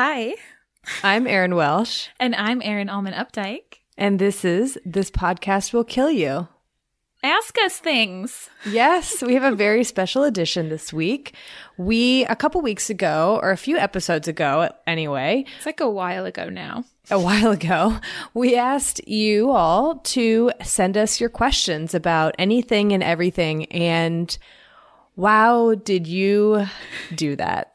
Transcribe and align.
Hi, 0.00 0.36
I'm 1.02 1.26
Erin 1.26 1.56
Welsh, 1.56 2.06
and 2.20 2.32
I'm 2.36 2.62
Erin 2.62 2.88
Allman 2.88 3.14
Updike. 3.14 3.78
and 3.96 4.20
this 4.20 4.44
is 4.44 4.78
This 4.86 5.10
Podcast 5.10 5.72
Will 5.72 5.82
Kill 5.82 6.08
You. 6.08 6.46
Ask 7.24 7.56
us 7.64 7.78
things. 7.80 8.48
Yes, 8.64 9.20
we 9.22 9.34
have 9.34 9.42
a 9.52 9.56
very 9.56 9.82
special 9.94 10.22
edition 10.22 10.68
this 10.68 10.92
week. 10.92 11.34
We, 11.78 12.24
a 12.26 12.36
couple 12.36 12.60
weeks 12.60 12.88
ago, 12.88 13.40
or 13.42 13.50
a 13.50 13.56
few 13.56 13.76
episodes 13.76 14.28
ago 14.28 14.70
anyway, 14.86 15.44
It's 15.56 15.66
like 15.66 15.80
a 15.80 15.90
while 15.90 16.26
ago 16.26 16.48
now. 16.48 16.84
a 17.10 17.18
while 17.18 17.50
ago, 17.50 17.98
we 18.34 18.54
asked 18.54 19.00
you 19.08 19.50
all 19.50 19.96
to 20.14 20.52
send 20.62 20.96
us 20.96 21.20
your 21.20 21.28
questions 21.28 21.92
about 21.92 22.36
anything 22.38 22.92
and 22.92 23.02
everything. 23.02 23.64
And 23.72 24.38
wow, 25.16 25.74
did 25.74 26.06
you 26.06 26.66
do 27.16 27.34
that? 27.34 27.72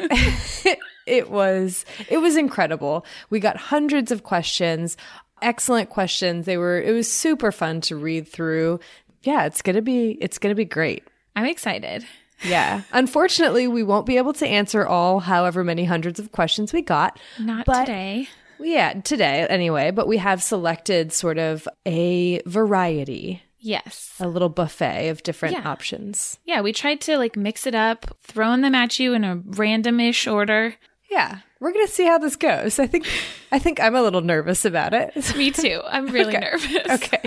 it 1.12 1.30
was 1.30 1.84
it 2.08 2.18
was 2.18 2.36
incredible. 2.36 3.04
We 3.30 3.38
got 3.40 3.56
hundreds 3.56 4.10
of 4.10 4.22
questions, 4.22 4.96
excellent 5.40 5.90
questions. 5.90 6.46
They 6.46 6.56
were 6.56 6.80
it 6.80 6.92
was 6.92 7.10
super 7.12 7.52
fun 7.52 7.80
to 7.82 7.96
read 7.96 8.26
through. 8.26 8.80
Yeah, 9.22 9.44
it's 9.44 9.62
going 9.62 9.76
to 9.76 9.82
be 9.82 10.12
it's 10.20 10.38
going 10.38 10.50
to 10.50 10.56
be 10.56 10.64
great. 10.64 11.04
I'm 11.36 11.46
excited. 11.46 12.04
Yeah. 12.44 12.82
Unfortunately, 12.92 13.68
we 13.68 13.82
won't 13.82 14.06
be 14.06 14.16
able 14.16 14.32
to 14.34 14.46
answer 14.46 14.84
all 14.86 15.20
however 15.20 15.62
many 15.62 15.84
hundreds 15.84 16.18
of 16.18 16.32
questions 16.32 16.72
we 16.72 16.82
got. 16.82 17.18
Not 17.38 17.66
today. 17.66 18.28
Yeah, 18.58 18.94
today 19.00 19.46
anyway, 19.48 19.90
but 19.90 20.06
we 20.08 20.18
have 20.18 20.42
selected 20.42 21.12
sort 21.12 21.38
of 21.38 21.66
a 21.86 22.40
variety, 22.46 23.42
Yes. 23.58 24.14
a 24.20 24.28
little 24.28 24.48
buffet 24.48 25.08
of 25.08 25.22
different 25.24 25.54
Yeah. 25.56 25.68
options. 25.68 26.38
Yeah, 26.44 26.60
we 26.60 26.72
tried 26.72 27.00
to 27.02 27.16
like 27.18 27.36
mix 27.36 27.66
it 27.66 27.74
up, 27.74 28.06
throwing 28.22 28.60
them 28.60 28.74
at 28.76 28.98
you 29.00 29.14
in 29.14 29.24
a 29.24 29.36
random-ish 29.44 30.26
order. 30.28 30.74
Yeah, 31.12 31.40
we're 31.60 31.72
going 31.72 31.86
to 31.86 31.92
see 31.92 32.06
how 32.06 32.16
this 32.16 32.36
goes. 32.36 32.78
I 32.78 32.86
think 32.86 33.06
I 33.52 33.58
think 33.58 33.80
I'm 33.80 33.94
a 33.94 34.00
little 34.02 34.22
nervous 34.22 34.64
about 34.64 34.94
it. 34.94 35.14
Me 35.36 35.50
too. 35.50 35.82
I'm 35.86 36.06
really 36.06 36.34
Okay. 36.34 36.40
nervous. 36.50 36.88
Okay. 36.88 37.22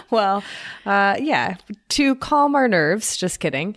well, 0.10 0.42
uh, 0.86 1.16
yeah, 1.20 1.56
to 1.90 2.14
calm 2.16 2.54
our 2.54 2.68
nerves, 2.68 3.16
just 3.18 3.38
kidding. 3.38 3.76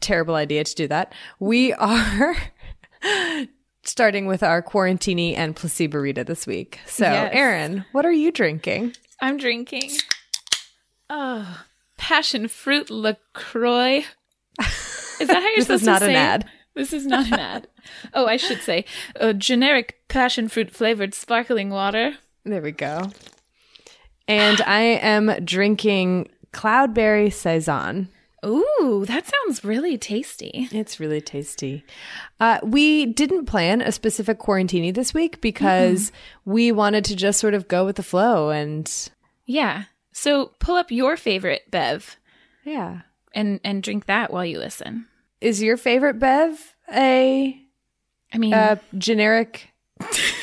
Terrible 0.00 0.36
idea 0.36 0.64
to 0.64 0.74
do 0.74 0.88
that. 0.88 1.12
We 1.38 1.74
are 1.74 2.34
starting 3.82 4.26
with 4.26 4.42
our 4.42 4.62
quarantini 4.62 5.36
and 5.36 5.54
placeborita 5.54 6.24
this 6.24 6.46
week. 6.46 6.78
So, 6.86 7.04
Yes. 7.04 7.30
Erin, 7.34 7.84
what 7.92 8.06
are 8.06 8.12
you 8.12 8.32
drinking? 8.32 8.94
I'm 9.20 9.36
drinking 9.36 9.90
oh, 11.10 11.64
passion 11.98 12.48
fruit 12.48 12.88
LaCroix. 12.90 14.04
Is 15.20 15.28
that 15.28 15.28
how 15.28 15.40
you're 15.40 15.56
This 15.56 15.66
supposed 15.66 15.82
is 15.82 15.86
not 15.86 15.98
to 15.98 16.04
an 16.06 16.10
say 16.10 16.14
it? 16.14 16.16
ad. 16.16 16.50
This 16.74 16.92
is 16.94 17.04
not 17.06 17.26
an 17.26 17.34
ad. 17.38 17.66
Oh, 18.14 18.26
I 18.26 18.36
should 18.36 18.60
say 18.62 18.84
a 19.16 19.32
generic 19.34 20.00
passion 20.08 20.48
fruit 20.48 20.70
flavored 20.70 21.14
sparkling 21.14 21.70
water. 21.70 22.16
There 22.44 22.62
we 22.62 22.72
go. 22.72 23.10
And 24.28 24.60
I 24.62 24.80
am 24.80 25.44
drinking 25.44 26.28
Cloudberry 26.52 27.32
Saison. 27.32 28.08
Ooh, 28.44 29.04
that 29.06 29.26
sounds 29.26 29.64
really 29.64 29.98
tasty. 29.98 30.66
It's 30.72 30.98
really 30.98 31.20
tasty. 31.20 31.84
Uh, 32.38 32.58
we 32.62 33.04
didn't 33.06 33.44
plan 33.44 33.82
a 33.82 33.92
specific 33.92 34.38
quarantini 34.38 34.94
this 34.94 35.12
week 35.12 35.40
because 35.42 36.10
we 36.46 36.72
wanted 36.72 37.04
to 37.06 37.16
just 37.16 37.38
sort 37.38 37.52
of 37.52 37.68
go 37.68 37.84
with 37.84 37.96
the 37.96 38.02
flow 38.02 38.48
and 38.50 39.10
Yeah. 39.44 39.84
So 40.12 40.52
pull 40.58 40.76
up 40.76 40.90
your 40.90 41.16
favorite 41.18 41.70
bev 41.70 42.16
yeah. 42.64 43.02
and 43.34 43.60
and 43.62 43.82
drink 43.82 44.06
that 44.06 44.32
while 44.32 44.44
you 44.46 44.58
listen. 44.58 45.06
Is 45.42 45.62
your 45.62 45.76
favorite 45.76 46.18
bev 46.18 46.74
a 46.92 47.60
I 48.32 48.38
mean, 48.38 48.54
uh, 48.54 48.76
generic 48.96 49.70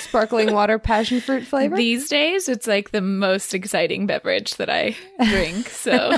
sparkling 0.02 0.54
water 0.54 0.80
passion 0.80 1.20
fruit 1.20 1.44
flavor? 1.44 1.76
these 1.76 2.10
days 2.10 2.48
it's 2.48 2.68
like 2.68 2.92
the 2.92 3.02
most 3.02 3.54
exciting 3.54 4.06
beverage 4.06 4.56
that 4.56 4.70
I 4.70 4.96
drink. 5.30 5.70
So 5.70 6.14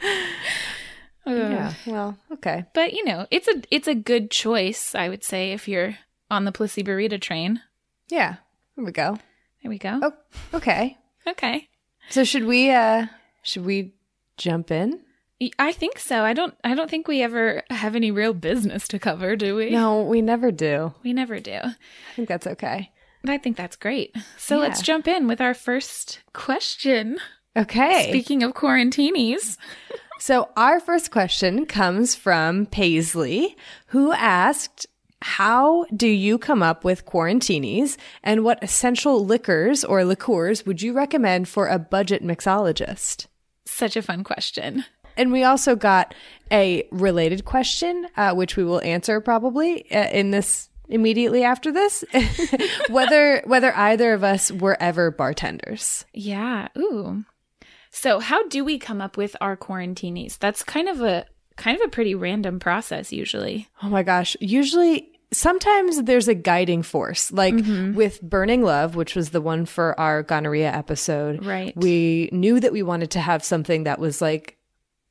yeah. 1.26 1.72
Well, 1.86 2.18
okay. 2.32 2.64
But 2.74 2.92
you 2.92 3.04
know, 3.04 3.26
it's 3.30 3.48
a 3.48 3.62
it's 3.70 3.88
a 3.88 3.94
good 3.94 4.30
choice, 4.30 4.94
I 4.94 5.08
would 5.08 5.24
say, 5.24 5.52
if 5.52 5.68
you're 5.68 5.96
on 6.30 6.44
the 6.44 6.52
placebo 6.52 6.92
burrito 6.92 7.20
train. 7.20 7.60
Yeah. 8.08 8.36
Here 8.76 8.84
we 8.84 8.92
go. 8.92 9.18
There 9.62 9.70
we 9.70 9.78
go. 9.78 9.98
Oh, 10.02 10.12
okay. 10.54 10.96
Okay. 11.26 11.68
So 12.10 12.24
should 12.24 12.44
we 12.44 12.70
uh 12.70 13.06
should 13.42 13.66
we 13.66 13.94
jump 14.36 14.70
in? 14.70 15.00
I 15.58 15.72
think 15.72 15.98
so. 15.98 16.22
I 16.24 16.32
don't 16.32 16.54
I 16.64 16.74
don't 16.74 16.90
think 16.90 17.06
we 17.06 17.22
ever 17.22 17.62
have 17.70 17.94
any 17.94 18.10
real 18.10 18.34
business 18.34 18.88
to 18.88 18.98
cover, 18.98 19.36
do 19.36 19.54
we? 19.56 19.70
No, 19.70 20.02
we 20.02 20.20
never 20.22 20.50
do. 20.50 20.92
We 21.02 21.12
never 21.12 21.38
do. 21.38 21.58
I 21.62 21.74
think 22.16 22.28
that's 22.28 22.46
okay. 22.46 22.90
I 23.26 23.38
think 23.38 23.56
that's 23.56 23.76
great. 23.76 24.16
So 24.36 24.56
Yeah. 24.56 24.62
let's 24.62 24.82
jump 24.82 25.06
in 25.06 25.26
with 25.28 25.40
our 25.40 25.54
first 25.54 26.20
question. 26.32 27.18
Okay. 27.56 28.08
Speaking 28.10 28.42
of 28.42 28.52
quarantinis, 28.54 29.56
So, 30.20 30.48
our 30.56 30.80
first 30.80 31.12
question 31.12 31.64
comes 31.64 32.16
from 32.16 32.66
Paisley, 32.66 33.56
who 33.88 34.12
asked, 34.12 34.86
How 35.22 35.84
do 35.94 36.08
you 36.08 36.38
come 36.38 36.60
up 36.60 36.82
with 36.82 37.06
quarantinis 37.06 37.96
and 38.24 38.42
what 38.42 38.58
essential 38.62 39.24
liquors 39.24 39.84
or 39.84 40.04
liqueurs 40.04 40.66
would 40.66 40.82
you 40.82 40.92
recommend 40.92 41.46
for 41.48 41.68
a 41.68 41.78
budget 41.78 42.24
mixologist? 42.24 43.26
such 43.64 43.96
a 43.96 44.02
fun 44.02 44.24
question. 44.24 44.84
And 45.18 45.32
we 45.32 45.44
also 45.44 45.76
got 45.76 46.14
a 46.50 46.88
related 46.90 47.44
question, 47.44 48.06
uh, 48.16 48.34
which 48.34 48.56
we 48.56 48.64
will 48.64 48.80
answer 48.82 49.20
probably 49.20 49.90
uh, 49.92 50.08
in 50.10 50.30
this 50.30 50.70
immediately 50.88 51.44
after 51.44 51.70
this, 51.70 52.04
whether 52.88 53.42
whether 53.44 53.76
either 53.76 54.14
of 54.14 54.24
us 54.24 54.50
were 54.50 54.76
ever 54.80 55.10
bartenders. 55.10 56.06
Yeah. 56.14 56.68
Ooh. 56.78 57.24
So 57.90 58.20
how 58.20 58.46
do 58.48 58.64
we 58.64 58.78
come 58.78 59.00
up 59.00 59.16
with 59.16 59.36
our 59.40 59.56
quarantinis? 59.56 60.38
That's 60.38 60.62
kind 60.62 60.88
of 60.88 61.00
a 61.00 61.26
kind 61.56 61.78
of 61.78 61.84
a 61.86 61.90
pretty 61.90 62.14
random 62.14 62.60
process 62.60 63.12
usually. 63.12 63.68
Oh 63.82 63.88
my 63.88 64.02
gosh. 64.02 64.36
Usually, 64.40 65.10
sometimes 65.32 66.02
there's 66.04 66.28
a 66.28 66.34
guiding 66.34 66.82
force. 66.82 67.32
Like 67.32 67.54
with 67.94 68.22
Burning 68.22 68.62
Love, 68.62 68.94
which 68.94 69.14
was 69.14 69.30
the 69.30 69.40
one 69.40 69.66
for 69.66 69.98
our 69.98 70.22
gonorrhea 70.22 70.72
episode. 70.72 71.44
Right. 71.44 71.76
We 71.76 72.28
knew 72.32 72.60
that 72.60 72.72
we 72.72 72.82
wanted 72.82 73.10
to 73.12 73.20
have 73.20 73.44
something 73.44 73.84
that 73.84 73.98
was 73.98 74.22
like 74.22 74.57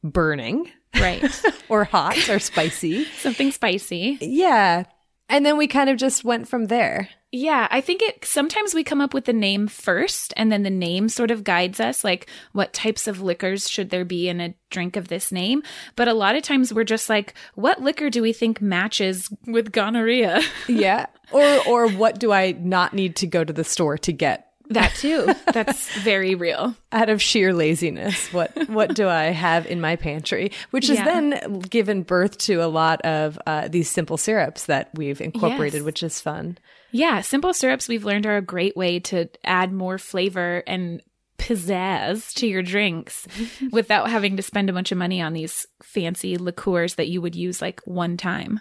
burning 0.04 0.72
Right. 0.96 1.42
or 1.70 1.84
hot 1.84 2.30
or 2.30 2.40
spicy. 2.40 3.06
Something 3.18 3.52
spicy. 3.52 4.18
Yeah. 4.22 4.84
And 5.30 5.46
then 5.46 5.58
we 5.58 5.68
kind 5.68 5.90
of 5.90 5.98
just 5.98 6.24
went 6.24 6.48
from 6.48 6.66
there. 6.66 7.10
Yeah, 7.34 7.68
I 7.70 7.82
think 7.82 8.02
it 8.02 8.24
sometimes 8.24 8.74
we 8.74 8.86
come 8.86 9.02
up 9.02 9.14
with 9.14 9.26
the 9.26 9.34
name 9.34 9.68
first 9.68 10.34
and 10.38 10.50
then 10.50 10.64
the 10.64 10.70
name 10.70 11.10
sort 11.10 11.30
of 11.30 11.44
guides 11.44 11.82
us 11.82 12.06
like 12.06 12.30
what 12.54 12.72
types 12.72 13.06
of 13.06 13.22
liquors 13.22 13.70
should 13.70 13.90
there 13.90 14.06
be 14.06 14.30
in 14.30 14.40
a 14.40 14.56
drink 14.72 14.96
of 14.96 15.10
this 15.10 15.30
name, 15.30 15.62
but 15.98 16.08
a 16.08 16.14
lot 16.14 16.38
of 16.38 16.44
times 16.44 16.74
we're 16.74 16.86
just 16.86 17.10
like 17.10 17.34
what 17.56 17.82
liquor 17.82 18.10
do 18.10 18.22
we 18.22 18.32
think 18.32 18.62
matches 18.62 19.30
with 19.46 19.74
gonorrhea? 19.74 20.42
Yeah. 20.70 21.08
Or 21.32 21.68
or 21.68 21.90
what 21.90 22.18
do 22.18 22.32
I 22.32 22.54
not 22.54 22.94
need 22.94 23.18
to 23.18 23.28
go 23.28 23.44
to 23.44 23.52
the 23.52 23.66
store 23.66 23.98
to 23.98 24.14
get 24.14 24.47
that 24.70 24.94
too. 24.96 25.28
That's 25.54 25.92
very 26.00 26.36
real. 26.36 26.76
out 26.92 27.10
of 27.10 27.22
sheer 27.22 27.54
laziness? 27.54 28.32
What 28.34 28.70
what 28.70 28.94
do 28.96 29.08
I 29.08 29.26
have 29.26 29.66
in 29.66 29.80
my 29.82 29.96
pantry? 29.96 30.52
Which 30.72 30.88
has 30.88 30.98
Yeah. 30.98 31.06
then 31.06 31.60
given 31.60 32.04
birth 32.04 32.38
to 32.40 32.56
a 32.64 32.68
lot 32.68 33.02
of 33.02 33.40
uh, 33.48 33.68
these 33.68 33.90
simple 33.90 34.18
syrups 34.18 34.66
that 34.66 34.90
we've 34.96 35.22
incorporated, 35.22 35.80
Yes. 35.82 35.84
which 35.86 36.04
is 36.04 36.20
fun. 36.22 36.58
Yeah, 36.92 37.22
simple 37.22 37.54
syrups 37.54 37.88
we've 37.88 38.06
learned 38.06 38.26
are 38.26 38.38
a 38.38 38.42
great 38.42 38.78
way 38.78 39.00
to 39.02 39.30
add 39.44 39.72
more 39.74 39.98
flavor 39.98 40.64
and 40.68 41.02
pizzazz 41.38 42.34
to 42.36 42.48
your 42.48 42.62
drinks 42.64 43.28
without 43.72 44.10
having 44.10 44.36
to 44.38 44.44
spend 44.44 44.70
a 44.70 44.74
bunch 44.74 44.92
of 44.92 44.98
money 44.98 45.22
on 45.22 45.34
these 45.34 45.66
fancy 45.82 46.38
liqueurs 46.38 46.96
that 46.96 47.08
you 47.08 47.22
would 47.22 47.36
use 47.36 47.62
like 47.62 47.80
one 47.86 48.18
time. 48.18 48.60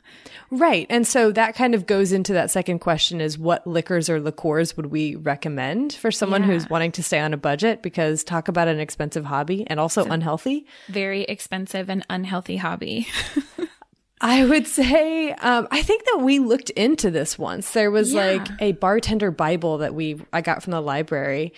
Right. 0.51 0.87
And 0.91 1.07
so 1.07 1.33
that 1.33 1.55
kind 1.55 1.75
of 1.75 1.87
goes 1.87 2.13
into 2.13 2.33
that 2.35 2.51
second 2.51 2.79
question 2.81 3.21
is 3.21 3.39
what 3.39 3.67
liquors 3.67 4.09
or 4.11 4.21
liqueurs 4.21 4.77
would 4.77 4.87
we 4.87 5.17
recommend 5.17 5.93
for 5.95 6.11
someone 6.11 6.43
Yeah. 6.43 6.49
who's 6.49 6.71
wanting 6.71 6.93
to 6.93 7.03
stay 7.03 7.19
on 7.19 7.33
a 7.35 7.39
budget? 7.39 7.83
Because 7.83 8.23
talk 8.25 8.49
about 8.49 8.69
an 8.69 8.79
expensive 8.81 9.25
hobby 9.25 9.67
and 9.69 9.81
also 9.81 10.05
unhealthy. 10.05 10.67
Very 10.89 11.23
expensive 11.23 11.89
and 11.89 12.05
unhealthy 12.11 12.57
hobby. 12.57 13.07
I 14.21 14.47
would 14.47 14.67
say, 14.67 15.33
um, 15.33 15.69
I 15.71 15.83
think 15.83 16.05
that 16.07 16.21
we 16.23 16.39
looked 16.39 16.71
into 16.71 17.11
this 17.11 17.39
once. 17.39 17.73
There 17.73 17.91
was 17.91 18.15
Yeah. 18.15 18.27
like 18.27 18.49
a 18.61 18.73
bartender 18.73 19.31
Bible 19.31 19.79
that 19.79 19.95
we 19.95 20.19
I 20.33 20.41
got 20.41 20.63
from 20.63 20.71
the 20.71 20.81
library, 20.81 21.53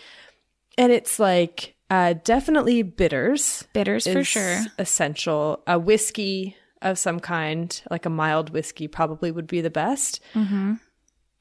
and 0.79 0.93
it's 0.93 1.19
like 1.19 1.75
uh, 1.91 2.15
definitely 2.25 2.83
bitters. 2.83 3.67
Bitters 3.73 4.07
for 4.07 4.25
sure. 4.25 4.61
essential. 4.79 5.63
A 5.67 5.79
whiskey 5.79 6.57
of 6.81 6.99
some 6.99 7.21
kind, 7.21 7.83
like 7.91 8.07
a 8.07 8.11
mild 8.11 8.51
whiskey, 8.51 8.89
probably 8.89 9.31
would 9.31 9.47
be 9.47 9.61
the 9.61 9.71
best. 9.71 10.21
Mm-hmm. 10.35 10.75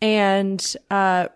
And 0.02 0.76
uh, 0.90 1.28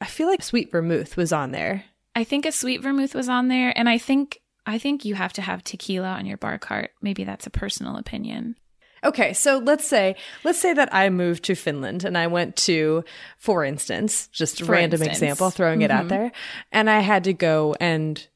I 0.00 0.06
feel 0.06 0.26
like 0.26 0.42
sweet 0.42 0.70
vermouth 0.70 1.16
was 1.16 1.32
on 1.32 1.52
there. 1.52 1.84
I 2.14 2.24
think 2.24 2.46
a 2.46 2.52
sweet 2.52 2.82
vermouth 2.82 3.14
was 3.14 3.28
on 3.28 3.48
there, 3.48 3.72
and 3.76 3.88
I 3.88 3.98
think 3.98 4.40
I 4.64 4.78
think 4.78 5.04
you 5.04 5.14
have 5.14 5.32
to 5.34 5.42
have 5.42 5.62
tequila 5.62 6.08
on 6.08 6.26
your 6.26 6.38
bar 6.38 6.58
cart. 6.58 6.90
Maybe 7.00 7.24
that's 7.24 7.46
a 7.46 7.50
personal 7.50 7.96
opinion. 7.96 8.56
Okay, 9.04 9.32
so 9.32 9.58
let's 9.58 9.86
say 9.86 10.16
let's 10.44 10.60
say 10.60 10.72
that 10.72 10.92
I 10.92 11.10
moved 11.10 11.44
to 11.44 11.54
Finland 11.54 12.04
and 12.04 12.16
I 12.16 12.26
went 12.26 12.56
to, 12.56 13.04
for 13.38 13.64
instance, 13.64 14.28
just 14.28 14.60
a 14.60 14.64
For 14.64 14.72
random 14.72 15.02
instance. 15.02 15.18
example, 15.18 15.50
throwing 15.50 15.82
it 15.82 15.90
out 15.90 16.00
mm-hmm. 16.00 16.08
there, 16.08 16.32
and 16.72 16.88
I 16.88 17.00
had 17.00 17.24
to 17.24 17.32
go 17.32 17.74
and 17.80 18.26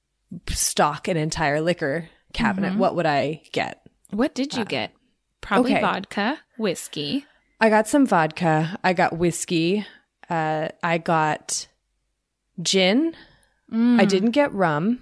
stock 0.49 1.09
an 1.09 1.17
entire 1.17 1.61
liquor 1.61 2.09
cabinet. 2.33 2.71
Mm-hmm. 2.71 2.79
What 2.79 2.97
would 2.97 3.07
I 3.07 3.43
get? 3.53 3.83
What 4.11 4.35
did 4.35 4.55
you 4.55 4.63
uh, 4.63 4.67
get? 4.67 4.93
Probably 5.41 5.73
okay. 5.73 5.81
vodka, 5.81 6.39
whiskey. 6.59 7.27
I 7.61 7.69
got 7.69 7.89
some 7.89 8.07
vodka. 8.07 8.79
I 8.85 8.93
got 8.93 9.17
whiskey. 9.17 9.87
Uh, 10.29 10.69
I 10.83 10.99
got 10.99 11.67
gin. 12.63 13.15
I 13.73 13.75
mm. 13.75 14.09
didn't 14.09 14.33
get 14.33 14.53
rum, 14.53 15.01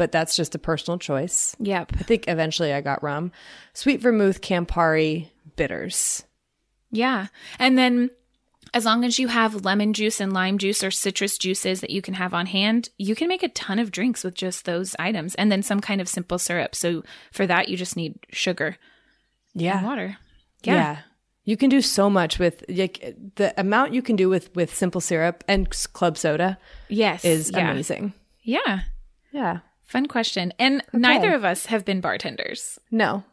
but 0.00 0.12
that's 0.12 0.34
just 0.34 0.54
a 0.54 0.58
personal 0.58 0.98
choice. 0.98 1.54
Yep. 1.58 1.92
I 1.98 2.02
think 2.04 2.24
eventually 2.26 2.72
I 2.72 2.80
got 2.80 3.02
rum. 3.02 3.32
Sweet 3.74 4.00
vermouth, 4.00 4.40
Campari, 4.40 5.28
bitters. 5.56 6.24
Yeah. 6.90 7.26
And 7.58 7.76
then 7.76 8.08
as 8.72 8.86
long 8.86 9.04
as 9.04 9.18
you 9.18 9.28
have 9.28 9.66
lemon 9.66 9.92
juice 9.92 10.18
and 10.18 10.32
lime 10.32 10.56
juice 10.56 10.82
or 10.82 10.90
citrus 10.90 11.36
juices 11.36 11.82
that 11.82 11.90
you 11.90 12.00
can 12.00 12.14
have 12.14 12.32
on 12.32 12.46
hand, 12.46 12.88
you 12.96 13.14
can 13.14 13.28
make 13.28 13.42
a 13.42 13.50
ton 13.50 13.78
of 13.78 13.90
drinks 13.90 14.24
with 14.24 14.32
just 14.32 14.64
those 14.64 14.96
items 14.98 15.34
and 15.34 15.52
then 15.52 15.62
some 15.62 15.80
kind 15.80 16.00
of 16.00 16.08
simple 16.08 16.38
syrup. 16.38 16.74
So 16.74 17.04
for 17.30 17.46
that, 17.46 17.68
you 17.68 17.76
just 17.76 17.94
need 17.94 18.18
sugar 18.30 18.78
and 19.52 19.62
Yeah. 19.62 19.84
water. 19.84 20.16
Yeah. 20.62 20.74
Yeah. 20.74 20.98
You 21.44 21.58
can 21.58 21.68
do 21.68 21.82
so 21.82 22.08
much 22.08 22.38
with 22.38 22.64
like 22.70 23.16
the 23.34 23.52
amount 23.60 23.92
you 23.92 24.00
can 24.00 24.16
do 24.16 24.30
with 24.30 24.48
with 24.56 24.74
simple 24.74 25.02
syrup 25.02 25.44
and 25.46 25.68
club 25.92 26.16
soda 26.16 26.56
Yes. 26.88 27.22
is 27.22 27.50
yeah. 27.50 27.70
amazing. 27.70 28.14
Yeah. 28.42 28.80
Yeah. 29.30 29.58
Fun 29.90 30.06
question. 30.06 30.52
And 30.56 30.84
neither 30.92 31.34
of 31.34 31.44
us 31.44 31.66
have 31.66 31.84
been 31.84 32.00
bartenders. 32.00 32.78
No. 32.92 33.24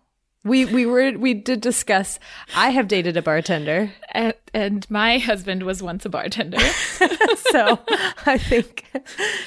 We 0.44 0.65
we 0.65 0.88
were 0.88 1.12
we 1.12 1.36
did 1.36 1.62
discuss 1.62 2.18
I 2.56 2.71
have 2.71 2.88
dated 2.88 3.15
a 3.15 3.21
bartender. 3.21 3.92
And, 4.12 4.33
and 4.56 4.89
my 4.89 5.19
husband 5.19 5.62
was 5.62 5.83
once 5.83 6.04
a 6.04 6.09
bartender. 6.09 6.57
So 7.51 7.80
I 8.25 8.39
think 8.39 8.86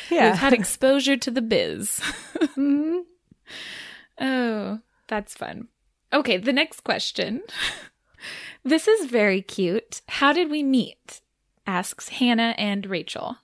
yeah. 0.08 0.30
We've 0.30 0.38
had 0.38 0.52
exposure 0.52 1.16
to 1.16 1.30
the 1.32 1.42
biz. 1.42 2.00
Mm-hmm. 2.36 2.98
Oh, 4.20 4.78
that's 5.08 5.34
fun. 5.34 5.66
Okay, 6.12 6.36
the 6.36 6.52
next 6.52 6.84
question. 6.84 7.42
This 8.62 8.86
is 8.86 9.10
very 9.10 9.40
cute. 9.40 10.02
How 10.06 10.34
did 10.34 10.50
we 10.50 10.62
meet? 10.62 11.22
Asks 11.66 12.10
Hannah 12.10 12.54
and 12.58 12.84
Rachel. 12.84 13.38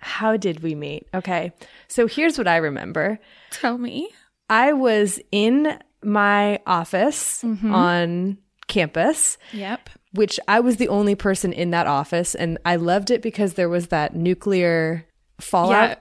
How 0.00 0.36
did 0.36 0.60
we 0.62 0.74
meet? 0.74 1.06
Okay. 1.14 1.52
So 1.88 2.06
here's 2.06 2.36
what 2.38 2.48
I 2.48 2.56
remember. 2.56 3.18
Tell 3.50 3.78
me. 3.78 4.08
I 4.48 4.72
was 4.72 5.20
in 5.30 5.78
my 6.02 6.60
office 6.66 7.42
Mm-hmm. 7.42 7.74
on 7.74 8.38
campus, 8.66 9.36
Yep. 9.52 9.90
which 10.14 10.38
I 10.48 10.60
was 10.60 10.76
the 10.76 10.88
only 10.88 11.14
person 11.14 11.52
in 11.52 11.70
that 11.70 11.86
office. 11.86 12.34
And 12.34 12.56
I 12.64 12.76
loved 12.76 13.10
it 13.10 13.20
because 13.22 13.54
there 13.54 13.68
was 13.68 13.88
that 13.88 14.14
nuclear 14.14 15.06
fallout 15.40 15.88
Yeah. 15.90 15.96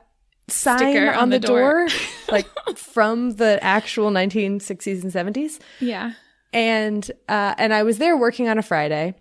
sign 0.50 0.78
Sticker 0.78 1.10
on, 1.12 1.18
on 1.18 1.30
the, 1.30 1.40
the 1.40 1.48
door, 1.48 1.88
door. 1.88 1.98
like 2.32 2.48
from 2.78 3.32
the 3.36 3.60
actual 3.64 4.12
1960s 4.12 5.04
and 5.04 5.12
70s. 5.36 5.60
Yeah. 5.80 6.14
And 6.54 7.10
uh, 7.28 7.54
and 7.60 7.74
I 7.74 7.84
was 7.84 7.98
there 8.00 8.18
working 8.18 8.48
on 8.50 8.58
a 8.58 8.64
Friday, 8.64 9.14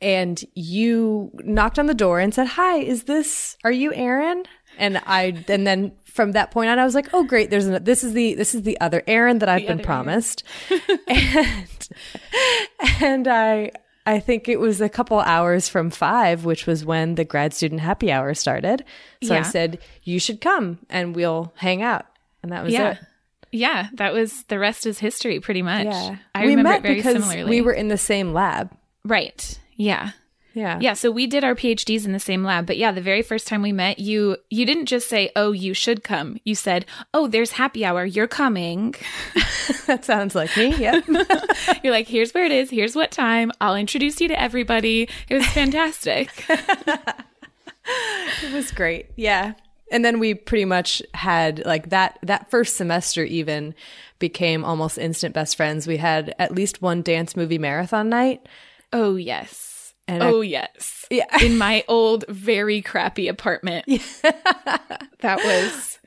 and 0.00 0.42
you 0.54 1.30
knocked 1.44 1.78
on 1.78 1.86
the 1.86 1.94
door 1.94 2.20
and 2.20 2.32
said, 2.34 2.46
"Hi, 2.48 2.76
is 2.78 3.04
this? 3.04 3.56
Are 3.64 3.72
you 3.72 3.92
Erin?" 3.94 4.44
And 4.78 4.98
I 5.06 5.42
and 5.48 5.66
then 5.66 5.92
from 6.04 6.32
that 6.32 6.50
point 6.50 6.68
on, 6.70 6.78
I 6.78 6.84
was 6.84 6.94
like, 6.94 7.08
"Oh, 7.14 7.24
great! 7.24 7.50
There's 7.50 7.66
an, 7.66 7.82
this 7.84 8.04
is 8.04 8.12
the 8.12 8.34
this 8.34 8.54
is 8.54 8.62
the 8.62 8.78
other 8.80 9.02
Erin 9.06 9.38
that 9.38 9.48
I've 9.48 9.66
been 9.66 9.78
promised." 9.80 10.42
and 11.08 11.88
and 13.00 13.28
I 13.28 13.70
I 14.04 14.20
think 14.20 14.48
it 14.48 14.60
was 14.60 14.80
a 14.80 14.88
couple 14.88 15.18
hours 15.18 15.68
from 15.68 15.90
five, 15.90 16.44
which 16.44 16.66
was 16.66 16.84
when 16.84 17.14
the 17.16 17.24
grad 17.24 17.52
student 17.54 17.80
happy 17.80 18.12
hour 18.12 18.34
started. 18.34 18.84
So 19.22 19.34
I 19.34 19.42
said, 19.42 19.78
"You 20.02 20.18
should 20.20 20.40
come, 20.40 20.78
and 20.88 21.14
we'll 21.16 21.52
hang 21.56 21.82
out." 21.82 22.06
And 22.42 22.52
that 22.52 22.62
was 22.64 22.72
Yeah. 22.72 22.92
it. 22.92 22.98
Yeah, 23.52 23.88
that 23.94 24.12
was 24.12 24.42
the 24.44 24.58
rest 24.58 24.86
is 24.86 24.98
history 24.98 25.40
pretty 25.40 25.62
much. 25.62 25.86
Yeah, 25.86 26.16
I 26.34 26.42
we 26.42 26.50
remember 26.50 26.70
met 26.70 26.78
it 26.80 26.82
very 26.82 26.94
because 26.96 27.14
similarly. 27.24 27.48
we 27.50 27.62
were 27.62 27.72
in 27.72 27.88
the 27.88 27.96
same 27.98 28.32
lab. 28.32 28.70
right. 29.04 29.58
Yeah. 29.76 30.12
Yeah. 30.56 30.78
Yeah, 30.80 30.94
so 30.94 31.10
we 31.10 31.26
did 31.26 31.44
our 31.44 31.54
PhDs 31.54 32.06
in 32.06 32.12
the 32.12 32.18
same 32.18 32.42
lab, 32.42 32.64
but 32.64 32.78
yeah, 32.78 32.90
the 32.90 33.02
very 33.02 33.20
first 33.20 33.46
time 33.46 33.60
we 33.60 33.72
met, 33.72 33.98
you 33.98 34.38
you 34.48 34.64
didn't 34.64 34.86
just 34.86 35.06
say, 35.06 35.30
"Oh, 35.36 35.52
you 35.52 35.74
should 35.74 36.02
come." 36.02 36.38
You 36.44 36.54
said, 36.54 36.86
"Oh, 37.12 37.26
there's 37.26 37.52
happy 37.52 37.84
hour. 37.84 38.06
You're 38.06 38.26
coming." 38.26 38.94
That 39.86 40.04
sounds 40.04 40.34
like 40.34 40.56
me. 40.56 40.74
Yeah. 40.76 41.00
You're 41.82 41.92
like, 41.92 42.08
"Here's 42.08 42.32
where 42.32 42.44
it 42.44 42.52
is. 42.52 42.70
Here's 42.70 42.96
what 42.96 43.12
time. 43.12 43.52
I'll 43.60 43.76
introduce 43.76 44.20
you 44.20 44.28
to 44.28 44.40
everybody." 44.40 45.08
It 45.28 45.34
was 45.34 45.46
fantastic. 45.46 46.44
it 46.48 48.52
was 48.52 48.72
great. 48.72 49.06
Yeah. 49.16 49.54
And 49.92 50.04
then 50.04 50.18
we 50.18 50.34
pretty 50.34 50.64
much 50.64 51.02
had 51.14 51.64
like 51.66 51.90
that 51.90 52.18
that 52.22 52.50
first 52.50 52.76
semester 52.76 53.22
even 53.24 53.74
became 54.18 54.64
almost 54.64 54.98
instant 54.98 55.34
best 55.34 55.56
friends. 55.56 55.86
We 55.86 55.98
had 55.98 56.34
at 56.38 56.54
least 56.54 56.82
one 56.82 57.02
dance 57.02 57.36
movie 57.36 57.58
marathon 57.58 58.08
night. 58.08 58.48
Oh 58.92 59.16
yes. 59.16 59.65
And 60.08 60.22
oh 60.22 60.40
I- 60.42 60.44
yes. 60.44 61.04
Yeah. 61.10 61.24
In 61.42 61.58
my 61.58 61.84
old, 61.88 62.24
very 62.28 62.82
crappy 62.82 63.28
apartment. 63.28 63.84
Yeah. 63.88 63.98
that 65.20 65.38
was. 65.44 65.98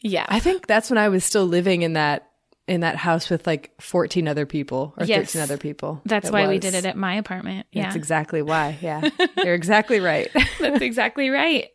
Yeah. 0.00 0.26
I 0.28 0.40
think 0.40 0.66
that's 0.66 0.90
when 0.90 0.98
I 0.98 1.08
was 1.08 1.24
still 1.24 1.46
living 1.46 1.82
in 1.82 1.92
that 1.94 2.28
in 2.68 2.80
that 2.80 2.94
house 2.96 3.28
with 3.28 3.44
like 3.46 3.72
14 3.80 4.28
other 4.28 4.46
people 4.46 4.94
or 4.96 5.04
Yes. 5.04 5.32
13 5.32 5.42
other 5.42 5.56
people. 5.58 6.00
That's 6.04 6.28
It 6.28 6.32
why 6.32 6.46
we 6.46 6.58
did 6.60 6.74
it 6.74 6.84
at 6.86 6.96
my 6.96 7.14
apartment. 7.16 7.66
Yeah. 7.72 7.84
That's 7.84 7.96
exactly 7.96 8.42
why. 8.42 8.78
Yeah. 8.82 9.08
You're 9.36 9.54
exactly 9.54 9.98
right. 10.00 10.30
That's 10.60 10.80
exactly 10.80 11.28
right. 11.30 11.68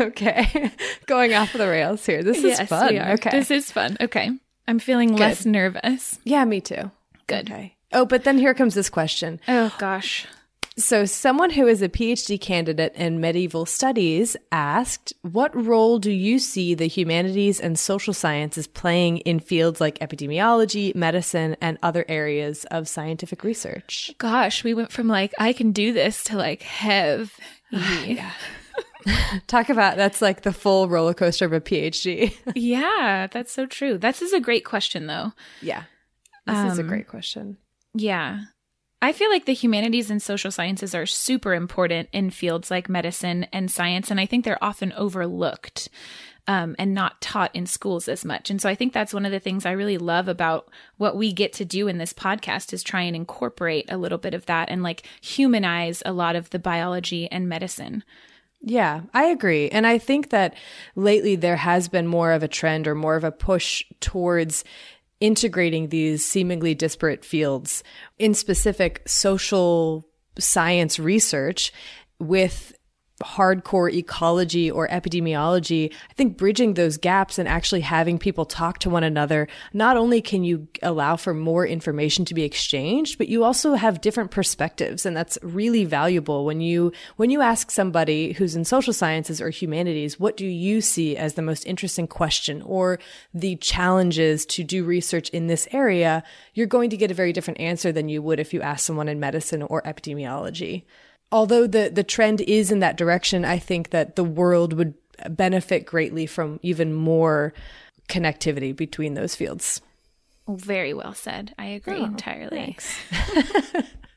okay. 0.00 0.70
Going 1.06 1.34
off 1.34 1.52
the 1.52 1.68
rails 1.68 2.04
here. 2.04 2.22
This 2.22 2.42
is 2.42 2.60
fun. 2.62 2.96
Okay. 2.98 3.30
This 3.30 3.50
is 3.50 3.70
fun. 3.70 3.96
Okay. 4.00 4.30
I'm 4.66 4.78
feeling 4.78 5.14
less 5.16 5.44
nervous. 5.44 6.18
yeah, 6.24 6.44
me 6.44 6.60
too. 6.60 6.90
Good. 7.26 7.50
Okay. 7.50 7.73
Oh, 7.94 8.04
but 8.04 8.24
then 8.24 8.36
here 8.38 8.52
comes 8.54 8.74
this 8.74 8.90
question. 8.90 9.40
Oh 9.48 9.72
gosh. 9.78 10.26
So, 10.76 11.04
someone 11.04 11.50
who 11.50 11.68
is 11.68 11.82
a 11.82 11.88
PhD 11.88 12.40
candidate 12.40 12.92
in 12.96 13.20
medieval 13.20 13.64
studies 13.64 14.36
asked, 14.50 15.12
What 15.22 15.54
role 15.54 16.00
do 16.00 16.10
you 16.10 16.40
see 16.40 16.74
the 16.74 16.88
humanities 16.88 17.60
and 17.60 17.78
social 17.78 18.12
sciences 18.12 18.66
playing 18.66 19.18
in 19.18 19.38
fields 19.38 19.80
like 19.80 20.00
epidemiology, 20.00 20.92
medicine, 20.96 21.54
and 21.60 21.78
other 21.80 22.04
areas 22.08 22.64
of 22.72 22.88
scientific 22.88 23.44
research? 23.44 24.10
Gosh, 24.18 24.64
we 24.64 24.74
went 24.74 24.90
from 24.90 25.06
like 25.06 25.32
I 25.38 25.52
can 25.52 25.70
do 25.70 25.92
this 25.92 26.24
to 26.24 26.36
like 26.36 26.62
have 26.62 27.32
yeah. 27.70 28.32
Talk 29.46 29.68
about 29.68 29.96
that's 29.96 30.20
like 30.20 30.42
the 30.42 30.52
full 30.52 30.88
roller 30.88 31.14
coaster 31.14 31.44
of 31.44 31.52
a 31.52 31.60
PhD. 31.60 32.34
yeah, 32.56 33.28
that's 33.30 33.52
so 33.52 33.66
true. 33.66 33.96
This 33.96 34.22
is 34.22 34.32
a 34.32 34.40
great 34.40 34.64
question 34.64 35.06
though. 35.06 35.34
yeah. 35.62 35.84
This 36.46 36.72
is 36.72 36.78
a 36.78 36.82
Um, 36.82 36.88
great 36.88 37.06
question. 37.08 37.58
Yeah. 37.94 38.40
I 39.00 39.12
feel 39.12 39.30
like 39.30 39.44
the 39.44 39.52
humanities 39.52 40.10
and 40.10 40.22
social 40.22 40.50
sciences 40.50 40.94
are 40.94 41.04
super 41.04 41.52
important 41.52 42.08
in 42.12 42.30
fields 42.30 42.70
like 42.70 42.88
medicine 42.88 43.46
and 43.52 43.70
science, 43.70 44.10
and 44.10 44.18
I 44.18 44.24
think 44.24 44.44
they're 44.44 44.64
often 44.64 44.94
overlooked 44.94 45.90
um, 46.46 46.74
and 46.78 46.94
not 46.94 47.20
taught 47.20 47.54
in 47.54 47.66
schools 47.66 48.08
as 48.08 48.24
much. 48.24 48.50
And 48.50 48.60
so 48.60 48.68
I 48.68 48.74
think 48.74 48.92
that's 48.92 49.14
one 49.14 49.26
of 49.26 49.32
the 49.32 49.40
things 49.40 49.64
I 49.66 49.72
really 49.72 49.98
love 49.98 50.28
about 50.28 50.70
what 50.96 51.16
we 51.16 51.32
get 51.32 51.52
to 51.54 51.64
do 51.64 51.88
in 51.88 51.98
this 51.98 52.12
podcast 52.12 52.72
is 52.72 52.82
try 52.82 53.02
and 53.02 53.16
incorporate 53.16 53.90
a 53.90 53.96
little 53.96 54.18
bit 54.18 54.34
of 54.34 54.46
that 54.46 54.68
and 54.70 54.82
like 54.82 55.06
humanize 55.20 56.02
a 56.04 56.12
lot 56.12 56.36
of 56.36 56.50
the 56.50 56.58
biology 56.58 57.30
and 57.30 57.48
medicine. 57.48 58.04
Yeah, 58.66 59.02
I 59.12 59.24
agree. 59.24 59.68
And 59.68 59.86
I 59.86 59.98
think 59.98 60.30
that 60.30 60.54
lately 60.96 61.36
there 61.36 61.56
has 61.56 61.88
been 61.88 62.06
more 62.06 62.32
of 62.32 62.42
a 62.42 62.48
trend 62.48 62.88
or 62.88 62.94
more 62.94 63.16
of 63.16 63.24
a 63.24 63.30
push 63.30 63.84
towards 64.00 64.64
integrating 65.20 65.88
these 65.88 66.24
seemingly 66.24 66.74
disparate 66.74 67.24
fields 67.24 67.82
in 68.18 68.34
specific 68.34 69.02
social 69.06 70.06
science 70.38 70.98
research 70.98 71.72
with 72.18 72.76
hardcore 73.22 73.92
ecology 73.92 74.70
or 74.70 74.88
epidemiology, 74.88 75.92
I 76.10 76.12
think 76.14 76.36
bridging 76.36 76.74
those 76.74 76.96
gaps 76.96 77.38
and 77.38 77.48
actually 77.48 77.82
having 77.82 78.18
people 78.18 78.44
talk 78.44 78.80
to 78.80 78.90
one 78.90 79.04
another, 79.04 79.46
not 79.72 79.96
only 79.96 80.20
can 80.20 80.42
you 80.42 80.66
allow 80.82 81.14
for 81.14 81.32
more 81.32 81.64
information 81.64 82.24
to 82.24 82.34
be 82.34 82.42
exchanged, 82.42 83.16
but 83.16 83.28
you 83.28 83.44
also 83.44 83.74
have 83.74 84.00
different 84.00 84.32
perspectives. 84.32 85.06
And 85.06 85.16
that's 85.16 85.38
really 85.42 85.84
valuable 85.84 86.44
when 86.44 86.60
you, 86.60 86.92
when 87.16 87.30
you 87.30 87.40
ask 87.40 87.70
somebody 87.70 88.32
who's 88.32 88.56
in 88.56 88.64
social 88.64 88.92
sciences 88.92 89.40
or 89.40 89.50
humanities, 89.50 90.18
what 90.18 90.36
do 90.36 90.46
you 90.46 90.80
see 90.80 91.16
as 91.16 91.34
the 91.34 91.42
most 91.42 91.64
interesting 91.66 92.08
question 92.08 92.62
or 92.62 92.98
the 93.32 93.54
challenges 93.56 94.44
to 94.46 94.64
do 94.64 94.84
research 94.84 95.28
in 95.28 95.46
this 95.46 95.68
area? 95.70 96.24
You're 96.54 96.66
going 96.66 96.90
to 96.90 96.96
get 96.96 97.12
a 97.12 97.14
very 97.14 97.32
different 97.32 97.60
answer 97.60 97.92
than 97.92 98.08
you 98.08 98.22
would 98.22 98.40
if 98.40 98.52
you 98.52 98.60
ask 98.60 98.84
someone 98.84 99.08
in 99.08 99.20
medicine 99.20 99.62
or 99.62 99.82
epidemiology 99.82 100.82
although 101.32 101.66
the 101.66 101.90
the 101.92 102.04
trend 102.04 102.40
is 102.42 102.70
in 102.70 102.80
that 102.80 102.96
direction, 102.96 103.44
I 103.44 103.58
think 103.58 103.90
that 103.90 104.16
the 104.16 104.24
world 104.24 104.72
would 104.74 104.94
benefit 105.30 105.86
greatly 105.86 106.26
from 106.26 106.58
even 106.62 106.92
more 106.92 107.52
connectivity 108.08 108.74
between 108.74 109.14
those 109.14 109.34
fields. 109.34 109.80
Very 110.48 110.92
well 110.92 111.14
said. 111.14 111.54
I 111.58 111.66
agree 111.66 112.00
Oh, 112.00 112.04
entirely. 112.04 112.76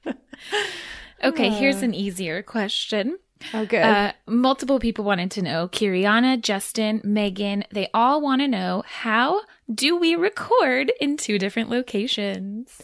okay, 1.23 1.49
here's 1.49 1.81
an 1.81 1.93
easier 1.93 2.41
question. 2.41 3.17
Oh, 3.53 3.65
good. 3.65 3.83
Uh, 3.83 4.13
multiple 4.25 4.79
people 4.79 5.05
wanted 5.05 5.31
to 5.31 5.41
know. 5.41 5.67
Kiriana, 5.67 6.41
Justin, 6.41 7.01
Megan, 7.03 7.63
they 7.71 7.89
all 7.93 8.19
want 8.19 8.41
to 8.41 8.47
know 8.47 8.83
how 8.87 9.41
do 9.73 9.95
we 9.95 10.15
record 10.15 10.91
in 10.99 11.17
two 11.17 11.37
different 11.37 11.69
locations? 11.69 12.81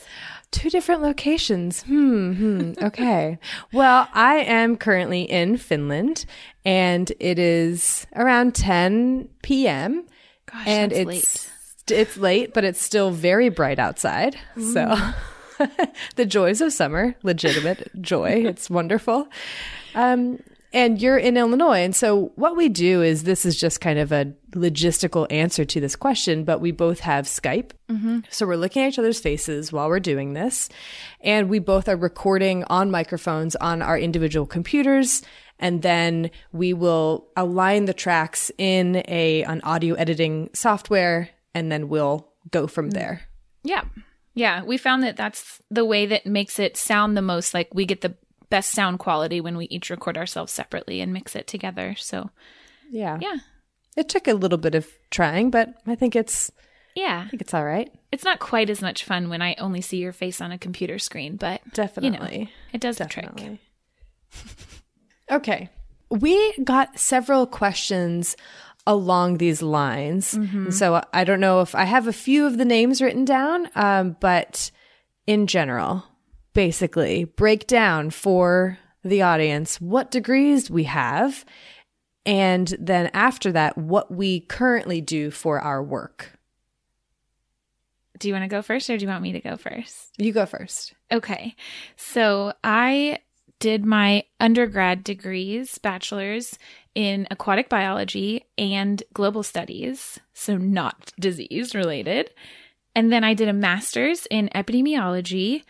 Two 0.54 0.70
different 0.70 1.02
locations. 1.02 1.82
Hmm. 1.82 2.34
hmm. 2.34 2.72
Okay. 2.82 3.40
well, 3.74 4.08
I 4.14 4.36
am 4.36 4.78
currently 4.78 5.24
in 5.24 5.58
Finland, 5.58 6.26
and 6.64 7.12
it 7.20 7.38
is 7.40 8.08
around 8.16 8.56
10 8.56 9.30
p.m. 9.42 10.06
Gosh, 10.46 10.68
and 10.68 10.94
it's 10.94 11.50
it's 11.90 12.18
late, 12.18 12.54
but 12.54 12.64
it's 12.64 12.82
still 12.82 13.12
very 13.12 13.50
bright 13.50 13.80
outside. 13.80 14.38
So 14.74 14.96
the 16.16 16.26
joys 16.26 16.62
of 16.62 16.72
summer, 16.72 17.16
legitimate 17.24 17.90
joy. 18.02 18.44
It's 18.46 18.70
wonderful. 18.70 19.28
Um, 19.96 20.40
and 20.74 21.00
you're 21.00 21.18
in 21.18 21.38
Illinois. 21.38 21.84
And 21.84 21.96
so 21.96 22.32
what 22.36 22.58
we 22.58 22.68
do 22.68 23.04
is 23.04 23.24
this 23.24 23.46
is 23.46 23.60
just 23.60 23.80
kind 23.80 24.00
of 24.00 24.12
a 24.12 24.34
logistical 24.52 25.32
answer 25.32 25.64
to 25.66 25.80
this 25.80 25.96
question, 25.96 26.44
but 26.44 26.60
we 26.60 26.72
both 26.72 27.00
have 27.02 27.26
Skype. 27.26 27.72
Mm-hmm. 27.90 28.20
So 28.30 28.48
we're 28.48 28.56
looking 28.56 28.82
at 28.82 28.90
each 28.90 29.00
other's 29.00 29.20
faces 29.20 29.72
while 29.72 29.88
we're 29.88 30.00
doing 30.00 30.34
this. 30.34 30.70
And 31.22 31.48
we 31.48 31.60
both 31.60 31.88
are 31.88 31.96
recording 31.96 32.64
on 32.66 32.90
microphones 32.90 33.56
on 33.58 33.84
our 33.84 33.98
individual 33.98 34.48
computers. 34.48 35.22
And 35.60 35.84
then 35.84 36.32
we 36.52 36.74
will 36.74 37.28
align 37.38 37.86
the 37.86 37.94
tracks 37.94 38.52
in 38.58 39.04
a 39.08 39.44
an 39.44 39.62
audio 39.62 39.94
editing 39.96 40.50
software, 40.54 41.30
and 41.54 41.72
then 41.72 41.88
we'll 41.88 42.28
go 42.50 42.66
from 42.66 42.90
mm. 42.90 42.94
there. 42.94 43.22
Yeah. 43.64 43.84
Yeah. 44.34 44.64
We 44.64 44.78
found 44.78 45.04
that 45.04 45.16
that's 45.16 45.62
the 45.70 45.86
way 45.86 46.08
that 46.08 46.26
makes 46.26 46.58
it 46.58 46.76
sound 46.76 47.16
the 47.16 47.22
most 47.22 47.54
like 47.54 47.70
we 47.74 47.86
get 47.86 48.02
the 48.02 48.16
best 48.50 48.72
sound 48.72 49.00
quality 49.00 49.40
when 49.42 49.58
we 49.58 49.66
each 49.66 49.90
record 49.90 50.18
ourselves 50.18 50.52
separately 50.52 51.02
and 51.02 51.14
mix 51.14 51.36
it 51.36 51.48
together. 51.48 51.96
So, 51.98 52.30
Yeah. 52.92 53.18
yeah. 53.22 53.38
It 53.96 54.10
took 54.10 54.28
a 54.28 54.34
little 54.34 54.58
bit 54.58 54.76
of 54.76 54.88
trying, 55.12 55.50
but 55.52 55.74
I 55.86 55.96
think 55.96 56.16
it's 56.16 56.52
Yeah. 56.96 57.24
I 57.26 57.30
think 57.30 57.42
it's 57.42 57.54
all 57.54 57.66
right. 57.66 57.92
It's 58.12 58.24
not 58.24 58.40
quite 58.40 58.70
as 58.70 58.82
much 58.82 59.04
fun 59.04 59.30
when 59.30 59.42
I 59.42 59.56
only 59.60 59.82
see 59.82 59.98
your 59.98 60.14
face 60.14 60.40
on 60.42 60.52
a 60.52 60.58
computer 60.58 61.00
screen, 61.00 61.36
but 61.38 61.62
Definitely. 61.74 62.38
you 62.40 62.46
know, 62.46 62.52
it 62.74 62.82
does 62.82 62.98
the 62.98 63.06
trick. 63.06 63.30
Okay. 65.32 65.70
We 66.10 66.54
got 66.64 67.00
several 67.00 67.48
questions 67.48 68.36
along 68.86 69.38
these 69.38 69.62
lines. 69.62 70.34
And 70.34 70.74
so 70.74 71.02
I 71.14 71.24
don't 71.24 71.40
know 71.40 71.62
if 71.62 71.74
I 71.74 71.86
have 71.86 72.08
a 72.08 72.14
few 72.14 72.46
of 72.46 72.58
the 72.58 72.66
names 72.66 73.02
written 73.02 73.24
down, 73.26 73.70
um, 73.76 74.18
but 74.20 74.70
in 75.26 75.48
general, 75.48 76.04
basically, 76.54 77.26
break 77.26 77.68
down 77.68 78.10
for 78.10 78.78
the 79.04 79.22
audience 79.22 79.82
what 79.82 80.12
degrees 80.12 80.70
we 80.70 80.86
have. 80.86 81.46
And 82.26 82.74
then 82.80 83.12
after 83.14 83.52
that, 83.52 83.78
what 83.78 84.12
we 84.12 84.42
currently 84.42 85.02
do 85.02 85.30
for 85.30 85.60
our 85.60 85.84
work. 85.84 86.40
Do 88.20 88.28
you 88.30 88.34
want 88.34 88.44
to 88.44 88.50
go 88.50 88.62
first 88.62 88.90
or 88.90 88.98
do 88.98 89.04
you 89.04 89.10
want 89.10 89.24
me 89.24 89.34
to 89.34 89.42
go 89.42 89.58
first? 89.58 90.14
You 90.18 90.32
go 90.32 90.46
first. 90.46 90.94
Okay. 91.12 91.56
So 91.98 92.54
I 92.64 93.20
did 93.60 93.86
my 93.86 94.24
undergrad 94.40 95.04
degrees, 95.04 95.78
bachelor's 95.78 96.58
in 96.96 97.28
aquatic 97.32 97.70
biology 97.70 98.46
and 98.58 99.02
global 99.14 99.42
studies, 99.42 100.20
so 100.34 100.58
not 100.58 101.12
disease 101.20 101.74
related. 101.74 102.32
And 102.96 103.12
then 103.12 103.24
I 103.24 103.34
did 103.34 103.48
a 103.48 103.54
master's 103.54 104.26
in 104.28 104.50
epidemiology. 104.54 105.64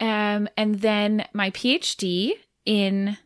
Um, 0.00 0.48
and 0.56 0.80
then 0.80 1.26
my 1.32 1.50
PhD 1.50 2.32
in 2.64 3.16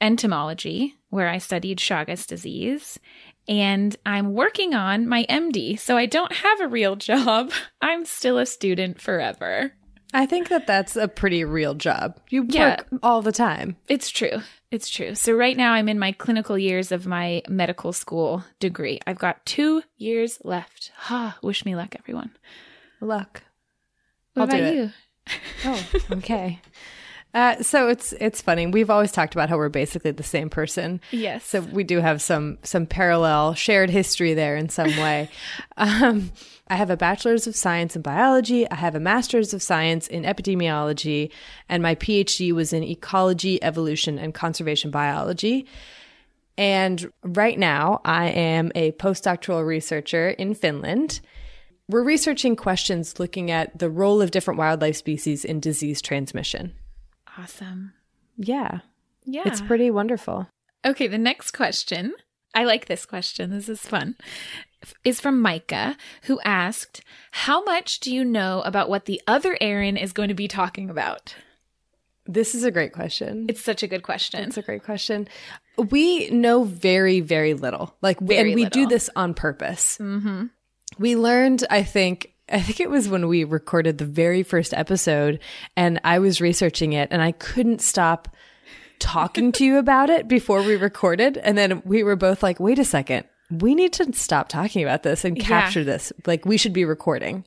entomology, 0.00 0.94
where 1.10 1.28
I 1.28 1.38
studied 1.38 1.78
Chagas 1.78 2.26
disease. 2.26 2.98
And 3.46 3.94
I'm 4.06 4.32
working 4.32 4.74
on 4.74 5.06
my 5.06 5.26
MD, 5.28 5.78
so 5.78 5.96
I 5.98 6.06
don't 6.06 6.32
have 6.32 6.60
a 6.60 6.68
real 6.68 6.96
job. 6.96 7.52
I'm 7.82 8.04
still 8.06 8.38
a 8.38 8.46
student 8.46 9.00
forever. 9.00 9.72
I 10.14 10.26
think 10.26 10.48
that 10.48 10.66
that's 10.66 10.96
a 10.96 11.08
pretty 11.08 11.44
real 11.44 11.74
job. 11.74 12.18
You 12.30 12.46
Yeah. 12.48 12.76
work 12.76 12.86
all 13.02 13.20
the 13.20 13.32
time. 13.32 13.76
It's 13.88 14.08
true. 14.10 14.42
It's 14.70 14.88
true. 14.88 15.14
So 15.14 15.34
right 15.34 15.56
now 15.56 15.72
I'm 15.72 15.88
in 15.88 15.98
my 15.98 16.12
clinical 16.12 16.56
years 16.56 16.90
of 16.90 17.06
my 17.06 17.42
medical 17.48 17.92
school 17.92 18.44
degree. 18.60 19.00
I've 19.06 19.18
got 19.18 19.44
two 19.44 19.82
years 19.98 20.38
left. 20.44 20.92
Ha! 20.96 21.36
Wish 21.42 21.64
me 21.66 21.76
luck, 21.76 21.94
everyone. 21.98 22.30
Luck. 23.00 23.42
What 24.34 24.50
I'll 24.54 24.60
about 24.60 24.72
you? 24.74 24.90
Oh, 25.64 25.86
okay. 26.12 26.60
Uh, 27.34 27.60
so 27.60 27.88
it's 27.88 28.12
it's 28.14 28.40
funny. 28.40 28.66
We've 28.66 28.90
always 28.90 29.10
talked 29.10 29.34
about 29.34 29.48
how 29.48 29.56
we're 29.56 29.68
basically 29.68 30.12
the 30.12 30.22
same 30.22 30.48
person. 30.48 31.00
Yes. 31.10 31.44
So 31.44 31.62
we 31.62 31.82
do 31.82 31.98
have 32.00 32.22
some 32.22 32.58
some 32.62 32.86
parallel 32.86 33.54
shared 33.54 33.90
history 33.90 34.34
there 34.34 34.56
in 34.56 34.68
some 34.68 34.96
way. 34.96 35.28
um, 35.76 36.30
I 36.68 36.76
have 36.76 36.90
a 36.90 36.96
bachelor's 36.96 37.48
of 37.48 37.56
science 37.56 37.96
in 37.96 38.02
biology. 38.02 38.70
I 38.70 38.76
have 38.76 38.94
a 38.94 39.00
master's 39.00 39.52
of 39.52 39.62
science 39.62 40.06
in 40.06 40.22
epidemiology, 40.22 41.30
and 41.68 41.82
my 41.82 41.96
PhD 41.96 42.52
was 42.52 42.72
in 42.72 42.84
ecology, 42.84 43.62
evolution, 43.62 44.16
and 44.18 44.32
conservation 44.32 44.92
biology. 44.92 45.66
And 46.56 47.10
right 47.24 47.58
now, 47.58 48.00
I 48.04 48.26
am 48.28 48.70
a 48.76 48.92
postdoctoral 48.92 49.66
researcher 49.66 50.30
in 50.30 50.54
Finland. 50.54 51.20
We're 51.88 52.02
researching 52.02 52.56
questions 52.56 53.18
looking 53.20 53.50
at 53.50 53.78
the 53.78 53.90
role 53.90 54.22
of 54.22 54.30
different 54.30 54.58
wildlife 54.58 54.96
species 54.96 55.44
in 55.44 55.60
disease 55.60 56.00
transmission. 56.00 56.72
Awesome. 57.38 57.92
Yeah, 58.36 58.80
Yeah. 59.24 59.42
it's 59.46 59.60
pretty 59.60 59.90
wonderful. 59.90 60.48
Okay, 60.84 61.06
the 61.06 61.18
next 61.18 61.50
question. 61.52 62.14
I 62.54 62.64
like 62.64 62.86
this 62.86 63.04
question. 63.04 63.50
This 63.50 63.68
is 63.68 63.80
fun. 63.80 64.16
Is 65.02 65.20
from 65.20 65.40
Micah, 65.40 65.96
who 66.24 66.40
asked, 66.44 67.02
How 67.32 67.64
much 67.64 68.00
do 68.00 68.14
you 68.14 68.24
know 68.24 68.62
about 68.62 68.88
what 68.88 69.06
the 69.06 69.20
other 69.26 69.56
Erin 69.60 69.96
is 69.96 70.12
going 70.12 70.28
to 70.28 70.34
be 70.34 70.48
talking 70.48 70.88
about? 70.90 71.34
This 72.26 72.54
is 72.54 72.64
a 72.64 72.70
great 72.70 72.92
question. 72.92 73.46
It's 73.48 73.62
such 73.62 73.82
a 73.82 73.86
good 73.86 74.02
question. 74.02 74.44
It's 74.44 74.56
a 74.56 74.62
great 74.62 74.82
question. 74.84 75.28
We 75.76 76.30
know 76.30 76.64
very, 76.64 77.20
very 77.20 77.52
little. 77.54 77.94
Like, 78.00 78.20
Very 78.20 78.52
and 78.52 78.54
we 78.54 78.66
do 78.66 78.86
this 78.86 79.10
on 79.16 79.34
purpose. 79.34 79.98
Mm-hmm. 80.00 80.44
We 80.98 81.16
learned, 81.16 81.64
I 81.70 81.82
think, 81.82 82.32
I 82.50 82.60
think 82.60 82.80
it 82.80 82.90
was 82.90 83.08
when 83.08 83.28
we 83.28 83.44
recorded 83.44 83.98
the 83.98 84.04
very 84.04 84.42
first 84.42 84.74
episode, 84.74 85.40
and 85.76 86.00
I 86.04 86.18
was 86.18 86.40
researching 86.40 86.92
it, 86.92 87.08
and 87.10 87.22
I 87.22 87.32
couldn't 87.32 87.80
stop 87.80 88.28
talking 88.98 89.50
to 89.52 89.64
you 89.64 89.78
about 89.78 90.08
it 90.10 90.28
before 90.28 90.62
we 90.62 90.76
recorded, 90.76 91.36
and 91.38 91.58
then 91.58 91.82
we 91.84 92.02
were 92.02 92.16
both 92.16 92.42
like, 92.42 92.60
"Wait 92.60 92.78
a 92.78 92.84
second, 92.84 93.24
we 93.50 93.74
need 93.74 93.92
to 93.94 94.12
stop 94.12 94.48
talking 94.48 94.82
about 94.82 95.02
this 95.02 95.24
and 95.24 95.36
Yeah. 95.36 95.44
capture 95.44 95.84
this. 95.84 96.12
Like, 96.26 96.44
we 96.46 96.56
should 96.56 96.72
be 96.72 96.84
recording." 96.84 97.44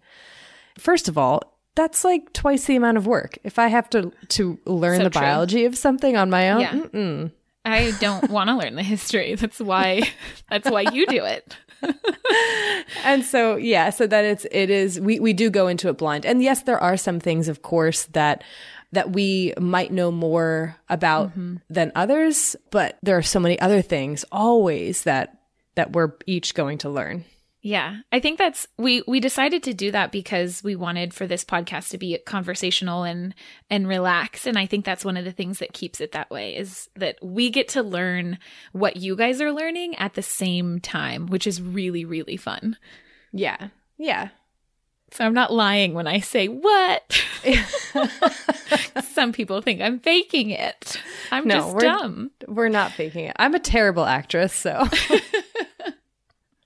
First 0.77 1.07
of 1.07 1.17
all. 1.17 1.53
That's 1.75 2.03
like 2.03 2.33
twice 2.33 2.65
the 2.65 2.75
amount 2.75 2.97
of 2.97 3.05
work. 3.05 3.37
If 3.43 3.59
I 3.59 3.67
have 3.67 3.87
to 3.91 4.11
to 4.29 4.57
learn 4.65 4.97
So 4.97 5.03
the 5.03 5.09
true. 5.11 5.21
biology 5.21 5.65
of 5.65 5.77
something 5.77 6.17
on 6.17 6.27
my 6.31 6.49
own, 6.49 6.59
Yeah. 6.61 7.27
I 7.67 7.91
don't 7.99 8.29
want 8.29 8.49
to 8.49 8.55
learn 8.55 8.75
the 8.75 8.83
history. 8.83 9.35
That's 9.35 9.59
why 9.59 10.03
that's 10.49 10.69
why 10.69 10.81
you 10.91 11.05
do 11.05 11.23
it. 11.23 11.55
and 13.03 13.23
so 13.23 13.55
yeah 13.55 13.91
so 13.91 14.07
that 14.07 14.25
it's 14.25 14.47
it 14.51 14.71
is 14.71 14.99
we 14.99 15.19
we 15.19 15.31
do 15.31 15.49
go 15.51 15.67
into 15.67 15.89
it 15.89 15.97
blind 15.97 16.25
and 16.25 16.41
yes 16.41 16.63
there 16.63 16.79
are 16.79 16.97
some 16.97 17.19
things 17.19 17.47
of 17.47 17.61
course 17.61 18.05
that 18.05 18.43
that 18.93 19.11
we 19.11 19.53
might 19.59 19.91
know 19.91 20.09
more 20.09 20.75
about 20.89 21.29
mm-hmm. 21.29 21.57
than 21.69 21.91
others 21.93 22.55
but 22.71 22.97
there 23.03 23.15
are 23.15 23.21
so 23.21 23.39
many 23.39 23.59
other 23.59 23.83
things 23.83 24.25
always 24.31 25.03
that 25.03 25.37
that 25.75 25.93
we're 25.93 26.13
each 26.25 26.55
going 26.55 26.79
to 26.79 26.89
learn 26.89 27.23
Yeah, 27.67 27.97
I 28.13 28.21
think 28.21 28.37
that's 28.37 28.65
we 28.77 29.03
we 29.09 29.19
decided 29.19 29.61
to 29.63 29.73
do 29.73 29.91
that 29.91 30.13
because 30.13 30.63
we 30.63 30.77
wanted 30.77 31.13
for 31.13 31.27
this 31.27 31.43
podcast 31.43 31.89
to 31.89 31.97
be 31.97 32.17
conversational 32.25 33.03
and 33.03 33.35
and 33.69 33.89
relax 33.89 34.47
and 34.47 34.57
I 34.57 34.65
think 34.65 34.85
that's 34.85 35.03
one 35.03 35.17
of 35.17 35.25
the 35.25 35.33
things 35.33 35.59
that 35.59 35.73
keeps 35.73 35.99
it 35.99 36.13
that 36.13 36.29
way 36.31 36.55
is 36.55 36.87
that 36.95 37.17
we 37.21 37.49
get 37.49 37.67
to 37.69 37.83
learn 37.83 38.37
what 38.71 38.95
you 38.95 39.17
guys 39.17 39.41
are 39.41 39.51
learning 39.51 39.95
at 39.95 40.13
the 40.13 40.21
same 40.23 40.79
time, 40.79 41.27
which 41.27 41.45
is 41.45 41.61
really 41.61 42.05
really 42.05 42.37
fun. 42.37 42.77
yeah 43.33 43.67
yeah 43.97 44.29
So 45.11 45.25
I'm 45.25 45.33
not 45.33 45.51
lying 45.51 45.93
when 45.93 46.07
I 46.07 46.21
say 46.21 46.47
what. 46.47 47.21
Some 49.13 49.33
people 49.33 49.61
think 49.61 49.81
I'm 49.81 49.99
faking 49.99 50.51
it. 50.51 51.01
I'm 51.31 51.45
No, 51.47 51.55
just 51.55 51.75
we're- 51.75 51.85
dumb. 51.89 52.31
we're 52.47 52.69
not 52.69 52.91
faking 52.93 53.25
it 53.25 53.35
i'm 53.39 53.55
a 53.55 53.59
terrible 53.59 54.05
actress 54.05 54.53
so 54.53 54.85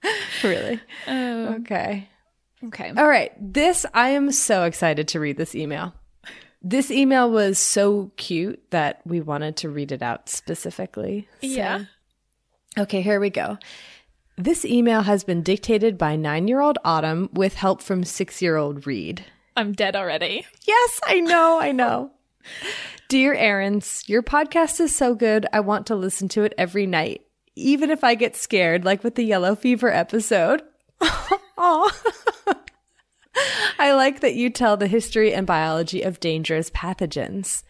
really 0.44 0.80
Oh, 1.08 1.56
okay 1.60 2.08
okay. 2.68 2.94
All 2.96 3.08
right. 3.08 3.32
This, 3.40 3.88
I 3.92 4.10
am 4.10 4.32
so 4.32 4.66
excited 4.66 5.08
to 5.10 5.20
read 5.20 5.36
this 5.38 5.56
email. 5.56 5.96
This 6.62 6.92
email 6.92 7.28
was 7.32 7.58
so 7.58 8.12
cute 8.18 8.62
that 8.70 9.02
we 9.04 9.20
wanted 9.20 9.58
to 9.58 9.70
read 9.70 9.92
it 9.92 10.04
out 10.04 10.30
specifically. 10.30 11.28
So- 11.42 11.48
Yeah. 11.48 11.86
Okay, 12.78 13.02
here 13.02 13.20
we 13.20 13.32
go. 13.32 13.58
This 14.38 14.64
email 14.64 15.02
has 15.02 15.24
been 15.24 15.42
dictated 15.42 15.98
by 15.98 16.16
nine 16.16 16.48
year 16.48 16.62
old 16.62 16.78
Autumn 16.86 17.30
with 17.34 17.56
help 17.56 17.82
from 17.82 18.04
six 18.04 18.44
year 18.44 18.58
old 18.58 18.86
Reed. 18.86 19.26
I'm 19.58 19.74
dead 19.74 19.96
already. 19.96 20.46
Yes, 20.68 21.00
I 21.04 21.20
know, 21.20 21.60
I 21.60 21.72
know. 21.72 22.12
Dear 23.10 23.36
Erins, 23.36 24.08
your 24.08 24.22
podcast 24.24 24.80
is 24.80 24.96
so 24.96 25.16
good. 25.16 25.48
I 25.52 25.60
want 25.62 25.88
to 25.88 25.96
listen 25.96 26.28
to 26.30 26.44
it 26.44 26.54
every 26.58 26.86
night, 26.86 27.24
even 27.56 27.90
if 27.90 28.04
I 28.04 28.16
get 28.16 28.36
scared, 28.36 28.86
like 28.86 29.04
with 29.04 29.16
the 29.16 29.24
yellow 29.24 29.56
fever 29.56 29.92
episode. 29.92 30.62
I 33.80 33.94
like 33.94 34.20
that 34.22 34.36
you 34.36 34.50
tell 34.50 34.78
the 34.78 34.88
history 34.88 35.34
and 35.34 35.48
biology 35.48 36.02
of 36.02 36.20
dangerous 36.20 36.70
pathogens. 36.70 37.64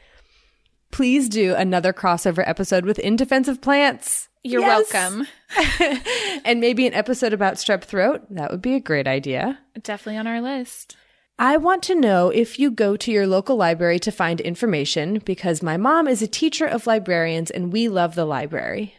Please 0.92 1.30
do 1.30 1.54
another 1.56 1.94
crossover 1.94 2.44
episode 2.46 2.84
with 2.86 3.00
In 3.00 3.16
Defense 3.16 3.48
of 3.48 3.62
Plants. 3.62 4.28
You're 4.44 4.62
Yes. 4.62 4.92
welcome. 4.92 5.28
And 6.44 6.60
maybe 6.60 6.88
an 6.88 6.94
episode 6.96 7.34
about 7.34 7.54
strep 7.56 7.84
throat. 7.84 8.24
That 8.32 8.50
would 8.52 8.62
be 8.64 8.74
a 8.74 8.80
great 8.80 9.08
idea. 9.08 9.60
Definitely 9.82 10.18
on 10.18 10.28
our 10.28 10.42
list. 10.42 10.98
I 11.38 11.58
want 11.58 11.84
to 11.84 11.96
know 11.96 12.30
if 12.30 12.58
you 12.60 12.72
go 12.72 12.98
to 12.98 13.12
your 13.12 13.28
local 13.28 13.56
library 13.56 14.00
to 14.00 14.12
find 14.12 14.42
information 14.42 15.20
because 15.24 15.62
my 15.62 15.78
mom 15.78 16.08
is 16.08 16.22
a 16.22 16.28
teacher 16.28 16.66
of 16.66 16.88
librarians 16.88 17.52
and 17.52 17.72
we 17.72 17.88
love 17.88 18.16
the 18.16 18.26
library. 18.26 18.96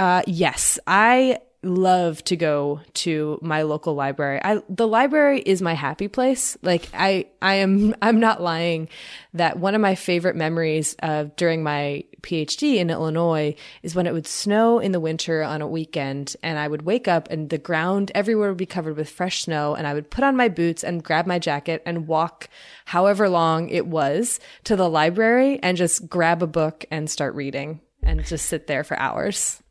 Uh, 0.00 0.22
yes, 0.26 0.78
I 0.86 1.40
love 1.62 2.24
to 2.24 2.34
go 2.34 2.80
to 2.94 3.38
my 3.42 3.60
local 3.60 3.92
library. 3.92 4.40
I 4.42 4.62
the 4.70 4.88
library 4.88 5.40
is 5.40 5.60
my 5.60 5.74
happy 5.74 6.08
place. 6.08 6.56
Like 6.62 6.88
I 6.94 7.26
I 7.42 7.56
am 7.56 7.94
I'm 8.02 8.18
not 8.18 8.40
lying 8.40 8.88
that 9.34 9.58
one 9.58 9.74
of 9.74 9.82
my 9.82 9.94
favorite 9.94 10.36
memories 10.36 10.96
of 11.02 11.36
during 11.36 11.62
my 11.62 12.04
PhD 12.22 12.76
in 12.76 12.88
Illinois 12.88 13.54
is 13.82 13.94
when 13.94 14.06
it 14.06 14.14
would 14.14 14.26
snow 14.26 14.78
in 14.78 14.92
the 14.92 15.00
winter 15.00 15.42
on 15.42 15.60
a 15.60 15.68
weekend 15.68 16.34
and 16.42 16.58
I 16.58 16.66
would 16.66 16.80
wake 16.80 17.06
up 17.06 17.28
and 17.30 17.50
the 17.50 17.58
ground 17.58 18.10
everywhere 18.14 18.48
would 18.48 18.56
be 18.56 18.64
covered 18.64 18.96
with 18.96 19.10
fresh 19.10 19.42
snow 19.42 19.74
and 19.74 19.86
I 19.86 19.92
would 19.92 20.10
put 20.10 20.24
on 20.24 20.34
my 20.34 20.48
boots 20.48 20.82
and 20.82 21.04
grab 21.04 21.26
my 21.26 21.38
jacket 21.38 21.82
and 21.84 22.08
walk 22.08 22.48
however 22.86 23.28
long 23.28 23.68
it 23.68 23.86
was 23.86 24.40
to 24.64 24.76
the 24.76 24.88
library 24.88 25.60
and 25.62 25.76
just 25.76 26.08
grab 26.08 26.42
a 26.42 26.46
book 26.46 26.86
and 26.90 27.10
start 27.10 27.34
reading 27.34 27.82
and 28.02 28.24
just 28.24 28.46
sit 28.46 28.66
there 28.66 28.82
for 28.82 28.98
hours. 28.98 29.62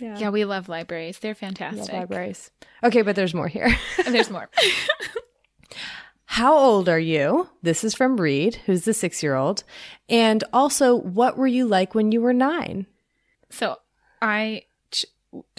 Yeah, 0.00 0.30
we 0.30 0.44
love 0.44 0.68
libraries. 0.68 1.18
They're 1.18 1.30
Love 1.30 1.38
fantastic. 1.38 1.92
libraries. 1.92 2.50
Okay, 2.82 3.02
but 3.02 3.16
there's 3.16 3.34
more 3.34 3.48
here. 3.48 3.76
And 4.06 4.14
there's 4.14 4.30
more. 4.30 4.48
How 6.24 6.56
old 6.56 6.88
are 6.88 6.98
you? 6.98 7.48
This 7.62 7.82
is 7.82 7.94
from 7.94 8.20
Reed, 8.20 8.56
who's 8.66 8.84
the 8.84 8.94
six 8.94 9.22
year 9.22 9.34
old. 9.34 9.64
And 10.08 10.44
also, 10.52 10.94
what 10.94 11.36
were 11.36 11.46
you 11.48 11.66
like 11.66 11.94
when 11.94 12.12
you 12.12 12.20
were 12.20 12.32
nine? 12.32 12.86
so 13.52 13.76
I 14.22 14.62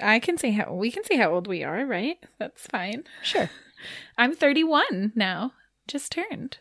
I 0.02 0.20
can 0.20 0.38
say 0.38 0.52
how 0.52 0.74
we 0.74 0.92
can 0.92 1.04
say 1.04 1.18
how 1.18 1.34
old 1.34 1.46
we 1.48 1.64
are, 1.64 1.86
right? 1.86 2.18
That's 2.40 2.66
fine. 2.68 3.04
Sure. 3.22 3.50
I'm 4.18 4.34
31 4.36 5.12
now. 5.16 5.52
Just 5.88 6.12
turned. 6.12 6.58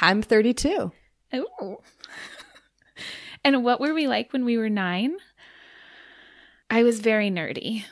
I'm 0.00 0.22
32. 0.22 0.90
Oh. 1.32 1.80
and 3.44 3.64
what 3.64 3.80
were 3.80 3.94
we 3.94 4.06
like 4.08 4.32
when 4.32 4.44
we 4.44 4.56
were 4.58 4.70
9? 4.70 5.16
I 6.72 6.84
was 6.84 7.00
very 7.00 7.30
nerdy. 7.30 7.84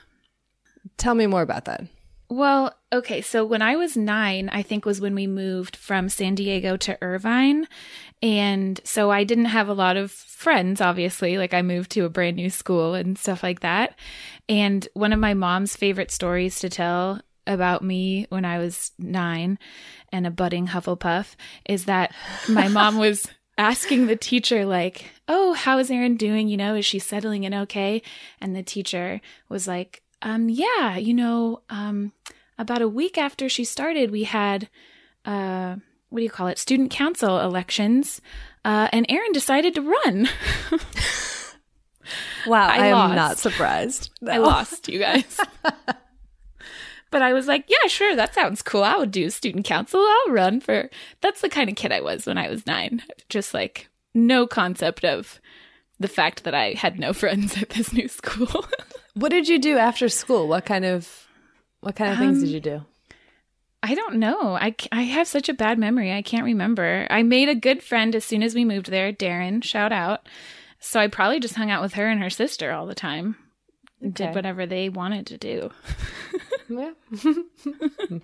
Tell 0.96 1.14
me 1.14 1.26
more 1.26 1.42
about 1.42 1.66
that. 1.66 1.82
Well, 2.30 2.74
okay, 2.90 3.20
so 3.20 3.44
when 3.44 3.60
I 3.60 3.76
was 3.76 3.94
nine, 3.94 4.48
I 4.50 4.62
think 4.62 4.86
was 4.86 5.02
when 5.02 5.14
we 5.14 5.26
moved 5.26 5.76
from 5.76 6.08
San 6.08 6.34
Diego 6.34 6.78
to 6.78 6.96
Irvine. 7.02 7.68
And 8.22 8.80
so 8.82 9.10
I 9.10 9.24
didn't 9.24 9.46
have 9.46 9.68
a 9.68 9.74
lot 9.74 9.98
of 9.98 10.10
friends, 10.10 10.80
obviously. 10.80 11.36
Like 11.36 11.52
I 11.52 11.60
moved 11.60 11.90
to 11.90 12.06
a 12.06 12.08
brand 12.08 12.36
new 12.36 12.48
school 12.48 12.94
and 12.94 13.18
stuff 13.18 13.42
like 13.42 13.60
that. 13.60 13.98
And 14.48 14.88
one 14.94 15.12
of 15.12 15.18
my 15.18 15.34
mom's 15.34 15.76
favorite 15.76 16.10
stories 16.10 16.58
to 16.60 16.70
tell 16.70 17.20
about 17.46 17.84
me 17.84 18.24
when 18.30 18.46
I 18.46 18.58
was 18.58 18.92
nine 18.98 19.58
and 20.10 20.26
a 20.26 20.30
budding 20.30 20.68
Hufflepuff 20.68 21.34
is 21.68 21.84
that 21.84 22.14
my 22.48 22.68
mom 22.68 22.96
was 22.96 23.26
asking 23.58 24.06
the 24.06 24.16
teacher, 24.16 24.64
like, 24.64 25.06
Oh, 25.28 25.52
how 25.52 25.78
is 25.78 25.90
Erin 25.90 26.16
doing? 26.16 26.48
You 26.48 26.56
know, 26.56 26.74
is 26.74 26.84
she 26.84 26.98
settling 26.98 27.44
in 27.44 27.54
okay? 27.54 28.02
And 28.40 28.54
the 28.54 28.62
teacher 28.62 29.20
was 29.48 29.68
like, 29.68 30.02
um, 30.22 30.48
yeah, 30.48 30.96
you 30.96 31.14
know, 31.14 31.62
um, 31.70 32.12
about 32.58 32.82
a 32.82 32.88
week 32.88 33.16
after 33.16 33.48
she 33.48 33.64
started, 33.64 34.10
we 34.10 34.24
had, 34.24 34.68
uh, 35.24 35.76
what 36.08 36.18
do 36.18 36.24
you 36.24 36.30
call 36.30 36.48
it? 36.48 36.58
Student 36.58 36.90
council 36.90 37.40
elections. 37.40 38.20
Uh, 38.64 38.88
and 38.92 39.06
Erin 39.08 39.32
decided 39.32 39.74
to 39.74 39.82
run. 39.82 40.28
Wow, 42.46 42.68
I 42.70 42.76
I, 42.76 42.86
am 42.86 43.14
not 43.14 43.38
surprised. 43.38 44.10
I 44.26 44.38
lost, 44.38 44.88
you 44.88 44.98
guys. 44.98 45.40
but 47.10 47.22
I 47.22 47.32
was 47.32 47.46
like, 47.46 47.64
yeah, 47.68 47.88
sure, 47.88 48.14
that 48.16 48.34
sounds 48.34 48.62
cool. 48.62 48.84
I 48.84 48.96
would 48.96 49.10
do 49.10 49.30
student 49.30 49.64
council. 49.64 50.00
I'll 50.00 50.32
run 50.32 50.60
for. 50.60 50.90
That's 51.20 51.40
the 51.40 51.48
kind 51.48 51.68
of 51.68 51.76
kid 51.76 51.92
I 51.92 52.00
was 52.00 52.26
when 52.26 52.38
I 52.38 52.48
was 52.48 52.66
nine. 52.66 53.02
Just 53.28 53.54
like 53.54 53.88
no 54.14 54.46
concept 54.46 55.04
of 55.04 55.40
the 55.98 56.08
fact 56.08 56.44
that 56.44 56.54
I 56.54 56.72
had 56.72 56.98
no 56.98 57.12
friends 57.14 57.56
at 57.60 57.70
this 57.70 57.92
new 57.92 58.08
school. 58.08 58.64
What 59.14 59.30
did 59.30 59.48
you 59.48 59.58
do 59.58 59.76
after 59.76 60.08
school? 60.08 60.46
What 60.46 60.64
kind 60.64 60.84
of 60.84 61.26
what 61.80 61.96
kind 61.96 62.12
of 62.12 62.18
things 62.18 62.38
did 62.38 62.48
um, 62.48 62.54
you 62.54 62.60
do? 62.60 62.82
I 63.82 63.94
don't 63.94 64.16
know. 64.16 64.54
I, 64.54 64.74
I 64.92 65.02
have 65.02 65.26
such 65.26 65.48
a 65.48 65.54
bad 65.54 65.78
memory. 65.78 66.12
I 66.12 66.22
can't 66.22 66.44
remember. 66.44 67.06
I 67.10 67.22
made 67.22 67.48
a 67.48 67.54
good 67.54 67.82
friend 67.82 68.14
as 68.14 68.24
soon 68.24 68.42
as 68.42 68.54
we 68.54 68.64
moved 68.64 68.90
there, 68.90 69.12
Darren, 69.12 69.64
shout 69.64 69.90
out. 69.90 70.28
So 70.78 71.00
I 71.00 71.08
probably 71.08 71.40
just 71.40 71.54
hung 71.54 71.70
out 71.70 71.82
with 71.82 71.94
her 71.94 72.06
and 72.06 72.20
her 72.22 72.30
sister 72.30 72.72
all 72.72 72.86
the 72.86 72.94
time. 72.94 73.36
Okay. 74.02 74.26
Did 74.26 74.34
whatever 74.34 74.66
they 74.66 74.88
wanted 74.88 75.26
to 75.26 75.38
do. 75.38 75.70
Yeah. 76.70 76.92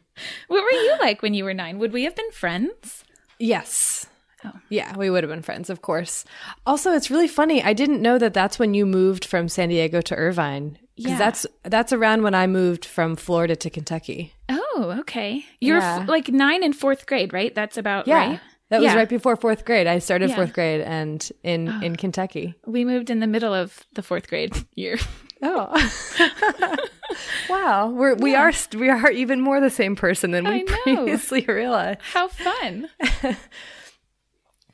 What 0.48 0.62
were 0.64 0.70
you 0.70 0.96
like 1.00 1.22
when 1.22 1.34
you 1.34 1.44
were 1.44 1.54
nine? 1.54 1.78
Would 1.78 1.92
we 1.92 2.04
have 2.04 2.16
been 2.16 2.30
friends? 2.30 3.04
Yes. 3.38 4.06
Oh. 4.44 4.52
Yeah, 4.68 4.96
we 4.96 5.10
would 5.10 5.24
have 5.24 5.30
been 5.30 5.42
friends, 5.42 5.68
of 5.70 5.82
course. 5.82 6.24
Also, 6.66 6.92
it's 6.92 7.10
really 7.10 7.28
funny. 7.28 7.62
I 7.62 7.72
didn't 7.72 8.00
know 8.02 8.18
that 8.18 8.32
that's 8.34 8.58
when 8.58 8.74
you 8.74 8.86
moved 8.86 9.24
from 9.24 9.48
San 9.48 9.68
Diego 9.70 10.00
to 10.02 10.14
Irvine. 10.14 10.78
Yeah. 10.98 11.18
that's 11.18 11.44
that's 11.64 11.92
around 11.92 12.22
when 12.22 12.34
I 12.34 12.46
moved 12.46 12.86
from 12.86 13.16
Florida 13.16 13.54
to 13.56 13.68
Kentucky. 13.68 14.32
Oh, 14.48 14.94
okay. 15.00 15.44
You're 15.60 15.78
Yeah. 15.78 16.00
f- 16.02 16.08
like 16.08 16.28
nine 16.28 16.62
in 16.64 16.72
fourth 16.72 17.04
grade, 17.06 17.34
right? 17.34 17.54
That's 17.54 17.76
about 17.76 18.06
Yeah, 18.08 18.14
right. 18.30 18.40
that 18.70 18.80
was 18.80 18.86
Yeah. 18.92 18.94
right 18.96 19.08
before 19.08 19.36
fourth 19.36 19.66
grade. 19.66 19.86
I 19.86 19.98
started 19.98 20.30
Yeah. 20.30 20.36
fourth 20.36 20.54
grade 20.54 20.80
and 20.80 21.20
in 21.42 21.68
in 21.82 21.96
Kentucky. 21.96 22.54
We 22.66 22.84
moved 22.86 23.10
in 23.10 23.20
the 23.20 23.26
middle 23.26 23.52
of 23.52 23.84
the 23.92 24.02
fourth 24.02 24.26
grade 24.28 24.54
year. 24.74 24.96
Oh, 25.42 26.76
wow! 27.50 27.90
We're 27.90 28.14
we 28.14 28.34
are 28.34 28.52
we 28.76 28.88
are 28.88 29.10
even 29.10 29.40
more 29.40 29.60
the 29.60 29.70
same 29.70 29.96
person 29.96 30.30
than 30.30 30.44
we 30.44 30.62
know. 30.62 30.76
previously 30.82 31.44
realized. 31.46 32.00
How 32.12 32.28
fun. 32.28 32.88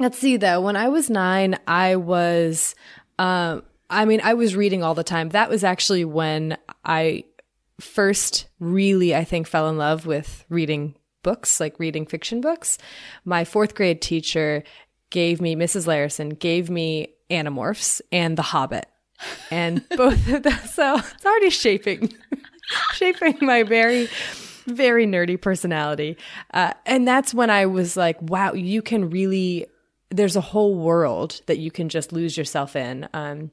Let's 0.00 0.18
see 0.18 0.36
though. 0.36 0.60
When 0.60 0.76
I 0.76 0.88
was 0.88 1.10
nine, 1.10 1.58
I 1.66 1.96
was, 1.96 2.74
um, 3.18 3.62
I 3.90 4.04
mean, 4.04 4.20
I 4.22 4.34
was 4.34 4.56
reading 4.56 4.82
all 4.82 4.94
the 4.94 5.04
time. 5.04 5.30
That 5.30 5.50
was 5.50 5.64
actually 5.64 6.04
when 6.04 6.56
I 6.84 7.24
first 7.80 8.46
really, 8.58 9.14
I 9.14 9.24
think, 9.24 9.46
fell 9.46 9.68
in 9.68 9.78
love 9.78 10.06
with 10.06 10.44
reading 10.48 10.94
books, 11.22 11.60
like 11.60 11.78
reading 11.78 12.06
fiction 12.06 12.40
books. 12.40 12.78
My 13.24 13.44
fourth 13.44 13.74
grade 13.74 14.00
teacher 14.00 14.62
gave 15.10 15.40
me, 15.40 15.54
Mrs. 15.54 15.86
Larison 15.86 16.38
gave 16.38 16.70
me 16.70 17.14
Animorphs 17.30 18.00
and 18.10 18.36
The 18.36 18.42
Hobbit. 18.42 18.86
And 19.50 19.86
both 19.96 20.28
of 20.28 20.42
those, 20.42 20.74
so 20.74 20.96
it's 20.96 21.26
already 21.26 21.50
shaping, 21.50 22.12
shaping 22.94 23.36
my 23.40 23.62
very, 23.62 24.08
very 24.66 25.06
nerdy 25.06 25.40
personality. 25.40 26.16
Uh, 26.52 26.72
and 26.86 27.06
that's 27.06 27.34
when 27.34 27.50
I 27.50 27.66
was 27.66 27.96
like, 27.96 28.20
wow, 28.22 28.52
you 28.52 28.82
can 28.82 29.10
really, 29.10 29.66
there's 30.10 30.36
a 30.36 30.40
whole 30.40 30.74
world 30.74 31.40
that 31.46 31.58
you 31.58 31.70
can 31.70 31.88
just 31.88 32.12
lose 32.12 32.36
yourself 32.36 32.76
in. 32.76 33.08
Um, 33.12 33.50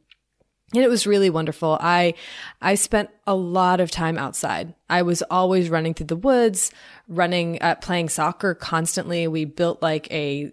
and 0.74 0.84
it 0.84 0.90
was 0.90 1.08
really 1.08 1.32
wonderful. 1.32 1.78
I 1.82 2.14
I 2.62 2.76
spent 2.76 3.10
a 3.26 3.34
lot 3.34 3.80
of 3.80 3.90
time 3.90 4.18
outside. 4.20 4.76
I 4.88 5.02
was 5.02 5.24
always 5.24 5.70
running 5.70 5.96
through 5.96 6.08
the 6.08 6.16
woods, 6.16 6.72
running 7.08 7.60
uh, 7.62 7.76
playing 7.76 8.10
soccer 8.10 8.54
constantly. 8.54 9.28
We 9.28 9.46
built 9.46 9.82
like 9.82 10.12
a 10.12 10.52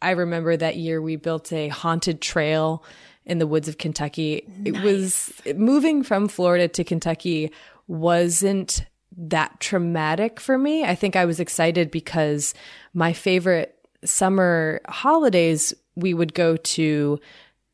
I 0.00 0.10
remember 0.10 0.56
that 0.56 0.76
year 0.76 1.02
we 1.02 1.16
built 1.16 1.52
a 1.52 1.68
haunted 1.68 2.20
trail 2.20 2.84
in 3.26 3.38
the 3.38 3.46
woods 3.46 3.68
of 3.68 3.78
Kentucky. 3.78 4.46
It 4.64 4.80
was 4.82 5.32
moving 5.56 6.02
from 6.02 6.28
Florida 6.28 6.68
to 6.68 6.84
Kentucky 6.84 7.50
wasn't 7.88 8.86
that 9.16 9.60
traumatic 9.60 10.40
for 10.40 10.58
me. 10.58 10.84
I 10.84 10.94
think 10.94 11.16
I 11.16 11.24
was 11.24 11.40
excited 11.40 11.90
because 11.90 12.54
my 12.94 13.12
favorite 13.12 13.74
summer 14.04 14.80
holidays 14.88 15.74
we 15.96 16.14
would 16.14 16.34
go 16.34 16.56
to 16.56 17.18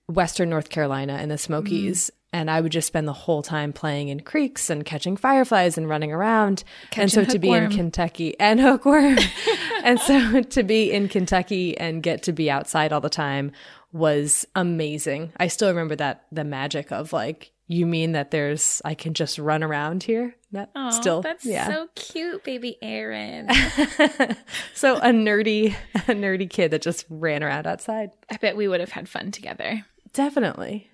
Western 0.09 0.49
North 0.51 0.71
Carolina 0.71 1.19
in 1.19 1.29
the 1.29 1.39
Smokies. 1.39 2.11
And 2.35 2.51
I 2.51 2.63
would 2.63 2.73
just 2.73 2.87
spend 2.87 3.07
the 3.07 3.13
whole 3.13 3.43
time 3.43 3.75
playing 3.75 4.09
in 4.09 4.21
creeks 4.21 4.71
and 4.71 4.87
catching 4.87 5.19
fireflies 5.19 5.77
and 5.77 5.87
running 5.87 6.13
around. 6.13 6.65
and 6.97 7.13
so 7.13 7.21
Catching 7.21 7.33
to 7.33 7.39
be 7.39 7.51
in. 7.51 7.71
Kentucky 7.71 8.35
and 8.41 8.59
hookworm. 8.59 9.19
and 9.85 10.01
so 10.01 10.41
to 10.51 10.63
be 10.63 10.91
in 10.91 11.09
Kentucky 11.09 11.77
and 11.77 12.03
get 12.03 12.23
to 12.23 12.33
be 12.33 12.51
outside 12.51 12.91
all 12.91 13.03
the 13.03 13.11
time 13.11 13.53
was 13.93 14.47
amazing. 14.55 15.33
I 15.37 15.49
still 15.49 15.69
remember 15.69 15.97
that 15.97 16.25
the 16.33 16.45
magic 16.45 16.91
of 16.93 17.13
like, 17.13 17.53
you 17.69 17.87
mean 17.87 18.13
that 18.13 18.31
there's 18.31 18.83
I 18.85 18.95
can 18.95 19.15
just 19.15 19.39
run 19.39 19.63
around 19.63 20.03
here? 20.03 20.35
That 20.53 20.71
Oh, 20.75 20.91
still 20.91 21.23
that's 21.23 21.45
yeah. 21.45 21.67
so 21.69 21.89
cute, 21.95 22.45
baby 22.45 22.77
Erin. 22.83 23.49
so 24.75 24.97
a 24.97 25.11
nerdy 25.11 25.75
a 25.95 26.13
nerdy 26.13 26.49
kid 26.49 26.71
that 26.73 26.83
just 26.83 27.07
ran 27.09 27.43
around 27.43 27.67
outside. 27.67 28.11
I 28.31 28.37
bet 28.37 28.57
we 28.57 28.69
would 28.69 28.81
have 28.81 28.91
had 28.91 29.09
fun 29.09 29.31
together. 29.31 29.85
Definitely. 30.13 30.91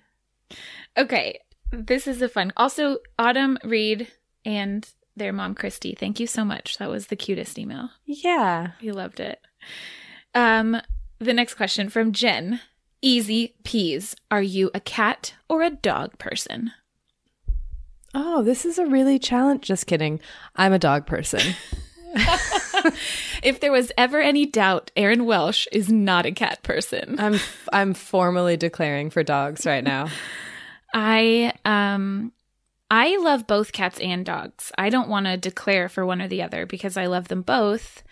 Okay, 0.97 1.39
this 1.71 2.07
is 2.07 2.21
a 2.21 2.29
fun. 2.29 2.51
Also, 2.57 2.97
Autumn, 3.17 3.57
Reed, 3.63 4.07
and 4.45 4.87
their 5.15 5.33
mom, 5.33 5.55
Christy. 5.55 5.93
Thank 5.99 6.19
you 6.19 6.27
so 6.27 6.43
much. 6.45 6.77
That 6.77 6.89
was 6.89 7.07
the 7.07 7.15
cutest 7.17 7.59
email. 7.59 7.89
Yeah. 8.05 8.71
You 8.79 8.93
loved 8.93 9.19
it. 9.19 9.39
Um, 10.33 10.81
the 11.19 11.33
next 11.33 11.55
question 11.55 11.89
from 11.89 12.13
Jen. 12.13 12.61
Easy 13.01 13.55
peas. 13.63 14.15
Are 14.29 14.41
you 14.41 14.71
a 14.73 14.79
cat 14.79 15.33
or 15.47 15.61
a 15.61 15.69
dog 15.69 16.17
person? 16.17 16.71
Oh, 18.13 18.43
this 18.43 18.65
is 18.65 18.77
a 18.77 18.85
really 18.85 19.19
challenge. 19.19 19.63
Just 19.63 19.87
kidding. 19.87 20.19
I'm 20.55 20.73
a 20.73 20.79
dog 20.79 21.05
person. 21.05 21.41
If 23.41 23.59
there 23.59 23.71
was 23.71 23.91
ever 23.97 24.19
any 24.19 24.45
doubt, 24.45 24.91
Erin 24.95 25.25
Welsh 25.25 25.67
is 25.71 25.89
not 25.89 26.25
a 26.25 26.31
cat 26.31 26.61
person. 26.63 27.15
I'm 27.19 27.39
I'm 27.71 27.93
formally 27.93 28.57
declaring 28.57 29.09
for 29.09 29.23
dogs 29.23 29.65
right 29.65 29.83
now. 29.83 30.09
I 30.93 31.53
um 31.65 32.31
I 32.91 33.17
love 33.17 33.47
both 33.47 33.71
cats 33.71 33.99
and 33.99 34.25
dogs. 34.25 34.71
I 34.77 34.89
don't 34.89 35.09
want 35.09 35.27
to 35.27 35.37
declare 35.37 35.87
for 35.89 36.05
one 36.05 36.21
or 36.21 36.27
the 36.27 36.41
other 36.41 36.65
because 36.65 36.97
I 36.97 37.05
love 37.05 37.27
them 37.27 37.41
both. 37.41 38.03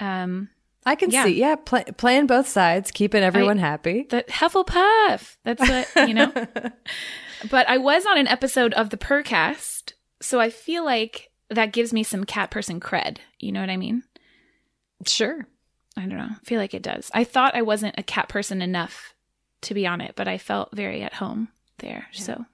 Um 0.00 0.48
I 0.86 0.94
can 0.96 1.10
Yeah. 1.10 1.24
see, 1.24 1.38
yeah, 1.40 1.56
play, 1.56 1.84
playing 1.96 2.26
both 2.26 2.46
sides, 2.48 2.90
keeping 2.90 3.22
everyone 3.22 3.58
happy. 3.58 4.06
the 4.10 4.22
Hufflepuff. 4.28 5.36
That's 5.44 5.66
what, 5.68 6.08
you 6.08 6.14
know. 6.14 6.30
but 7.50 7.68
I 7.68 7.78
was 7.78 8.04
on 8.06 8.18
an 8.18 8.28
episode 8.28 8.74
of 8.74 8.90
the 8.90 8.96
Purrcast, 8.96 9.92
so 10.20 10.40
I 10.40 10.50
feel 10.50 10.84
like 10.84 11.30
that 11.50 11.72
gives 11.72 11.92
me 11.92 12.02
some 12.02 12.24
cat 12.24 12.50
person 12.50 12.80
cred. 12.80 13.18
You 13.38 13.52
know 13.52 13.60
what 13.60 13.70
I 13.70 13.76
mean? 13.76 14.02
Sure. 15.06 15.46
I 15.96 16.00
don't 16.02 16.16
know. 16.18 16.28
I 16.30 16.44
feel 16.44 16.58
like 16.60 16.74
it 16.74 16.82
does. 16.82 17.10
I 17.14 17.24
thought 17.24 17.54
I 17.54 17.62
wasn't 17.62 17.94
a 17.98 18.02
cat 18.02 18.28
person 18.28 18.60
enough 18.60 19.14
to 19.62 19.74
be 19.74 19.86
on 19.86 20.00
it, 20.00 20.14
but 20.16 20.28
I 20.28 20.38
felt 20.38 20.74
very 20.74 21.02
at 21.02 21.14
home 21.14 21.48
there. 21.78 22.06
So 22.12 22.44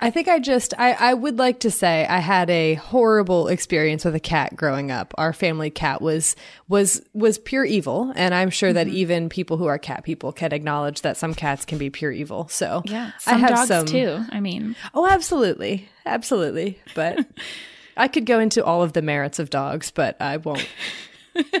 I 0.00 0.10
think 0.10 0.28
I 0.28 0.38
just 0.38 0.72
I, 0.78 0.92
I 0.92 1.14
would 1.14 1.38
like 1.38 1.60
to 1.60 1.70
say 1.70 2.06
I 2.06 2.18
had 2.18 2.48
a 2.48 2.74
horrible 2.74 3.48
experience 3.48 4.04
with 4.04 4.14
a 4.14 4.20
cat 4.20 4.54
growing 4.54 4.90
up. 4.92 5.12
Our 5.18 5.32
family 5.32 5.70
cat 5.70 6.00
was 6.00 6.36
was 6.68 7.02
was 7.12 7.38
pure 7.38 7.64
evil, 7.64 8.12
and 8.14 8.32
I'm 8.32 8.50
sure 8.50 8.72
that 8.72 8.86
even 8.86 9.28
people 9.28 9.56
who 9.56 9.66
are 9.66 9.78
cat 9.78 10.04
people 10.04 10.32
can 10.32 10.52
acknowledge 10.52 11.02
that 11.02 11.16
some 11.16 11.34
cats 11.34 11.64
can 11.64 11.78
be 11.78 11.90
pure 11.90 12.12
evil. 12.12 12.46
So 12.48 12.82
yeah, 12.84 13.10
I 13.26 13.36
have 13.36 13.50
dogs 13.50 13.68
some 13.68 13.86
too. 13.86 14.24
I 14.30 14.38
mean, 14.38 14.76
Oh, 14.94 15.08
absolutely, 15.08 15.88
absolutely. 16.06 16.78
But 16.94 17.26
I 17.96 18.06
could 18.06 18.26
go 18.26 18.38
into 18.38 18.64
all 18.64 18.82
of 18.82 18.92
the 18.92 19.02
merits 19.02 19.40
of 19.40 19.50
dogs, 19.50 19.90
but 19.90 20.16
I 20.20 20.36
won't. 20.36 20.68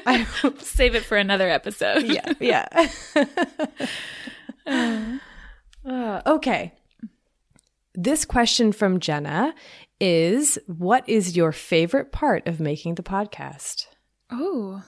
I 0.06 0.26
will 0.44 0.56
save 0.58 0.94
it 0.94 1.04
for 1.04 1.16
another 1.16 1.48
episode. 1.48 2.04
yeah, 2.04 2.32
yeah. 2.38 2.88
Uh, 5.82 6.20
okay. 6.26 6.74
This 8.02 8.24
question 8.24 8.72
from 8.72 8.98
Jenna 8.98 9.54
is 10.00 10.58
What 10.66 11.06
is 11.06 11.36
your 11.36 11.52
favorite 11.52 12.12
part 12.12 12.48
of 12.48 12.58
making 12.58 12.94
the 12.94 13.02
podcast? 13.02 13.88
Oh, 14.30 14.82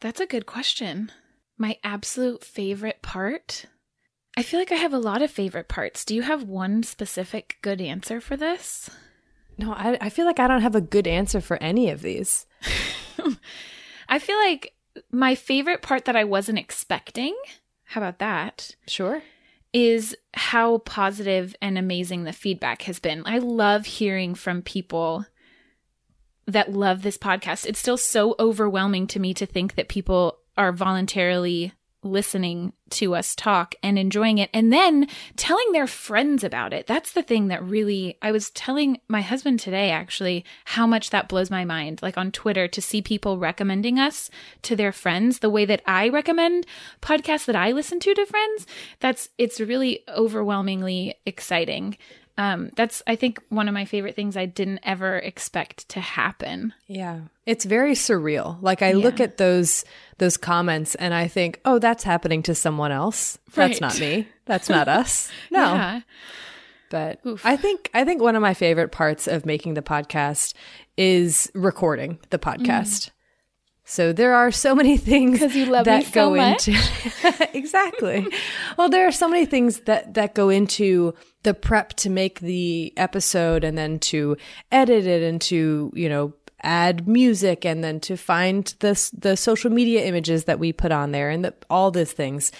that's 0.00 0.20
a 0.20 0.26
good 0.26 0.46
question. 0.46 1.10
My 1.58 1.76
absolute 1.82 2.44
favorite 2.44 3.02
part? 3.02 3.66
I 4.36 4.44
feel 4.44 4.60
like 4.60 4.70
I 4.70 4.76
have 4.76 4.92
a 4.92 4.98
lot 5.00 5.22
of 5.22 5.30
favorite 5.32 5.66
parts. 5.66 6.04
Do 6.04 6.14
you 6.14 6.22
have 6.22 6.44
one 6.44 6.84
specific 6.84 7.56
good 7.62 7.80
answer 7.80 8.20
for 8.20 8.36
this? 8.36 8.88
No, 9.58 9.72
I, 9.72 9.98
I 10.00 10.08
feel 10.08 10.24
like 10.24 10.38
I 10.38 10.46
don't 10.46 10.62
have 10.62 10.76
a 10.76 10.80
good 10.80 11.08
answer 11.08 11.40
for 11.40 11.60
any 11.60 11.90
of 11.90 12.00
these. 12.00 12.46
I 14.08 14.20
feel 14.20 14.36
like 14.36 14.72
my 15.10 15.34
favorite 15.34 15.82
part 15.82 16.04
that 16.04 16.14
I 16.14 16.22
wasn't 16.22 16.60
expecting, 16.60 17.36
how 17.86 18.00
about 18.00 18.20
that, 18.20 18.76
Sure. 18.86 19.20
Is 19.72 20.16
how 20.34 20.78
positive 20.78 21.54
and 21.62 21.78
amazing 21.78 22.24
the 22.24 22.32
feedback 22.32 22.82
has 22.82 22.98
been. 22.98 23.22
I 23.24 23.38
love 23.38 23.86
hearing 23.86 24.34
from 24.34 24.62
people 24.62 25.26
that 26.46 26.72
love 26.72 27.02
this 27.02 27.18
podcast. 27.18 27.66
It's 27.66 27.78
still 27.78 27.96
so 27.96 28.34
overwhelming 28.38 29.06
to 29.08 29.20
me 29.20 29.32
to 29.34 29.46
think 29.46 29.74
that 29.76 29.88
people 29.88 30.38
are 30.56 30.72
voluntarily 30.72 31.72
listening 32.02 32.72
to 32.90 33.14
us 33.14 33.34
talk 33.34 33.74
and 33.82 33.98
enjoying 33.98 34.38
it 34.38 34.50
and 34.52 34.72
then 34.72 35.06
telling 35.36 35.72
their 35.72 35.86
friends 35.86 36.44
about 36.44 36.72
it. 36.72 36.86
That's 36.86 37.12
the 37.12 37.22
thing 37.22 37.48
that 37.48 37.64
really, 37.64 38.18
I 38.20 38.32
was 38.32 38.50
telling 38.50 39.00
my 39.08 39.20
husband 39.20 39.60
today 39.60 39.90
actually 39.90 40.44
how 40.64 40.86
much 40.86 41.10
that 41.10 41.28
blows 41.28 41.50
my 41.50 41.64
mind, 41.64 42.00
like 42.02 42.18
on 42.18 42.32
Twitter 42.32 42.68
to 42.68 42.82
see 42.82 43.00
people 43.00 43.38
recommending 43.38 43.98
us 43.98 44.30
to 44.62 44.76
their 44.76 44.92
friends 44.92 45.38
the 45.38 45.50
way 45.50 45.64
that 45.64 45.82
I 45.86 46.08
recommend 46.08 46.66
podcasts 47.00 47.46
that 47.46 47.56
I 47.56 47.72
listen 47.72 48.00
to 48.00 48.14
to 48.14 48.26
friends. 48.26 48.66
That's, 49.00 49.28
it's 49.38 49.60
really 49.60 50.04
overwhelmingly 50.08 51.14
exciting. 51.24 51.96
Um, 52.38 52.70
that's, 52.76 53.02
I 53.06 53.16
think, 53.16 53.40
one 53.50 53.68
of 53.68 53.74
my 53.74 53.84
favorite 53.84 54.16
things 54.16 54.36
I 54.36 54.46
didn't 54.46 54.80
ever 54.82 55.18
expect 55.18 55.88
to 55.90 56.00
happen. 56.00 56.72
Yeah. 56.86 57.20
It's 57.44 57.64
very 57.64 57.94
surreal. 57.94 58.56
Like 58.62 58.82
I 58.82 58.92
look 58.92 59.20
at 59.20 59.36
those 59.36 59.84
those 60.18 60.36
comments 60.36 60.94
and 60.94 61.12
I 61.12 61.28
think, 61.28 61.60
"Oh, 61.64 61.78
that's 61.78 62.04
happening 62.04 62.42
to 62.44 62.54
someone 62.54 62.92
else. 62.92 63.38
That's 63.54 63.80
not 63.80 63.98
me. 63.98 64.28
That's 64.46 64.68
not 64.68 64.88
us." 65.00 65.30
No. 65.50 65.74
Yeah. 65.74 66.00
But 66.90 67.20
Oof. 67.26 67.44
I 67.44 67.56
think 67.56 67.90
I 67.94 68.04
think 68.04 68.22
one 68.22 68.36
of 68.36 68.42
my 68.42 68.54
favorite 68.54 68.92
parts 68.92 69.26
of 69.26 69.44
making 69.44 69.74
the 69.74 69.82
podcast 69.82 70.54
is 70.96 71.50
recording 71.54 72.18
the 72.30 72.38
podcast. 72.38 73.10
So 73.84 74.12
there 74.12 74.34
are 74.34 74.50
so 74.50 74.74
many 74.74 74.96
things 75.12 75.40
that 75.40 76.04
so 76.04 76.12
go 76.12 76.36
much. 76.36 76.68
into 76.68 77.48
exactly. 77.56 78.26
well, 78.78 78.88
there 78.88 79.06
are 79.06 79.12
so 79.12 79.28
many 79.28 79.46
things 79.46 79.80
that 79.80 80.14
that 80.14 80.34
go 80.34 80.48
into 80.48 81.14
the 81.42 81.54
prep 81.54 81.94
to 81.94 82.10
make 82.10 82.40
the 82.40 82.92
episode, 82.96 83.64
and 83.64 83.76
then 83.76 83.98
to 83.98 84.36
edit 84.70 85.06
it, 85.06 85.22
and 85.22 85.40
to 85.42 85.92
you 85.94 86.08
know 86.08 86.32
add 86.62 87.08
music, 87.08 87.64
and 87.64 87.82
then 87.82 88.00
to 88.00 88.16
find 88.16 88.74
the 88.78 89.10
the 89.16 89.36
social 89.36 89.70
media 89.70 90.04
images 90.04 90.44
that 90.44 90.58
we 90.58 90.72
put 90.72 90.92
on 90.92 91.12
there, 91.12 91.30
and 91.30 91.44
the, 91.44 91.54
all 91.68 91.90
these 91.90 92.12
things. 92.12 92.52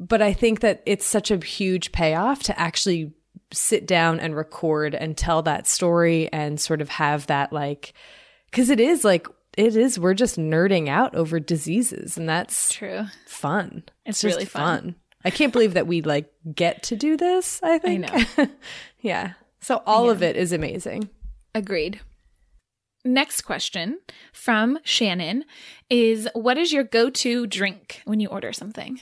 But 0.00 0.22
I 0.22 0.32
think 0.32 0.60
that 0.60 0.82
it's 0.84 1.06
such 1.06 1.30
a 1.30 1.36
huge 1.36 1.92
payoff 1.92 2.42
to 2.44 2.58
actually 2.58 3.12
sit 3.52 3.86
down 3.86 4.18
and 4.18 4.34
record 4.34 4.94
and 4.94 5.16
tell 5.16 5.42
that 5.42 5.66
story 5.66 6.32
and 6.32 6.58
sort 6.58 6.80
of 6.80 6.88
have 6.88 7.26
that 7.26 7.52
like 7.52 7.92
because 8.50 8.70
it 8.70 8.80
is 8.80 9.04
like 9.04 9.26
it 9.56 9.76
is 9.76 9.98
we're 9.98 10.14
just 10.14 10.38
nerding 10.38 10.88
out 10.88 11.14
over 11.14 11.38
diseases 11.40 12.16
and 12.16 12.28
that's 12.28 12.72
True. 12.72 13.04
fun 13.26 13.82
It's 14.06 14.24
really 14.24 14.44
fun. 14.44 14.94
i 15.24 15.30
can't 15.30 15.52
believe 15.52 15.74
that 15.74 15.86
we 15.86 16.00
like 16.02 16.32
get 16.54 16.82
to 16.84 16.96
do 16.96 17.16
this 17.16 17.60
i 17.62 17.78
think 17.78 18.08
know. 18.38 18.46
yeah 19.00 19.32
so 19.60 19.82
all 19.86 20.10
of 20.10 20.22
it 20.22 20.36
is 20.36 20.52
amazing 20.52 21.08
Agreed. 21.54 22.00
Next 23.04 23.42
question 23.42 23.98
from 24.32 24.78
Shannon 24.84 25.44
is 25.90 26.28
What 26.34 26.56
is 26.56 26.72
your 26.72 26.84
go 26.84 27.10
to 27.10 27.46
drink 27.46 28.00
when 28.06 28.20
you 28.20 28.28
order 28.28 28.52
something? 28.52 29.00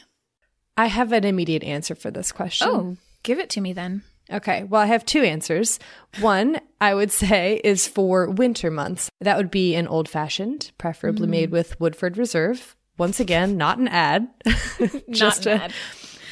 i 0.76 0.86
have 0.86 1.12
an 1.12 1.24
immediate 1.24 1.62
answer 1.62 1.94
for 1.94 2.10
this 2.10 2.32
question 2.32 2.68
Oh, 2.68 2.96
give 3.22 3.38
it 3.38 3.50
to 3.50 3.60
me 3.60 3.72
then. 3.72 4.02
Okay. 4.32 4.64
Well, 4.64 4.80
I 4.80 4.86
have 4.86 5.04
two 5.04 5.22
answers. 5.22 5.78
One, 6.20 6.60
I 6.80 6.94
would 6.94 7.10
say, 7.10 7.60
is 7.64 7.88
for 7.88 8.28
winter 8.30 8.70
months. 8.70 9.10
That 9.20 9.36
would 9.36 9.50
be 9.50 9.74
an 9.74 9.86
old 9.88 10.08
fashioned, 10.08 10.70
preferably 10.78 11.26
Mm. 11.26 11.30
made 11.30 11.50
with 11.50 11.78
Woodford 11.80 12.16
Reserve. 12.16 12.76
Once 12.98 13.18
again, 13.20 13.56
not 13.56 13.78
an 13.78 13.88
ad. 13.88 14.28
Just 15.10 15.46
Not 15.46 15.54
a- 15.54 15.58
bad. 15.58 15.72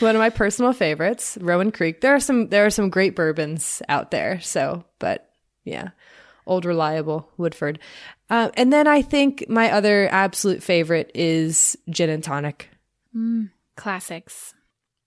one 0.00 0.14
of 0.14 0.20
my 0.20 0.30
personal 0.30 0.72
favorites, 0.72 1.37
Rowan 1.40 1.72
Creek. 1.72 2.00
There 2.02 2.14
are 2.14 2.20
some 2.20 2.48
there 2.50 2.64
are 2.66 2.70
some 2.70 2.90
great 2.90 3.16
bourbons 3.16 3.82
out 3.88 4.11
there. 4.11 4.40
So, 4.40 4.84
but 4.98 5.30
yeah, 5.64 5.88
old 6.46 6.64
reliable 6.64 7.28
Woodford. 7.37 7.78
Uh, 8.30 8.50
and 8.54 8.70
then 8.72 8.87
I 8.87 9.00
think 9.02 9.46
my 9.48 9.72
other 9.72 10.08
absolute 10.12 10.62
favorite 10.62 11.11
is 11.14 11.76
gin 11.88 12.11
and 12.11 12.22
tonic. 12.22 12.68
Classics. 13.76 14.54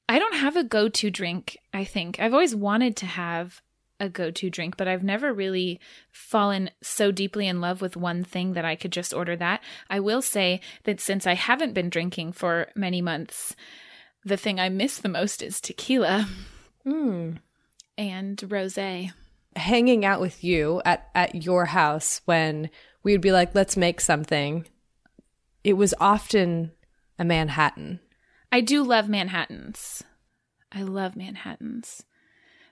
I 0.10 0.20
don't 0.20 0.36
have 0.36 0.58
a 0.58 0.64
go 0.64 0.90
to 0.90 1.10
drink, 1.10 1.58
I 1.74 1.86
think. 1.86 2.20
I've 2.20 2.34
always 2.34 2.56
wanted 2.56 2.96
to 2.98 3.06
have 3.06 3.62
a 4.02 4.10
go 4.10 4.32
to 4.32 4.50
drink, 4.50 4.76
but 4.78 4.88
I've 4.88 5.04
never 5.04 5.32
really 5.32 5.80
fallen 6.12 6.72
so 6.82 7.12
deeply 7.12 7.48
in 7.48 7.62
love 7.62 7.82
with 7.82 7.96
one 7.96 8.24
thing 8.24 8.54
that 8.54 8.66
I 8.66 8.76
could 8.76 8.92
just 8.92 9.14
order 9.14 9.36
that. 9.38 9.62
I 9.90 10.00
will 10.00 10.22
say 10.22 10.60
that 10.84 11.00
since 11.00 11.28
I 11.28 11.36
haven't 11.36 11.74
been 11.74 11.90
drinking 11.90 12.34
for 12.34 12.68
many 12.76 13.02
months, 13.02 13.56
the 14.26 14.38
thing 14.38 14.60
I 14.60 14.70
miss 14.70 14.98
the 14.98 15.08
most 15.08 15.42
is 15.42 15.62
tequila 15.62 16.28
hmm. 16.84 17.34
and 17.98 18.52
rose. 18.52 18.78
hanging 19.56 20.04
out 20.04 20.20
with 20.20 20.44
you 20.44 20.82
at, 20.84 21.10
at 21.14 21.44
your 21.44 21.66
house 21.66 22.22
when 22.26 22.70
we 23.04 23.12
would 23.14 23.22
be 23.22 23.32
like, 23.32 23.54
let's 23.56 23.78
make 23.78 24.02
something, 24.02 24.66
it 25.64 25.74
was 25.74 25.94
often 26.00 26.72
a 27.20 27.26
Manhattan. 27.26 28.00
I 28.52 28.62
do 28.62 28.84
love 28.84 29.08
Manhattans. 29.08 30.04
I 30.72 30.84
love 30.84 31.16
Manhattans. 31.16 32.04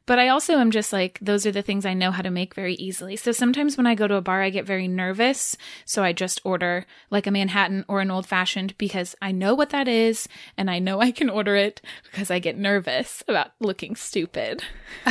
But 0.06 0.18
I 0.18 0.30
also 0.30 0.58
am 0.58 0.72
just 0.72 0.92
like, 0.92 1.20
those 1.22 1.46
are 1.46 1.52
the 1.52 1.62
things 1.62 1.86
I 1.86 1.94
know 1.94 2.10
how 2.10 2.24
to 2.24 2.32
make 2.32 2.56
very 2.56 2.74
easily. 2.76 3.16
So 3.16 3.32
sometimes 3.32 3.78
when 3.78 3.86
I 3.86 3.94
go 3.94 4.08
to 4.08 4.16
a 4.16 4.22
bar, 4.22 4.42
I 4.42 4.50
get 4.50 4.66
very 4.66 4.88
nervous. 4.88 5.56
So 5.86 6.04
I 6.04 6.14
just 6.14 6.42
order 6.44 6.88
like 7.12 7.28
a 7.28 7.32
Manhattan 7.32 7.86
or 7.88 8.02
an 8.02 8.10
old 8.10 8.26
fashioned 8.26 8.76
because 8.80 9.16
I 9.22 9.32
know 9.32 9.54
what 9.54 9.70
that 9.70 9.88
is 9.88 10.28
and 10.58 10.68
I 10.72 10.80
know 10.80 11.00
I 11.00 11.12
can 11.12 11.30
order 11.30 11.56
it 11.56 11.80
because 12.06 12.32
I 12.32 12.40
get 12.40 12.58
nervous 12.58 13.24
about 13.28 13.52
looking 13.60 13.96
stupid. 13.96 14.64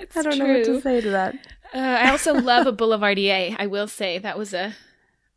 it's 0.00 0.14
true. 0.14 0.36
Know 0.36 0.54
what 0.54 0.64
to 0.64 0.80
say 0.80 1.02
to 1.02 1.10
that. 1.10 1.34
Uh, 1.74 1.78
I 1.78 2.10
also 2.10 2.32
love 2.32 2.66
a 2.66 2.72
Boulevardier. 2.72 3.54
I 3.58 3.66
will 3.66 3.88
say 3.88 4.16
that 4.18 4.38
was 4.38 4.54
a, 4.54 4.74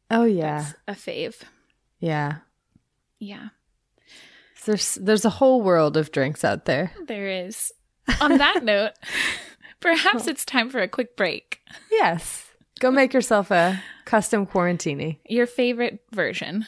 Oh 0.10 0.24
yeah, 0.24 0.68
a 0.88 0.94
fave. 0.94 1.42
yeah. 2.00 2.38
Yeah. 3.20 3.50
There's 4.66 4.96
there's 4.96 5.26
a 5.26 5.30
whole 5.30 5.62
world 5.62 5.96
of 5.98 6.12
drinks 6.12 6.44
out 6.44 6.66
there. 6.66 6.92
There 7.08 7.28
is. 7.28 7.72
On 8.22 8.38
that 8.38 8.64
note, 8.64 8.92
perhaps 9.80 10.28
it's 10.28 10.46
time 10.46 10.70
for 10.70 10.80
a 10.80 10.88
quick 10.88 11.16
break. 11.16 11.62
Yes, 11.92 12.46
go 12.80 12.92
make 12.92 13.14
yourself 13.14 13.52
a 13.52 13.82
custom 14.06 14.46
quarantini. 14.46 15.20
Your 15.28 15.46
favorite 15.46 16.00
version. 16.12 16.68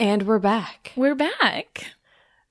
And 0.00 0.22
we're 0.24 0.38
back. 0.38 0.92
We're 0.94 1.16
back. 1.16 1.86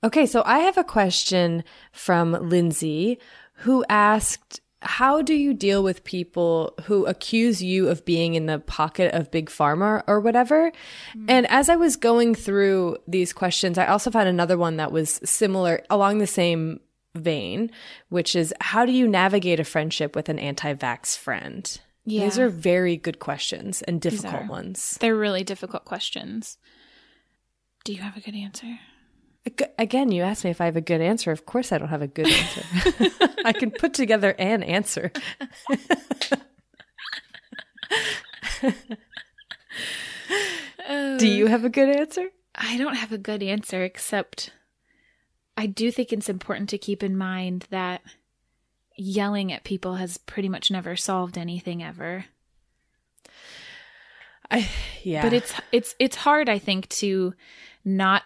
Okay, 0.04 0.26
so 0.26 0.42
I 0.44 0.60
have 0.60 0.76
a 0.76 0.84
question 0.84 1.64
from 1.92 2.32
Lindsay 2.32 3.18
who 3.54 3.84
asked 3.88 4.60
how 4.80 5.22
do 5.22 5.34
you 5.34 5.54
deal 5.54 5.82
with 5.82 6.04
people 6.04 6.74
who 6.84 7.04
accuse 7.06 7.60
you 7.62 7.88
of 7.88 8.04
being 8.04 8.34
in 8.34 8.46
the 8.46 8.60
pocket 8.60 9.12
of 9.12 9.30
big 9.30 9.50
pharma 9.50 10.04
or 10.06 10.20
whatever? 10.20 10.70
Hmm. 11.14 11.26
And 11.28 11.50
as 11.50 11.68
I 11.68 11.76
was 11.76 11.96
going 11.96 12.34
through 12.34 12.98
these 13.08 13.32
questions, 13.32 13.76
I 13.76 13.86
also 13.86 14.10
found 14.10 14.28
another 14.28 14.56
one 14.56 14.76
that 14.76 14.92
was 14.92 15.18
similar 15.24 15.82
along 15.90 16.18
the 16.18 16.28
same 16.28 16.80
vein, 17.16 17.70
which 18.08 18.36
is 18.36 18.54
how 18.60 18.86
do 18.86 18.92
you 18.92 19.08
navigate 19.08 19.58
a 19.58 19.64
friendship 19.64 20.14
with 20.14 20.28
an 20.28 20.38
anti 20.38 20.74
vax 20.74 21.16
friend? 21.16 21.80
Yeah. 22.04 22.24
These 22.24 22.38
are 22.38 22.48
very 22.48 22.96
good 22.96 23.18
questions 23.18 23.82
and 23.82 24.00
difficult 24.00 24.46
ones. 24.46 24.96
They're 25.00 25.16
really 25.16 25.44
difficult 25.44 25.84
questions. 25.84 26.56
Do 27.88 27.94
you 27.94 28.02
have 28.02 28.18
a 28.18 28.20
good 28.20 28.34
answer? 28.34 28.78
Again, 29.78 30.12
you 30.12 30.22
asked 30.22 30.44
me 30.44 30.50
if 30.50 30.60
I 30.60 30.66
have 30.66 30.76
a 30.76 30.82
good 30.82 31.00
answer. 31.00 31.30
Of 31.30 31.46
course, 31.46 31.72
I 31.72 31.78
don't 31.78 31.88
have 31.88 32.02
a 32.02 32.06
good 32.06 32.26
answer. 32.26 32.62
I 33.46 33.54
can 33.54 33.70
put 33.70 33.94
together 33.94 34.34
an 34.38 34.62
answer. 34.62 35.10
Do 40.90 41.26
you 41.26 41.46
have 41.46 41.64
a 41.64 41.70
good 41.70 41.88
answer? 41.96 42.26
I 42.54 42.76
don't 42.76 42.96
have 42.96 43.12
a 43.12 43.16
good 43.16 43.42
answer 43.42 43.82
except 43.82 44.52
I 45.56 45.64
do 45.64 45.90
think 45.90 46.12
it's 46.12 46.28
important 46.28 46.68
to 46.68 46.76
keep 46.76 47.02
in 47.02 47.16
mind 47.16 47.68
that 47.70 48.02
yelling 48.98 49.50
at 49.50 49.64
people 49.64 49.94
has 49.94 50.18
pretty 50.18 50.50
much 50.50 50.70
never 50.70 50.94
solved 50.94 51.38
anything 51.38 51.82
ever. 51.82 52.26
I 54.50 54.68
yeah. 55.02 55.22
But 55.22 55.32
it's 55.32 55.54
it's 55.72 55.94
it's 55.98 56.16
hard 56.16 56.50
I 56.50 56.58
think 56.58 56.90
to 56.90 57.32
not 57.88 58.22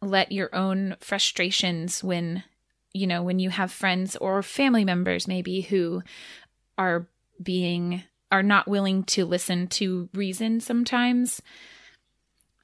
let 0.00 0.32
your 0.32 0.54
own 0.54 0.96
frustrations 1.00 2.02
when 2.02 2.42
you 2.92 3.06
know 3.06 3.22
when 3.22 3.38
you 3.38 3.50
have 3.50 3.70
friends 3.70 4.16
or 4.16 4.42
family 4.42 4.84
members 4.84 5.28
maybe 5.28 5.60
who 5.60 6.02
are 6.76 7.06
being 7.42 8.02
are 8.30 8.42
not 8.42 8.66
willing 8.66 9.04
to 9.04 9.24
listen 9.24 9.66
to 9.66 10.08
reason 10.12 10.60
sometimes 10.60 11.40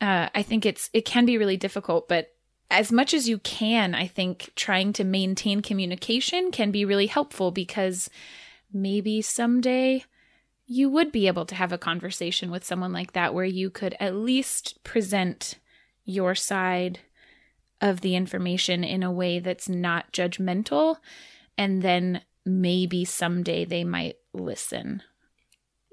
uh, 0.00 0.28
I 0.34 0.42
think 0.42 0.64
it's 0.64 0.90
it 0.92 1.04
can 1.04 1.26
be 1.26 1.38
really 1.38 1.56
difficult, 1.56 2.08
but 2.08 2.34
as 2.70 2.92
much 2.92 3.14
as 3.14 3.28
you 3.28 3.38
can, 3.38 3.94
I 3.94 4.06
think 4.06 4.50
trying 4.54 4.92
to 4.94 5.04
maintain 5.04 5.62
communication 5.62 6.50
can 6.50 6.70
be 6.70 6.84
really 6.84 7.06
helpful 7.06 7.50
because 7.50 8.10
maybe 8.72 9.22
someday 9.22 10.04
you 10.66 10.90
would 10.90 11.10
be 11.10 11.26
able 11.26 11.46
to 11.46 11.54
have 11.54 11.72
a 11.72 11.78
conversation 11.78 12.50
with 12.50 12.64
someone 12.64 12.92
like 12.92 13.12
that 13.12 13.32
where 13.32 13.46
you 13.46 13.70
could 13.70 13.96
at 13.98 14.14
least 14.14 14.82
present 14.84 15.54
your 16.08 16.34
side 16.34 17.00
of 17.82 18.00
the 18.00 18.16
information 18.16 18.82
in 18.82 19.02
a 19.02 19.12
way 19.12 19.38
that's 19.38 19.68
not 19.68 20.10
judgmental 20.10 20.96
and 21.58 21.82
then 21.82 22.22
maybe 22.46 23.04
someday 23.04 23.64
they 23.64 23.84
might 23.84 24.16
listen. 24.32 25.02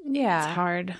yeah. 0.03 0.45
It's 0.45 0.55
hard. 0.55 0.95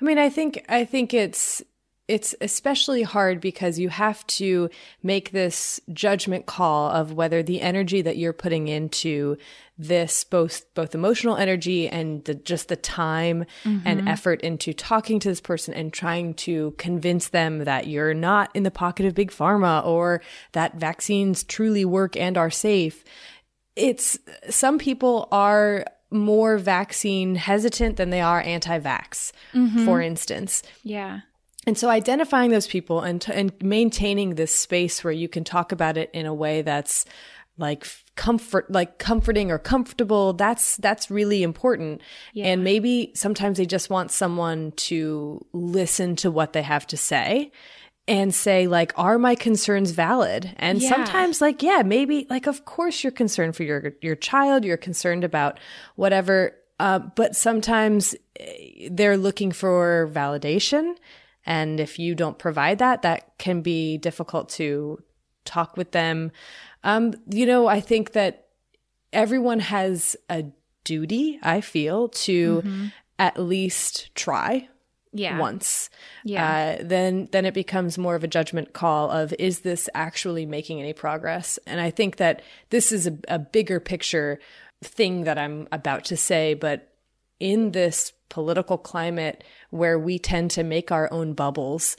I 0.00 0.04
mean, 0.04 0.18
I 0.18 0.28
think 0.28 0.64
I 0.68 0.84
think 0.84 1.14
it's 1.14 1.62
it's 2.06 2.34
especially 2.42 3.02
hard 3.02 3.40
because 3.40 3.78
you 3.78 3.88
have 3.88 4.26
to 4.26 4.68
make 5.02 5.30
this 5.30 5.80
judgment 5.92 6.44
call 6.44 6.90
of 6.90 7.12
whether 7.12 7.42
the 7.42 7.62
energy 7.62 8.02
that 8.02 8.18
you're 8.18 8.34
putting 8.34 8.68
into 8.68 9.38
this 9.78 10.22
both 10.22 10.72
both 10.74 10.94
emotional 10.94 11.36
energy 11.36 11.88
and 11.88 12.22
the, 12.26 12.34
just 12.34 12.68
the 12.68 12.76
time 12.76 13.44
and 13.64 14.00
mm-hmm. 14.00 14.08
effort 14.08 14.40
into 14.42 14.72
talking 14.72 15.18
to 15.18 15.28
this 15.28 15.40
person 15.40 15.72
and 15.72 15.92
trying 15.92 16.34
to 16.34 16.72
convince 16.78 17.28
them 17.28 17.64
that 17.64 17.86
you're 17.86 18.14
not 18.14 18.50
in 18.54 18.62
the 18.62 18.70
pocket 18.70 19.06
of 19.06 19.14
big 19.14 19.30
pharma 19.30 19.84
or 19.84 20.20
that 20.52 20.76
vaccines 20.76 21.42
truly 21.42 21.84
work 21.84 22.16
and 22.16 22.36
are 22.36 22.50
safe. 22.50 23.02
It's 23.76 24.18
some 24.50 24.78
people 24.78 25.26
are 25.32 25.86
more 26.10 26.58
vaccine 26.58 27.34
hesitant 27.34 27.96
than 27.96 28.10
they 28.10 28.20
are 28.20 28.40
anti-vax 28.42 29.32
mm-hmm. 29.52 29.84
for 29.84 30.00
instance. 30.00 30.62
Yeah. 30.82 31.20
And 31.66 31.76
so 31.78 31.88
identifying 31.88 32.50
those 32.50 32.66
people 32.66 33.00
and 33.00 33.20
t- 33.20 33.32
and 33.32 33.52
maintaining 33.62 34.34
this 34.34 34.54
space 34.54 35.02
where 35.02 35.12
you 35.12 35.28
can 35.28 35.44
talk 35.44 35.72
about 35.72 35.96
it 35.96 36.10
in 36.12 36.26
a 36.26 36.34
way 36.34 36.62
that's 36.62 37.04
like 37.56 37.86
comfort 38.16 38.70
like 38.70 38.98
comforting 38.98 39.50
or 39.50 39.58
comfortable 39.58 40.32
that's 40.32 40.76
that's 40.78 41.10
really 41.10 41.42
important. 41.42 42.00
And 42.36 42.64
maybe 42.64 43.12
sometimes 43.14 43.58
they 43.58 43.66
just 43.66 43.90
want 43.90 44.10
someone 44.10 44.72
to 44.72 45.44
listen 45.52 46.16
to 46.16 46.30
what 46.30 46.52
they 46.52 46.62
have 46.62 46.86
to 46.88 46.96
say 46.96 47.52
and 48.06 48.34
say 48.34 48.66
like 48.66 48.92
are 48.96 49.18
my 49.18 49.34
concerns 49.34 49.92
valid? 49.92 50.52
And 50.56 50.82
Yeah. 50.82 50.88
sometimes 50.90 51.40
like 51.40 51.62
yeah 51.62 51.82
maybe 51.84 52.26
like 52.28 52.46
of 52.46 52.64
course 52.64 53.02
you're 53.04 53.12
concerned 53.12 53.56
for 53.56 53.62
your 53.62 53.94
your 54.02 54.16
child 54.16 54.64
you're 54.64 54.76
concerned 54.76 55.24
about 55.24 55.58
whatever 55.96 56.56
uh, 56.80 56.98
but 56.98 57.36
sometimes 57.36 58.16
eh, 58.40 58.88
they're 58.90 59.16
looking 59.16 59.52
for 59.52 60.10
validation 60.12 60.96
and 61.46 61.80
if 61.80 61.98
you 61.98 62.14
don't 62.14 62.38
provide 62.38 62.78
that 62.78 63.02
that 63.02 63.36
can 63.38 63.60
be 63.62 63.98
difficult 63.98 64.48
to 64.48 65.02
talk 65.44 65.76
with 65.76 65.92
them 65.92 66.30
um, 66.84 67.12
you 67.30 67.46
know 67.46 67.66
i 67.66 67.80
think 67.80 68.12
that 68.12 68.46
everyone 69.12 69.60
has 69.60 70.16
a 70.28 70.44
duty 70.84 71.38
i 71.42 71.60
feel 71.60 72.08
to 72.08 72.62
at 73.18 73.38
least 73.38 74.14
try 74.14 74.68
Yeah. 75.12 75.38
once. 75.38 75.88
Yeah. 76.24 76.76
Uh, 76.80 76.82
then 76.84 77.28
then 77.30 77.44
it 77.46 77.54
becomes 77.54 77.96
more 77.96 78.16
of 78.16 78.24
a 78.24 78.26
judgment 78.28 78.72
call 78.72 79.10
of 79.12 79.32
is 79.38 79.60
this 79.60 79.88
actually 79.94 80.44
making 80.46 80.80
any 80.80 80.92
progress? 80.92 81.56
And 81.68 81.80
I 81.80 81.90
think 81.92 82.16
that 82.16 82.42
this 82.70 82.90
is 82.90 83.06
a, 83.06 83.16
a 83.28 83.38
bigger 83.38 83.78
picture 83.78 84.40
thing 84.82 85.22
that 85.24 85.38
I'm 85.38 85.68
about 85.70 86.04
to 86.06 86.16
say, 86.16 86.54
but 86.54 86.92
in 87.38 87.70
this 87.70 88.12
political 88.34 88.76
climate 88.76 89.44
where 89.70 89.96
we 89.96 90.18
tend 90.18 90.50
to 90.50 90.64
make 90.64 90.90
our 90.90 91.08
own 91.12 91.34
bubbles, 91.34 91.96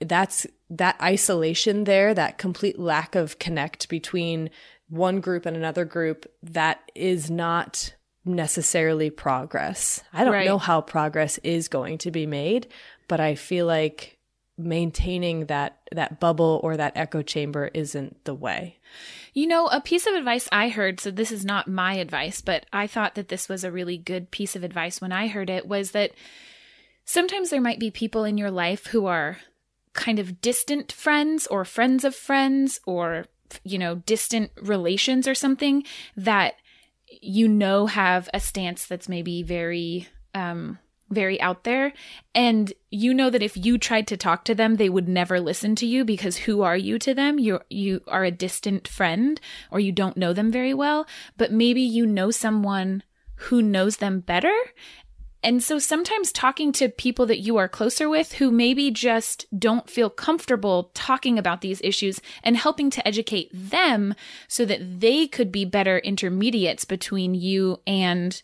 that's 0.00 0.46
that 0.70 0.96
isolation 1.02 1.84
there, 1.84 2.14
that 2.14 2.38
complete 2.38 2.78
lack 2.78 3.14
of 3.14 3.38
connect 3.38 3.90
between 3.90 4.48
one 4.88 5.20
group 5.20 5.44
and 5.44 5.54
another 5.54 5.84
group, 5.84 6.24
that 6.42 6.80
is 6.94 7.30
not 7.30 7.94
necessarily 8.24 9.10
progress. 9.10 10.02
I 10.14 10.24
don't 10.24 10.32
Right. 10.32 10.46
know 10.46 10.56
how 10.56 10.80
progress 10.80 11.36
is 11.44 11.68
going 11.68 11.98
to 11.98 12.10
be 12.10 12.24
made, 12.26 12.68
but 13.06 13.20
I 13.20 13.34
feel 13.34 13.66
like 13.66 14.16
maintaining 14.56 15.46
that 15.46 15.76
that 15.92 16.18
bubble 16.18 16.58
or 16.64 16.78
that 16.78 16.96
echo 16.96 17.20
chamber 17.20 17.70
isn't 17.74 18.24
the 18.24 18.34
way. 18.34 18.78
You 19.36 19.46
know, 19.46 19.66
a 19.66 19.82
piece 19.82 20.06
of 20.06 20.14
advice 20.14 20.48
I 20.50 20.70
heard, 20.70 20.98
so 20.98 21.10
this 21.10 21.30
is 21.30 21.44
not 21.44 21.68
my 21.68 21.96
advice, 21.96 22.40
but 22.40 22.64
I 22.72 22.86
thought 22.86 23.16
that 23.16 23.28
this 23.28 23.50
was 23.50 23.64
a 23.64 23.70
really 23.70 23.98
good 23.98 24.30
piece 24.30 24.56
of 24.56 24.64
advice 24.64 24.98
when 24.98 25.12
I 25.12 25.26
heard 25.26 25.50
it, 25.50 25.68
was 25.68 25.90
that 25.90 26.12
sometimes 27.04 27.50
there 27.50 27.60
might 27.60 27.78
be 27.78 27.90
people 27.90 28.24
in 28.24 28.38
your 28.38 28.50
life 28.50 28.86
who 28.86 29.04
are 29.04 29.36
kind 29.92 30.18
of 30.18 30.40
distant 30.40 30.90
friends 30.90 31.46
or 31.48 31.66
friends 31.66 32.02
of 32.02 32.14
friends 32.14 32.80
or, 32.86 33.26
you 33.62 33.78
know, 33.78 33.96
distant 33.96 34.52
relations 34.56 35.28
or 35.28 35.34
something 35.34 35.84
that 36.16 36.54
you 37.20 37.46
know 37.46 37.84
have 37.84 38.30
a 38.32 38.40
stance 38.40 38.86
that's 38.86 39.06
maybe 39.06 39.42
very, 39.42 40.08
um, 40.34 40.78
very 41.10 41.40
out 41.40 41.64
there. 41.64 41.92
And 42.34 42.72
you 42.90 43.14
know 43.14 43.30
that 43.30 43.42
if 43.42 43.56
you 43.56 43.78
tried 43.78 44.06
to 44.08 44.16
talk 44.16 44.44
to 44.44 44.54
them 44.54 44.76
they 44.76 44.88
would 44.88 45.08
never 45.08 45.40
listen 45.40 45.74
to 45.76 45.86
you 45.86 46.04
because 46.04 46.38
who 46.38 46.62
are 46.62 46.76
you 46.76 46.98
to 47.00 47.14
them? 47.14 47.38
You 47.38 47.60
you 47.70 48.02
are 48.08 48.24
a 48.24 48.30
distant 48.30 48.88
friend 48.88 49.40
or 49.70 49.80
you 49.80 49.92
don't 49.92 50.16
know 50.16 50.32
them 50.32 50.50
very 50.50 50.74
well 50.74 51.06
but 51.36 51.52
maybe 51.52 51.82
you 51.82 52.06
know 52.06 52.30
someone 52.30 53.02
who 53.36 53.62
knows 53.62 53.98
them 53.98 54.20
better. 54.20 54.54
And 55.42 55.62
so 55.62 55.78
sometimes 55.78 56.32
talking 56.32 56.72
to 56.72 56.88
people 56.88 57.26
that 57.26 57.38
you 57.38 57.56
are 57.56 57.68
closer 57.68 58.08
with 58.08 58.32
who 58.32 58.50
maybe 58.50 58.90
just 58.90 59.46
don't 59.56 59.88
feel 59.88 60.10
comfortable 60.10 60.90
talking 60.92 61.38
about 61.38 61.60
these 61.60 61.80
issues 61.84 62.20
and 62.42 62.56
helping 62.56 62.90
to 62.90 63.06
educate 63.06 63.50
them 63.52 64.14
so 64.48 64.64
that 64.64 65.00
they 65.00 65.28
could 65.28 65.52
be 65.52 65.64
better 65.64 65.98
intermediates 65.98 66.84
between 66.84 67.34
you 67.34 67.80
and 67.86 68.42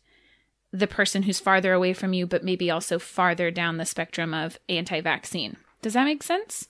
the 0.72 0.86
person 0.86 1.22
who's 1.22 1.38
farther 1.40 1.72
away 1.72 1.92
from 1.92 2.12
you, 2.12 2.26
but 2.26 2.44
maybe 2.44 2.70
also 2.70 2.98
farther 2.98 3.50
down 3.50 3.76
the 3.76 3.84
spectrum 3.84 4.32
of 4.34 4.58
anti 4.68 5.00
vaccine. 5.00 5.56
Does 5.82 5.92
that 5.94 6.04
make 6.04 6.22
sense? 6.22 6.68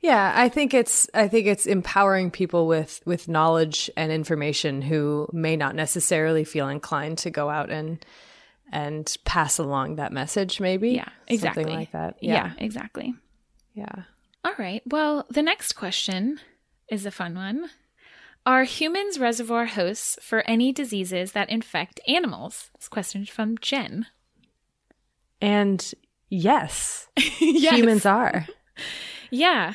Yeah, 0.00 0.32
I 0.34 0.48
think 0.48 0.74
it's 0.74 1.08
I 1.14 1.26
think 1.28 1.46
it's 1.46 1.66
empowering 1.66 2.30
people 2.30 2.66
with 2.66 3.00
with 3.06 3.28
knowledge 3.28 3.90
and 3.96 4.12
information 4.12 4.82
who 4.82 5.28
may 5.32 5.56
not 5.56 5.74
necessarily 5.74 6.44
feel 6.44 6.68
inclined 6.68 7.18
to 7.18 7.30
go 7.30 7.48
out 7.48 7.70
and 7.70 8.04
and 8.72 9.16
pass 9.24 9.58
along 9.58 9.96
that 9.96 10.12
message 10.12 10.60
maybe. 10.60 10.90
Yeah, 10.90 11.08
exactly. 11.28 11.62
Something 11.64 11.78
like 11.78 11.92
that. 11.92 12.16
Yeah, 12.20 12.34
Yeah. 12.34 12.52
exactly. 12.58 13.14
Yeah. 13.74 14.02
All 14.44 14.54
right. 14.58 14.82
Well, 14.86 15.24
the 15.30 15.42
next 15.42 15.72
question 15.74 16.40
is 16.90 17.06
a 17.06 17.10
fun 17.10 17.34
one. 17.34 17.70
Are 18.46 18.62
humans 18.64 19.18
reservoir 19.18 19.66
hosts 19.66 20.18
for 20.22 20.40
any 20.48 20.72
diseases 20.72 21.32
that 21.32 21.50
infect 21.50 21.98
animals? 22.06 22.70
This 22.78 22.88
question 22.88 23.22
is 23.22 23.28
from 23.28 23.58
Jen. 23.58 24.06
And 25.40 25.92
yes, 26.30 27.08
Yes. 27.40 27.74
humans 27.76 28.06
are. 28.06 28.46
Yeah. 29.30 29.74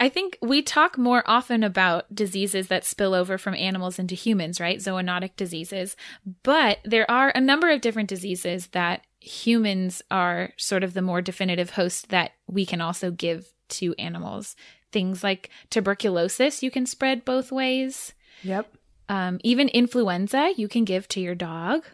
I 0.00 0.08
think 0.08 0.38
we 0.40 0.62
talk 0.62 0.96
more 0.96 1.22
often 1.26 1.62
about 1.64 2.14
diseases 2.14 2.68
that 2.68 2.84
spill 2.84 3.14
over 3.14 3.36
from 3.36 3.54
animals 3.54 3.98
into 3.98 4.14
humans, 4.14 4.60
right? 4.60 4.78
Zoonotic 4.78 5.36
diseases. 5.36 5.96
But 6.44 6.78
there 6.84 7.08
are 7.10 7.30
a 7.34 7.40
number 7.40 7.68
of 7.70 7.80
different 7.80 8.08
diseases 8.08 8.68
that 8.68 9.02
humans 9.20 10.00
are 10.10 10.50
sort 10.56 10.84
of 10.84 10.94
the 10.94 11.02
more 11.02 11.20
definitive 11.20 11.70
host 11.70 12.10
that 12.10 12.30
we 12.46 12.64
can 12.64 12.80
also 12.80 13.10
give 13.10 13.48
to 13.70 13.94
animals. 13.98 14.54
Things 14.92 15.22
like 15.22 15.50
tuberculosis, 15.70 16.62
you 16.62 16.70
can 16.70 16.86
spread 16.86 17.24
both 17.24 17.52
ways. 17.52 18.14
Yep. 18.42 18.72
Um, 19.08 19.38
even 19.42 19.68
influenza, 19.68 20.52
you 20.56 20.68
can 20.68 20.84
give 20.84 21.08
to 21.08 21.20
your 21.20 21.34
dog. 21.34 21.84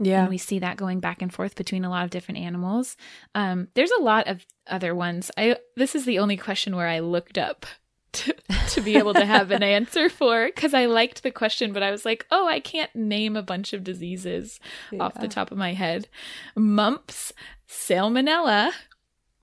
Yeah. 0.00 0.20
And 0.20 0.28
we 0.28 0.38
see 0.38 0.60
that 0.60 0.76
going 0.76 1.00
back 1.00 1.22
and 1.22 1.32
forth 1.32 1.56
between 1.56 1.84
a 1.84 1.90
lot 1.90 2.04
of 2.04 2.10
different 2.10 2.38
animals. 2.38 2.96
Um, 3.34 3.68
there's 3.74 3.90
a 3.90 4.02
lot 4.02 4.28
of 4.28 4.46
other 4.66 4.94
ones. 4.94 5.30
I 5.36 5.56
this 5.76 5.94
is 5.94 6.04
the 6.04 6.18
only 6.20 6.36
question 6.36 6.76
where 6.76 6.86
I 6.86 7.00
looked 7.00 7.36
up 7.36 7.66
to, 8.12 8.34
to 8.70 8.80
be 8.80 8.96
able 8.96 9.14
to 9.14 9.26
have 9.26 9.50
an 9.50 9.62
answer 9.62 10.08
for 10.08 10.46
because 10.46 10.72
I 10.72 10.86
liked 10.86 11.22
the 11.22 11.30
question, 11.30 11.72
but 11.72 11.82
I 11.82 11.90
was 11.90 12.04
like, 12.04 12.26
oh, 12.30 12.46
I 12.46 12.60
can't 12.60 12.94
name 12.94 13.36
a 13.36 13.42
bunch 13.42 13.72
of 13.72 13.84
diseases 13.84 14.60
off 15.00 15.20
the 15.20 15.28
top 15.28 15.50
of 15.50 15.58
my 15.58 15.72
head. 15.72 16.08
Mumps, 16.54 17.32
salmonella. 17.68 18.70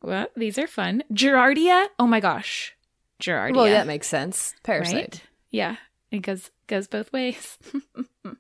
Well, 0.02 0.28
these 0.36 0.58
are 0.58 0.68
fun. 0.68 1.04
Giardia. 1.12 1.88
Oh 2.00 2.08
my 2.08 2.20
gosh, 2.20 2.75
Giardia. 3.26 3.56
Well, 3.56 3.66
that 3.66 3.88
makes 3.88 4.08
sense. 4.08 4.54
Parasite. 4.64 4.96
right? 4.96 5.22
Yeah, 5.52 5.76
it 6.12 6.20
goes 6.20 6.52
goes 6.68 6.88
both 6.88 7.12
ways. 7.12 7.58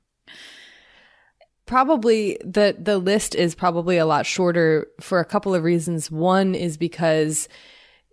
probably 1.65 2.37
the 2.43 2.75
the 2.77 2.97
list 2.97 3.35
is 3.35 3.55
probably 3.55 3.97
a 3.97 4.05
lot 4.05 4.25
shorter 4.25 4.87
for 5.01 5.19
a 5.19 5.25
couple 5.25 5.55
of 5.55 5.63
reasons. 5.63 6.11
One 6.11 6.55
is 6.55 6.77
because 6.77 7.49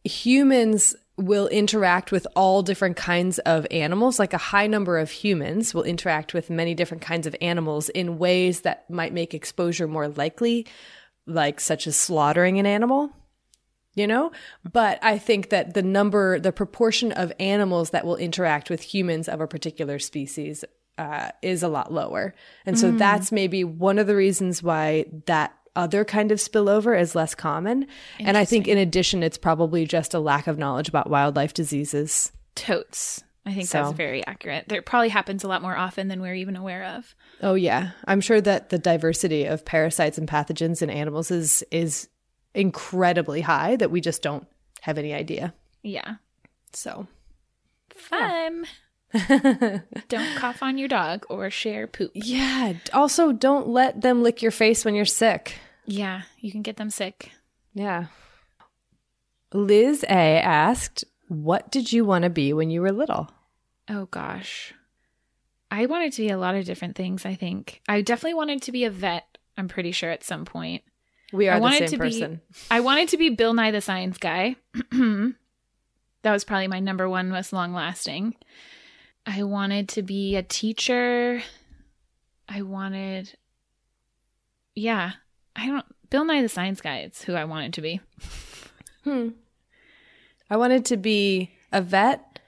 humans 0.04 0.96
will 1.16 1.48
interact 1.48 2.10
with 2.10 2.26
all 2.34 2.62
different 2.62 2.96
kinds 2.96 3.38
of 3.40 3.66
animals 3.70 4.18
like 4.18 4.32
a 4.32 4.38
high 4.38 4.66
number 4.66 4.98
of 4.98 5.10
humans 5.10 5.74
will 5.74 5.82
interact 5.82 6.32
with 6.32 6.48
many 6.48 6.74
different 6.74 7.02
kinds 7.02 7.26
of 7.26 7.36
animals 7.42 7.90
in 7.90 8.18
ways 8.18 8.62
that 8.62 8.88
might 8.88 9.12
make 9.12 9.34
exposure 9.34 9.86
more 9.86 10.08
likely 10.08 10.66
like 11.26 11.60
such 11.60 11.86
as 11.86 11.96
slaughtering 11.96 12.58
an 12.58 12.66
animal 12.66 13.10
you 13.94 14.06
know? 14.06 14.32
But 14.72 14.98
i 15.02 15.18
think 15.18 15.50
that 15.50 15.74
the 15.74 15.82
number 15.82 16.38
the 16.38 16.52
proportion 16.52 17.12
of 17.12 17.32
animals 17.40 17.90
that 17.90 18.04
will 18.06 18.16
interact 18.16 18.70
with 18.70 18.80
humans 18.82 19.28
of 19.28 19.40
a 19.40 19.46
particular 19.46 19.98
species 19.98 20.64
uh, 20.98 21.30
is 21.40 21.62
a 21.62 21.68
lot 21.68 21.92
lower. 21.92 22.34
And 22.66 22.78
so 22.78 22.90
that's 22.90 23.32
maybe 23.32 23.64
one 23.64 23.98
of 23.98 24.06
the 24.06 24.14
reasons 24.14 24.62
why 24.62 25.06
that 25.26 25.54
other 25.74 26.04
kind 26.04 26.30
of 26.30 26.38
spillover 26.38 26.98
is 27.00 27.14
less 27.14 27.34
common. 27.34 27.86
And 28.20 28.36
i 28.36 28.44
think 28.44 28.68
in 28.68 28.76
addition 28.78 29.22
it's 29.22 29.38
probably 29.38 29.86
just 29.86 30.12
a 30.14 30.20
lack 30.20 30.46
of 30.46 30.58
knowledge 30.58 30.88
about 30.88 31.08
wildlife 31.08 31.54
diseases. 31.54 32.30
Totes. 32.54 33.24
I 33.46 33.54
think 33.54 33.66
So- 33.66 33.82
that's 33.82 33.96
very 33.96 34.24
accurate. 34.26 34.66
There 34.68 34.82
probably 34.82 35.08
happens 35.08 35.42
a 35.42 35.48
lot 35.48 35.62
more 35.62 35.76
often 35.76 36.08
than 36.08 36.20
we're 36.20 36.34
even 36.34 36.56
aware 36.56 36.84
of. 36.84 37.14
oh 37.42 37.54
yeah. 37.54 37.92
I'm 38.04 38.20
sure 38.20 38.40
that 38.42 38.68
the 38.68 38.78
diversity 38.78 39.46
of 39.46 39.64
parasites 39.64 40.18
and 40.18 40.28
pathogens 40.28 40.82
in 40.82 40.90
animals 40.90 41.30
is 41.30 41.64
is 41.70 42.08
incredibly 42.54 43.40
high 43.42 43.76
that 43.76 43.90
we 43.90 44.00
just 44.00 44.22
don't 44.22 44.46
have 44.82 44.98
any 44.98 45.12
idea 45.14 45.54
Yeah. 45.82 46.16
so 46.72 47.06
Fun. 47.94 48.66
Don't 50.08 50.36
cough 50.36 50.62
on 50.62 50.78
your 50.78 50.88
dog 50.88 51.24
or 51.28 51.50
share 51.50 51.86
poop. 51.86 52.10
Yeah. 52.14 52.72
Also, 52.94 53.30
don't 53.32 53.68
let 53.68 54.00
them 54.00 54.22
lick 54.22 54.40
your 54.42 54.50
face 54.50 54.84
when 54.84 54.94
you're 54.94 55.04
sick. 55.04 55.58
Yeah, 55.84 56.22
you 56.40 56.50
can 56.50 56.62
get 56.62 56.78
them 56.78 56.88
sick. 56.90 57.30
Yeah. 57.74 58.06
Liz 59.52 60.04
A 60.08 60.40
asked, 60.40 61.04
What 61.28 61.70
did 61.70 61.92
you 61.92 62.04
want 62.04 62.24
to 62.24 62.30
be 62.30 62.52
when 62.54 62.70
you 62.70 62.80
were 62.80 62.92
little? 62.92 63.30
Oh 63.88 64.06
gosh. 64.06 64.72
I 65.70 65.86
wanted 65.86 66.12
to 66.14 66.22
be 66.22 66.30
a 66.30 66.38
lot 66.38 66.54
of 66.54 66.64
different 66.64 66.96
things, 66.96 67.24
I 67.26 67.34
think. 67.34 67.82
I 67.88 68.00
definitely 68.02 68.34
wanted 68.34 68.62
to 68.62 68.72
be 68.72 68.84
a 68.84 68.90
vet, 68.90 69.38
I'm 69.56 69.68
pretty 69.68 69.92
sure 69.92 70.10
at 70.10 70.24
some 70.24 70.44
point. 70.44 70.82
We 71.32 71.48
are 71.48 71.52
I 71.52 71.56
the 71.56 71.62
wanted 71.62 71.78
same 71.78 71.88
to 71.88 71.98
person. 71.98 72.34
be 72.34 72.58
I 72.70 72.80
wanted 72.80 73.08
to 73.10 73.16
be 73.16 73.30
Bill 73.30 73.54
Nye 73.54 73.70
the 73.70 73.80
Science 73.80 74.18
Guy. 74.18 74.56
that 74.90 75.32
was 76.24 76.44
probably 76.44 76.68
my 76.68 76.80
number 76.80 77.08
one 77.08 77.30
most 77.30 77.52
long 77.52 77.72
lasting. 77.72 78.34
I 79.26 79.42
wanted 79.44 79.88
to 79.90 80.02
be 80.02 80.36
a 80.36 80.42
teacher. 80.42 81.42
I 82.48 82.62
wanted 82.62 83.34
Yeah. 84.74 85.12
I 85.56 85.66
don't 85.66 85.86
Bill 86.10 86.24
Nye 86.24 86.42
the 86.42 86.48
Science 86.48 86.80
Guy, 86.80 86.98
it's 86.98 87.22
who 87.24 87.34
I 87.34 87.44
wanted 87.44 87.72
to 87.74 87.80
be. 87.80 88.00
Hmm. 89.04 89.30
I 90.48 90.56
wanted 90.56 90.84
to 90.86 90.96
be 90.96 91.50
a 91.72 91.82
vet 91.82 92.38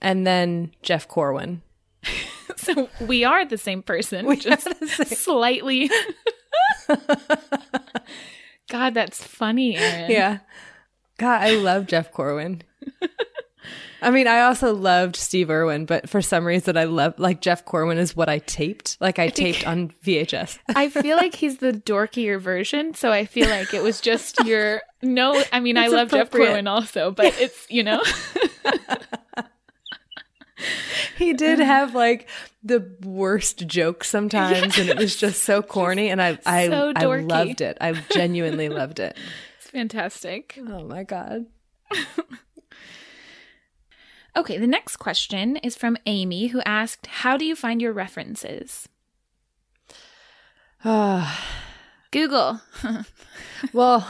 and 0.00 0.24
then 0.24 0.70
Jeff 0.82 1.08
Corwin. 1.08 1.62
So 2.56 2.88
we 3.00 3.24
are 3.24 3.44
the 3.44 3.58
same 3.58 3.82
person. 3.82 4.26
We 4.26 4.36
just 4.36 4.68
same. 4.86 5.06
slightly 5.06 5.90
God, 8.74 8.92
that's 8.92 9.22
funny, 9.22 9.76
Erin. 9.76 10.10
Yeah. 10.10 10.38
God, 11.16 11.42
I 11.42 11.54
love 11.54 11.86
Jeff 11.86 12.10
Corwin. 12.10 12.62
I 14.02 14.10
mean, 14.10 14.26
I 14.26 14.40
also 14.40 14.74
loved 14.74 15.14
Steve 15.14 15.48
Irwin, 15.48 15.84
but 15.86 16.08
for 16.08 16.20
some 16.20 16.44
reason, 16.44 16.76
I 16.76 16.82
love 16.82 17.14
like 17.16 17.40
Jeff 17.40 17.64
Corwin 17.64 17.98
is 17.98 18.16
what 18.16 18.28
I 18.28 18.40
taped. 18.40 18.96
Like 19.00 19.20
I 19.20 19.28
taped 19.28 19.64
on 19.64 19.92
VHS. 20.04 20.58
I 20.74 20.88
feel 20.88 21.16
like 21.16 21.36
he's 21.36 21.58
the 21.58 21.70
dorkier 21.70 22.40
version, 22.40 22.94
so 22.94 23.12
I 23.12 23.26
feel 23.26 23.48
like 23.48 23.72
it 23.72 23.82
was 23.84 24.00
just 24.00 24.44
your 24.44 24.82
no. 25.02 25.40
I 25.52 25.60
mean, 25.60 25.78
I 25.78 25.86
love 25.86 26.10
Jeff. 26.10 26.32
Corwin 26.32 26.66
also, 26.66 27.12
but 27.12 27.26
it's 27.40 27.64
you 27.70 27.84
know, 27.84 28.02
he 31.16 31.32
did 31.32 31.58
have 31.58 31.94
like 31.94 32.28
the 32.62 32.90
worst 33.02 33.66
jokes 33.66 34.08
sometimes, 34.08 34.78
and 34.78 34.88
it 34.88 34.96
was 34.96 35.16
just 35.16 35.44
so 35.44 35.62
corny. 35.62 36.08
And 36.10 36.20
I, 36.20 36.38
I, 36.46 36.68
So 36.68 36.92
I 36.94 37.04
loved 37.04 37.60
it. 37.60 37.78
I 37.80 37.92
genuinely 38.10 38.68
loved 38.68 38.98
it. 38.98 39.16
it's 39.58 39.70
fantastic. 39.70 40.58
Oh 40.68 40.84
my 40.84 41.04
god. 41.04 41.46
Okay, 44.36 44.58
the 44.58 44.66
next 44.66 44.96
question 44.96 45.56
is 45.58 45.76
from 45.76 45.96
Amy, 46.06 46.48
who 46.48 46.60
asked, 46.66 47.06
"How 47.06 47.36
do 47.36 47.44
you 47.44 47.54
find 47.54 47.80
your 47.80 47.92
references?" 47.92 48.88
Ah. 50.84 51.40
Google. 52.10 52.60
Well, 53.72 54.06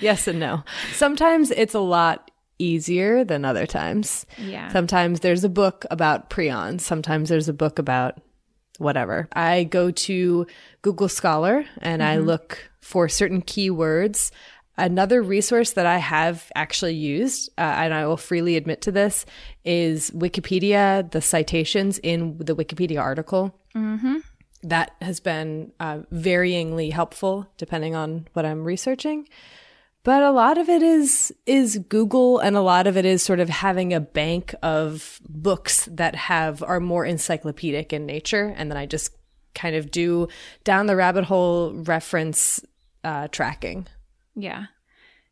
yes 0.00 0.28
and 0.28 0.38
no. 0.38 0.64
Sometimes 0.92 1.50
it's 1.50 1.72
a 1.72 1.80
lot 1.80 2.30
easier 2.62 3.24
than 3.24 3.44
other 3.44 3.66
times. 3.66 4.24
Yeah. 4.38 4.68
Sometimes 4.72 5.20
there's 5.20 5.44
a 5.44 5.48
book 5.48 5.84
about 5.90 6.30
prions. 6.30 6.80
Sometimes 6.80 7.28
there's 7.28 7.48
a 7.48 7.52
book 7.52 7.78
about 7.78 8.20
whatever. 8.78 9.28
I 9.32 9.64
go 9.64 9.90
to 9.90 10.46
Google 10.82 11.08
Scholar 11.08 11.64
and 11.80 12.02
I 12.02 12.16
look 12.18 12.70
for 12.80 13.08
certain 13.08 13.42
keywords. 13.42 14.30
Another 14.78 15.22
resource 15.22 15.72
that 15.72 15.84
I 15.84 15.98
have 15.98 16.50
actually 16.54 16.94
used, 16.94 17.50
uh, 17.58 17.60
and 17.60 17.92
I 17.92 18.06
will 18.06 18.16
freely 18.16 18.56
admit 18.56 18.80
to 18.82 18.92
this, 18.92 19.26
is 19.64 20.10
Wikipedia, 20.12 21.10
the 21.10 21.20
citations 21.20 21.98
in 21.98 22.38
the 22.38 22.56
Wikipedia 22.56 23.00
article. 23.00 23.54
That 24.62 24.92
has 25.00 25.20
been 25.20 25.72
uh, 25.80 26.00
varyingly 26.12 26.92
helpful 26.92 27.48
depending 27.58 27.94
on 27.94 28.28
what 28.32 28.46
I'm 28.46 28.64
researching 28.64 29.28
but 30.04 30.22
a 30.22 30.30
lot 30.30 30.58
of 30.58 30.68
it 30.68 30.82
is 30.82 31.32
is 31.46 31.78
google 31.88 32.38
and 32.38 32.56
a 32.56 32.60
lot 32.60 32.86
of 32.86 32.96
it 32.96 33.04
is 33.04 33.22
sort 33.22 33.40
of 33.40 33.48
having 33.48 33.92
a 33.92 34.00
bank 34.00 34.54
of 34.62 35.20
books 35.28 35.88
that 35.90 36.14
have 36.14 36.62
are 36.62 36.80
more 36.80 37.04
encyclopedic 37.04 37.92
in 37.92 38.06
nature 38.06 38.54
and 38.56 38.70
then 38.70 38.76
i 38.76 38.86
just 38.86 39.14
kind 39.54 39.76
of 39.76 39.90
do 39.90 40.28
down 40.64 40.86
the 40.86 40.96
rabbit 40.96 41.24
hole 41.24 41.72
reference 41.72 42.60
uh, 43.04 43.28
tracking 43.28 43.86
Yeah. 44.34 44.66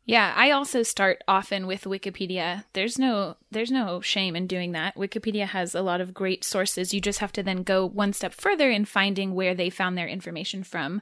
Yeah, 0.05 0.33
I 0.35 0.51
also 0.51 0.81
start 0.81 1.23
often 1.27 1.67
with 1.67 1.83
Wikipedia. 1.83 2.65
There's 2.73 2.97
no 2.97 3.37
there's 3.51 3.71
no 3.71 4.01
shame 4.01 4.35
in 4.35 4.47
doing 4.47 4.71
that. 4.71 4.95
Wikipedia 4.95 5.45
has 5.45 5.75
a 5.75 5.81
lot 5.81 6.01
of 6.01 6.13
great 6.13 6.43
sources. 6.43 6.93
You 6.93 6.99
just 6.99 7.19
have 7.19 7.31
to 7.33 7.43
then 7.43 7.63
go 7.63 7.85
one 7.85 8.11
step 8.11 8.33
further 8.33 8.71
in 8.71 8.85
finding 8.85 9.35
where 9.35 9.53
they 9.53 9.69
found 9.69 9.97
their 9.97 10.07
information 10.07 10.63
from. 10.63 11.01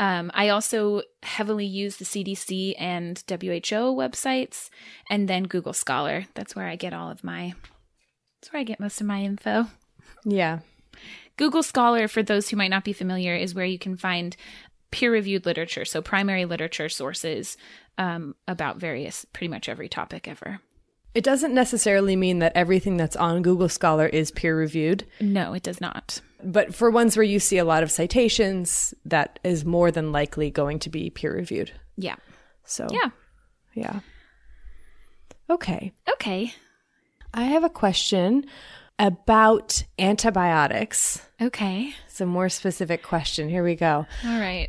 Um, 0.00 0.30
I 0.32 0.48
also 0.50 1.02
heavily 1.22 1.66
use 1.66 1.96
the 1.96 2.04
CDC 2.04 2.74
and 2.78 3.22
WHO 3.28 3.94
websites, 3.96 4.70
and 5.10 5.28
then 5.28 5.44
Google 5.44 5.72
Scholar. 5.72 6.26
That's 6.34 6.54
where 6.54 6.68
I 6.68 6.76
get 6.76 6.92
all 6.92 7.10
of 7.10 7.24
my. 7.24 7.54
That's 8.40 8.52
where 8.52 8.60
I 8.60 8.64
get 8.64 8.80
most 8.80 9.00
of 9.00 9.06
my 9.06 9.22
info. 9.22 9.66
yeah 10.24 10.60
Google 11.36 11.62
Scholar, 11.62 12.08
for 12.08 12.22
those 12.22 12.48
who 12.48 12.56
might 12.56 12.70
not 12.70 12.84
be 12.84 12.92
familiar, 12.92 13.34
is 13.34 13.54
where 13.54 13.64
you 13.64 13.78
can 13.78 13.96
find 13.96 14.36
peer 14.90 15.12
reviewed 15.12 15.46
literature, 15.46 15.84
so 15.84 16.02
primary 16.02 16.44
literature 16.44 16.88
sources 16.88 17.56
um, 17.96 18.34
about 18.46 18.78
various, 18.78 19.24
pretty 19.32 19.48
much 19.48 19.68
every 19.68 19.88
topic 19.88 20.26
ever. 20.28 20.60
It 21.18 21.24
doesn't 21.24 21.52
necessarily 21.62 22.14
mean 22.16 22.38
that 22.38 22.52
everything 22.54 22.96
that's 22.96 23.16
on 23.16 23.42
google 23.42 23.68
scholar 23.68 24.06
is 24.06 24.30
peer 24.30 24.56
reviewed 24.56 25.04
No, 25.20 25.52
it 25.58 25.64
does 25.68 25.80
not. 25.80 26.20
but 26.42 26.74
for 26.74 26.90
ones 26.90 27.16
where 27.16 27.24
you 27.32 27.40
see 27.40 27.58
a 27.58 27.64
lot 27.72 27.82
of 27.82 27.90
citations 27.90 28.94
that 29.04 29.38
is 29.42 29.64
more 29.64 29.90
than 29.90 30.12
likely 30.12 30.48
going 30.50 30.78
to 30.80 30.90
be 30.90 31.10
peer 31.10 31.34
reviewed 31.34 31.70
Yeah. 31.96 32.16
so 32.64 32.86
Yeah. 32.98 33.10
yeah 33.74 34.00
okay 35.50 35.92
Okay. 36.14 36.52
I 37.32 37.44
have 37.44 37.64
a 37.64 37.68
question 37.84 38.44
about 38.98 39.84
antibiotics. 39.98 41.22
Okay. 41.40 41.94
It's 42.06 42.20
a 42.20 42.26
more 42.26 42.48
specific 42.48 43.02
question. 43.02 43.48
Here 43.48 43.62
we 43.62 43.76
go. 43.76 44.06
All 44.24 44.40
right. 44.40 44.68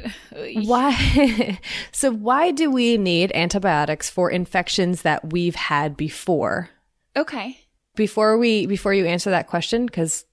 Why? 0.53 1.59
so, 1.91 2.11
why 2.11 2.51
do 2.51 2.69
we 2.69 2.97
need 2.97 3.31
antibiotics 3.33 4.09
for 4.09 4.29
infections 4.29 5.01
that 5.01 5.31
we've 5.31 5.55
had 5.55 5.97
before? 5.97 6.69
Okay. 7.15 7.59
Before 7.95 8.37
we, 8.37 8.65
before 8.67 8.93
you 8.93 9.05
answer 9.05 9.31
that 9.31 9.47
question, 9.47 9.85
because 9.85 10.25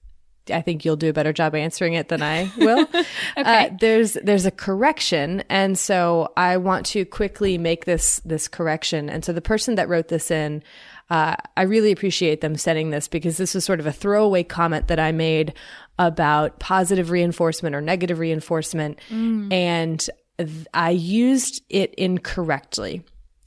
I 0.51 0.61
think 0.61 0.85
you'll 0.85 0.95
do 0.95 1.09
a 1.09 1.13
better 1.13 1.33
job 1.33 1.55
answering 1.55 1.93
it 1.93 2.09
than 2.09 2.21
I 2.21 2.51
will. 2.57 2.81
okay. 2.91 3.05
Uh, 3.35 3.69
there's 3.79 4.13
there's 4.13 4.45
a 4.45 4.51
correction, 4.51 5.43
and 5.49 5.77
so 5.77 6.31
I 6.37 6.57
want 6.57 6.85
to 6.87 7.05
quickly 7.05 7.57
make 7.57 7.85
this 7.85 8.21
this 8.25 8.47
correction. 8.47 9.09
And 9.09 9.25
so 9.25 9.33
the 9.33 9.41
person 9.41 9.75
that 9.75 9.89
wrote 9.89 10.07
this 10.07 10.31
in, 10.31 10.63
uh, 11.09 11.35
I 11.55 11.63
really 11.63 11.91
appreciate 11.91 12.41
them 12.41 12.55
setting 12.55 12.89
this 12.89 13.07
because 13.07 13.37
this 13.37 13.53
was 13.55 13.63
sort 13.63 13.79
of 13.79 13.85
a 13.85 13.91
throwaway 13.91 14.43
comment 14.43 14.87
that 14.87 14.99
I 14.99 15.11
made 15.11 15.53
about 15.97 16.59
positive 16.59 17.11
reinforcement 17.11 17.75
or 17.75 17.81
negative 17.81 18.19
reinforcement, 18.19 18.99
mm. 19.09 19.51
and 19.51 20.07
th- 20.37 20.67
I 20.73 20.91
used 20.91 21.63
it 21.69 21.93
incorrectly. 21.95 23.03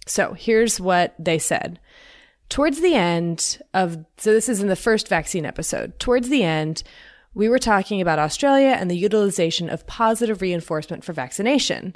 So 0.07 0.33
here's 0.33 0.81
what 0.81 1.15
they 1.19 1.39
said. 1.39 1.79
Towards 2.49 2.81
the 2.81 2.95
end 2.95 3.61
of, 3.75 4.05
so 4.17 4.33
this 4.33 4.49
is 4.49 4.61
in 4.61 4.69
the 4.69 4.75
first 4.75 5.07
vaccine 5.07 5.47
episode, 5.47 5.99
towards 6.01 6.29
the 6.29 6.43
end, 6.43 6.83
we 7.33 7.49
were 7.49 7.61
talking 7.61 8.01
about 8.01 8.19
Australia 8.19 8.77
and 8.77 8.91
the 8.91 8.97
utilization 8.97 9.71
of 9.71 9.87
positive 9.87 10.41
reinforcement 10.41 11.05
for 11.05 11.13
vaccination. 11.13 11.95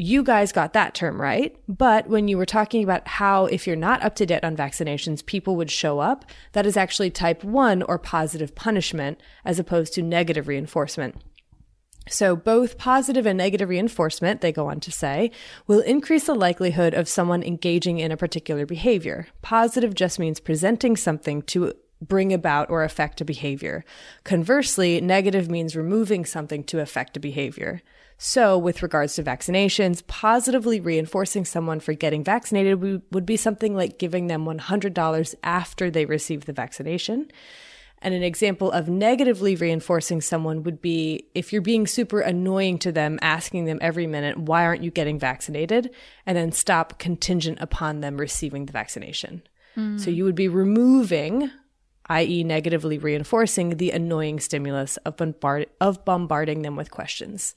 You 0.00 0.22
guys 0.22 0.52
got 0.52 0.74
that 0.74 0.94
term 0.94 1.20
right. 1.20 1.56
But 1.66 2.08
when 2.08 2.28
you 2.28 2.38
were 2.38 2.46
talking 2.46 2.84
about 2.84 3.08
how, 3.08 3.46
if 3.46 3.66
you're 3.66 3.74
not 3.74 4.00
up 4.00 4.14
to 4.16 4.26
date 4.26 4.44
on 4.44 4.56
vaccinations, 4.56 5.26
people 5.26 5.56
would 5.56 5.72
show 5.72 5.98
up, 5.98 6.24
that 6.52 6.66
is 6.66 6.76
actually 6.76 7.10
type 7.10 7.42
one 7.42 7.82
or 7.82 7.98
positive 7.98 8.54
punishment 8.54 9.20
as 9.44 9.58
opposed 9.58 9.94
to 9.94 10.02
negative 10.02 10.46
reinforcement. 10.46 11.16
So 12.08 12.36
both 12.36 12.78
positive 12.78 13.26
and 13.26 13.36
negative 13.36 13.68
reinforcement, 13.68 14.40
they 14.40 14.52
go 14.52 14.68
on 14.68 14.78
to 14.80 14.92
say, 14.92 15.32
will 15.66 15.80
increase 15.80 16.26
the 16.26 16.34
likelihood 16.34 16.94
of 16.94 17.08
someone 17.08 17.42
engaging 17.42 17.98
in 17.98 18.12
a 18.12 18.16
particular 18.16 18.66
behavior. 18.66 19.26
Positive 19.42 19.96
just 19.96 20.20
means 20.20 20.38
presenting 20.38 20.96
something 20.96 21.42
to 21.42 21.72
bring 22.00 22.32
about 22.32 22.70
or 22.70 22.84
affect 22.84 23.20
a 23.20 23.24
behavior. 23.24 23.84
Conversely, 24.22 25.00
negative 25.00 25.50
means 25.50 25.74
removing 25.74 26.24
something 26.24 26.62
to 26.62 26.78
affect 26.78 27.16
a 27.16 27.20
behavior. 27.20 27.82
So, 28.20 28.58
with 28.58 28.82
regards 28.82 29.14
to 29.14 29.22
vaccinations, 29.22 30.04
positively 30.08 30.80
reinforcing 30.80 31.44
someone 31.44 31.78
for 31.78 31.94
getting 31.94 32.24
vaccinated 32.24 33.12
would 33.12 33.24
be 33.24 33.36
something 33.36 33.76
like 33.76 34.00
giving 34.00 34.26
them 34.26 34.44
$100 34.44 35.34
after 35.44 35.88
they 35.88 36.04
receive 36.04 36.44
the 36.44 36.52
vaccination. 36.52 37.30
And 38.00 38.14
an 38.14 38.24
example 38.24 38.72
of 38.72 38.88
negatively 38.88 39.54
reinforcing 39.54 40.20
someone 40.20 40.64
would 40.64 40.82
be 40.82 41.26
if 41.34 41.52
you're 41.52 41.62
being 41.62 41.86
super 41.86 42.20
annoying 42.20 42.78
to 42.80 42.90
them, 42.90 43.20
asking 43.22 43.66
them 43.66 43.78
every 43.80 44.08
minute, 44.08 44.36
why 44.36 44.64
aren't 44.64 44.82
you 44.82 44.90
getting 44.90 45.20
vaccinated? 45.20 45.90
And 46.26 46.36
then 46.36 46.50
stop 46.50 46.98
contingent 46.98 47.58
upon 47.60 48.00
them 48.00 48.16
receiving 48.16 48.66
the 48.66 48.72
vaccination. 48.72 49.42
Mm. 49.76 49.98
So 49.98 50.10
you 50.10 50.24
would 50.24 50.34
be 50.34 50.48
removing, 50.48 51.52
i.e., 52.06 52.42
negatively 52.42 52.98
reinforcing 52.98 53.76
the 53.76 53.92
annoying 53.92 54.40
stimulus 54.40 54.96
of, 54.98 55.16
bombard- 55.16 55.70
of 55.80 56.04
bombarding 56.04 56.62
them 56.62 56.74
with 56.74 56.90
questions. 56.90 57.54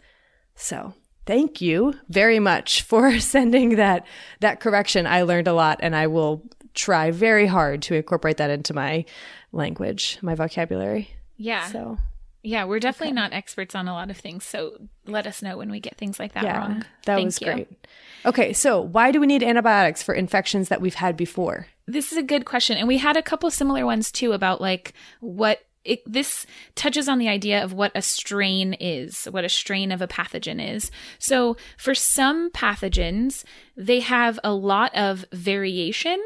So 0.55 0.93
thank 1.25 1.61
you 1.61 1.95
very 2.09 2.39
much 2.39 2.81
for 2.81 3.19
sending 3.19 3.75
that 3.75 4.05
that 4.39 4.59
correction. 4.59 5.07
I 5.07 5.23
learned 5.23 5.47
a 5.47 5.53
lot 5.53 5.79
and 5.81 5.95
I 5.95 6.07
will 6.07 6.43
try 6.73 7.11
very 7.11 7.47
hard 7.47 7.81
to 7.83 7.95
incorporate 7.95 8.37
that 8.37 8.49
into 8.49 8.73
my 8.73 9.05
language, 9.51 10.17
my 10.21 10.35
vocabulary. 10.35 11.09
Yeah. 11.37 11.67
So 11.67 11.97
yeah, 12.43 12.65
we're 12.65 12.79
definitely 12.79 13.13
okay. 13.13 13.21
not 13.21 13.33
experts 13.33 13.75
on 13.75 13.87
a 13.87 13.93
lot 13.93 14.09
of 14.09 14.17
things, 14.17 14.45
so 14.45 14.77
let 15.05 15.27
us 15.27 15.43
know 15.43 15.57
when 15.57 15.69
we 15.69 15.79
get 15.79 15.97
things 15.97 16.19
like 16.19 16.33
that 16.33 16.43
yeah, 16.43 16.57
wrong. 16.57 16.85
That 17.05 17.15
Thank 17.15 17.25
was 17.25 17.41
you. 17.41 17.45
great. 17.45 17.87
Okay, 18.25 18.53
so 18.53 18.81
why 18.81 19.11
do 19.11 19.19
we 19.19 19.27
need 19.27 19.43
antibiotics 19.43 20.01
for 20.01 20.15
infections 20.15 20.69
that 20.69 20.81
we've 20.81 20.95
had 20.95 21.15
before? 21.15 21.67
This 21.85 22.11
is 22.11 22.17
a 22.17 22.23
good 22.23 22.45
question, 22.45 22.77
and 22.77 22.87
we 22.87 22.97
had 22.97 23.15
a 23.15 23.21
couple 23.21 23.51
similar 23.51 23.85
ones 23.85 24.11
too 24.11 24.31
about 24.31 24.59
like 24.59 24.93
what 25.19 25.61
it, 25.83 26.01
this 26.05 26.45
touches 26.75 27.09
on 27.09 27.17
the 27.17 27.29
idea 27.29 27.63
of 27.63 27.73
what 27.73 27.91
a 27.95 28.01
strain 28.01 28.73
is, 28.73 29.25
what 29.25 29.43
a 29.45 29.49
strain 29.49 29.91
of 29.91 30.01
a 30.01 30.07
pathogen 30.07 30.75
is. 30.75 30.91
So, 31.19 31.57
for 31.77 31.95
some 31.95 32.51
pathogens, 32.51 33.43
they 33.75 33.99
have 33.99 34.39
a 34.43 34.53
lot 34.53 34.95
of 34.95 35.25
variation 35.31 36.23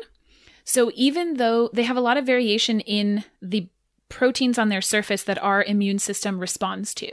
so 0.66 0.92
even 0.96 1.36
though 1.36 1.70
they 1.72 1.84
have 1.84 1.96
a 1.96 2.02
lot 2.02 2.18
of 2.18 2.26
variation 2.26 2.82
in 2.82 3.24
the 3.42 3.70
proteins 4.10 4.58
on 4.58 4.70
their 4.70 4.82
surface 4.82 5.24
that 5.24 5.42
our 5.42 5.64
immune 5.64 6.00
system 6.00 6.40
responds 6.40 6.94
to. 6.96 7.12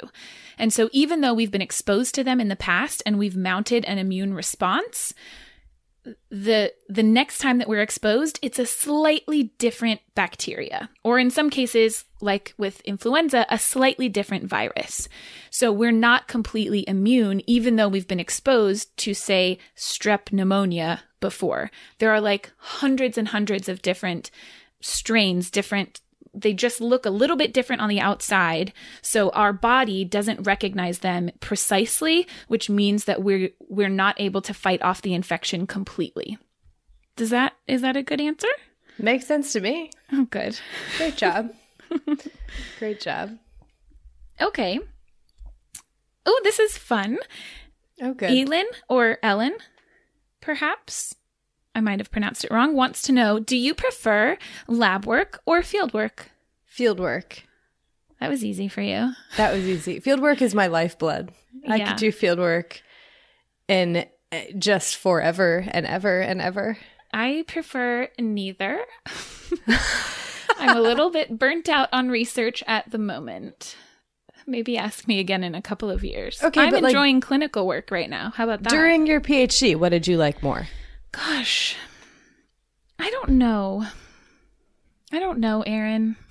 And 0.58 0.72
so 0.72 0.88
even 0.92 1.20
though 1.20 1.34
we've 1.34 1.50
been 1.50 1.62
exposed 1.62 2.14
to 2.14 2.24
them 2.24 2.40
in 2.40 2.48
the 2.48 2.56
past 2.56 3.02
and 3.06 3.18
we've 3.18 3.36
mounted 3.36 3.84
an 3.84 3.98
immune 3.98 4.34
response, 4.34 5.14
the 6.30 6.72
the 6.88 7.02
next 7.02 7.38
time 7.38 7.58
that 7.58 7.68
we're 7.68 7.80
exposed 7.80 8.38
it's 8.42 8.58
a 8.58 8.66
slightly 8.66 9.52
different 9.58 10.00
bacteria. 10.14 10.90
Or 11.04 11.18
in 11.18 11.30
some 11.30 11.50
cases 11.50 12.04
like 12.20 12.54
with 12.58 12.80
influenza 12.82 13.46
a 13.48 13.58
slightly 13.58 14.08
different 14.08 14.46
virus. 14.46 15.08
So 15.50 15.70
we're 15.70 15.92
not 15.92 16.28
completely 16.28 16.84
immune 16.88 17.42
even 17.46 17.76
though 17.76 17.88
we've 17.88 18.08
been 18.08 18.20
exposed 18.20 18.96
to 18.98 19.14
say 19.14 19.58
strep 19.76 20.32
pneumonia 20.32 21.02
before. 21.20 21.70
There 21.98 22.10
are 22.10 22.20
like 22.20 22.52
hundreds 22.56 23.16
and 23.16 23.28
hundreds 23.28 23.68
of 23.68 23.82
different 23.82 24.30
strains 24.80 25.50
different 25.50 26.00
they 26.34 26.54
just 26.54 26.80
look 26.80 27.04
a 27.04 27.10
little 27.10 27.36
bit 27.36 27.52
different 27.52 27.82
on 27.82 27.88
the 27.88 28.00
outside. 28.00 28.72
So 29.02 29.30
our 29.30 29.52
body 29.52 30.04
doesn't 30.04 30.46
recognize 30.46 31.00
them 31.00 31.30
precisely 31.40 32.26
which 32.48 32.70
means 32.70 33.04
that 33.04 33.22
we're 33.22 33.50
we're 33.68 33.88
not 33.88 34.20
able 34.20 34.42
to 34.42 34.54
fight 34.54 34.82
off 34.82 35.02
the 35.02 35.14
infection 35.14 35.66
completely. 35.66 36.38
Does 37.16 37.30
that 37.30 37.54
is 37.66 37.82
that 37.82 37.96
a 37.96 38.02
good 38.02 38.20
answer? 38.20 38.48
Makes 38.98 39.26
sense 39.26 39.52
to 39.52 39.60
me. 39.60 39.90
Oh 40.12 40.24
good. 40.26 40.58
Great 40.96 41.16
job. 41.16 41.52
Great 42.78 43.00
job. 43.00 43.38
Okay. 44.40 44.78
Oh 46.24 46.40
this 46.44 46.58
is 46.58 46.78
fun. 46.78 47.18
Oh 48.00 48.14
good. 48.14 48.30
Elin 48.30 48.66
or 48.88 49.18
ellen 49.22 49.56
perhaps 50.40 51.14
I 51.74 51.80
might 51.80 52.00
have 52.00 52.10
pronounced 52.10 52.44
it 52.44 52.50
wrong, 52.50 52.74
wants 52.74 53.02
to 53.02 53.12
know 53.12 53.38
Do 53.38 53.56
you 53.56 53.74
prefer 53.74 54.36
lab 54.66 55.06
work 55.06 55.40
or 55.46 55.62
field 55.62 55.94
work? 55.94 56.30
Field 56.64 57.00
work. 57.00 57.44
That 58.20 58.30
was 58.30 58.44
easy 58.44 58.68
for 58.68 58.82
you. 58.82 59.12
That 59.36 59.52
was 59.52 59.66
easy. 59.66 59.98
Field 59.98 60.20
work 60.20 60.40
is 60.40 60.54
my 60.54 60.68
lifeblood. 60.68 61.32
Yeah. 61.64 61.74
I 61.74 61.80
could 61.80 61.96
do 61.96 62.12
field 62.12 62.38
work 62.38 62.80
in 63.66 64.06
eh, 64.30 64.52
just 64.56 64.96
forever 64.96 65.64
and 65.72 65.84
ever 65.86 66.20
and 66.20 66.40
ever. 66.40 66.78
I 67.12 67.44
prefer 67.48 68.08
neither. 68.18 68.80
I'm 70.58 70.76
a 70.76 70.80
little 70.80 71.10
bit 71.10 71.38
burnt 71.38 71.68
out 71.68 71.88
on 71.92 72.10
research 72.10 72.62
at 72.66 72.90
the 72.90 72.98
moment. 72.98 73.76
Maybe 74.46 74.78
ask 74.78 75.06
me 75.08 75.18
again 75.18 75.44
in 75.44 75.54
a 75.54 75.62
couple 75.62 75.90
of 75.90 76.04
years. 76.04 76.42
Okay, 76.42 76.60
I'm 76.60 76.74
enjoying 76.74 77.16
like, 77.16 77.24
clinical 77.24 77.66
work 77.66 77.90
right 77.90 78.08
now. 78.08 78.32
How 78.34 78.44
about 78.44 78.62
that? 78.62 78.70
During 78.70 79.06
your 79.06 79.20
PhD, 79.20 79.76
what 79.76 79.90
did 79.90 80.06
you 80.06 80.16
like 80.16 80.42
more? 80.42 80.68
Gosh, 81.12 81.76
I 82.98 83.10
don't 83.10 83.30
know. 83.30 83.86
I 85.12 85.18
don't 85.18 85.38
know, 85.38 85.62
Erin. 85.62 86.16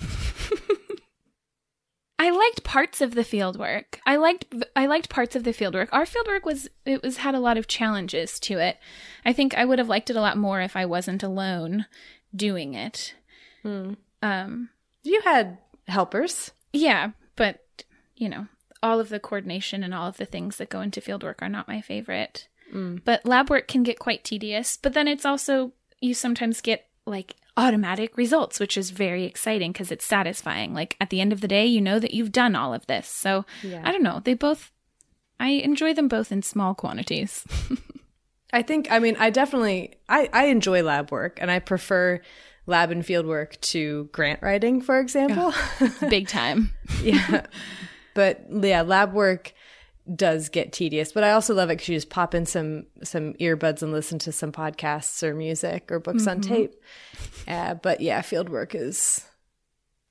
I 2.22 2.30
liked 2.30 2.64
parts 2.64 3.02
of 3.02 3.16
the 3.16 3.24
field 3.24 3.58
work. 3.58 4.00
I 4.06 4.16
liked 4.16 4.46
I 4.76 4.86
liked 4.86 5.10
parts 5.10 5.36
of 5.36 5.44
the 5.44 5.54
field 5.54 5.74
work. 5.74 5.90
Our 5.92 6.06
field 6.06 6.28
work 6.28 6.46
was 6.46 6.70
it 6.86 7.02
was 7.02 7.18
had 7.18 7.34
a 7.34 7.40
lot 7.40 7.58
of 7.58 7.68
challenges 7.68 8.40
to 8.42 8.60
it. 8.60 8.78
I 9.26 9.34
think 9.34 9.56
I 9.56 9.66
would 9.66 9.80
have 9.80 9.90
liked 9.90 10.12
it 10.12 10.16
a 10.16 10.22
lot 10.22 10.38
more 10.38 10.62
if 10.62 10.76
I 10.76 10.86
wasn't 10.86 11.24
alone 11.24 11.88
doing 12.36 12.76
it. 12.76 13.16
Hmm. 13.64 13.94
Um, 14.22 14.70
you 15.04 15.22
had 15.22 15.58
helpers. 15.88 16.52
Yeah, 16.72 17.12
but 17.36 17.84
you 18.16 18.30
know, 18.30 18.48
all 18.84 19.00
of 19.00 19.10
the 19.10 19.20
coordination 19.20 19.84
and 19.84 19.94
all 19.94 20.08
of 20.08 20.18
the 20.18 20.26
things 20.26 20.58
that 20.58 20.70
go 20.70 20.82
into 20.82 21.02
field 21.02 21.24
work 21.24 21.42
are 21.42 21.50
not 21.50 21.68
my 21.68 21.82
favorite. 21.82 22.48
Mm. 22.72 23.02
But 23.04 23.26
lab 23.26 23.50
work 23.50 23.68
can 23.68 23.84
get 23.84 24.00
quite 24.00 24.24
tedious. 24.24 24.78
But 24.82 24.94
then 24.94 25.08
it's 25.08 25.26
also, 25.26 25.74
you 26.00 26.14
sometimes 26.14 26.62
get 26.62 26.88
like 27.06 27.36
automatic 27.58 28.18
results, 28.18 28.60
which 28.60 28.78
is 28.78 28.92
very 28.92 29.26
exciting 29.26 29.72
because 29.72 29.92
it's 29.92 30.06
satisfying. 30.06 30.74
Like 30.74 30.96
at 31.02 31.10
the 31.10 31.22
end 31.22 31.34
of 31.34 31.42
the 31.42 31.48
day, 31.48 31.66
you 31.66 31.82
know 31.82 32.00
that 32.00 32.14
you've 32.14 32.32
done 32.32 32.56
all 32.56 32.74
of 32.74 32.88
this. 32.88 33.08
So 33.08 33.46
yeah. 33.62 33.82
I 33.84 33.92
don't 33.92 34.04
know. 34.04 34.22
They 34.24 34.34
both, 34.34 34.72
I 35.40 35.50
enjoy 35.50 35.94
them 35.94 36.08
both 36.08 36.32
in 36.32 36.42
small 36.42 36.74
quantities. 36.74 37.46
I 38.54 38.62
think, 38.64 38.92
I 38.92 39.00
mean, 39.00 39.16
I 39.18 39.30
definitely, 39.30 39.96
I, 40.10 40.30
I 40.34 40.46
enjoy 40.46 40.84
lab 40.84 41.12
work 41.12 41.40
and 41.42 41.50
I 41.50 41.60
prefer 41.60 42.22
lab 42.66 42.92
and 42.92 43.06
field 43.06 43.26
work 43.26 43.60
to 43.62 44.10
grant 44.12 44.42
writing, 44.42 44.82
for 44.82 45.00
example. 45.00 45.54
Oh, 45.54 45.98
big 46.10 46.28
time. 46.28 46.72
yeah. 47.04 47.46
But 48.14 48.46
yeah, 48.50 48.82
lab 48.82 49.14
work 49.14 49.54
does 50.16 50.50
get 50.50 50.74
tedious, 50.74 51.12
but 51.12 51.24
I 51.24 51.32
also 51.32 51.54
love 51.54 51.70
it 51.70 51.74
because 51.74 51.90
you 51.90 51.96
just 51.98 52.10
pop 52.10 52.34
in 52.34 52.46
some 52.46 52.86
some 53.04 53.34
earbuds 53.36 53.82
and 53.84 53.92
listen 53.92 54.20
to 54.20 54.32
some 54.32 54.52
podcasts 54.52 55.22
or 55.24 55.34
music 55.36 55.92
or 55.92 56.00
books 56.00 56.28
on 56.28 56.42
Mm-hmm. 56.42 56.54
tape. 56.54 56.76
Uh, 57.48 57.74
but 57.76 58.02
yeah, 58.02 58.22
field 58.22 58.50
work 58.50 58.74
is 58.76 59.26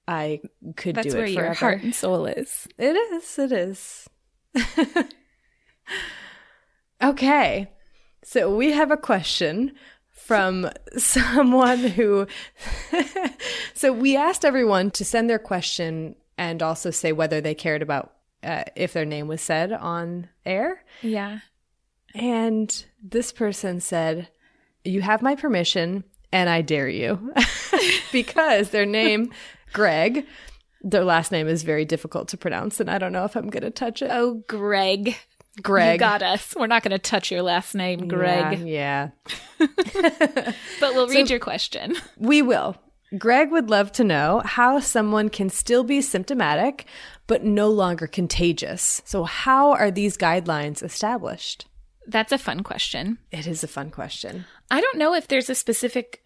I 0.08 0.40
could 0.76 0.94
That's 0.96 1.08
do 1.12 1.16
where 1.18 1.26
it 1.26 1.30
your 1.32 1.42
forever. 1.42 1.54
heart 1.54 1.82
and 1.82 1.94
soul 1.94 2.26
is. 2.26 2.66
It 2.78 2.96
is. 2.96 3.38
It 3.38 3.52
is. 3.52 4.08
okay. 7.02 7.70
So 8.24 8.54
we 8.54 8.72
have 8.72 8.90
a 8.90 8.96
question 8.96 9.72
from 10.10 10.68
someone 10.96 11.78
who. 11.78 12.26
so 13.74 13.92
we 13.92 14.16
asked 14.16 14.44
everyone 14.44 14.90
to 14.92 15.04
send 15.04 15.28
their 15.30 15.38
question 15.38 16.14
and 16.38 16.62
also 16.62 16.90
say 16.90 17.12
whether 17.12 17.40
they 17.40 17.54
cared 17.54 17.82
about 17.82 18.12
uh, 18.42 18.64
if 18.76 18.92
their 18.92 19.04
name 19.04 19.28
was 19.28 19.40
said 19.40 19.72
on 19.72 20.28
air. 20.44 20.82
Yeah. 21.02 21.40
And 22.14 22.84
this 23.02 23.32
person 23.32 23.80
said, 23.80 24.28
You 24.84 25.02
have 25.02 25.22
my 25.22 25.34
permission 25.34 26.04
and 26.32 26.48
I 26.48 26.62
dare 26.62 26.88
you. 26.88 27.32
because 28.12 28.70
their 28.70 28.86
name, 28.86 29.32
Greg, 29.72 30.26
their 30.82 31.04
last 31.04 31.32
name 31.32 31.48
is 31.48 31.62
very 31.62 31.84
difficult 31.84 32.28
to 32.28 32.36
pronounce, 32.36 32.80
and 32.80 32.90
I 32.90 32.98
don't 32.98 33.12
know 33.12 33.24
if 33.24 33.36
I'm 33.36 33.50
going 33.50 33.62
to 33.62 33.70
touch 33.70 34.02
it. 34.02 34.10
Oh, 34.12 34.42
Greg. 34.48 35.16
Greg. 35.62 35.94
You 35.94 35.98
got 35.98 36.22
us. 36.22 36.54
We're 36.56 36.68
not 36.68 36.82
going 36.82 36.92
to 36.92 36.98
touch 36.98 37.30
your 37.30 37.42
last 37.42 37.74
name, 37.74 38.08
Greg, 38.08 38.60
Yeah, 38.60 39.10
yeah. 39.58 39.68
but 40.80 40.94
we'll 40.94 41.08
read 41.08 41.28
your 41.28 41.40
question. 41.40 41.96
We 42.16 42.40
will. 42.40 42.76
Greg 43.18 43.50
would 43.50 43.68
love 43.68 43.90
to 43.92 44.04
know 44.04 44.40
how 44.44 44.78
someone 44.78 45.28
can 45.28 45.50
still 45.50 45.82
be 45.82 46.00
symptomatic 46.00 46.86
but 47.30 47.44
no 47.44 47.68
longer 47.68 48.08
contagious. 48.08 49.00
So, 49.04 49.22
how 49.22 49.70
are 49.70 49.92
these 49.92 50.16
guidelines 50.16 50.82
established? 50.82 51.64
That's 52.04 52.32
a 52.32 52.38
fun 52.38 52.64
question. 52.64 53.18
It 53.30 53.46
is 53.46 53.62
a 53.62 53.68
fun 53.68 53.92
question. 53.92 54.46
I 54.68 54.80
don't 54.80 54.98
know 54.98 55.14
if 55.14 55.28
there's 55.28 55.48
a 55.48 55.54
specific 55.54 56.24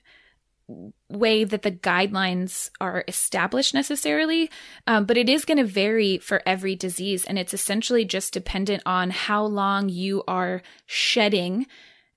way 1.10 1.44
that 1.44 1.60
the 1.60 1.72
guidelines 1.72 2.70
are 2.80 3.04
established 3.06 3.74
necessarily, 3.74 4.50
um, 4.86 5.04
but 5.04 5.18
it 5.18 5.28
is 5.28 5.44
going 5.44 5.58
to 5.58 5.64
vary 5.64 6.16
for 6.16 6.40
every 6.46 6.74
disease. 6.74 7.26
And 7.26 7.38
it's 7.38 7.52
essentially 7.52 8.06
just 8.06 8.32
dependent 8.32 8.82
on 8.86 9.10
how 9.10 9.44
long 9.44 9.90
you 9.90 10.24
are 10.26 10.62
shedding 10.86 11.66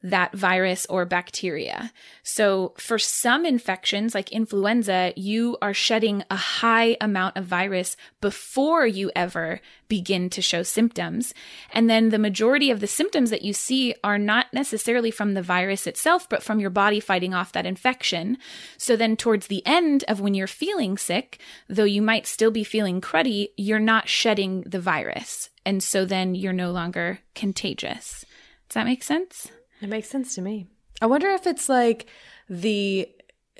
that 0.03 0.33
virus 0.33 0.85
or 0.89 1.05
bacteria. 1.05 1.91
So 2.23 2.73
for 2.77 2.99
some 2.99 3.45
infections 3.45 4.13
like 4.13 4.31
influenza, 4.31 5.13
you 5.15 5.57
are 5.61 5.73
shedding 5.73 6.23
a 6.29 6.35
high 6.35 6.97
amount 7.01 7.35
of 7.35 7.45
virus 7.45 7.97
before 8.21 8.85
you 8.85 9.11
ever 9.15 9.59
begin 9.87 10.29
to 10.29 10.41
show 10.41 10.63
symptoms. 10.63 11.33
And 11.71 11.89
then 11.89 12.09
the 12.09 12.19
majority 12.19 12.69
of 12.69 12.79
the 12.79 12.87
symptoms 12.87 13.29
that 13.31 13.41
you 13.41 13.53
see 13.53 13.95
are 14.03 14.19
not 14.19 14.47
necessarily 14.53 15.11
from 15.11 15.33
the 15.33 15.41
virus 15.41 15.87
itself, 15.87 16.29
but 16.29 16.43
from 16.43 16.59
your 16.59 16.69
body 16.69 16.99
fighting 16.99 17.33
off 17.33 17.53
that 17.53 17.65
infection. 17.65 18.37
So 18.77 18.95
then 18.95 19.17
towards 19.17 19.47
the 19.47 19.65
end 19.65 20.03
of 20.07 20.19
when 20.19 20.33
you're 20.33 20.47
feeling 20.47 20.97
sick, 20.97 21.39
though 21.67 21.85
you 21.85 22.01
might 22.01 22.27
still 22.27 22.51
be 22.51 22.63
feeling 22.63 23.01
cruddy, 23.01 23.49
you're 23.57 23.79
not 23.79 24.09
shedding 24.09 24.61
the 24.61 24.79
virus. 24.79 25.49
And 25.65 25.81
so 25.81 26.05
then 26.05 26.35
you're 26.35 26.53
no 26.53 26.71
longer 26.71 27.19
contagious. 27.33 28.25
Does 28.69 28.75
that 28.75 28.85
make 28.85 29.03
sense? 29.03 29.49
It 29.81 29.89
makes 29.89 30.09
sense 30.09 30.35
to 30.35 30.41
me. 30.41 30.67
I 31.01 31.05
wonder 31.05 31.29
if 31.29 31.45
it's 31.47 31.69
like 31.69 32.07
the 32.49 33.09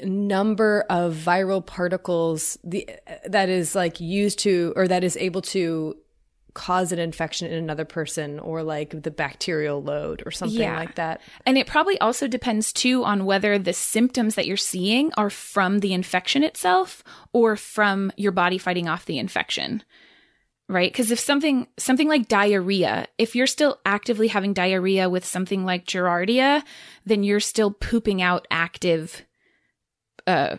number 0.04 0.86
of 0.90 1.14
viral 1.16 1.66
particles 1.66 2.58
the 2.64 2.88
that 3.28 3.50
is 3.50 3.74
like 3.76 4.00
used 4.00 4.40
to 4.40 4.72
or 4.76 4.88
that 4.88 5.04
is 5.04 5.18
able 5.18 5.42
to 5.42 5.96
cause 6.54 6.92
an 6.92 6.98
infection 6.98 7.48
in 7.52 7.54
another 7.58 7.86
person 7.86 8.40
or 8.40 8.64
like 8.64 9.04
the 9.04 9.12
bacterial 9.12 9.82
load 9.84 10.24
or 10.26 10.32
something 10.32 10.60
Yeah. 10.60 10.76
like 10.76 10.96
that. 10.96 11.22
And 11.46 11.56
it 11.56 11.68
probably 11.68 12.00
also 12.00 12.28
depends 12.28 12.74
too 12.74 13.04
on 13.04 13.26
whether 13.26 13.60
the 13.60 13.74
symptoms 13.74 14.34
that 14.36 14.48
you're 14.48 14.58
seeing 14.58 15.12
are 15.18 15.30
from 15.30 15.80
the 15.80 15.94
infection 15.94 16.44
itself 16.44 17.04
or 17.32 17.56
from 17.56 18.12
your 18.18 18.32
body 18.32 18.58
fighting 18.58 18.88
off 18.90 19.06
the 19.06 19.20
infection. 19.20 19.84
Right? 20.70 20.92
Because 20.92 21.12
if 21.12 21.20
something 21.20 21.68
something 21.78 22.10
like 22.10 22.28
diarrhea, 22.28 23.08
if 23.18 23.36
you're 23.36 23.48
still 23.48 23.80
actively 23.86 24.28
having 24.28 24.54
diarrhea 24.54 25.10
with 25.10 25.24
something 25.24 25.64
like 25.64 25.86
Giardia, 25.86 26.62
then 27.06 27.24
you're 27.24 27.40
still 27.40 27.72
pooping 27.72 28.22
out 28.22 28.46
active 28.52 29.26
uh, 30.26 30.58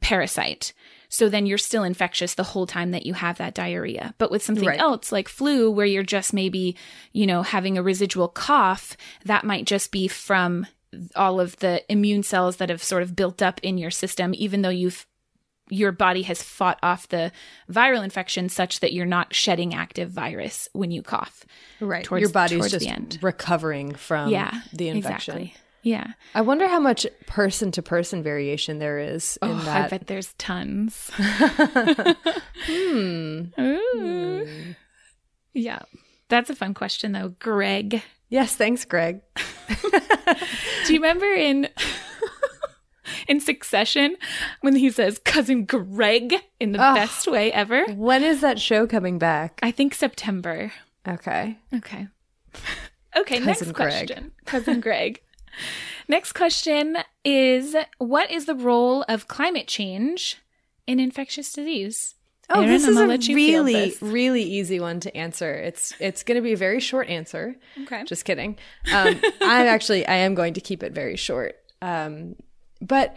parasite. 0.00 0.72
So 1.10 1.28
then 1.28 1.44
you're 1.44 1.58
still 1.58 1.82
infectious 1.82 2.34
the 2.34 2.42
whole 2.44 2.66
time 2.66 2.92
that 2.92 3.04
you 3.04 3.14
have 3.14 3.38
that 3.38 3.54
diarrhea. 3.54 4.14
But 4.16 4.30
with 4.30 4.42
something 4.42 4.66
Right. 4.68 4.78
else 4.80 5.12
like 5.12 5.28
flu, 5.28 5.70
where 5.70 5.84
you're 5.84 6.04
just 6.04 6.32
maybe, 6.32 6.76
you 7.12 7.26
know, 7.26 7.42
having 7.42 7.76
a 7.76 7.82
residual 7.82 8.28
cough, 8.28 8.96
that 9.24 9.44
might 9.44 9.66
just 9.66 9.90
be 9.90 10.08
from 10.08 10.66
all 11.14 11.38
of 11.40 11.56
the 11.56 11.82
immune 11.92 12.22
cells 12.22 12.56
that 12.56 12.70
have 12.70 12.82
sort 12.82 13.02
of 13.02 13.14
built 13.14 13.42
up 13.42 13.60
in 13.62 13.76
your 13.76 13.90
system, 13.90 14.32
even 14.36 14.62
though 14.62 14.68
you've 14.70 15.06
your 15.70 15.92
body 15.92 16.22
has 16.22 16.42
fought 16.42 16.78
off 16.82 17.08
the 17.08 17.32
viral 17.70 18.04
infection 18.04 18.48
such 18.48 18.80
that 18.80 18.92
you're 18.92 19.06
not 19.06 19.34
shedding 19.34 19.74
active 19.74 20.10
virus 20.10 20.68
when 20.72 20.90
you 20.90 21.02
cough. 21.02 21.44
Right. 21.80 22.04
Towards- 22.04 22.20
Your 22.20 22.30
body's 22.30 22.58
towards 22.58 22.72
just 22.72 22.84
the 22.84 22.92
end. 22.92 23.18
recovering 23.22 23.94
from 23.94 24.30
yeah. 24.30 24.62
the 24.72 24.88
infection. 24.88 25.36
Exactly. 25.36 25.54
Yeah. 25.82 26.08
I 26.34 26.42
wonder 26.42 26.68
how 26.68 26.80
much 26.80 27.06
person 27.26 27.72
to 27.72 27.82
person 27.82 28.22
variation 28.22 28.78
there 28.78 28.98
is 28.98 29.38
in 29.42 29.48
Oh, 29.48 29.64
I 29.66 29.88
bet 29.88 30.06
there's 30.08 30.34
tons. 30.34 31.10
hmm. 32.66 33.42
Ooh. 33.58 34.74
Yeah. 35.54 35.78
That's 36.28 36.50
a 36.50 36.54
fun 36.54 36.74
question 36.74 37.12
though. 37.12 37.30
Greg. 37.38 38.02
Yes, 38.28 38.54
thanks, 38.54 38.84
Greg. 38.84 39.22
Do 40.86 40.92
you 40.94 41.00
remember 41.00 41.26
in 41.26 41.68
in 43.28 43.40
Succession 43.40 44.16
when 44.60 44.76
he 44.76 44.90
says 44.90 45.18
cousin 45.18 45.64
Greg 45.64 46.34
in 46.58 46.72
the 46.72 46.78
Oh. 46.78 46.94
best 46.94 47.26
way 47.28 47.52
ever? 47.52 47.84
When 47.92 48.22
is 48.22 48.40
that 48.40 48.58
show 48.60 48.86
coming 48.86 49.18
back? 49.18 49.58
I 49.62 49.70
think 49.70 49.94
September. 49.94 50.72
Okay. 51.06 51.58
Okay. 51.74 52.08
Okay, 53.16 53.40
Cousin 53.40 53.46
next 53.46 53.62
Greg. 53.72 53.74
question. 53.74 54.30
Cousin 54.44 54.80
Greg. 54.80 55.20
Next 56.06 56.32
question 56.32 56.96
is 57.24 57.74
what 57.98 58.30
is 58.30 58.46
the 58.46 58.54
role 58.54 59.04
of 59.08 59.26
climate 59.26 59.66
change 59.66 60.36
in 60.86 61.00
infectious 61.00 61.52
disease? 61.52 62.14
Oh, 62.48 62.60
Erin, 62.60 62.68
this 62.68 62.86
is 62.86 62.96
a 62.96 63.06
let 63.06 63.26
you 63.26 63.34
field 63.34 63.66
really, 63.66 63.94
really 64.00 64.42
easy 64.44 64.78
one 64.78 65.00
to 65.00 65.16
answer. 65.16 65.52
It's 65.54 65.92
it's 65.98 66.22
going 66.22 66.36
to 66.36 66.40
be 66.42 66.52
a 66.52 66.56
very 66.56 66.78
short 66.78 67.08
answer. 67.08 67.56
Okay. 67.82 68.04
Just 68.04 68.24
kidding. 68.24 68.56
Um, 68.92 69.20
I'm 69.40 69.66
actually 69.66 70.06
I 70.06 70.14
am 70.14 70.36
going 70.36 70.54
to 70.54 70.60
keep 70.60 70.84
it 70.84 70.92
very 70.92 71.16
short. 71.16 71.56
Um, 71.82 72.36
but 72.80 73.16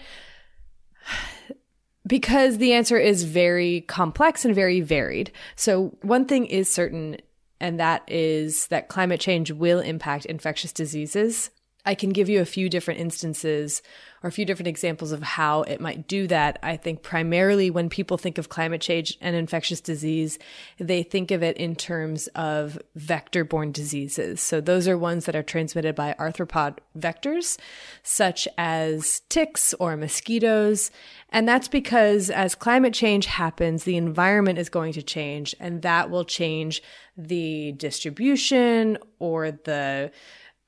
because 2.06 2.58
the 2.58 2.74
answer 2.74 2.98
is 2.98 3.24
very 3.24 3.82
complex 3.82 4.46
and 4.46 4.54
very 4.54 4.82
varied. 4.82 5.32
So 5.56 5.98
one 6.02 6.26
thing 6.26 6.46
is 6.46 6.72
certain, 6.72 7.18
and 7.60 7.80
that 7.80 8.04
is 8.08 8.68
that 8.68 8.90
climate 8.90 9.20
change 9.20 9.52
will 9.52 9.80
impact 9.80 10.26
infectious 10.26 10.74
diseases. 10.74 11.50
I 11.86 11.96
can 11.96 12.12
give 12.12 12.30
you 12.30 12.40
a 12.42 12.46
few 12.46 12.70
different 12.70 13.02
instances 13.02 13.82
or 14.22 14.30
a 14.30 14.32
few 14.32 14.46
different 14.46 14.70
examples 14.70 15.12
of 15.12 15.22
how 15.22 15.64
it 15.64 15.82
might 15.82 16.08
do 16.08 16.28
that. 16.28 16.58
I 16.64 16.78
think 16.78 17.04
primarily 17.04 17.70
when 17.70 17.90
people 17.90 18.18
think 18.18 18.38
of 18.38 18.48
climate 18.48 18.80
change 18.80 19.18
and 19.20 19.36
infectious 19.36 19.82
disease, 19.82 20.40
they 20.80 21.04
think 21.04 21.30
of 21.30 21.44
it 21.44 21.58
in 21.58 21.76
terms 21.76 22.28
of 22.28 22.80
vector 22.96 23.44
borne 23.44 23.74
diseases. 23.74 24.40
So 24.40 24.62
those 24.62 24.88
are 24.88 24.98
ones 24.98 25.26
that 25.26 25.36
are 25.36 25.44
transmitted 25.44 25.94
by 25.94 26.16
arthropod 26.18 26.78
vectors, 26.98 27.58
such 28.02 28.48
as 28.58 29.22
ticks 29.28 29.74
or 29.74 29.98
mosquitoes. 29.98 30.90
And 31.30 31.46
that's 31.46 31.68
because 31.68 32.30
as 32.30 32.56
climate 32.56 32.94
change 32.94 33.26
happens, 33.26 33.84
the 33.84 33.98
environment 33.98 34.58
is 34.58 34.70
going 34.70 34.94
to 34.94 35.04
change 35.04 35.54
and 35.60 35.82
that 35.82 36.10
will 36.10 36.24
change 36.24 36.82
the 37.18 37.74
distribution 37.74 38.98
or 39.20 39.52
the 39.52 40.12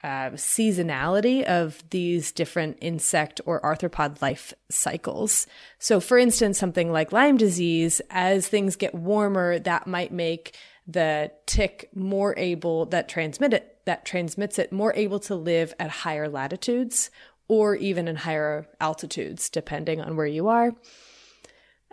uh, 0.05 0.29
seasonality 0.35 1.43
of 1.45 1.83
these 1.89 2.31
different 2.31 2.77
insect 2.79 3.41
or 3.47 3.59
arthropod 3.61 4.21
life 4.21 4.53
cycles. 4.69 5.47
So, 5.79 5.99
for 5.99 6.19
instance, 6.19 6.59
something 6.59 6.91
like 6.91 7.11
Lyme 7.11 7.37
disease, 7.37 8.03
as 8.11 8.47
things 8.47 8.75
get 8.75 8.93
warmer, 8.93 9.57
that 9.57 9.87
might 9.87 10.11
make 10.11 10.55
the 10.85 11.31
tick 11.47 11.89
more 11.95 12.35
able 12.37 12.85
that 12.85 13.09
transmit 13.09 13.51
it 13.51 13.79
that 13.85 14.05
transmits 14.05 14.59
it 14.59 14.71
more 14.71 14.93
able 14.95 15.19
to 15.21 15.33
live 15.33 15.73
at 15.79 15.89
higher 15.89 16.29
latitudes 16.29 17.09
or 17.47 17.73
even 17.75 18.07
in 18.07 18.15
higher 18.15 18.67
altitudes, 18.79 19.49
depending 19.49 20.01
on 20.01 20.15
where 20.15 20.27
you 20.27 20.47
are. 20.47 20.75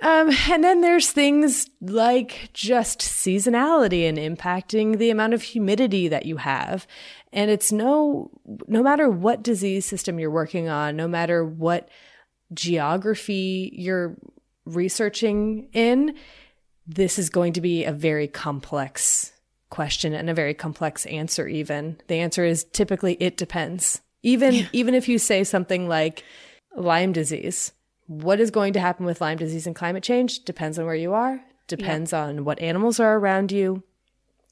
Um, 0.02 0.30
and 0.50 0.64
then 0.64 0.80
there's 0.80 1.12
things 1.12 1.70
like 1.80 2.50
just 2.52 3.00
seasonality 3.00 4.08
and 4.08 4.18
impacting 4.18 4.98
the 4.98 5.10
amount 5.10 5.32
of 5.32 5.42
humidity 5.42 6.08
that 6.08 6.26
you 6.26 6.38
have. 6.38 6.86
And 7.32 7.50
it's 7.50 7.70
no, 7.70 8.30
no 8.66 8.82
matter 8.82 9.08
what 9.08 9.42
disease 9.42 9.86
system 9.86 10.18
you're 10.18 10.30
working 10.30 10.68
on, 10.68 10.96
no 10.96 11.06
matter 11.06 11.44
what 11.44 11.88
geography 12.52 13.72
you're 13.74 14.16
researching 14.66 15.68
in, 15.72 16.16
this 16.86 17.18
is 17.18 17.30
going 17.30 17.52
to 17.54 17.60
be 17.60 17.84
a 17.84 17.92
very 17.92 18.26
complex 18.26 19.32
question 19.70 20.12
and 20.12 20.28
a 20.28 20.34
very 20.34 20.52
complex 20.52 21.06
answer 21.06 21.46
even. 21.46 21.96
The 22.08 22.16
answer 22.16 22.44
is 22.44 22.64
typically 22.72 23.16
it 23.20 23.36
depends. 23.36 24.00
Even 24.22 24.54
yeah. 24.54 24.66
even 24.72 24.94
if 24.94 25.08
you 25.08 25.18
say 25.18 25.44
something 25.44 25.88
like 25.88 26.24
Lyme 26.76 27.12
disease, 27.12 27.72
what 28.06 28.40
is 28.40 28.50
going 28.50 28.72
to 28.74 28.80
happen 28.80 29.06
with 29.06 29.20
Lyme 29.20 29.38
disease 29.38 29.66
and 29.66 29.76
climate 29.76 30.02
change 30.02 30.40
depends 30.40 30.78
on 30.78 30.86
where 30.86 30.94
you 30.94 31.12
are, 31.12 31.40
depends 31.66 32.12
yeah. 32.12 32.24
on 32.24 32.44
what 32.44 32.60
animals 32.60 33.00
are 33.00 33.16
around 33.16 33.52
you. 33.52 33.82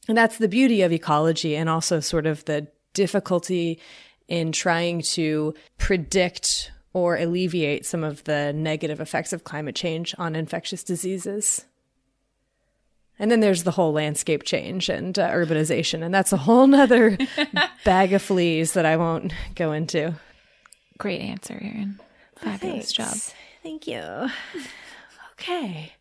And 0.09 0.17
that's 0.17 0.39
the 0.39 0.49
beauty 0.49 0.83
of 0.83 0.93
ecology 0.93 1.57
and 1.57 1.69
also 1.69 2.01
sort 2.01 2.27
of 2.27 2.45
the 2.47 2.69
difficulty 2.95 3.81
in 4.29 4.53
trying 4.53 5.03
to 5.03 5.55
predict 5.79 6.73
or 6.93 7.17
alleviate 7.17 7.87
some 7.87 8.03
of 8.03 8.25
the 8.25 8.53
negative 8.53 9.01
effects 9.01 9.33
of 9.33 9.45
climate 9.45 9.75
change 9.75 10.15
on 10.19 10.35
infectious 10.35 10.83
diseases. 10.83 11.67
And 13.19 13.31
then 13.31 13.41
there's 13.41 13.65
the 13.65 13.73
whole 13.73 13.93
landscape 13.93 14.45
change 14.45 14.89
and 14.89 15.19
uh, 15.19 15.29
urbanization, 15.29 16.03
and 16.03 16.13
that's 16.13 16.33
a 16.33 16.39
whole 16.39 16.67
nother 16.67 17.19
bag 17.85 18.15
of 18.15 18.23
fleas 18.23 18.73
that 18.73 18.87
I 18.87 18.97
won't 18.97 19.35
go 19.55 19.73
into. 19.73 20.15
Great 20.99 21.21
answer, 21.21 21.55
Erin. 21.61 22.01
Fabulous 22.41 22.93
job. 22.93 23.15
Thank 23.63 23.87
you. 23.87 24.29
Okay. 25.41 25.95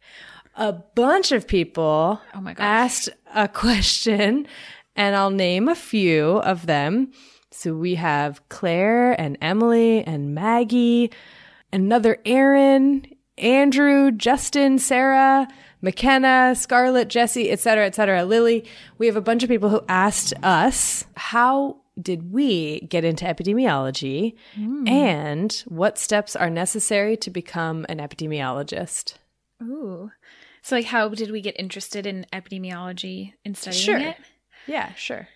A 0.57 0.73
bunch 0.73 1.31
of 1.31 1.47
people 1.47 2.19
oh 2.35 2.41
my 2.41 2.53
asked 2.57 3.07
a 3.33 3.47
question, 3.47 4.45
and 4.97 5.15
I'll 5.15 5.29
name 5.29 5.69
a 5.69 5.75
few 5.75 6.39
of 6.39 6.65
them. 6.65 7.13
So 7.49 7.73
we 7.73 7.95
have 7.95 8.41
Claire 8.49 9.13
and 9.13 9.37
Emily 9.41 10.03
and 10.03 10.35
Maggie, 10.35 11.11
another 11.71 12.17
Aaron, 12.25 13.05
Andrew, 13.37 14.11
Justin, 14.11 14.77
Sarah, 14.77 15.47
McKenna, 15.81 16.53
Scarlett, 16.55 17.07
Jesse, 17.07 17.49
etc., 17.49 17.85
etc., 17.85 18.25
Lily. 18.25 18.65
We 18.97 19.07
have 19.07 19.15
a 19.15 19.21
bunch 19.21 19.43
of 19.43 19.49
people 19.49 19.69
who 19.69 19.81
asked 19.87 20.33
us 20.43 21.05
how 21.15 21.77
did 22.01 22.31
we 22.31 22.81
get 22.81 23.03
into 23.03 23.25
epidemiology 23.25 24.35
mm. 24.57 24.87
and 24.87 25.63
what 25.67 25.97
steps 25.97 26.35
are 26.35 26.49
necessary 26.49 27.17
to 27.17 27.29
become 27.29 27.85
an 27.89 27.99
epidemiologist? 27.99 29.15
Ooh. 29.61 30.11
So 30.61 30.75
like 30.75 30.85
how 30.85 31.09
did 31.09 31.31
we 31.31 31.41
get 31.41 31.59
interested 31.59 32.05
in 32.05 32.25
epidemiology 32.31 33.33
and 33.45 33.57
studying 33.57 33.83
sure. 33.83 33.97
it? 33.97 34.17
Yeah, 34.67 34.93
sure. 34.93 35.27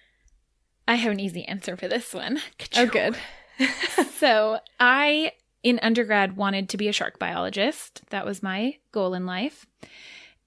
I 0.87 0.95
have 0.95 1.11
an 1.11 1.19
easy 1.19 1.45
answer 1.45 1.77
for 1.77 1.87
this 1.87 2.13
one. 2.13 2.39
Oh, 2.75 2.85
good. 2.85 3.15
so 4.17 4.59
I, 4.79 5.33
in 5.61 5.79
undergrad, 5.81 6.35
wanted 6.35 6.69
to 6.69 6.77
be 6.77 6.87
a 6.87 6.93
shark 6.93 7.19
biologist. 7.19 8.01
That 8.09 8.25
was 8.25 8.41
my 8.41 8.77
goal 8.91 9.13
in 9.13 9.25
life. 9.25 9.65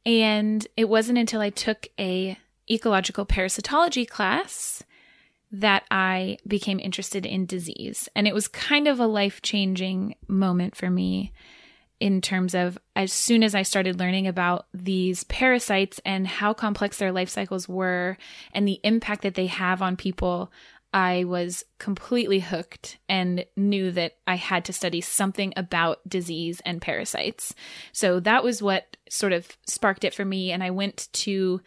And 0.05 0.67
it 0.77 0.89
wasn't 0.89 1.19
until 1.19 1.41
I 1.41 1.51
took 1.51 1.89
a 1.99 2.37
ecological 2.71 3.27
parasitology 3.27 4.09
class 4.09 4.83
that 5.53 5.85
I 5.91 6.39
became 6.47 6.81
interested 6.81 7.25
in 7.25 7.47
disease. 7.47 8.09
And 8.15 8.27
it 8.27 8.35
was 8.35 8.49
kind 8.49 8.89
of 8.89 9.01
a 9.01 9.07
life 9.07 9.43
changing 9.43 10.17
moment 10.29 10.77
for 10.77 10.91
me 10.91 11.33
in 11.99 12.21
terms 12.21 12.55
of 12.55 12.79
as 12.95 13.13
soon 13.13 13.43
as 13.43 13.55
I 13.55 13.63
started 13.63 13.99
learning 13.99 14.27
about 14.27 14.67
these 14.75 15.25
parasites 15.25 16.01
and 16.05 16.27
how 16.27 16.53
complex 16.53 16.99
their 16.99 17.13
life 17.13 17.31
cycles 17.31 17.69
were 17.69 18.19
and 18.53 18.69
the 18.69 18.81
impact 18.83 19.23
that 19.23 19.35
they 19.35 19.47
have 19.47 19.81
on 19.81 19.97
people, 19.97 20.53
I 20.93 21.25
was 21.25 21.65
completely 21.79 22.41
hooked 22.41 22.99
and 23.09 23.45
knew 23.57 23.91
that 23.93 24.17
I 24.27 24.37
had 24.37 24.65
to 24.67 24.73
study 24.73 25.01
something 25.01 25.53
about 25.57 26.07
disease 26.09 26.61
and 26.67 26.83
parasites. 26.83 27.55
So 27.93 28.21
that 28.21 28.45
was 28.45 28.63
what 28.63 28.97
sort 29.09 29.33
of 29.33 29.57
sparked 29.67 30.05
it 30.05 30.15
for 30.15 30.25
me. 30.25 30.53
And 30.53 30.63
I 30.63 30.71
went 30.71 31.09
to 31.13 31.61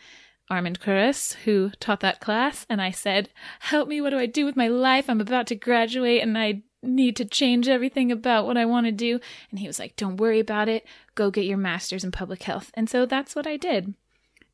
Armand 0.49 0.79
Kuris, 0.79 1.33
who 1.45 1.69
taught 1.79 1.99
that 1.99 2.19
class, 2.19 2.65
and 2.69 2.81
I 2.81 2.91
said, 2.91 3.29
Help 3.59 3.87
me, 3.87 4.01
what 4.01 4.09
do 4.09 4.17
I 4.17 4.25
do 4.25 4.45
with 4.45 4.55
my 4.55 4.67
life? 4.67 5.09
I'm 5.09 5.21
about 5.21 5.47
to 5.47 5.55
graduate 5.55 6.21
and 6.21 6.37
I 6.37 6.63
need 6.81 7.15
to 7.17 7.25
change 7.25 7.67
everything 7.67 8.11
about 8.11 8.45
what 8.45 8.57
I 8.57 8.65
want 8.65 8.85
to 8.87 8.91
do. 8.91 9.19
And 9.51 9.59
he 9.59 9.67
was 9.67 9.79
like, 9.79 9.95
Don't 9.95 10.17
worry 10.17 10.39
about 10.39 10.67
it. 10.67 10.85
Go 11.15 11.29
get 11.29 11.45
your 11.45 11.57
master's 11.57 12.03
in 12.03 12.11
public 12.11 12.43
health. 12.43 12.71
And 12.73 12.89
so 12.89 13.05
that's 13.05 13.35
what 13.35 13.45
I 13.45 13.57
did. 13.57 13.93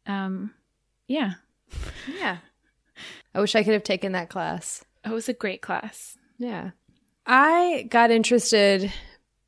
Um, 0.06 0.54
yeah. 1.08 1.34
Yeah. 2.20 2.38
I 3.34 3.40
wish 3.40 3.56
I 3.56 3.64
could 3.64 3.74
have 3.74 3.84
taken 3.84 4.12
that 4.14 4.30
class. 4.30 4.86
It 5.04 5.10
was 5.10 5.30
a 5.30 5.34
great 5.34 5.62
class. 5.62 6.18
Yeah. 6.38 6.72
I 7.26 7.88
got 7.90 8.12
interested 8.12 8.92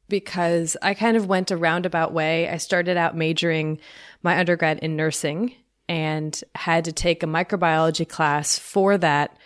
because 0.09 0.75
I 0.81 0.93
kind 0.93 1.17
of 1.17 1.27
went 1.27 1.51
a 1.51 1.57
roundabout 1.57 2.13
way. 2.13 2.49
I 2.49 2.57
started 2.57 2.97
out 2.97 3.15
majoring 3.15 3.79
my 4.23 4.37
undergrad 4.37 4.79
in 4.79 4.95
nursing 4.95 5.53
and 5.89 6.41
had 6.55 6.85
to 6.85 6.91
take 6.91 7.23
a 7.23 7.27
microbiology 7.27 8.07
class 8.07 8.59
for 8.59 8.97
that 8.97 9.37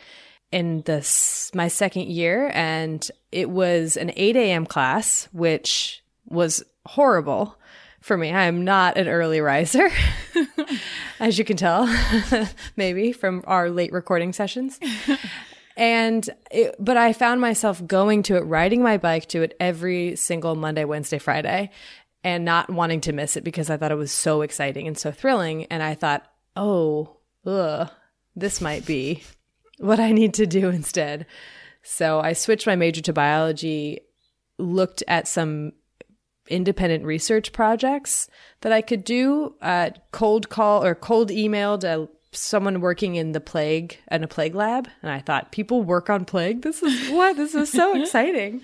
in 0.52 0.82
this 0.82 1.52
my 1.54 1.68
second 1.68 2.08
year. 2.08 2.52
And 2.54 3.10
it 3.32 3.50
was 3.50 3.98
an 3.98 4.12
8 4.16 4.36
a.m 4.36 4.66
class 4.66 5.28
which 5.32 6.04
was 6.26 6.64
horrible 6.86 7.58
for 8.02 8.18
me. 8.18 8.32
I'm 8.32 8.64
not 8.64 8.98
an 8.98 9.08
early 9.08 9.42
riser 9.42 9.90
as 11.20 11.38
you 11.38 11.46
can 11.46 11.58
tell 11.58 11.88
maybe 12.76 13.12
from 13.12 13.44
our 13.46 13.70
late 13.70 13.94
recording 13.94 14.34
sessions. 14.34 14.80
And 15.78 16.30
it, 16.52 16.76
but 16.80 16.98
i 16.98 17.14
found 17.14 17.40
myself 17.40 17.86
going 17.88 18.24
to 18.24 18.36
it 18.36 18.42
riding 18.42 18.84
my 18.84 18.98
bike 18.98 19.28
to 19.28 19.42
it 19.42 19.56
every 19.60 20.18
single 20.18 20.54
monday 20.54 20.84
wednesday 20.84 21.18
friday 21.18 21.72
and 22.24 22.44
not 22.44 22.70
wanting 22.70 23.02
to 23.02 23.14
miss 23.14 23.38
it 23.38 23.44
because 23.44 23.70
i 23.70 23.78
thought 23.78 23.92
it 23.92 23.96
was 23.96 24.12
so 24.12 24.42
exciting 24.42 24.86
and 24.86 24.98
so 24.98 25.12
thrilling. 25.12 25.66
And 25.66 25.82
i 25.82 25.96
thought 25.96 26.31
oh 26.56 27.18
ugh, 27.46 27.90
this 28.36 28.62
might 28.62 28.86
be 28.86 29.24
what 29.78 30.00
I 30.00 30.12
need 30.12 30.34
to 30.36 30.46
do 30.46 30.70
instead. 30.80 31.26
So 31.84 32.20
I 32.20 32.34
switched 32.34 32.68
my 32.68 32.76
major 32.76 33.02
to 33.02 33.14
biology, 33.14 34.02
looked 34.58 35.04
at 35.08 35.28
some 35.28 35.74
independent 36.48 37.06
research 37.06 37.54
projects 37.54 38.30
that 38.62 38.72
I 38.72 38.82
could 38.82 39.04
do, 39.04 39.56
uh, 39.62 39.92
cold 40.12 40.50
call 40.50 40.84
or 40.84 40.94
cold 40.94 41.30
emailed 41.30 41.84
uh, 41.84 42.08
someone 42.32 42.82
working 42.82 43.16
in 43.16 43.32
the 43.32 43.42
plague 43.42 43.98
and 44.08 44.24
a 44.24 44.28
plague 44.28 44.56
lab. 44.56 44.88
And 45.02 45.12
I 45.12 45.20
thought, 45.20 45.52
people 45.52 45.84
work 45.84 46.10
on 46.10 46.26
plague? 46.26 46.62
This 46.62 46.84
is 46.84 47.10
what? 47.12 47.38
This 47.38 47.56
is 47.56 47.72
so 47.72 47.96
exciting. 48.02 48.62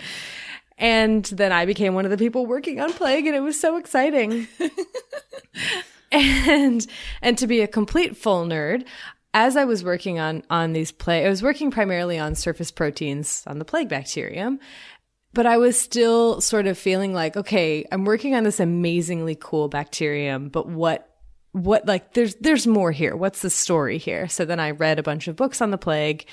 And 0.78 1.26
then 1.26 1.52
I 1.52 1.66
became 1.66 1.96
one 1.96 2.06
of 2.06 2.12
the 2.12 2.18
people 2.18 2.46
working 2.46 2.80
on 2.80 2.94
plague 2.94 3.26
and 3.26 3.36
it 3.36 3.40
was 3.40 3.60
so 3.60 3.78
exciting. 3.78 4.48
And 6.18 6.86
and 7.22 7.38
to 7.38 7.48
be 7.48 7.62
a 7.62 7.68
complete 7.68 8.18
full 8.18 8.46
nerd, 8.46 8.86
as 9.34 9.56
I 9.56 9.66
was 9.66 9.84
working 9.84 10.20
on 10.20 10.44
on 10.50 10.74
these 10.74 10.92
plague, 10.92 11.26
I 11.26 11.30
was 11.30 11.44
working 11.44 11.72
primarily 11.72 12.18
on 12.18 12.36
surface 12.36 12.72
proteins 12.72 13.44
on 13.48 13.60
the 13.60 13.66
plague 13.66 13.90
bacterium, 13.90 14.60
but 15.34 15.46
I 15.46 15.58
was 15.58 15.80
still 15.80 16.42
sort 16.42 16.68
of 16.68 16.78
feeling 16.78 17.14
like, 17.14 17.38
okay, 17.38 17.86
I'm 17.92 18.06
working 18.06 18.36
on 18.36 18.44
this 18.44 18.60
amazingly 18.60 19.38
cool 19.40 19.68
bacterium, 19.68 20.50
but 20.50 20.68
what 20.68 21.08
what 21.52 21.86
like 21.86 22.14
there's 22.14 22.36
there's 22.36 22.68
more 22.68 22.92
here. 22.92 23.16
What's 23.16 23.42
the 23.42 23.50
story 23.50 23.98
here? 23.98 24.28
So 24.28 24.46
then 24.46 24.60
I 24.60 24.72
read 24.72 25.00
a 25.00 25.04
bunch 25.04 25.28
of 25.28 25.36
books 25.36 25.62
on 25.62 25.72
the 25.72 25.78
plague 25.78 26.26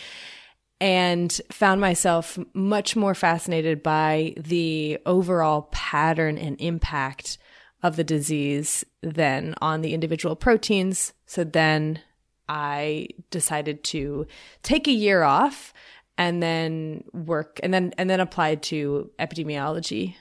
and 0.81 1.41
found 1.51 1.81
myself 1.81 2.39
much 2.53 2.97
more 2.97 3.15
fascinated 3.15 3.83
by 3.83 4.35
the 4.37 4.99
overall 5.07 5.69
pattern 5.73 6.37
and 6.37 6.61
impact 6.61 7.39
of 7.85 7.97
the 7.97 8.03
disease 8.03 8.83
than 9.03 9.55
on 9.61 9.83
the 9.83 9.93
individual 9.93 10.35
proteins. 10.35 11.13
So 11.27 11.45
then 11.45 12.01
I 12.49 13.09
decided 13.31 13.85
to 13.85 14.27
take 14.63 14.89
a 14.89 14.93
year 14.93 15.23
off 15.23 15.75
and 16.17 16.43
then 16.43 17.05
work 17.13 17.61
and 17.63 17.75
then 17.75 17.93
and 17.99 18.09
then 18.09 18.21
applied 18.21 18.63
to 18.65 19.11
epidemiology. 19.19 20.17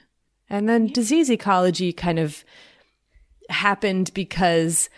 And 0.49 0.68
then 0.68 0.88
disease 0.88 1.32
ecology 1.32 1.93
kind 1.93 2.20
of 2.20 2.43
happened 3.49 4.11
because 4.14 4.89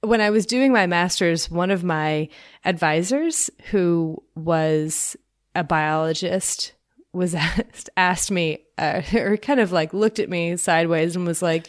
when 0.00 0.20
I 0.20 0.30
was 0.30 0.44
doing 0.44 0.72
my 0.72 0.86
master's, 0.86 1.48
one 1.48 1.70
of 1.70 1.84
my 1.84 2.28
advisors, 2.64 3.48
who 3.70 4.22
was 4.34 5.16
a 5.54 5.62
biologist, 5.62 6.72
was 7.12 7.34
asked, 7.36 7.90
asked 7.96 8.30
me, 8.30 8.64
uh, 8.76 9.02
or 9.14 9.36
kind 9.36 9.60
of 9.60 9.72
like 9.72 9.92
looked 9.92 10.18
at 10.18 10.28
me 10.28 10.56
sideways 10.56 11.16
and 11.16 11.26
was 11.26 11.42
like, 11.42 11.68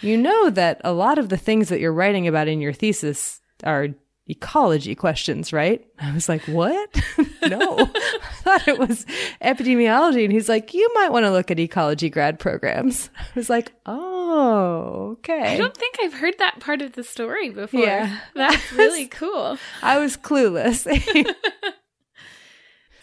You 0.00 0.16
know 0.16 0.50
that 0.50 0.80
a 0.84 0.92
lot 0.92 1.18
of 1.18 1.28
the 1.28 1.36
things 1.36 1.68
that 1.68 1.80
you're 1.80 1.92
writing 1.92 2.28
about 2.28 2.48
in 2.48 2.60
your 2.60 2.72
thesis 2.72 3.40
are 3.64 3.88
ecology 4.28 4.94
questions, 4.94 5.52
right? 5.52 5.84
I 5.98 6.12
was 6.12 6.28
like, 6.28 6.42
what? 6.42 6.94
no, 7.42 7.78
I 7.78 8.20
thought 8.42 8.68
it 8.68 8.78
was 8.78 9.04
epidemiology. 9.42 10.24
And 10.24 10.32
he's 10.32 10.48
like, 10.48 10.74
you 10.74 10.88
might 10.94 11.10
want 11.10 11.24
to 11.24 11.30
look 11.30 11.50
at 11.50 11.58
ecology 11.58 12.10
grad 12.10 12.38
programs. 12.38 13.10
I 13.18 13.24
was 13.34 13.50
like, 13.50 13.72
oh, 13.86 15.16
okay. 15.18 15.54
I 15.54 15.56
don't 15.56 15.76
think 15.76 15.96
I've 16.02 16.14
heard 16.14 16.38
that 16.38 16.60
part 16.60 16.82
of 16.82 16.92
the 16.92 17.02
story 17.02 17.50
before. 17.50 17.80
Yeah. 17.80 18.18
That's 18.34 18.72
really 18.72 19.06
cool. 19.06 19.58
I 19.82 19.98
was 19.98 20.16
clueless. 20.16 20.84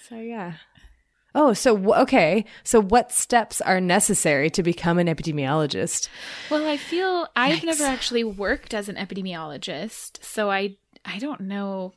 so, 0.07 0.15
yeah. 0.17 0.53
Oh, 1.38 1.51
so 1.53 1.93
okay. 1.95 2.45
So, 2.63 2.81
what 2.81 3.11
steps 3.11 3.59
are 3.61 3.81
necessary 3.81 4.49
to 4.51 4.63
become 4.63 4.97
an 4.97 5.07
epidemiologist? 5.07 6.07
Well, 6.49 6.65
I 6.65 6.77
feel 6.77 7.27
I've 7.36 7.63
never 7.63 7.83
actually 7.83 8.23
worked 8.23 8.73
as 8.73 8.88
an 8.88 8.95
epidemiologist, 8.95 10.23
so 10.23 10.49
I 10.49 10.77
I 11.03 11.19
don't 11.19 11.41
know 11.41 11.93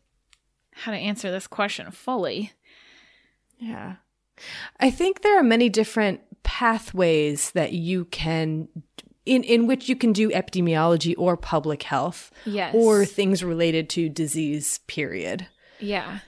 how 0.73 0.91
to 0.93 0.99
answer 0.99 1.31
this 1.31 1.47
question 1.47 1.91
fully. 1.93 2.53
Yeah. 3.59 3.97
I 4.79 4.91
think 4.91 5.23
there 5.23 5.39
are 5.39 5.43
many 5.45 5.69
different 5.69 6.21
pathways 6.43 7.51
that 7.53 7.73
you 7.73 8.07
can 8.07 8.69
in 9.25 9.43
in 9.45 9.67
which 9.67 9.89
you 9.89 9.95
can 9.97 10.13
do 10.13 10.31
epidemiology 10.31 11.15
or 11.17 11.37
public 11.37 11.83
health 11.85 12.31
Yes. 12.45 12.75
or 12.75 13.05
things 13.05 13.45
related 13.45 13.89
to 13.91 14.09
disease 14.09 14.79
period. 14.87 15.47
Yeah. 15.81 16.21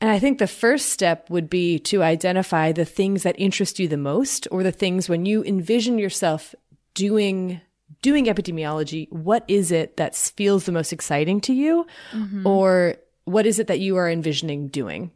And 0.00 0.10
I 0.10 0.18
think 0.18 0.38
the 0.38 0.46
first 0.46 0.90
step 0.90 1.28
would 1.28 1.50
be 1.50 1.78
to 1.80 2.02
identify 2.02 2.72
the 2.72 2.84
things 2.84 3.24
that 3.24 3.38
interest 3.38 3.78
you 3.78 3.88
the 3.88 3.96
most 3.96 4.46
or 4.50 4.62
the 4.62 4.72
things 4.72 5.08
when 5.08 5.26
you 5.26 5.42
envision 5.42 5.98
yourself 5.98 6.54
doing 6.94 7.60
doing 8.02 8.26
epidemiology, 8.26 9.10
what 9.10 9.44
is 9.48 9.72
it 9.72 9.96
that 9.96 10.14
feels 10.14 10.64
the 10.64 10.72
most 10.72 10.92
exciting 10.92 11.40
to 11.40 11.52
you 11.52 11.86
mm-hmm. 12.12 12.46
or 12.46 12.96
what 13.24 13.46
is 13.46 13.58
it 13.58 13.66
that 13.66 13.80
you 13.80 13.96
are 13.96 14.08
envisioning 14.08 14.68
doing? 14.68 15.10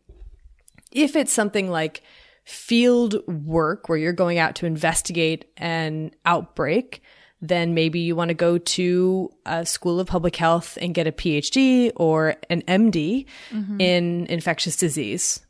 If 0.91 1.15
it's 1.15 1.33
something 1.33 1.71
like 1.71 2.03
field 2.45 3.17
work 3.29 3.89
where 3.89 3.99
you're 3.99 4.13
going 4.13 4.39
out 4.39 4.57
to 4.57 4.67
investigate 4.67 5.45
an 5.57 6.13
outbreak, 6.27 7.03
then 7.43 7.75
maybe 7.75 7.99
you 7.99 8.15
want 8.15 8.29
to 8.29 8.35
go 8.35 8.57
to 8.57 9.31
a 9.45 9.67
school 9.67 9.99
of 9.99 10.07
public 10.07 10.37
health 10.37 10.79
and 10.81 10.95
get 10.95 11.09
a 11.09 11.13
PhD 11.13 11.91
or 11.97 12.37
an 12.49 12.63
MD 12.63 13.27
mm-hmm. 13.51 13.81
in 13.81 14.27
infectious 14.27 14.77
disease. 14.77 15.45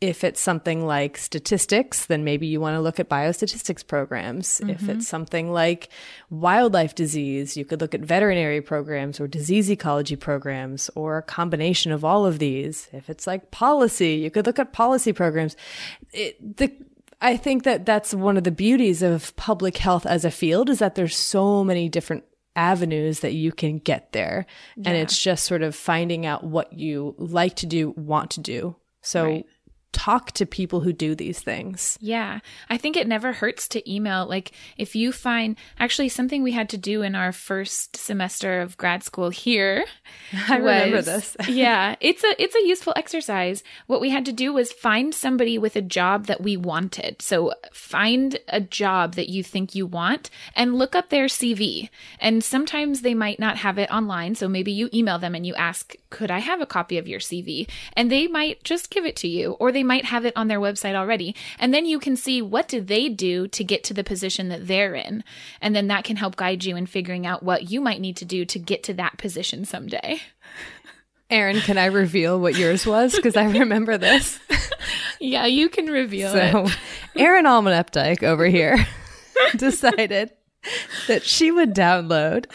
If 0.00 0.22
it's 0.22 0.40
something 0.40 0.86
like 0.86 1.16
statistics, 1.16 2.06
then 2.06 2.22
maybe 2.22 2.46
you 2.46 2.60
want 2.60 2.74
to 2.76 2.80
look 2.80 3.00
at 3.00 3.08
biostatistics 3.08 3.84
programs. 3.84 4.60
If 4.60 4.66
mm-hmm. 4.66 4.90
it's 4.90 5.08
something 5.08 5.52
like 5.52 5.88
wildlife 6.30 6.94
disease, 6.94 7.56
you 7.56 7.64
could 7.64 7.80
look 7.80 7.94
at 7.94 8.00
veterinary 8.00 8.60
programs 8.60 9.18
or 9.18 9.26
disease 9.26 9.68
ecology 9.70 10.14
programs 10.14 10.88
or 10.94 11.18
a 11.18 11.22
combination 11.22 11.90
of 11.90 12.04
all 12.04 12.26
of 12.26 12.38
these. 12.38 12.88
If 12.92 13.10
it's 13.10 13.26
like 13.26 13.50
policy, 13.50 14.14
you 14.14 14.30
could 14.30 14.46
look 14.46 14.60
at 14.60 14.72
policy 14.72 15.12
programs. 15.12 15.56
It, 16.12 16.58
the 16.58 16.72
I 17.20 17.36
think 17.36 17.64
that 17.64 17.84
that's 17.84 18.14
one 18.14 18.36
of 18.36 18.44
the 18.44 18.50
beauties 18.50 19.02
of 19.02 19.34
public 19.36 19.78
health 19.78 20.06
as 20.06 20.24
a 20.24 20.30
field 20.30 20.70
is 20.70 20.78
that 20.78 20.94
there's 20.94 21.16
so 21.16 21.64
many 21.64 21.88
different 21.88 22.24
avenues 22.54 23.20
that 23.20 23.34
you 23.34 23.52
can 23.52 23.78
get 23.78 24.12
there. 24.12 24.46
And 24.76 24.96
it's 24.96 25.20
just 25.20 25.44
sort 25.44 25.62
of 25.62 25.74
finding 25.74 26.26
out 26.26 26.44
what 26.44 26.72
you 26.72 27.14
like 27.18 27.56
to 27.56 27.66
do, 27.66 27.90
want 27.96 28.32
to 28.32 28.40
do. 28.40 28.76
So 29.00 29.24
Right. 29.24 29.46
Talk 29.98 30.30
to 30.30 30.46
people 30.46 30.78
who 30.78 30.92
do 30.92 31.16
these 31.16 31.40
things. 31.40 31.98
Yeah. 32.00 32.38
I 32.70 32.76
think 32.76 32.96
it 32.96 33.08
never 33.08 33.32
hurts 33.32 33.66
to 33.68 33.92
email. 33.92 34.26
Like, 34.26 34.52
if 34.76 34.94
you 34.94 35.10
find 35.10 35.56
actually 35.80 36.08
something 36.08 36.44
we 36.44 36.52
had 36.52 36.68
to 36.68 36.76
do 36.76 37.02
in 37.02 37.16
our 37.16 37.32
first 37.32 37.96
semester 37.96 38.60
of 38.60 38.76
grad 38.76 39.02
school 39.02 39.30
here. 39.30 39.84
I 40.48 40.58
remember 40.58 41.02
this. 41.02 41.36
yeah. 41.48 41.96
It's 42.00 42.22
a 42.22 42.40
it's 42.40 42.54
a 42.54 42.64
useful 42.64 42.92
exercise. 42.94 43.64
What 43.88 44.00
we 44.00 44.10
had 44.10 44.24
to 44.26 44.32
do 44.32 44.52
was 44.52 44.70
find 44.70 45.12
somebody 45.12 45.58
with 45.58 45.74
a 45.74 45.82
job 45.82 46.26
that 46.26 46.40
we 46.40 46.56
wanted. 46.56 47.20
So 47.20 47.54
find 47.72 48.38
a 48.46 48.60
job 48.60 49.16
that 49.16 49.28
you 49.28 49.42
think 49.42 49.74
you 49.74 49.84
want 49.84 50.30
and 50.54 50.78
look 50.78 50.94
up 50.94 51.08
their 51.08 51.26
CV. 51.26 51.88
And 52.20 52.44
sometimes 52.44 53.00
they 53.00 53.14
might 53.14 53.40
not 53.40 53.56
have 53.56 53.78
it 53.78 53.90
online. 53.90 54.36
So 54.36 54.46
maybe 54.46 54.70
you 54.70 54.88
email 54.94 55.18
them 55.18 55.34
and 55.34 55.44
you 55.44 55.56
ask, 55.56 55.96
could 56.10 56.30
I 56.30 56.38
have 56.38 56.60
a 56.60 56.66
copy 56.66 56.98
of 56.98 57.08
your 57.08 57.18
CV? 57.18 57.68
And 57.94 58.12
they 58.12 58.28
might 58.28 58.62
just 58.62 58.90
give 58.90 59.04
it 59.04 59.16
to 59.16 59.28
you, 59.28 59.52
or 59.52 59.72
they 59.72 59.87
might 59.88 60.04
have 60.04 60.24
it 60.24 60.36
on 60.36 60.46
their 60.46 60.60
website 60.60 60.94
already. 60.94 61.34
And 61.58 61.74
then 61.74 61.84
you 61.86 61.98
can 61.98 62.14
see 62.14 62.40
what 62.40 62.68
do 62.68 62.80
they 62.80 63.08
do 63.08 63.48
to 63.48 63.64
get 63.64 63.82
to 63.84 63.94
the 63.94 64.04
position 64.04 64.48
that 64.50 64.68
they're 64.68 64.94
in. 64.94 65.24
And 65.60 65.74
then 65.74 65.88
that 65.88 66.04
can 66.04 66.14
help 66.14 66.36
guide 66.36 66.62
you 66.62 66.76
in 66.76 66.86
figuring 66.86 67.26
out 67.26 67.42
what 67.42 67.70
you 67.70 67.80
might 67.80 68.00
need 68.00 68.16
to 68.18 68.24
do 68.24 68.44
to 68.44 68.58
get 68.60 68.84
to 68.84 68.94
that 68.94 69.18
position 69.18 69.64
someday. 69.64 70.20
Erin, 71.30 71.60
can 71.60 71.76
I 71.76 71.86
reveal 71.86 72.40
what 72.40 72.56
yours 72.56 72.86
was? 72.86 73.16
Because 73.16 73.36
I 73.36 73.44
remember 73.44 73.98
this. 73.98 74.38
Yeah, 75.20 75.46
you 75.46 75.68
can 75.68 75.86
reveal 75.86 76.32
it. 76.34 76.52
So, 76.52 76.68
Erin 77.16 77.44
Allmann 77.44 77.84
Updike 77.84 78.22
over 78.22 78.46
here 78.46 78.86
decided 79.56 80.30
that 81.06 81.24
she 81.24 81.50
would 81.50 81.74
download 81.74 82.46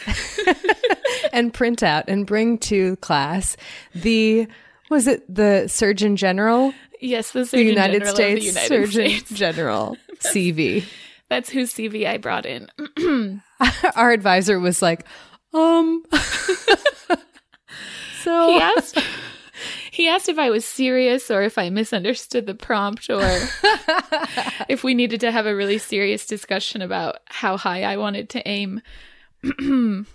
and 1.32 1.52
print 1.52 1.82
out 1.82 2.04
and 2.08 2.26
bring 2.26 2.58
to 2.58 2.96
class 2.96 3.56
the 3.94 4.46
was 4.90 5.06
it 5.06 5.22
the 5.34 5.66
Surgeon 5.68 6.16
General, 6.16 6.72
Yes, 7.04 7.32
the 7.32 7.44
the 7.44 7.62
United 7.62 7.98
General 7.98 8.14
States 8.14 8.40
the 8.40 8.46
United 8.46 8.68
Surgeon 8.68 9.10
States. 9.10 9.30
General 9.34 9.98
CV. 10.20 10.86
That's 11.28 11.50
whose 11.50 11.74
CV 11.74 12.06
I 12.06 12.16
brought 12.16 12.46
in. 12.46 12.68
Our 13.94 14.10
advisor 14.10 14.58
was 14.58 14.80
like, 14.80 15.04
um. 15.52 16.02
so 18.22 18.48
He 18.48 18.58
asked. 18.58 18.98
He 19.90 20.08
asked 20.08 20.30
if 20.30 20.38
I 20.38 20.48
was 20.48 20.64
serious 20.64 21.30
or 21.30 21.42
if 21.42 21.58
I 21.58 21.68
misunderstood 21.68 22.46
the 22.46 22.54
prompt 22.54 23.10
or 23.10 23.22
if 24.68 24.82
we 24.82 24.94
needed 24.94 25.20
to 25.20 25.30
have 25.30 25.46
a 25.46 25.54
really 25.54 25.78
serious 25.78 26.26
discussion 26.26 26.82
about 26.82 27.18
how 27.26 27.56
high 27.58 27.84
I 27.84 27.98
wanted 27.98 28.30
to 28.30 28.48
aim. 28.48 28.82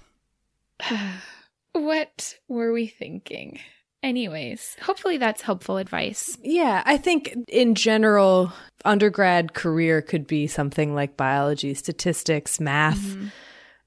what 1.72 2.36
were 2.50 2.74
we 2.74 2.88
thinking? 2.88 3.60
Anyways, 4.02 4.78
hopefully 4.82 5.18
that's 5.18 5.42
helpful 5.42 5.78
advice. 5.78 6.38
Yeah, 6.42 6.84
I 6.86 6.98
think 6.98 7.36
in 7.50 7.76
general, 7.76 8.54
undergrad 8.86 9.54
career 9.54 10.02
could 10.02 10.26
be 10.26 10.48
something 10.48 10.96
like 10.96 11.18
biology, 11.18 11.74
statistics, 11.74 12.62
math, 12.62 13.18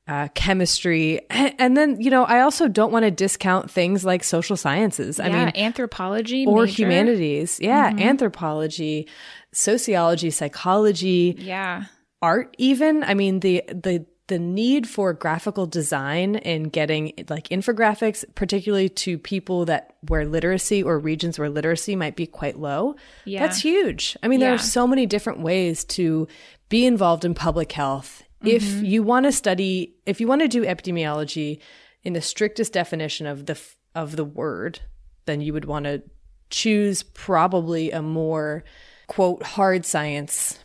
uh, 0.06 0.28
chemistry. 0.34 1.20
And, 1.30 1.76
then, 1.76 1.98
you 2.00 2.10
know, 2.10 2.24
I 2.24 2.40
also 2.40 2.68
don't 2.68 2.92
want 2.92 3.04
to 3.04 3.10
discount 3.10 3.70
things 3.70 4.04
like 4.04 4.22
social 4.22 4.56
sciences. 4.56 5.18
I 5.18 5.30
mean, 5.30 5.52
anthropology 5.54 6.44
or 6.44 6.64
major. 6.64 6.82
humanities. 6.82 7.58
Yeah, 7.60 7.94
anthropology, 7.96 9.08
sociology, 9.52 10.30
psychology, 10.30 11.36
Yeah. 11.38 11.84
art 12.20 12.54
even. 12.58 13.02
I 13.02 13.14
mean, 13.14 13.40
the, 13.40 13.62
the, 13.68 14.04
the 14.32 14.38
need 14.38 14.88
for 14.88 15.12
graphical 15.12 15.66
design 15.66 16.36
and 16.36 16.72
getting 16.72 17.12
like 17.28 17.48
infographics, 17.48 18.24
particularly 18.34 18.88
to 18.88 19.18
people 19.18 19.66
that 19.66 19.94
where 20.08 20.24
literacy 20.24 20.82
or 20.82 20.98
regions 20.98 21.38
where 21.38 21.50
literacy 21.50 21.94
might 21.96 22.16
be 22.16 22.26
quite 22.26 22.58
low, 22.58 22.94
Yeah. 23.26 23.40
that's 23.40 23.60
huge. 23.60 24.16
I 24.22 24.28
mean, 24.28 24.40
there 24.40 24.48
Yeah. 24.50 24.54
are 24.54 24.58
so 24.78 24.86
many 24.86 25.04
different 25.06 25.40
ways 25.40 25.84
to 25.96 26.26
be 26.70 26.86
involved 26.86 27.24
in 27.24 27.34
public 27.34 27.72
health. 27.72 28.22
If 28.44 28.62
Mm-hmm. 28.62 28.84
you 28.86 29.02
want 29.02 29.26
to 29.26 29.32
study, 29.32 29.94
if 30.06 30.20
you 30.20 30.26
want 30.26 30.40
to 30.42 30.48
do 30.48 30.64
epidemiology 30.64 31.58
in 32.02 32.14
the 32.14 32.22
strictest 32.22 32.72
definition 32.72 33.26
of 33.26 33.46
the 33.46 33.58
of 33.94 34.16
the 34.16 34.24
word, 34.24 34.80
then 35.26 35.40
you 35.42 35.52
would 35.52 35.66
want 35.66 35.84
to 35.84 36.02
choose 36.48 37.02
probably 37.02 37.90
a 37.90 38.00
more 38.02 38.64
quote 39.06 39.42
hard 39.42 39.84
science 39.84 40.58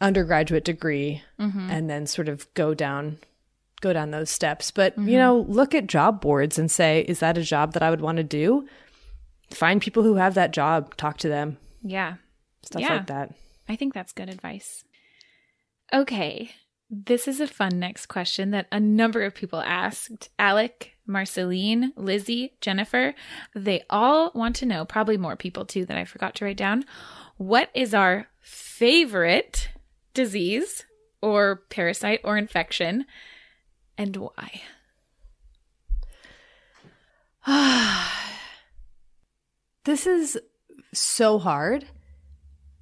undergraduate 0.00 0.64
degree 0.64 1.22
Mm-hmm. 1.40 1.70
and 1.70 1.88
then 1.90 2.06
sort 2.06 2.28
of 2.28 2.52
go 2.54 2.74
down 2.74 3.18
go 3.80 3.92
down 3.92 4.10
those 4.10 4.30
steps 4.30 4.70
but 4.70 4.92
Mm-hmm. 4.96 5.08
you 5.08 5.18
know 5.18 5.44
look 5.48 5.74
at 5.74 5.86
job 5.86 6.20
boards 6.20 6.58
and 6.58 6.70
say 6.70 7.00
is 7.08 7.20
that 7.20 7.36
a 7.38 7.42
job 7.42 7.72
that 7.74 7.82
i 7.82 7.90
would 7.90 8.00
want 8.00 8.16
to 8.16 8.24
do 8.24 8.66
find 9.50 9.80
people 9.82 10.02
who 10.02 10.14
have 10.16 10.34
that 10.34 10.52
job 10.52 10.96
talk 10.96 11.18
to 11.18 11.28
them 11.28 11.58
Yeah. 11.82 12.14
stuff 12.62 12.80
Yeah. 12.82 12.94
like 12.94 13.06
that 13.08 13.34
I 13.68 13.76
think 13.76 13.94
that's 13.94 14.12
good 14.12 14.28
advice. 14.28 14.84
Okay. 15.92 16.50
This 16.90 17.26
is 17.26 17.40
a 17.40 17.46
fun 17.46 17.78
next 17.78 18.06
question 18.06 18.50
that 18.50 18.66
a 18.70 18.78
number 18.78 19.22
of 19.22 19.34
people 19.34 19.60
asked. 19.60 20.28
Alec, 20.38 20.92
Marceline, 21.06 21.92
Lizzie, 21.96 22.52
Jennifer, 22.60 23.14
they 23.54 23.82
all 23.88 24.30
want 24.34 24.56
to 24.56 24.66
know, 24.66 24.84
probably 24.84 25.16
more 25.16 25.34
people 25.34 25.64
too 25.64 25.86
that 25.86 25.96
I 25.96 26.04
forgot 26.04 26.34
to 26.36 26.44
write 26.44 26.58
down. 26.58 26.84
What 27.38 27.70
is 27.74 27.94
our 27.94 28.26
favorite 28.42 29.68
disease 30.14 30.84
or 31.20 31.56
parasite 31.68 32.20
or 32.24 32.36
infection 32.38 33.04
and 33.98 34.16
why? 34.16 34.62
this 39.84 40.06
is 40.06 40.38
so 40.94 41.38
hard 41.38 41.84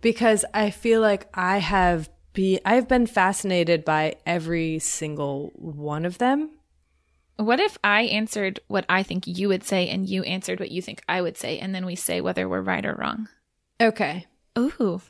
because 0.00 0.44
i 0.54 0.70
feel 0.70 1.00
like 1.00 1.26
i 1.34 1.58
have 1.58 2.08
be 2.32 2.60
i've 2.64 2.86
been 2.86 3.06
fascinated 3.06 3.84
by 3.84 4.14
every 4.24 4.78
single 4.78 5.50
one 5.56 6.04
of 6.04 6.18
them 6.18 6.50
What 7.36 7.58
if 7.60 7.76
I 7.82 8.02
answered 8.02 8.60
what 8.68 8.84
I 8.88 9.02
think 9.02 9.26
you 9.26 9.48
would 9.48 9.64
say 9.64 9.88
and 9.88 10.06
you 10.08 10.22
answered 10.22 10.60
what 10.60 10.70
you 10.70 10.82
think 10.82 11.02
I 11.08 11.22
would 11.22 11.36
say, 11.36 11.58
and 11.58 11.74
then 11.74 11.86
we 11.86 11.96
say 11.96 12.20
whether 12.20 12.46
we're 12.48 12.60
right 12.60 12.84
or 12.84 12.94
wrong? 12.94 13.28
okay 13.80 14.26
Ooh, 14.56 15.00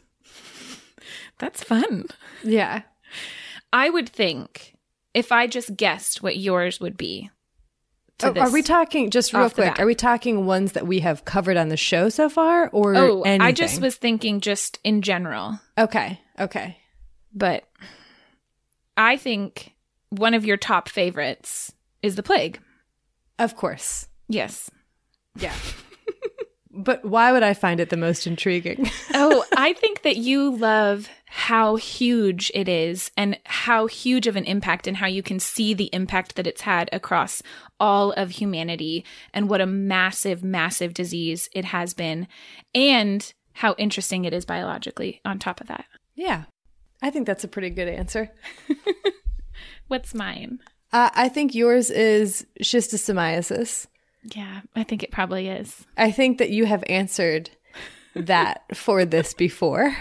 that's 1.42 1.62
fun. 1.62 2.06
yeah 2.42 2.82
I 3.74 3.90
would 3.90 4.08
think 4.08 4.76
if 5.12 5.30
I 5.32 5.46
just 5.46 5.76
guessed 5.76 6.22
what 6.22 6.36
yours 6.38 6.80
would 6.80 6.96
be. 6.96 7.30
Oh, 8.22 8.32
are 8.38 8.50
we 8.50 8.62
talking 8.62 9.10
just 9.10 9.32
real 9.32 9.50
quick? 9.50 9.80
Are 9.80 9.86
we 9.86 9.94
talking 9.96 10.46
ones 10.46 10.72
that 10.72 10.86
we 10.86 11.00
have 11.00 11.24
covered 11.24 11.56
on 11.56 11.68
the 11.70 11.76
show 11.76 12.08
so 12.08 12.28
far, 12.28 12.68
or 12.68 12.94
Oh, 12.94 13.22
anything? 13.22 13.40
I 13.42 13.50
just 13.52 13.80
was 13.80 13.96
thinking 13.96 14.40
just 14.40 14.78
in 14.84 15.02
general, 15.02 15.58
okay. 15.76 16.20
Okay, 16.38 16.76
but 17.34 17.64
I 18.96 19.16
think 19.16 19.74
one 20.10 20.34
of 20.34 20.44
your 20.44 20.56
top 20.56 20.88
favorites 20.88 21.72
is 22.02 22.14
the 22.14 22.22
plague. 22.22 22.60
of 23.38 23.56
course. 23.56 24.06
Yes. 24.28 24.70
Yeah, 25.36 25.54
But 26.74 27.04
why 27.04 27.32
would 27.32 27.42
I 27.42 27.52
find 27.54 27.80
it 27.80 27.90
the 27.90 27.96
most 27.98 28.26
intriguing? 28.26 28.88
oh, 29.14 29.44
I 29.56 29.72
think 29.74 30.02
that 30.02 30.16
you 30.16 30.56
love 30.56 31.08
how 31.34 31.76
huge 31.76 32.52
it 32.54 32.68
is 32.68 33.10
and 33.16 33.38
how 33.44 33.86
huge 33.86 34.26
of 34.26 34.36
an 34.36 34.44
impact 34.44 34.86
and 34.86 34.98
how 34.98 35.06
you 35.06 35.22
can 35.22 35.40
see 35.40 35.72
the 35.72 35.88
impact 35.94 36.36
that 36.36 36.46
it's 36.46 36.60
had 36.60 36.90
across 36.92 37.42
all 37.80 38.12
of 38.12 38.32
humanity 38.32 39.02
and 39.32 39.48
what 39.48 39.62
a 39.62 39.66
massive, 39.66 40.44
massive 40.44 40.92
disease 40.92 41.48
it 41.54 41.64
has 41.64 41.94
been 41.94 42.28
and 42.74 43.32
how 43.54 43.74
interesting 43.78 44.26
it 44.26 44.34
is 44.34 44.44
biologically 44.44 45.22
on 45.24 45.38
top 45.38 45.62
of 45.62 45.68
that. 45.68 45.86
yeah. 46.14 46.44
I 47.04 47.10
think 47.10 47.26
that's 47.26 47.42
a 47.42 47.48
pretty 47.48 47.70
good 47.70 47.88
answer. 47.88 48.30
What's 49.88 50.14
mine? 50.14 50.60
Uh, 50.92 51.10
I 51.14 51.28
think 51.30 51.52
yours 51.52 51.90
is 51.90 52.46
schistosomiasis. 52.62 53.88
Yeah, 54.36 54.60
I 54.76 54.84
think 54.84 55.02
it 55.02 55.10
probably 55.10 55.48
is. 55.48 55.84
I 55.96 56.12
think 56.12 56.38
that 56.38 56.50
you 56.50 56.66
have 56.66 56.84
answered 56.86 57.50
that 58.14 58.62
for 58.76 59.04
this 59.04 59.34
before, 59.34 59.96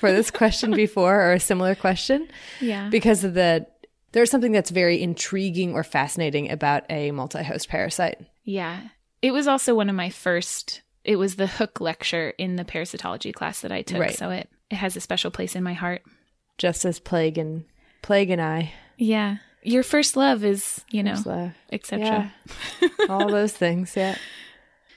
for 0.00 0.12
this 0.12 0.30
question 0.30 0.72
before, 0.72 1.20
or 1.20 1.32
a 1.32 1.40
similar 1.40 1.74
question, 1.74 2.28
Yeah. 2.60 2.88
because 2.88 3.24
of 3.24 3.34
the 3.34 3.66
there's 4.12 4.30
something 4.30 4.52
that's 4.52 4.70
very 4.70 5.02
intriguing 5.02 5.74
or 5.74 5.84
fascinating 5.84 6.50
about 6.50 6.84
a 6.88 7.10
multi-host 7.10 7.68
parasite. 7.68 8.18
Yeah. 8.44 8.80
It 9.20 9.32
was 9.32 9.46
also 9.46 9.74
one 9.74 9.90
of 9.90 9.96
my 9.96 10.08
first 10.10 10.82
it 11.04 11.16
was 11.16 11.36
the 11.36 11.46
hook 11.46 11.80
lecture 11.80 12.30
in 12.38 12.56
the 12.56 12.64
parasitology 12.64 13.32
class 13.34 13.60
that 13.60 13.72
I 13.72 13.82
took, 13.82 14.00
Right. 14.00 14.14
so 14.14 14.30
it 14.30 14.48
it 14.70 14.76
has 14.76 14.96
a 14.96 15.00
special 15.00 15.30
place 15.30 15.54
in 15.56 15.62
my 15.62 15.72
heart. 15.74 16.02
just 16.58 16.84
as 16.84 16.98
plague 17.00 17.38
and 17.38 17.64
plague 18.02 18.30
and 18.30 18.40
I, 18.42 18.72
Yeah. 18.96 19.36
Your 19.62 19.82
first 19.82 20.16
love 20.16 20.44
is, 20.44 20.84
you 20.90 21.02
know, 21.02 21.52
etc. 21.72 22.32
yeah, 22.80 22.88
all 23.08 23.28
those 23.28 23.52
things. 23.52 23.94
Yeah, 23.96 24.16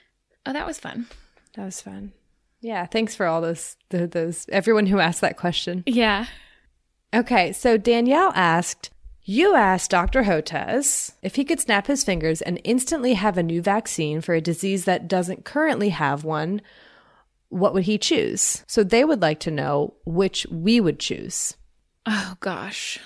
Oh, 0.45 0.53
that 0.53 0.66
was 0.68 0.80
fun. 0.80 1.07
that 1.55 1.66
was 1.66 1.82
fun. 1.82 2.14
Yeah, 2.62 2.86
thanks 2.86 3.16
for 3.16 3.26
all 3.26 3.41
those 3.41 3.76
th- 3.89 4.12
those 4.12 4.45
everyone 4.49 4.86
who 4.86 4.99
asked 4.99 5.22
that 5.22 5.38
question. 5.38 5.84
Yeah. 5.86 6.28
Okay, 7.14 7.51
so 7.51 7.76
Danielle 7.78 8.32
asked, 8.36 8.89
You 9.24 9.55
asked 9.55 9.91
Dr. 9.91 10.24
Hotez 10.24 11.12
if 11.22 11.36
he 11.36 11.43
could 11.43 11.59
snap 11.59 11.88
his 11.88 12.03
fingers 12.03 12.41
and 12.41 12.62
instantly 12.64 13.16
have 13.16 13.38
a 13.38 13.43
new 13.43 13.62
vaccine 13.62 14.22
for 14.22 14.34
a 14.34 14.41
disease 14.41 14.86
that 14.86 15.07
doesn't 15.07 15.43
currently 15.43 15.89
have 15.89 16.24
one. 16.24 16.62
What 17.49 17.74
would 17.74 17.84
he 17.84 17.97
choose? 17.97 18.64
So 18.68 18.84
they 18.84 19.03
would 19.03 19.22
like 19.22 19.39
to 19.41 19.51
know 19.51 19.95
which 20.05 20.47
we 20.49 20.80
would 20.80 20.99
choose. 20.99 21.55
Oh 22.05 22.36
gosh. 22.39 22.99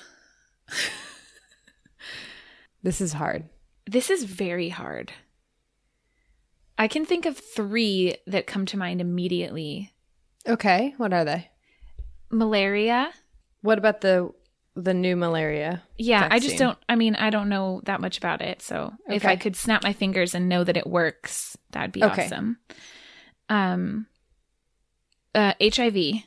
This 2.83 3.01
is 3.01 3.13
hard. 3.13 3.49
This 3.89 4.11
is 4.11 4.23
very 4.25 4.69
hard. 4.69 5.11
I 6.77 6.87
can 6.87 7.05
think 7.05 7.25
of 7.25 7.37
3 7.37 8.15
that 8.27 8.47
come 8.47 8.65
to 8.67 8.77
mind 8.77 9.01
immediately. 9.01 9.91
Okay, 10.47 10.93
what 10.97 11.13
are 11.13 11.25
they? 11.25 11.49
Malaria. 12.29 13.11
What 13.61 13.77
about 13.77 14.01
the 14.01 14.31
the 14.75 14.93
new 14.93 15.15
malaria? 15.15 15.81
Yeah, 15.97 16.27
I 16.29 16.39
just 16.39 16.57
don't 16.57 16.77
I 16.89 16.95
mean, 16.95 17.15
I 17.15 17.29
don't 17.29 17.47
know 17.49 17.81
that 17.85 18.01
much 18.01 18.17
about 18.17 18.41
it. 18.41 18.61
So, 18.61 18.93
if 19.07 19.25
I 19.25 19.37
could 19.37 19.55
snap 19.55 19.83
my 19.83 19.93
fingers 19.93 20.35
and 20.35 20.49
know 20.49 20.63
that 20.63 20.77
it 20.77 20.85
works, 20.85 21.57
that'd 21.71 21.93
be 21.93 22.03
Okay. 22.03 22.25
awesome. 22.25 22.57
Um 23.47 24.07
uh 25.33 25.53
HIV 25.61 26.23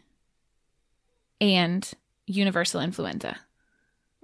and 1.41 1.91
universal 2.27 2.81
influenza. 2.81 3.39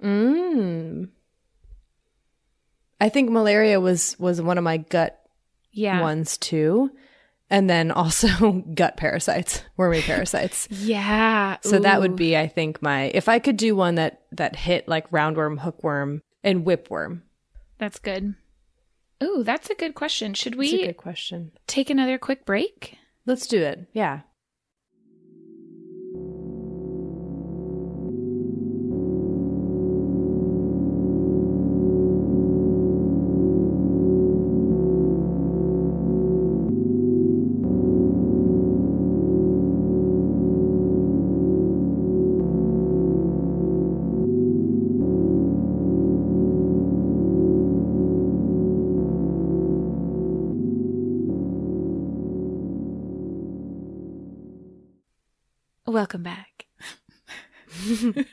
Mm. 0.03 1.09
I 2.99 3.09
think 3.09 3.29
malaria 3.29 3.79
was 3.79 4.17
was 4.19 4.41
one 4.41 4.57
of 4.57 4.63
my 4.63 4.77
gut 4.77 5.21
Yeah. 5.75 6.01
ones 6.01 6.37
too. 6.37 6.89
And 7.49 7.69
then 7.69 7.91
also 7.91 8.51
gut 8.73 8.97
parasites, 8.97 9.61
wormy 9.77 10.01
parasites. 10.01 10.67
Yeah. 10.71 11.57
So 11.61 11.77
that 11.77 11.99
would 12.01 12.15
be, 12.15 12.35
I 12.35 12.47
think, 12.47 12.81
my 12.81 13.03
if 13.13 13.29
I 13.29 13.37
could 13.37 13.57
do 13.57 13.75
one 13.75 13.95
that 13.95 14.23
that 14.31 14.55
hit 14.55 14.87
like 14.87 15.09
roundworm, 15.11 15.59
hookworm, 15.59 16.21
and 16.43 16.65
whipworm. 16.65 17.21
That's 17.77 17.99
good. 17.99 18.33
Ooh, 19.23 19.43
that's 19.43 19.69
a 19.69 19.75
good 19.75 19.95
question. 19.95 20.33
Should 20.33 20.53
That's 20.53 20.71
a 20.73 20.77
we 20.77 20.85
good 20.87 20.97
question. 20.97 21.51
take 21.67 21.89
another 21.89 22.17
quick 22.17 22.45
break? 22.45 22.97
Let's 23.25 23.47
do 23.47 23.61
it. 23.61 23.87
Yeah. 23.93 24.21
Welcome 55.95 56.23
back. 56.23 56.65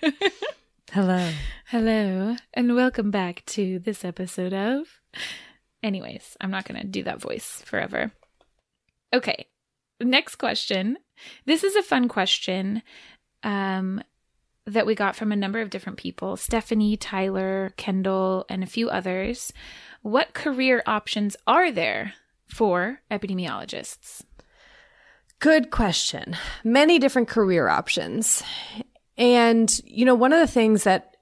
Hello. 0.91 1.31
Hello, 1.69 2.35
and 2.53 2.75
welcome 2.75 3.13
back 3.13 3.45
to 3.47 3.79
this 3.79 4.05
episode 4.05 4.53
of. 4.53 5.01
Anyways, 5.81 6.37
I'm 6.41 6.51
not 6.51 6.67
going 6.67 6.81
to 6.81 6.87
do 6.89 7.05
that 7.05 7.21
voice 7.21 7.63
forever. 7.65 8.11
Okay, 9.15 9.47
next 10.01 10.39
question. 10.39 10.99
This 11.47 11.63
is 11.63 11.77
a 11.77 11.85
fun 11.85 12.09
question 12.09 12.83
um, 13.45 14.03
that 14.67 14.85
we 14.85 14.97
got 14.97 15.15
from 15.15 15.31
a 15.31 15.37
number 15.37 15.61
of 15.61 15.71
different 15.71 15.99
people 15.99 16.37
Stephanie, 16.37 16.97
Tyler, 16.97 17.75
Kendall, 17.77 18.45
and 18.49 18.65
a 18.65 18.67
few 18.67 18.91
others. 18.91 19.53
What 20.01 20.35
career 20.35 20.83
options 20.85 21.37
are 21.47 21.71
there 21.71 22.15
for 22.49 23.03
epidemiologists? 23.09 24.25
Good 25.43 25.73
question. 25.73 26.37
Many 26.63 27.01
different 27.01 27.27
career 27.27 27.67
options. 27.67 28.45
And 29.19 29.69
you 29.85 30.05
know, 30.05 30.15
one 30.15 30.33
of 30.33 30.39
the 30.39 30.47
things 30.47 30.85
that 30.85 31.17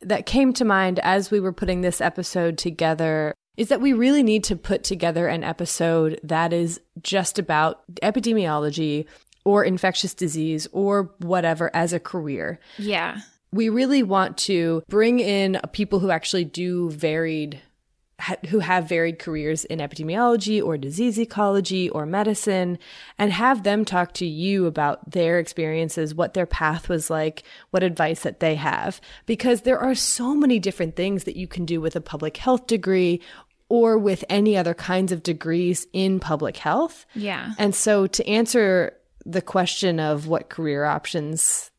that 0.00 0.26
came 0.26 0.52
to 0.52 0.64
mind 0.64 1.00
as 1.00 1.32
we 1.32 1.40
were 1.40 1.52
putting 1.52 1.80
this 1.80 2.00
episode 2.00 2.56
together 2.56 3.34
is 3.56 3.70
that 3.70 3.80
we 3.80 3.92
really 3.92 4.22
need 4.22 4.44
to 4.44 4.54
put 4.54 4.84
together 4.84 5.26
an 5.26 5.42
episode 5.42 6.20
that 6.22 6.52
is 6.52 6.80
just 7.02 7.36
about 7.36 7.82
epidemiology 7.96 9.06
or 9.44 9.64
infectious 9.64 10.14
disease 10.14 10.68
or 10.70 11.12
whatever 11.18 11.74
as 11.74 11.92
a 11.92 11.98
career. 11.98 12.60
Yeah. 12.78 13.22
We 13.52 13.70
really 13.70 14.04
want 14.04 14.38
to 14.38 14.84
bring 14.88 15.18
in 15.18 15.60
people 15.72 15.98
who 15.98 16.10
actually 16.10 16.44
do 16.44 16.90
varied 16.90 17.60
ha- 18.24 18.36
who 18.48 18.58
have 18.60 18.88
varied 18.88 19.18
careers 19.18 19.64
in 19.66 19.78
epidemiology 19.78 20.62
or 20.62 20.76
disease 20.76 21.18
ecology 21.18 21.88
or 21.90 22.06
medicine 22.06 22.78
and 23.18 23.32
have 23.32 23.62
them 23.62 23.84
talk 23.84 24.12
to 24.14 24.26
you 24.26 24.66
about 24.66 25.10
their 25.10 25.38
experiences, 25.38 26.14
what 26.14 26.34
their 26.34 26.46
path 26.46 26.88
was 26.88 27.10
like, 27.10 27.44
what 27.70 27.82
advice 27.82 28.22
that 28.22 28.40
they 28.40 28.54
have. 28.54 29.00
Because 29.26 29.62
there 29.62 29.78
are 29.78 29.94
so 29.94 30.34
many 30.34 30.58
different 30.58 30.96
things 30.96 31.24
that 31.24 31.36
you 31.36 31.46
can 31.46 31.64
do 31.64 31.80
with 31.80 31.94
a 31.94 32.00
public 32.00 32.36
health 32.36 32.66
degree 32.66 33.20
or 33.68 33.98
with 33.98 34.24
any 34.28 34.56
other 34.56 34.74
kinds 34.74 35.12
of 35.12 35.22
degrees 35.22 35.86
in 35.92 36.20
public 36.20 36.56
health. 36.56 37.06
Yeah. 37.14 37.52
And 37.58 37.74
so 37.74 38.06
to 38.06 38.26
answer 38.28 38.96
the 39.24 39.42
question 39.42 40.00
of 40.00 40.26
what 40.26 40.50
career 40.50 40.84
options 40.84 41.70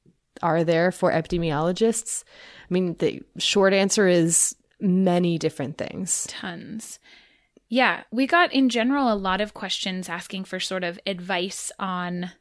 are 0.41 0.63
there 0.63 0.91
for 0.91 1.11
epidemiologists, 1.11 2.23
I 2.69 2.73
mean, 2.73 2.95
the 2.99 3.21
short 3.37 3.73
answer 3.73 4.07
is 4.07 4.55
many 4.79 5.37
different 5.37 5.77
things. 5.77 6.25
Tons. 6.29 6.99
Yeah, 7.69 8.03
we 8.11 8.27
got 8.27 8.53
in 8.53 8.69
general 8.69 9.11
a 9.11 9.15
lot 9.15 9.41
of 9.41 9.53
questions 9.53 10.07
asking 10.07 10.45
for 10.45 10.59
sort 10.59 10.83
of 10.83 10.99
advice 11.05 11.71
on 11.79 12.31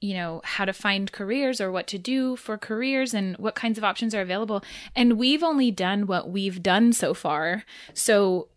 you 0.00 0.14
know 0.14 0.40
how 0.44 0.64
to 0.64 0.72
find 0.72 1.12
careers 1.12 1.60
or 1.60 1.70
what 1.70 1.86
to 1.86 1.98
do 1.98 2.34
for 2.34 2.56
careers 2.56 3.12
and 3.12 3.36
what 3.36 3.54
kinds 3.54 3.76
of 3.76 3.84
options 3.84 4.14
are 4.14 4.22
available 4.22 4.64
and 4.96 5.18
we've 5.18 5.42
only 5.42 5.70
done 5.70 6.06
what 6.06 6.30
we've 6.30 6.62
done 6.62 6.92
so 6.92 7.12
far 7.12 7.64
so 7.92 8.48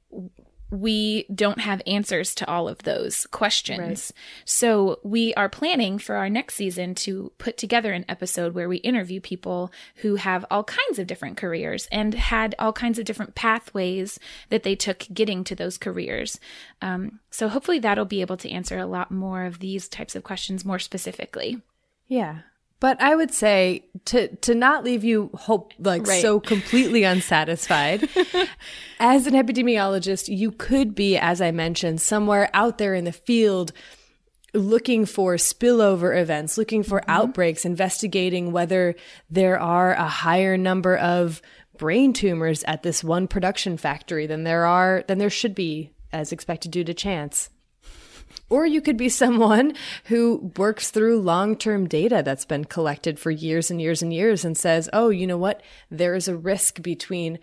we 0.74 1.26
don't 1.34 1.62
have 1.62 1.84
answers 1.86 2.34
to 2.34 2.50
all 2.50 2.68
of 2.68 2.80
those 2.80 3.28
questions. 3.28 4.12
So 4.44 5.00
we 5.04 5.32
are 5.36 5.48
planning 5.48 6.00
for 6.00 6.16
our 6.16 6.30
next 6.30 6.56
season 6.56 6.96
to 6.96 7.32
put 7.38 7.58
together 7.58 7.94
an 7.94 8.06
episode 8.10 8.56
where 8.56 8.68
we 8.68 8.78
interview 8.78 9.22
people 9.22 9.72
who 9.98 10.16
have 10.16 10.44
all 10.50 10.64
kinds 10.64 10.98
of 10.98 11.06
different 11.06 11.38
careers 11.38 11.88
and 11.92 12.16
had 12.16 12.56
all 12.58 12.74
kinds 12.74 12.98
of 12.98 13.06
different 13.06 13.36
pathways 13.36 14.20
that 14.50 14.64
they 14.64 14.76
took 14.76 15.06
getting 15.14 15.44
to 15.44 15.56
those 15.56 15.78
careers. 15.78 16.40
Um, 16.82 17.20
so 17.30 17.50
hopefully 17.50 17.78
that'll 17.78 18.06
be 18.06 18.22
able 18.22 18.38
to 18.38 18.50
answer 18.50 18.80
a 18.80 18.88
lot 18.88 19.12
more 19.12 19.46
of 19.46 19.60
these 19.60 19.88
types 19.88 20.16
of 20.16 20.24
questions 20.24 20.66
more 20.66 20.80
specifically. 20.80 21.62
Yeah. 22.08 22.40
But 22.84 23.02
I 23.02 23.16
would 23.16 23.34
say 23.34 23.86
to 24.08 24.28
to 24.28 24.54
not 24.54 24.84
leave 24.84 25.06
you 25.06 25.30
hope 25.34 25.72
like 25.80 26.06
Right. 26.06 26.22
so 26.22 26.38
completely 26.54 27.06
unsatisfied. 27.06 28.10
as 29.00 29.26
an 29.26 29.36
epidemiologist, 29.36 30.28
you 30.28 30.52
could 30.52 30.94
be, 30.94 31.16
as 31.16 31.40
I 31.40 31.52
mentioned, 31.52 32.02
somewhere 32.02 32.50
out 32.54 32.80
there 32.80 32.94
in 32.94 33.06
the 33.06 33.14
field 33.14 33.72
looking 34.54 35.06
for 35.06 35.36
spillover 35.36 36.20
events, 36.20 36.58
looking 36.58 36.84
for 36.84 37.00
mm-hmm. 37.00 37.12
outbreaks, 37.12 37.64
investigating 37.64 38.52
whether 38.52 38.96
there 39.30 39.58
are 39.58 39.94
a 39.94 40.10
higher 40.10 40.58
number 40.58 40.98
of 40.98 41.42
brain 41.78 42.12
tumors 42.12 42.66
at 42.66 42.84
this 42.84 43.02
one 43.02 43.30
production 43.30 43.78
factory 43.78 44.28
than 44.28 44.44
there 44.44 44.66
are 44.66 45.06
than 45.08 45.20
there 45.20 45.30
should 45.30 45.56
be 45.56 45.94
as 46.12 46.34
expected 46.34 46.72
due 46.72 46.84
to 46.84 46.94
chance. 46.94 47.50
Or 48.50 48.66
you 48.66 48.82
could 48.82 48.98
be 48.98 49.10
someone 49.10 49.74
who 50.06 50.52
works 50.58 50.92
through 50.92 51.22
long 51.22 51.56
term 51.56 51.88
data 51.88 52.22
that's 52.24 52.46
been 52.46 52.66
collected 52.66 53.20
for 53.20 53.32
years 53.32 53.72
and 53.72 53.82
years 53.82 54.02
and 54.02 54.14
years 54.14 54.46
and 54.46 54.58
says, 54.58 54.90
oh, 54.94 55.10
you 55.10 55.26
know 55.26 55.38
what? 55.38 55.62
There 55.90 56.14
is 56.14 56.28
a 56.28 56.36
risk 56.36 56.82
between 56.82 57.40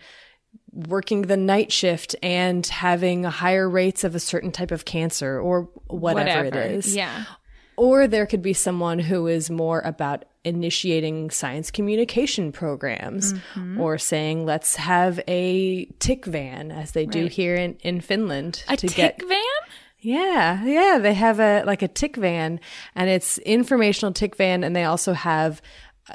working 0.73 1.23
the 1.23 1.37
night 1.37 1.71
shift 1.71 2.15
and 2.23 2.65
having 2.67 3.23
higher 3.23 3.69
rates 3.69 4.03
of 4.03 4.15
a 4.15 4.19
certain 4.19 4.51
type 4.51 4.71
of 4.71 4.85
cancer 4.85 5.39
or 5.39 5.63
whatever, 5.87 6.45
it 6.45 6.55
is. 6.55 6.95
Yeah. 6.95 7.25
Or 7.75 8.07
there 8.07 8.25
could 8.25 8.41
be 8.41 8.53
someone 8.53 8.99
who 8.99 9.27
is 9.27 9.49
more 9.49 9.81
about 9.81 10.25
initiating 10.43 11.29
science 11.29 11.71
communication 11.71 12.51
programs 12.51 13.33
mm-hmm. 13.33 13.79
or 13.79 13.97
saying, 13.97 14.45
let's 14.45 14.75
have 14.75 15.19
a 15.27 15.85
tick 15.99 16.25
van, 16.25 16.71
as 16.71 16.91
they 16.91 17.05
do 17.05 17.23
Right. 17.23 17.31
here 17.31 17.55
in, 17.55 17.75
in 17.81 18.01
Finland. 18.01 18.63
A 18.67 18.77
to 18.77 18.87
tick 18.87 19.17
get 19.17 19.27
van? 19.27 19.39
Yeah, 20.01 20.63
yeah, 20.65 20.97
they 20.99 21.13
have 21.13 21.39
a 21.39 21.63
like 21.63 21.81
a 21.81 21.87
tick 21.87 22.15
van, 22.17 22.59
and 22.95 23.09
it's 23.09 23.37
informational 23.39 24.11
tick 24.13 24.35
van, 24.35 24.63
and 24.63 24.75
they 24.75 24.83
also 24.83 25.13
have 25.13 25.61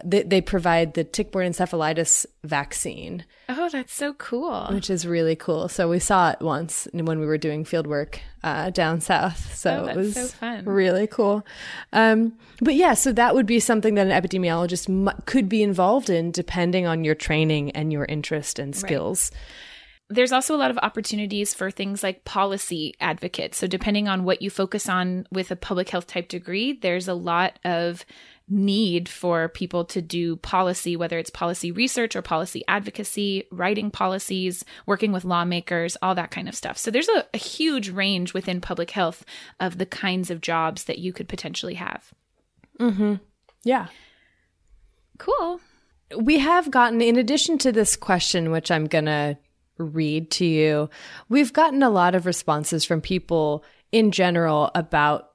they, 0.04 0.24
they 0.24 0.40
provide 0.42 0.92
the 0.94 1.04
tick-borne 1.04 1.46
encephalitis 1.52 2.26
vaccine, 2.42 3.24
Oh, 3.48 3.68
that's 3.70 3.94
so 3.94 4.12
cool. 4.14 4.66
which 4.72 4.90
is 4.90 5.06
really 5.06 5.36
cool. 5.36 5.68
So 5.68 5.88
we 5.88 6.00
saw 6.00 6.32
it 6.32 6.40
once 6.42 6.88
when 6.92 7.20
we 7.20 7.24
were 7.24 7.38
doing 7.38 7.64
field 7.64 7.86
work 7.86 8.20
uh, 8.42 8.70
down 8.70 9.00
south. 9.00 9.54
So 9.56 9.84
Oh, 9.84 9.88
it 9.88 9.96
was 9.96 10.14
so 10.14 10.26
fun. 10.26 10.64
really 10.66 11.06
cool. 11.06 11.46
Um, 11.92 12.32
but 12.60 12.74
yeah, 12.74 12.92
so 12.94 13.12
that 13.12 13.34
would 13.36 13.46
be 13.46 13.60
something 13.60 13.94
that 13.94 14.08
an 14.08 14.22
epidemiologist 14.22 14.88
mu- 14.88 15.12
could 15.24 15.48
be 15.48 15.62
involved 15.62 16.10
in, 16.10 16.30
depending 16.32 16.84
on 16.86 17.04
your 17.04 17.14
training 17.14 17.70
and 17.70 17.92
your 17.92 18.04
interest 18.06 18.58
and 18.58 18.74
skills. 18.76 19.30
There's 20.08 20.32
also 20.32 20.54
a 20.54 20.58
lot 20.58 20.70
of 20.70 20.78
opportunities 20.78 21.52
for 21.52 21.70
things 21.70 22.02
like 22.02 22.24
policy 22.24 22.94
advocates. 23.00 23.58
So, 23.58 23.66
depending 23.66 24.06
on 24.06 24.24
what 24.24 24.40
you 24.40 24.50
focus 24.50 24.88
on 24.88 25.26
with 25.32 25.50
a 25.50 25.56
public 25.56 25.88
health 25.88 26.06
type 26.06 26.28
degree, 26.28 26.74
there's 26.74 27.08
a 27.08 27.14
lot 27.14 27.58
of 27.64 28.04
need 28.48 29.08
for 29.08 29.48
people 29.48 29.84
to 29.86 30.00
do 30.00 30.36
policy, 30.36 30.96
whether 30.96 31.18
it's 31.18 31.30
policy 31.30 31.72
research 31.72 32.14
or 32.14 32.22
policy 32.22 32.62
advocacy, 32.68 33.48
writing 33.50 33.90
policies, 33.90 34.64
working 34.86 35.10
with 35.10 35.24
lawmakers, 35.24 35.96
all 36.00 36.14
that 36.14 36.30
kind 36.30 36.48
of 36.48 36.54
stuff. 36.54 36.78
So, 36.78 36.92
there's 36.92 37.08
a, 37.08 37.26
a 37.34 37.38
huge 37.38 37.90
range 37.90 38.32
within 38.32 38.60
public 38.60 38.92
health 38.92 39.24
of 39.58 39.78
the 39.78 39.86
kinds 39.86 40.30
of 40.30 40.40
jobs 40.40 40.84
that 40.84 40.98
you 40.98 41.12
could 41.12 41.28
potentially 41.28 41.74
have. 41.74 42.12
Mm-hmm. 42.78 43.14
Yeah. 43.64 43.88
Cool. 45.18 45.60
we 46.16 46.38
have 46.38 46.70
gotten, 46.70 47.00
in 47.02 47.16
addition 47.16 47.58
to 47.58 47.72
this 47.72 47.96
question, 47.96 48.52
which 48.52 48.70
I'm 48.70 48.84
going 48.84 49.06
to 49.06 49.36
read 49.78 50.30
to 50.32 50.44
you, 50.44 50.90
we've 51.28 51.52
gotten 51.52 51.82
a 51.82 51.90
lot 51.90 52.14
of 52.14 52.26
responses 52.26 52.84
from 52.84 53.00
people 53.00 53.64
in 53.92 54.10
general 54.10 54.70
about 54.74 55.30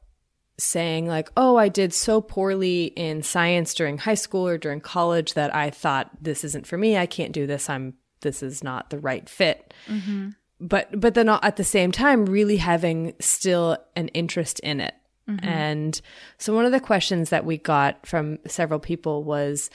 saying, 0.58 1.08
like, 1.08 1.32
oh, 1.36 1.56
I 1.56 1.70
did 1.70 1.94
so 1.94 2.22
poorly 2.22 2.86
in 2.86 3.24
science 3.24 3.74
during 3.74 3.98
high 3.98 4.14
school 4.14 4.48
or 4.48 4.58
during 4.58 4.80
college 4.80 5.34
that 5.34 5.56
I 5.56 5.70
thought 5.70 6.12
this 6.22 6.44
isn't 6.44 6.68
for 6.68 6.78
me. 6.78 6.98
I 6.98 7.06
can't 7.06 7.32
do 7.32 7.48
this. 7.48 7.70
I'm, 7.70 7.96
this 8.22 8.44
is 8.44 8.64
not 8.64 8.90
the 8.90 9.00
right 9.00 9.28
fit. 9.28 9.74
Mm-hmm. 9.88 10.30
But, 10.60 11.00
but 11.00 11.16
then 11.16 11.30
at 11.30 11.56
the 11.56 11.64
same 11.64 11.92
time, 11.92 12.28
really 12.28 12.58
having 12.58 13.14
still 13.20 13.78
an 13.96 14.10
interest 14.10 14.60
in 14.60 14.80
it. 14.80 14.94
Mm-hmm. 15.28 15.48
And 15.48 16.02
so 16.38 16.54
one 16.54 16.66
of 16.66 16.72
the 16.72 16.80
questions 16.80 17.32
that 17.32 17.46
we 17.46 17.58
got 17.58 18.06
from 18.06 18.38
several 18.46 18.80
people 18.80 19.24
was, 19.24 19.72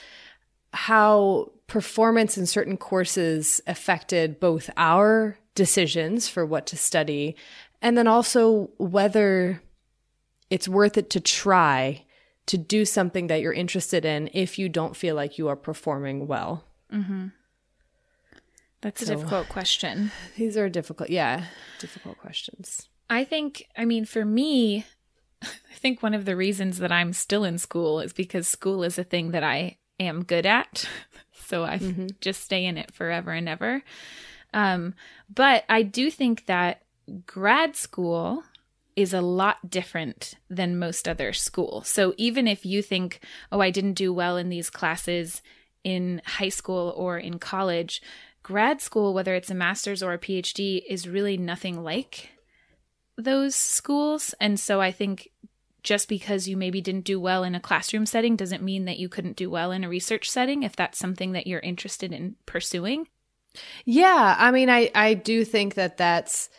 how 0.73 1.51
performance 1.67 2.37
in 2.37 2.45
certain 2.45 2.77
courses 2.77 3.61
affected 3.67 4.39
both 4.39 4.69
our 4.77 5.37
decisions 5.53 6.27
for 6.27 6.45
what 6.45 6.65
to 6.67 6.77
study 6.77 7.35
and 7.81 7.97
then 7.97 8.07
also 8.07 8.69
whether 8.77 9.61
it's 10.49 10.67
worth 10.67 10.97
it 10.97 11.09
to 11.11 11.19
try 11.19 12.05
to 12.45 12.57
do 12.57 12.85
something 12.85 13.27
that 13.27 13.41
you're 13.41 13.53
interested 13.53 14.05
in 14.05 14.29
if 14.33 14.57
you 14.57 14.69
don't 14.69 14.95
feel 14.95 15.15
like 15.15 15.37
you 15.37 15.47
are 15.49 15.55
performing 15.55 16.27
well. 16.27 16.63
Mm-hmm. 16.91 17.27
That's 18.81 19.01
a 19.01 19.05
difficult 19.05 19.49
question. 19.49 20.11
These 20.37 20.55
are 20.55 20.69
difficult, 20.69 21.09
yeah, 21.09 21.45
difficult 21.79 22.17
questions. 22.17 22.87
I 23.09 23.23
think, 23.23 23.67
I 23.77 23.85
mean, 23.85 24.05
for 24.05 24.23
me, 24.23 24.85
I 25.41 25.75
think 25.75 26.01
one 26.01 26.13
of 26.13 26.25
the 26.25 26.35
reasons 26.35 26.77
that 26.79 26.91
I'm 26.91 27.13
still 27.13 27.43
in 27.43 27.57
school 27.57 27.99
is 27.99 28.13
because 28.13 28.47
school 28.47 28.83
is 28.83 28.97
a 28.97 29.03
thing 29.03 29.31
that 29.31 29.43
I 29.43 29.77
am 29.99 30.23
good 30.23 30.45
at. 30.45 30.87
So 31.47 31.63
I 31.63 31.79
just 32.21 32.43
stay 32.43 32.65
in 32.65 32.77
it 32.77 32.91
forever 32.93 33.31
and 33.31 33.47
ever. 33.47 33.81
Um, 34.53 34.93
but 35.33 35.63
I 35.69 35.81
do 35.81 36.11
think 36.11 36.45
that 36.45 36.81
grad 37.25 37.75
school 37.75 38.43
is 38.95 39.13
a 39.13 39.21
lot 39.21 39.69
different 39.69 40.33
than 40.49 40.79
most 40.79 41.07
other 41.07 41.31
school. 41.31 41.83
So 41.83 42.13
even 42.17 42.47
if 42.47 42.65
you 42.65 42.81
think, 42.81 43.19
oh, 43.51 43.61
I 43.61 43.69
didn't 43.69 43.93
do 43.93 44.11
well 44.11 44.37
in 44.37 44.49
these 44.49 44.69
classes 44.69 45.41
in 45.83 46.21
high 46.25 46.49
school 46.49 46.93
or 46.97 47.17
in 47.17 47.37
college, 47.37 48.01
grad 48.41 48.81
school, 48.81 49.13
whether 49.13 49.35
it's 49.35 49.51
a 49.51 49.55
master's 49.55 50.01
or 50.01 50.13
a 50.13 50.17
PhD, 50.17 50.81
is 50.87 51.07
really 51.07 51.37
nothing 51.37 51.83
like 51.83 52.31
those 53.17 53.55
schools. 53.55 54.33
And 54.39 54.59
so 54.59 54.81
I 54.81 54.91
think 54.91 55.29
just 55.87 56.09
because 56.09 56.49
you 56.49 56.57
maybe 56.57 56.81
didn't 56.81 57.05
do 57.05 57.17
well 57.17 57.45
in 57.45 57.55
a 57.55 57.61
classroom 57.61 58.05
setting 58.05 58.35
doesn't 58.35 58.61
mean 58.61 58.83
that 58.83 58.99
you 58.99 59.07
couldn't 59.07 59.37
do 59.37 59.49
well 59.49 59.71
in 59.71 59.85
a 59.85 59.89
research 59.89 60.29
setting 60.29 60.63
if 60.63 60.75
that's 60.75 60.99
something 60.99 61.31
that 61.31 61.47
you're 61.47 61.61
interested 61.61 62.11
in 62.11 62.35
pursuing. 62.45 63.07
Yeah, 63.85 64.35
I 64.37 64.51
mean, 64.51 64.69
I 64.69 64.91
I 64.93 65.13
do 65.13 65.45
think 65.45 65.75
that 65.75 65.95
that's 65.95 66.49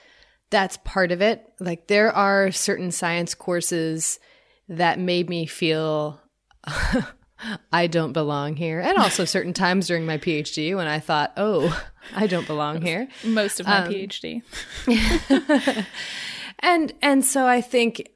that's 0.48 0.78
part 0.78 1.12
of 1.12 1.20
it. 1.20 1.44
Like 1.60 1.88
there 1.88 2.10
are 2.10 2.50
certain 2.50 2.90
science 2.90 3.34
courses 3.34 4.18
that 4.66 4.98
made 4.98 5.28
me 5.28 5.44
feel 5.44 6.22
I 7.70 7.86
don't 7.86 8.14
belong 8.14 8.56
here, 8.56 8.80
and 8.80 8.96
also 8.96 9.26
certain 9.26 9.52
times 9.52 9.88
during 9.88 10.06
my 10.06 10.16
PhD 10.16 10.74
when 10.74 10.88
I 10.88 11.00
thought, 11.00 11.34
oh, 11.36 11.86
I 12.16 12.28
don't 12.28 12.46
belong 12.46 12.80
here. 12.80 13.08
Most 13.22 13.60
of 13.60 13.66
my 13.66 13.80
um, 13.80 13.92
PhD. 13.92 14.42
And 16.60 16.92
and 17.02 17.24
so 17.24 17.46
I 17.46 17.60
think 17.60 18.08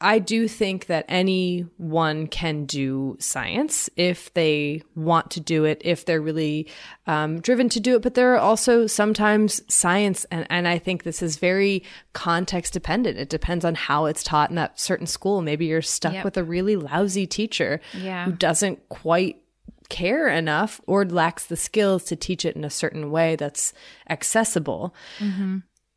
I 0.00 0.20
do 0.20 0.46
think 0.46 0.86
that 0.86 1.04
anyone 1.08 2.28
can 2.28 2.66
do 2.66 3.16
science 3.18 3.90
if 3.96 4.32
they 4.34 4.82
want 4.94 5.32
to 5.32 5.40
do 5.40 5.64
it, 5.64 5.82
if 5.84 6.04
they're 6.04 6.20
really 6.20 6.68
um, 7.08 7.40
driven 7.40 7.68
to 7.70 7.80
do 7.80 7.96
it. 7.96 8.02
But 8.02 8.14
there 8.14 8.32
are 8.34 8.38
also 8.38 8.86
sometimes 8.86 9.60
science, 9.72 10.24
and, 10.30 10.46
and 10.50 10.68
I 10.68 10.78
think 10.78 11.02
this 11.02 11.20
is 11.20 11.36
very 11.36 11.82
context 12.12 12.72
dependent. 12.74 13.18
It 13.18 13.28
depends 13.28 13.64
on 13.64 13.74
how 13.74 14.06
it's 14.06 14.22
taught 14.22 14.50
in 14.50 14.56
that 14.56 14.78
certain 14.78 15.06
school. 15.08 15.42
Maybe 15.42 15.66
you're 15.66 15.82
stuck 15.82 16.12
Yep. 16.14 16.24
with 16.24 16.36
a 16.36 16.44
really 16.44 16.76
lousy 16.76 17.26
teacher 17.26 17.80
Yeah. 17.92 18.24
who 18.26 18.32
doesn't 18.32 18.88
quite 18.88 19.42
care 19.88 20.28
enough 20.28 20.80
or 20.86 21.04
lacks 21.06 21.46
the 21.46 21.56
skills 21.56 22.04
to 22.04 22.14
teach 22.14 22.44
it 22.44 22.54
in 22.54 22.62
a 22.64 22.70
certain 22.70 23.10
way 23.10 23.34
that's 23.34 23.72
accessible. 24.08 24.94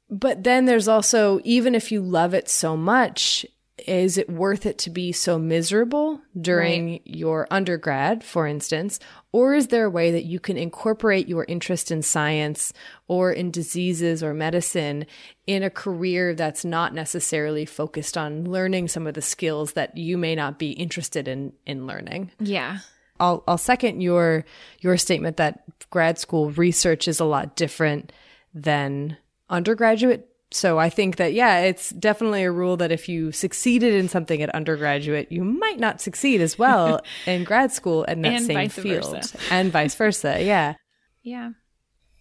But 0.09 0.43
then 0.43 0.65
there's 0.65 0.87
also, 0.87 1.39
even 1.43 1.75
if 1.75 1.91
you 1.91 2.01
love 2.01 2.33
it 2.33 2.49
so 2.49 2.75
much, 2.75 3.45
is 3.87 4.17
it 4.17 4.29
worth 4.29 4.65
it 4.65 4.77
to 4.79 4.89
be 4.89 5.11
so 5.11 5.37
miserable 5.37 6.21
during 6.39 7.01
your 7.05 7.47
undergrad, 7.51 8.23
for 8.23 8.47
instance? 8.47 8.99
Or 9.31 9.53
is 9.53 9.67
there 9.67 9.85
a 9.85 9.89
way 9.89 10.11
that 10.11 10.25
you 10.25 10.39
can 10.39 10.57
incorporate 10.57 11.27
your 11.27 11.45
interest 11.47 11.91
in 11.91 12.01
science 12.01 12.73
or 13.07 13.31
in 13.31 13.51
diseases 13.51 14.23
or 14.23 14.33
medicine 14.33 15.05
in 15.47 15.63
a 15.63 15.69
career 15.69 16.33
that's 16.35 16.65
not 16.65 16.93
necessarily 16.93 17.65
focused 17.65 18.17
on 18.17 18.45
learning 18.45 18.87
some 18.87 19.07
of 19.07 19.13
the 19.13 19.21
skills 19.21 19.73
that 19.73 19.97
you 19.97 20.17
may 20.17 20.35
not 20.35 20.59
be 20.59 20.71
interested 20.71 21.27
in 21.27 21.53
in 21.65 21.87
learning? 21.87 22.31
Yeah. 22.39 22.79
I'll 23.19 23.43
I'll 23.47 23.57
second 23.57 24.01
your 24.01 24.45
your 24.79 24.97
statement 24.97 25.37
that 25.37 25.63
grad 25.89 26.17
school 26.17 26.51
research 26.51 27.07
is 27.07 27.19
a 27.19 27.25
lot 27.25 27.55
different 27.55 28.11
than 28.53 29.17
undergraduate. 29.49 30.27
So 30.53 30.77
I 30.77 30.89
think 30.89 31.15
that 31.15 31.33
yeah, 31.33 31.61
it's 31.61 31.91
definitely 31.91 32.43
a 32.43 32.51
rule 32.51 32.75
that 32.77 32.91
if 32.91 33.07
you 33.07 33.31
succeeded 33.31 33.93
in 33.93 34.09
something 34.09 34.41
at 34.41 34.49
undergraduate, 34.49 35.31
you 35.31 35.43
might 35.43 35.79
not 35.79 36.01
succeed 36.01 36.41
as 36.41 36.59
well 36.59 37.01
in 37.25 37.43
grad 37.45 37.71
school 37.71 38.03
in 38.03 38.21
that 38.23 38.33
And 38.33 38.45
same 38.45 38.55
vice 38.55 38.73
field, 38.77 39.11
versa. 39.15 39.37
and 39.49 39.71
vice 39.71 39.95
versa. 39.95 40.43
Yeah, 40.43 40.75
Yeah. 41.23 41.51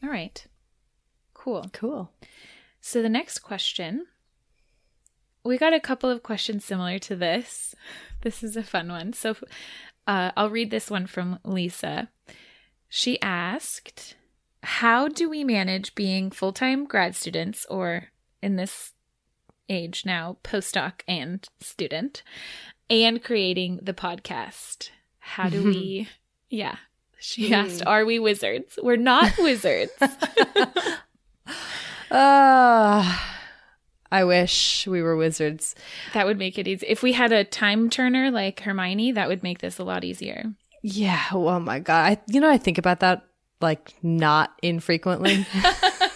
All 0.02 0.08
right. 0.10 0.46
Cool. 1.34 1.66
cool. 1.72 2.12
So 2.80 3.02
the 3.02 3.08
next 3.08 3.40
question 3.40 4.06
we 5.42 5.56
got 5.58 5.72
a 5.72 5.80
couple 5.80 6.10
of 6.10 6.22
questions 6.22 6.64
similar 6.64 6.98
to 6.98 7.16
this. 7.16 7.74
This 8.20 8.42
is 8.42 8.56
a 8.56 8.62
fun 8.62 8.88
one. 8.90 9.14
So 9.14 9.34
uh, 10.06 10.32
I'll 10.36 10.50
read 10.50 10.70
this 10.70 10.90
one 10.90 11.06
from 11.06 11.38
Lisa. 11.44 12.10
She 12.90 13.20
asked, 13.22 14.16
How 14.62 15.08
do 15.08 15.30
we 15.30 15.42
manage 15.42 15.94
being 15.94 16.30
full 16.30 16.52
time 16.52 16.84
grad 16.84 17.16
students, 17.16 17.64
or 17.70 18.08
in 18.42 18.56
this 18.56 18.92
age 19.68 20.04
now, 20.04 20.36
postdoc 20.42 21.00
and 21.06 21.46
student, 21.60 22.22
and 22.88 23.22
creating 23.22 23.80
the 23.82 23.94
podcast? 23.94 24.90
How 25.18 25.48
do 25.48 25.62
we, 25.64 26.08
yeah. 26.50 26.76
She 27.18 27.52
asked, 27.52 27.84
Are 27.86 28.04
we 28.06 28.18
wizards? 28.18 28.78
We're 28.82 28.96
not 28.96 29.32
wizards. 29.38 29.92
Uh, 30.00 30.08
I 34.12 34.24
wish 34.24 34.86
we 34.88 35.02
were 35.02 35.16
wizards. 35.16 35.74
that 36.14 36.26
would 36.26 36.38
make 36.38 36.58
it 36.58 36.66
easy. 36.66 36.86
If 36.88 37.02
we 37.02 37.12
had 37.12 37.30
a 37.30 37.44
time 37.44 37.90
turner 37.90 38.30
like 38.30 38.60
Hermione, 38.60 39.12
that 39.12 39.28
would 39.28 39.42
make 39.42 39.60
this 39.60 39.78
a 39.78 39.84
lot 39.84 40.02
easier. 40.02 40.52
Yeah. 40.82 41.22
Oh 41.30 41.60
my 41.60 41.78
god. 41.78 42.06
I, 42.12 42.20
you 42.26 42.40
know, 42.40 42.50
I 42.50 42.58
think 42.58 42.78
about 42.78 43.00
that 43.00 43.22
like 43.60 43.94
not 44.02 44.52
infrequently. 44.62 45.46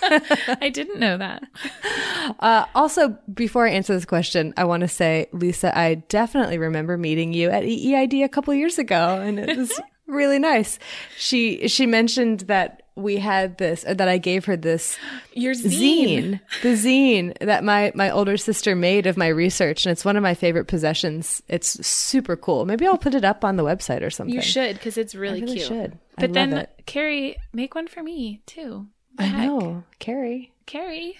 I 0.60 0.70
didn't 0.72 1.00
know 1.00 1.16
that. 1.18 1.44
uh, 2.40 2.66
also, 2.74 3.16
before 3.32 3.66
I 3.66 3.70
answer 3.70 3.94
this 3.94 4.04
question, 4.04 4.54
I 4.56 4.64
want 4.64 4.82
to 4.82 4.88
say, 4.88 5.28
Lisa, 5.32 5.76
I 5.76 5.94
definitely 5.94 6.58
remember 6.58 6.96
meeting 6.96 7.32
you 7.32 7.50
at 7.50 7.64
EEID 7.64 8.24
a 8.24 8.28
couple 8.28 8.54
years 8.54 8.78
ago, 8.78 9.20
and 9.20 9.38
it 9.38 9.56
was 9.56 9.80
really 10.06 10.38
nice. 10.38 10.78
She 11.16 11.68
she 11.68 11.86
mentioned 11.86 12.40
that 12.40 12.82
we 12.96 13.16
had 13.16 13.58
this, 13.58 13.84
or 13.84 13.94
that 13.94 14.08
I 14.08 14.18
gave 14.18 14.44
her 14.44 14.56
this 14.56 14.96
Your 15.32 15.54
zine. 15.54 16.40
zine, 16.40 16.40
the 16.62 16.74
zine 16.74 17.38
that 17.40 17.64
my 17.64 17.92
my 17.94 18.10
older 18.10 18.36
sister 18.36 18.76
made 18.76 19.06
of 19.06 19.16
my 19.16 19.28
research, 19.28 19.84
and 19.84 19.92
it's 19.92 20.04
one 20.04 20.16
of 20.16 20.22
my 20.22 20.34
favorite 20.34 20.66
possessions. 20.66 21.42
It's 21.48 21.84
super 21.86 22.36
cool. 22.36 22.64
Maybe 22.66 22.86
I'll 22.86 22.98
put 22.98 23.14
it 23.14 23.24
up 23.24 23.44
on 23.44 23.56
the 23.56 23.64
website 23.64 24.02
or 24.02 24.10
something. 24.10 24.34
You 24.34 24.42
should 24.42 24.74
because 24.76 24.96
it's 24.96 25.14
really, 25.14 25.40
I 25.40 25.44
really 25.44 25.56
cute. 25.56 25.68
should. 25.68 25.98
But 26.16 26.32
then, 26.32 26.52
it. 26.52 26.70
Carrie, 26.86 27.36
make 27.52 27.74
one 27.74 27.88
for 27.88 28.02
me 28.02 28.42
too. 28.46 28.86
I 29.18 29.24
Heck. 29.24 29.46
know, 29.46 29.84
Carrie. 29.98 30.52
Carrie. 30.66 31.18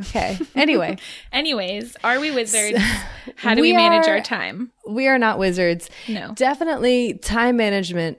Okay. 0.00 0.38
Anyway, 0.54 0.96
Anyways, 1.32 1.96
are 2.02 2.20
we 2.20 2.30
wizards? 2.30 2.78
How 3.36 3.54
do 3.54 3.62
we, 3.62 3.72
We 3.72 3.76
manage 3.76 4.08
are- 4.08 4.16
our 4.16 4.20
time? 4.22 4.72
we 4.88 5.06
are 5.08 5.18
not 5.18 5.38
wizards. 5.38 5.90
No. 6.08 6.32
Definitely 6.34 7.14
time 7.14 7.56
management. 7.56 8.18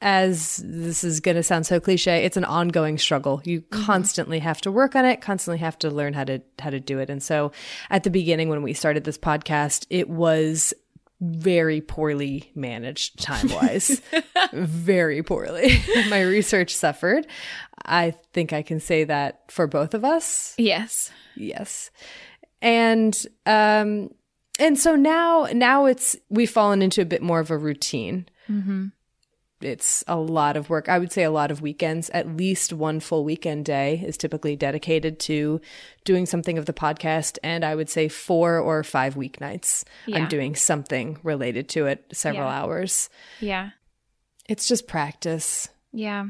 As 0.00 0.62
this 0.64 1.02
is 1.02 1.18
going 1.18 1.36
to 1.36 1.42
sound 1.42 1.66
so 1.66 1.80
cliche, 1.80 2.24
it's 2.24 2.36
an 2.36 2.44
ongoing 2.44 2.98
struggle. 2.98 3.42
You 3.42 3.62
mm-hmm. 3.62 3.84
constantly 3.84 4.38
have 4.38 4.60
to 4.60 4.70
work 4.70 4.94
on 4.94 5.04
it, 5.04 5.20
constantly 5.20 5.58
have 5.58 5.76
to 5.80 5.90
learn 5.90 6.12
how 6.12 6.22
to 6.22 6.40
how 6.60 6.70
to 6.70 6.78
do 6.78 7.00
it. 7.00 7.10
And 7.10 7.20
so, 7.20 7.50
at 7.90 8.04
the 8.04 8.10
beginning 8.10 8.48
when 8.48 8.62
we 8.62 8.74
started 8.74 9.02
this 9.02 9.18
podcast, 9.18 9.86
it 9.90 10.08
was 10.08 10.72
very 11.20 11.80
poorly 11.80 12.50
managed 12.54 13.20
time 13.20 13.48
wise, 13.48 14.00
very 14.52 15.22
poorly. 15.22 15.82
My 16.10 16.22
research 16.22 16.74
suffered. 16.74 17.26
I 17.84 18.12
think 18.32 18.52
I 18.52 18.62
can 18.62 18.80
say 18.80 19.04
that 19.04 19.50
for 19.50 19.66
both 19.66 19.94
of 19.94 20.04
us. 20.04 20.54
Yes. 20.58 21.10
Yes. 21.36 21.90
And 22.62 23.16
um 23.46 24.10
and 24.58 24.78
so 24.78 24.96
now 24.96 25.48
now 25.52 25.86
it's 25.86 26.16
we've 26.28 26.50
fallen 26.50 26.82
into 26.82 27.00
a 27.00 27.06
bit 27.06 27.22
more 27.22 27.40
of 27.40 27.50
a 27.50 27.58
routine. 27.58 28.26
It's 29.60 30.04
a 30.06 30.16
lot 30.16 30.56
of 30.56 30.70
work. 30.70 30.88
I 30.88 30.98
would 30.98 31.10
say 31.12 31.24
a 31.24 31.30
lot 31.30 31.50
of 31.50 31.60
weekends. 31.60 32.10
At 32.10 32.36
least 32.36 32.72
one 32.72 33.00
full 33.00 33.24
weekend 33.24 33.64
day 33.64 34.02
is 34.06 34.16
typically 34.16 34.54
dedicated 34.54 35.18
to 35.20 35.60
doing 36.04 36.26
something 36.26 36.58
of 36.58 36.66
the 36.66 36.72
podcast. 36.72 37.38
And 37.42 37.64
I 37.64 37.74
would 37.74 37.90
say 37.90 38.08
four 38.08 38.58
or 38.58 38.84
five 38.84 39.14
weeknights. 39.16 39.84
Yeah. 40.06 40.18
I'm 40.18 40.28
doing 40.28 40.54
something 40.54 41.18
related 41.24 41.68
to 41.70 41.86
it 41.86 42.04
several 42.12 42.46
Yeah. 42.48 42.62
hours. 42.62 43.10
Yeah. 43.40 43.70
It's 44.48 44.68
just 44.68 44.86
practice. 44.86 45.68
Yeah. 45.92 46.26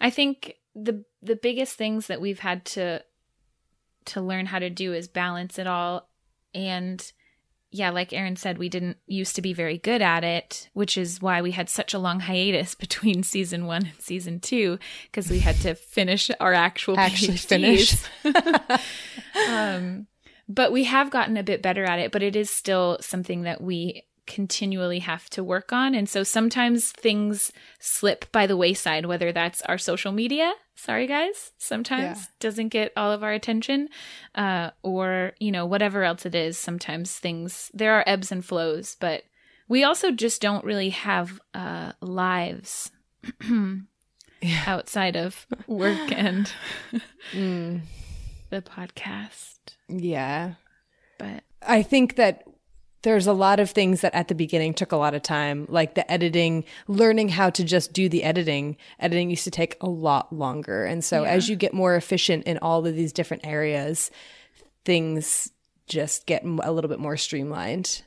I 0.00 0.10
think 0.10 0.54
the 0.74 1.04
the 1.22 1.36
biggest 1.36 1.76
things 1.78 2.08
that 2.08 2.20
we've 2.20 2.40
had 2.40 2.64
to 2.64 3.02
to 4.06 4.20
learn 4.20 4.46
how 4.46 4.58
to 4.58 4.68
do 4.68 4.92
is 4.92 5.08
balance 5.08 5.58
it 5.58 5.66
all 5.66 6.08
and 6.52 7.12
yeah, 7.74 7.90
like 7.90 8.12
Erin 8.12 8.36
said, 8.36 8.56
we 8.56 8.68
didn't 8.68 8.98
used 9.08 9.34
to 9.34 9.42
be 9.42 9.52
very 9.52 9.78
good 9.78 10.00
at 10.00 10.22
it, 10.22 10.70
which 10.74 10.96
is 10.96 11.20
why 11.20 11.42
we 11.42 11.50
had 11.50 11.68
such 11.68 11.92
a 11.92 11.98
long 11.98 12.20
hiatus 12.20 12.74
between 12.76 13.24
season 13.24 13.66
one 13.66 13.86
and 13.86 14.00
season 14.00 14.38
two, 14.38 14.78
because 15.06 15.28
we 15.28 15.40
had 15.40 15.56
to 15.56 15.74
finish 15.74 16.30
our 16.38 16.54
actual 16.54 16.96
Actually 16.96 17.36
PhDs. 17.36 17.96
finish. 18.24 18.80
um, 19.50 20.06
but 20.48 20.70
we 20.70 20.84
have 20.84 21.10
gotten 21.10 21.36
a 21.36 21.42
bit 21.42 21.62
better 21.62 21.84
at 21.84 21.98
it, 21.98 22.12
but 22.12 22.22
it 22.22 22.36
is 22.36 22.48
still 22.48 22.96
something 23.00 23.42
that 23.42 23.60
we 23.60 24.04
continually 24.26 25.00
have 25.00 25.28
to 25.30 25.44
work 25.44 25.72
on. 25.72 25.94
And 25.94 26.08
so 26.08 26.22
sometimes 26.22 26.90
things 26.92 27.52
slip 27.78 28.30
by 28.32 28.46
the 28.46 28.56
wayside, 28.56 29.06
whether 29.06 29.32
that's 29.32 29.62
our 29.62 29.78
social 29.78 30.12
media. 30.12 30.52
Sorry, 30.76 31.06
guys. 31.06 31.52
Sometimes 31.58 32.18
Yeah. 32.18 32.24
doesn't 32.40 32.68
get 32.68 32.92
all 32.96 33.12
of 33.12 33.22
our 33.22 33.32
attention, 33.32 33.88
uh, 34.34 34.70
or, 34.82 35.32
you 35.38 35.52
know, 35.52 35.66
whatever 35.66 36.04
else 36.04 36.26
it 36.26 36.34
is. 36.34 36.58
Sometimes 36.58 37.18
things, 37.18 37.70
there 37.74 37.92
are 37.94 38.04
ebbs 38.06 38.32
and 38.32 38.44
flows, 38.44 38.96
but 39.00 39.22
we 39.68 39.84
also 39.84 40.10
just 40.10 40.42
don't 40.42 40.64
really 40.64 40.90
have 40.90 41.40
uh, 41.54 41.92
lives 42.00 42.90
outside 44.66 45.16
of 45.16 45.46
work 45.66 46.12
and 46.12 46.50
Mm, 47.32 47.80
the 48.50 48.60
podcast. 48.62 49.58
yeah. 49.88 50.54
But 51.18 51.42
I 51.66 51.82
think 51.82 52.16
that 52.16 52.42
there's 53.04 53.26
a 53.26 53.32
lot 53.32 53.60
of 53.60 53.70
things 53.70 54.00
that 54.00 54.14
at 54.14 54.28
the 54.28 54.34
beginning 54.34 54.74
took 54.74 54.90
a 54.90 54.96
lot 54.96 55.14
of 55.14 55.22
time, 55.22 55.66
like 55.68 55.94
the 55.94 56.10
editing, 56.10 56.64
learning 56.88 57.28
how 57.28 57.50
to 57.50 57.62
just 57.62 57.92
do 57.92 58.08
the 58.08 58.24
editing. 58.24 58.76
Editing 58.98 59.30
used 59.30 59.44
to 59.44 59.50
take 59.50 59.76
a 59.80 59.88
lot 59.88 60.32
longer. 60.32 60.84
And 60.84 61.04
so 61.04 61.24
as 61.24 61.48
you 61.48 61.54
get 61.54 61.72
more 61.72 61.94
efficient 61.94 62.44
in 62.44 62.58
all 62.58 62.84
of 62.84 62.96
these 62.96 63.12
different 63.12 63.46
areas, 63.46 64.10
things 64.84 65.52
just 65.86 66.26
get 66.26 66.44
a 66.44 66.72
little 66.72 66.88
bit 66.88 66.98
more 66.98 67.16
streamlined. 67.16 68.02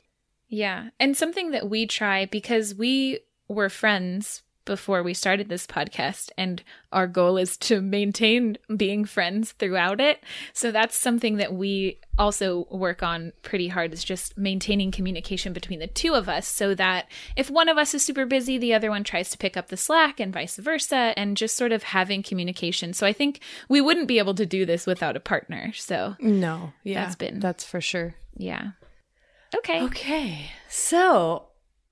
Yeah. 0.48 0.90
And 0.98 1.16
something 1.16 1.52
that 1.52 1.70
we 1.70 1.86
try 1.86 2.26
because 2.26 2.74
we 2.74 3.20
were 3.48 3.68
friends 3.68 4.42
before 4.68 5.02
we 5.02 5.12
started 5.14 5.48
this 5.48 5.66
podcast, 5.66 6.30
and 6.38 6.62
our 6.92 7.08
goal 7.08 7.36
is 7.36 7.56
to 7.56 7.80
maintain 7.80 8.56
being 8.76 9.04
friends 9.04 9.50
throughout 9.52 10.00
it. 10.00 10.22
So 10.52 10.70
that's 10.70 10.96
something 10.96 11.38
that 11.38 11.52
we 11.52 11.98
also 12.18 12.66
work 12.70 13.02
on 13.02 13.32
pretty 13.42 13.68
hard 13.68 13.92
is 13.92 14.04
just 14.04 14.36
maintaining 14.38 14.90
communication 14.92 15.52
between 15.52 15.78
the 15.80 15.86
two 15.86 16.14
of 16.14 16.28
us 16.28 16.46
so 16.46 16.74
that 16.74 17.06
if 17.36 17.50
one 17.50 17.68
of 17.68 17.78
us 17.78 17.94
is 17.94 18.04
super 18.04 18.26
busy, 18.26 18.58
the 18.58 18.74
other 18.74 18.90
one 18.90 19.02
tries 19.04 19.30
to 19.30 19.38
pick 19.38 19.56
up 19.56 19.68
the 19.68 19.76
slack 19.76 20.20
and 20.20 20.32
vice 20.32 20.56
versa, 20.56 21.12
and 21.16 21.36
just 21.36 21.56
sort 21.56 21.72
of 21.72 21.82
having 21.82 22.22
communication. 22.22 22.92
So 22.92 23.06
I 23.06 23.12
think 23.12 23.40
we 23.68 23.80
wouldn't 23.80 24.06
be 24.08 24.18
able 24.18 24.34
to 24.34 24.46
do 24.46 24.64
this 24.66 24.86
without 24.86 25.16
a 25.16 25.20
partner. 25.20 25.72
So 25.74 26.14
No, 26.20 26.72
yeah, 26.84 27.02
That's 27.04 27.16
been- 27.16 27.40
that's 27.40 27.64
for 27.64 27.80
sure. 27.80 28.14
yeah. 28.36 28.72
Okay. 29.56 29.82
Okay. 29.84 30.50
So, 30.68 31.47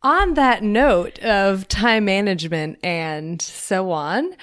on 0.06 0.34
that 0.34 0.62
note 0.62 1.18
of 1.24 1.66
time 1.66 2.04
management 2.04 2.78
and 2.84 3.42
so 3.42 3.90
on, 3.90 4.36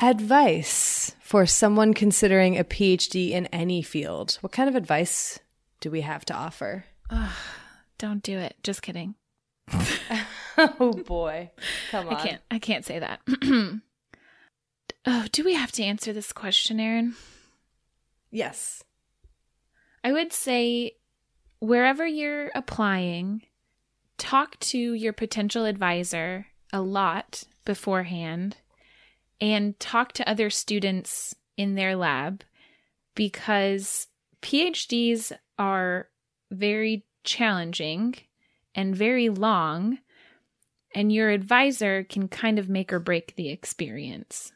advice 0.00 1.14
for 1.20 1.44
someone 1.44 1.92
considering 1.92 2.58
a 2.58 2.64
PhD 2.64 3.32
in 3.32 3.44
any 3.48 3.82
field. 3.82 4.38
What 4.40 4.52
kind 4.52 4.66
of 4.66 4.74
advice 4.74 5.38
do 5.80 5.90
we 5.90 6.00
have 6.00 6.24
to 6.24 6.34
offer? 6.34 6.86
Don't 7.98 8.22
do 8.22 8.38
it. 8.38 8.56
Just 8.62 8.80
kidding. 8.80 9.16
Oh 10.80 10.92
boy. 10.92 11.52
Come 11.92 12.08
on. 12.08 12.16
I 12.16 12.20
can't. 12.20 12.42
I 12.50 12.58
can't 12.58 12.84
say 12.84 12.98
that. 12.98 13.20
oh, 15.06 15.26
do 15.30 15.44
we 15.44 15.54
have 15.54 15.70
to 15.70 15.84
answer 15.84 16.12
this 16.12 16.32
question, 16.32 16.80
Erin? 16.80 17.14
Yes. 18.32 18.82
I 20.02 20.10
would 20.10 20.32
say 20.32 20.96
wherever 21.60 22.04
you're 22.04 22.50
applying, 22.56 23.42
talk 24.18 24.58
to 24.60 24.78
your 24.78 25.12
potential 25.12 25.64
advisor 25.64 26.46
a 26.72 26.80
lot 26.80 27.44
beforehand 27.64 28.56
and 29.40 29.78
talk 29.78 30.12
to 30.12 30.28
other 30.28 30.50
students 30.50 31.34
in 31.56 31.74
their 31.74 31.96
lab 31.96 32.42
because 33.14 34.08
PhDs 34.42 35.32
are 35.58 36.08
very 36.50 37.04
challenging 37.24 38.14
and 38.74 38.94
very 38.94 39.28
long, 39.28 39.98
and 40.94 41.12
your 41.12 41.30
advisor 41.30 42.04
can 42.04 42.28
kind 42.28 42.58
of 42.58 42.68
make 42.68 42.92
or 42.92 43.00
break 43.00 43.34
the 43.36 43.50
experience. 43.50 44.52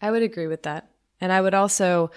I 0.00 0.10
would 0.10 0.22
agree 0.22 0.46
with 0.46 0.62
that. 0.62 0.88
And 1.20 1.32
I 1.32 1.40
would 1.40 1.54
also 1.54 2.10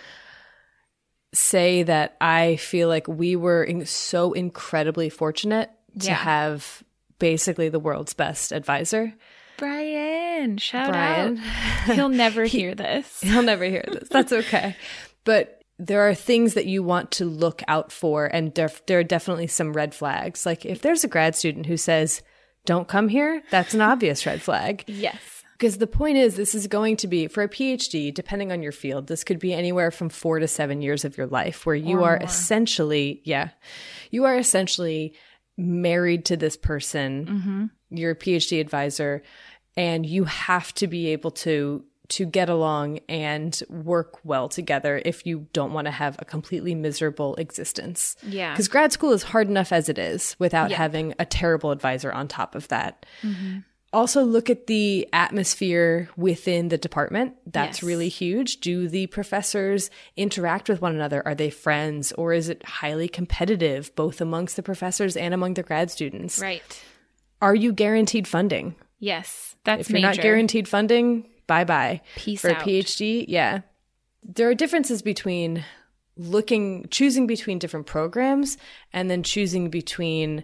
say 1.34 1.84
that 1.84 2.16
I 2.22 2.56
feel 2.56 2.88
like 2.88 3.08
we 3.08 3.36
were 3.36 3.64
in- 3.64 3.86
so 3.86 4.34
incredibly 4.34 5.10
fortunate 5.10 5.70
to 6.00 6.08
Yeah. 6.08 6.16
have 6.16 6.84
basically 7.20 7.70
the 7.70 7.80
world's 7.80 8.14
best 8.14 8.52
advisor. 8.52 9.14
Brian, 9.58 10.58
shout 10.58 10.90
Brian. 10.90 11.40
out. 11.40 11.96
He'll 11.96 12.10
never 12.10 12.46
hear 12.58 12.76
this. 12.76 13.22
He'll 13.22 13.42
never 13.42 13.66
hear 13.66 13.84
this. 13.92 14.08
That's 14.10 14.32
okay. 14.32 14.76
But 15.24 15.62
there 15.80 16.08
are 16.08 16.14
things 16.16 16.54
that 16.54 16.66
you 16.68 16.84
want 16.84 17.12
to 17.12 17.26
look 17.26 17.62
out 17.68 17.92
for, 17.92 18.26
and 18.28 18.54
there, 18.56 18.70
there 18.88 19.00
are 19.00 19.04
definitely 19.04 19.48
some 19.48 19.74
red 19.74 19.94
flags. 19.94 20.46
Like 20.46 20.66
if 20.66 20.82
there's 20.82 21.04
a 21.04 21.08
grad 21.08 21.36
student 21.36 21.66
who 21.66 21.78
says, 21.78 22.22
don't 22.66 22.88
come 22.88 23.10
here, 23.10 23.42
that's 23.52 23.74
an 23.74 23.82
obvious 23.82 24.26
red 24.26 24.42
flag. 24.42 24.84
Yes. 24.88 25.20
Because 25.54 25.80
the 25.80 25.88
point 25.88 26.18
is, 26.18 26.36
this 26.36 26.54
is 26.54 26.68
going 26.68 26.98
to 26.98 27.08
be 27.08 27.28
for 27.28 27.42
a 27.42 27.50
PhD, 27.50 28.14
depending 28.14 28.52
on 28.52 28.62
your 28.62 28.72
field, 28.72 29.08
this 29.08 29.24
could 29.24 29.40
be 29.40 29.54
anywhere 29.56 29.90
from 29.90 30.10
four 30.10 30.38
to 30.38 30.48
seven 30.48 30.84
years 30.84 31.04
of 31.04 31.18
your 31.18 31.26
life 31.26 31.66
where 31.66 31.76
you 31.76 31.98
Or 32.02 32.10
are 32.12 32.18
more. 32.20 32.28
essentially, 32.28 33.22
yeah, 33.24 33.50
you 34.12 34.26
are 34.26 34.38
essentially 34.38 35.16
married 35.58 36.26
to 36.26 36.38
this 36.38 36.56
person, 36.56 37.26
mm-hmm. 37.26 37.98
your 37.98 38.16
PhD 38.16 38.62
advisor, 38.62 39.24
and 39.76 40.06
you 40.06 40.26
have 40.26 40.74
to 40.76 40.88
be 40.88 41.08
able 41.08 41.32
to 41.32 41.84
to 42.10 42.26
get 42.26 42.48
along 42.48 43.00
and 43.10 43.62
work 43.70 44.20
well 44.24 44.48
together 44.48 45.02
if 45.04 45.26
you 45.26 45.46
don't 45.52 45.74
want 45.74 45.86
to 45.86 45.92
have 45.92 46.16
a 46.20 46.26
completely 46.26 46.74
miserable 46.74 47.36
existence. 47.36 48.16
Yeah. 48.24 48.54
Because 48.54 48.70
grad 48.70 48.94
school 48.94 49.12
is 49.12 49.24
hard 49.24 49.50
enough 49.50 49.74
as 49.74 49.90
it 49.90 49.98
is 49.98 50.36
without 50.40 50.70
Yeah. 50.70 50.78
having 50.78 51.14
a 51.20 51.26
terrible 51.26 51.72
advisor 51.72 52.10
on 52.12 52.30
top 52.30 52.56
of 52.56 52.70
that. 52.70 53.06
Mm-hmm. 53.22 53.60
Also, 53.94 54.22
look 54.24 54.50
at 54.50 54.68
the 54.68 55.08
atmosphere 55.14 56.10
within 56.18 56.68
the 56.68 56.78
department. 56.78 57.36
That's 57.46 57.78
Yes. 57.82 57.84
really 57.84 58.10
huge. 58.10 58.60
Do 58.60 58.88
the 58.90 59.08
professors 59.08 59.90
interact 60.18 60.68
with 60.68 60.82
one 60.82 60.94
another? 60.94 61.26
Are 61.26 61.34
they 61.36 61.50
friends 61.50 62.12
or 62.14 62.34
is 62.34 62.50
it 62.50 62.64
highly 62.66 63.08
competitive, 63.08 63.96
both 63.96 64.20
amongst 64.20 64.58
the 64.58 64.64
professors 64.64 65.16
and 65.16 65.34
among 65.34 65.54
the 65.54 65.64
grad 65.64 65.90
students? 65.90 66.40
Right. 66.40 66.84
Are 67.42 67.56
you 67.56 67.72
guaranteed 67.72 68.28
funding? 68.28 68.76
Yes. 69.00 69.56
That's 69.64 69.82
If 69.82 69.90
you're 69.90 70.02
major. 70.02 70.08
not 70.18 70.22
guaranteed 70.24 70.68
funding, 70.68 71.26
bye 71.48 71.64
bye. 71.64 72.02
Peace 72.18 72.42
For 72.42 72.52
out. 72.52 72.62
a 72.62 72.66
PhD, 72.66 73.24
yeah. 73.28 73.62
There 74.24 74.50
are 74.50 74.56
differences 74.56 75.02
between 75.02 75.64
looking, 76.18 76.88
choosing 76.90 77.26
between 77.26 77.58
different 77.60 77.86
programs 77.86 78.58
and 78.92 79.10
then 79.10 79.24
choosing 79.24 79.70
between 79.70 80.44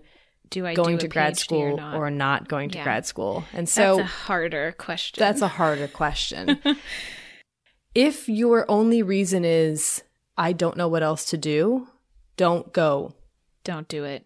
do 0.54 0.66
I 0.68 0.76
going 0.76 0.98
do 0.98 1.02
to 1.02 1.08
grad 1.08 1.34
PhD 1.34 1.38
school 1.40 1.80
or 1.80 1.96
or 2.06 2.10
not? 2.12 2.42
not, 2.42 2.48
going 2.48 2.70
to 2.70 2.78
Yeah. 2.78 2.84
grad 2.84 3.06
school. 3.06 3.44
And 3.54 3.68
so 3.68 3.98
That's 3.98 4.08
a 4.08 4.12
harder 4.12 4.72
question. 4.78 5.20
that's 5.20 5.42
a 5.42 5.48
harder 5.48 5.88
question. 5.88 6.60
if 7.96 8.30
your 8.30 8.70
only 8.70 9.02
reason 9.02 9.44
is, 9.44 10.04
I 10.38 10.54
don't 10.54 10.78
know 10.78 10.88
what 10.88 11.04
else 11.04 11.26
to 11.32 11.38
do, 11.38 11.88
don't 12.38 12.72
go. 12.72 13.14
Don't 13.64 13.88
do 13.88 14.04
it. 14.04 14.26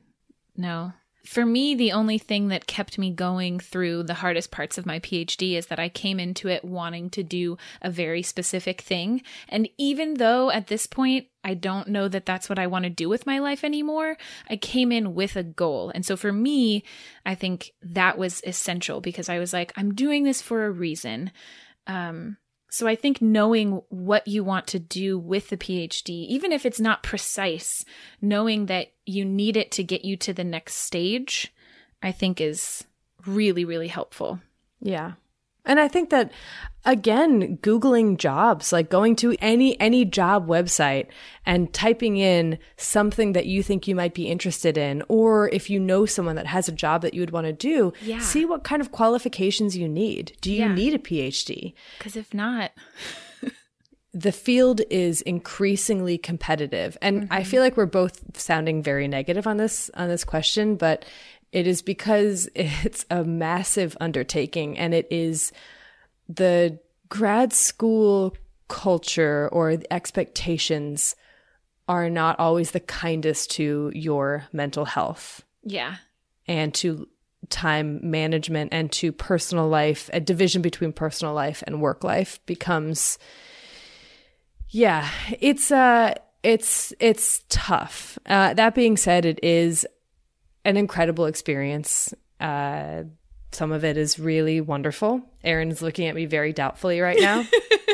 No. 0.55 0.93
For 1.27 1.45
me, 1.45 1.75
the 1.75 1.91
only 1.91 2.17
thing 2.17 2.47
that 2.47 2.67
kept 2.67 2.97
me 2.97 3.11
going 3.11 3.59
through 3.59 4.03
the 4.03 4.13
hardest 4.13 4.49
parts 4.49 4.77
of 4.77 4.85
my 4.85 4.99
PhD 4.99 5.57
is 5.57 5.67
that 5.67 5.77
I 5.77 5.89
came 5.89 6.21
into 6.21 6.47
it 6.47 6.63
wanting 6.63 7.09
to 7.11 7.21
do 7.21 7.57
a 7.81 7.91
very 7.91 8.23
specific 8.23 8.79
thing. 8.79 9.21
And 9.49 9.67
even 9.77 10.13
though 10.13 10.49
at 10.49 10.67
this 10.67 10.87
point, 10.87 11.27
I 11.43 11.53
don't 11.53 11.89
know 11.89 12.07
that 12.07 12.25
that's 12.25 12.47
what 12.47 12.57
I 12.57 12.67
want 12.67 12.83
to 12.83 12.89
do 12.89 13.09
with 13.09 13.25
my 13.25 13.39
life 13.39 13.65
anymore, 13.65 14.15
I 14.49 14.55
came 14.55 14.89
in 14.89 15.15
with 15.15 15.35
a 15.35 15.43
goal. 15.43 15.91
And 15.93 16.05
so 16.05 16.15
for 16.15 16.31
me, 16.31 16.85
I 17.25 17.35
think 17.35 17.73
that 17.81 18.17
was 18.17 18.41
essential 18.45 19.01
because 19.01 19.27
I 19.27 19.37
was 19.37 19.51
like, 19.51 19.73
I'm 19.75 19.93
doing 19.93 20.23
this 20.23 20.41
for 20.41 20.65
a 20.65 20.71
reason. 20.71 21.31
Um, 21.87 22.37
so 22.69 22.87
I 22.87 22.95
think 22.95 23.21
knowing 23.21 23.81
what 23.89 24.27
you 24.27 24.43
want 24.43 24.67
to 24.67 24.79
do 24.79 25.17
with 25.17 25.49
the 25.49 25.57
PhD, 25.57 26.09
even 26.27 26.51
if 26.51 26.65
it's 26.65 26.79
not 26.79 27.03
precise, 27.03 27.85
knowing 28.21 28.65
that 28.65 28.91
you 29.05 29.23
need 29.23 29.55
it 29.55 29.71
to 29.71 29.83
get 29.83 30.03
you 30.03 30.17
to 30.17 30.33
the 30.33 30.43
next 30.43 30.75
stage, 30.75 31.53
I 32.03 32.11
think 32.11 32.41
is 32.41 32.83
really, 33.25 33.63
really 33.63 33.87
helpful. 33.87 34.41
Yeah. 34.81 35.13
And 35.67 35.79
I 35.79 35.87
think 35.87 36.09
that 36.09 36.31
again, 36.85 37.57
googling 37.57 38.17
jobs, 38.17 38.71
like 38.71 38.89
going 38.89 39.15
to 39.17 39.35
any 39.39 39.79
any 39.79 40.05
job 40.05 40.47
website 40.47 41.07
and 41.45 41.71
typing 41.73 42.17
in 42.17 42.57
something 42.77 43.33
that 43.33 43.45
you 43.45 43.61
think 43.61 43.87
you 43.87 43.93
might 43.95 44.13
be 44.13 44.27
interested 44.27 44.77
in 44.77 45.03
or 45.07 45.49
if 45.49 45.69
you 45.69 45.79
know 45.79 46.05
someone 46.05 46.37
that 46.37 46.47
has 46.47 46.67
a 46.67 46.71
job 46.71 47.01
that 47.01 47.13
you 47.13 47.21
would 47.21 47.31
want 47.31 47.45
to 47.45 47.53
do, 47.53 47.93
Yeah. 48.01 48.19
see 48.19 48.45
what 48.45 48.63
kind 48.63 48.81
of 48.81 48.91
qualifications 48.91 49.77
you 49.77 49.87
need. 49.87 50.35
Do 50.41 50.51
you 50.51 50.59
Yeah. 50.59 50.73
need 50.73 50.93
a 50.93 50.99
PhD? 50.99 51.73
Because 51.99 52.15
if 52.15 52.33
not, 52.33 52.71
the 54.13 54.31
field 54.31 54.81
is 54.89 55.21
increasingly 55.21 56.17
competitive 56.17 56.97
and 57.03 57.27
i 57.29 57.41
mm-hmm. 57.41 57.49
feel 57.49 57.61
like 57.61 57.77
we're 57.77 57.85
both 57.85 58.21
sounding 58.35 58.81
very 58.81 59.07
negative 59.07 59.45
on 59.45 59.57
this 59.57 59.91
on 59.93 60.07
this 60.07 60.23
question 60.23 60.75
but 60.75 61.05
it 61.51 61.67
is 61.67 61.81
because 61.81 62.49
it's 62.55 63.05
a 63.09 63.23
massive 63.23 63.97
undertaking 63.99 64.77
and 64.77 64.93
it 64.93 65.07
is 65.11 65.51
the 66.29 66.79
grad 67.09 67.53
school 67.53 68.35
culture 68.67 69.49
or 69.51 69.77
the 69.77 69.93
expectations 69.93 71.15
are 71.87 72.09
not 72.09 72.37
always 72.39 72.71
the 72.71 72.81
kindest 72.81 73.51
to 73.51 73.91
your 73.95 74.45
mental 74.51 74.83
health. 74.83 75.43
Yeah, 75.63 75.95
and 76.47 76.73
to 76.75 77.07
time 77.49 77.99
management 78.09 78.73
and 78.73 78.91
to 78.91 79.11
personal 79.11 79.67
life 79.67 80.09
a 80.11 80.19
division 80.19 80.61
between 80.61 80.91
personal 80.91 81.33
life 81.33 81.63
and 81.65 81.81
work 81.81 82.03
life 82.03 82.43
becomes 82.45 83.17
yeah 84.69 85.07
it's 85.39 85.71
uh 85.71 86.13
it's 86.43 86.93
it's 86.99 87.43
tough. 87.49 88.17
Uh 88.25 88.53
that 88.53 88.75
being 88.75 88.97
said 88.97 89.25
it 89.25 89.39
is 89.43 89.85
an 90.67 90.77
incredible 90.77 91.25
experience. 91.25 92.13
Uh 92.39 93.03
some 93.51 93.71
of 93.71 93.83
it 93.85 93.97
is 93.97 94.19
really 94.19 94.61
wonderful. 94.61 95.21
Is 95.43 95.81
looking 95.81 96.07
at 96.07 96.13
me 96.15 96.25
very 96.25 96.53
doubtfully 96.53 96.99
right 96.99 97.17
now. 97.19 97.43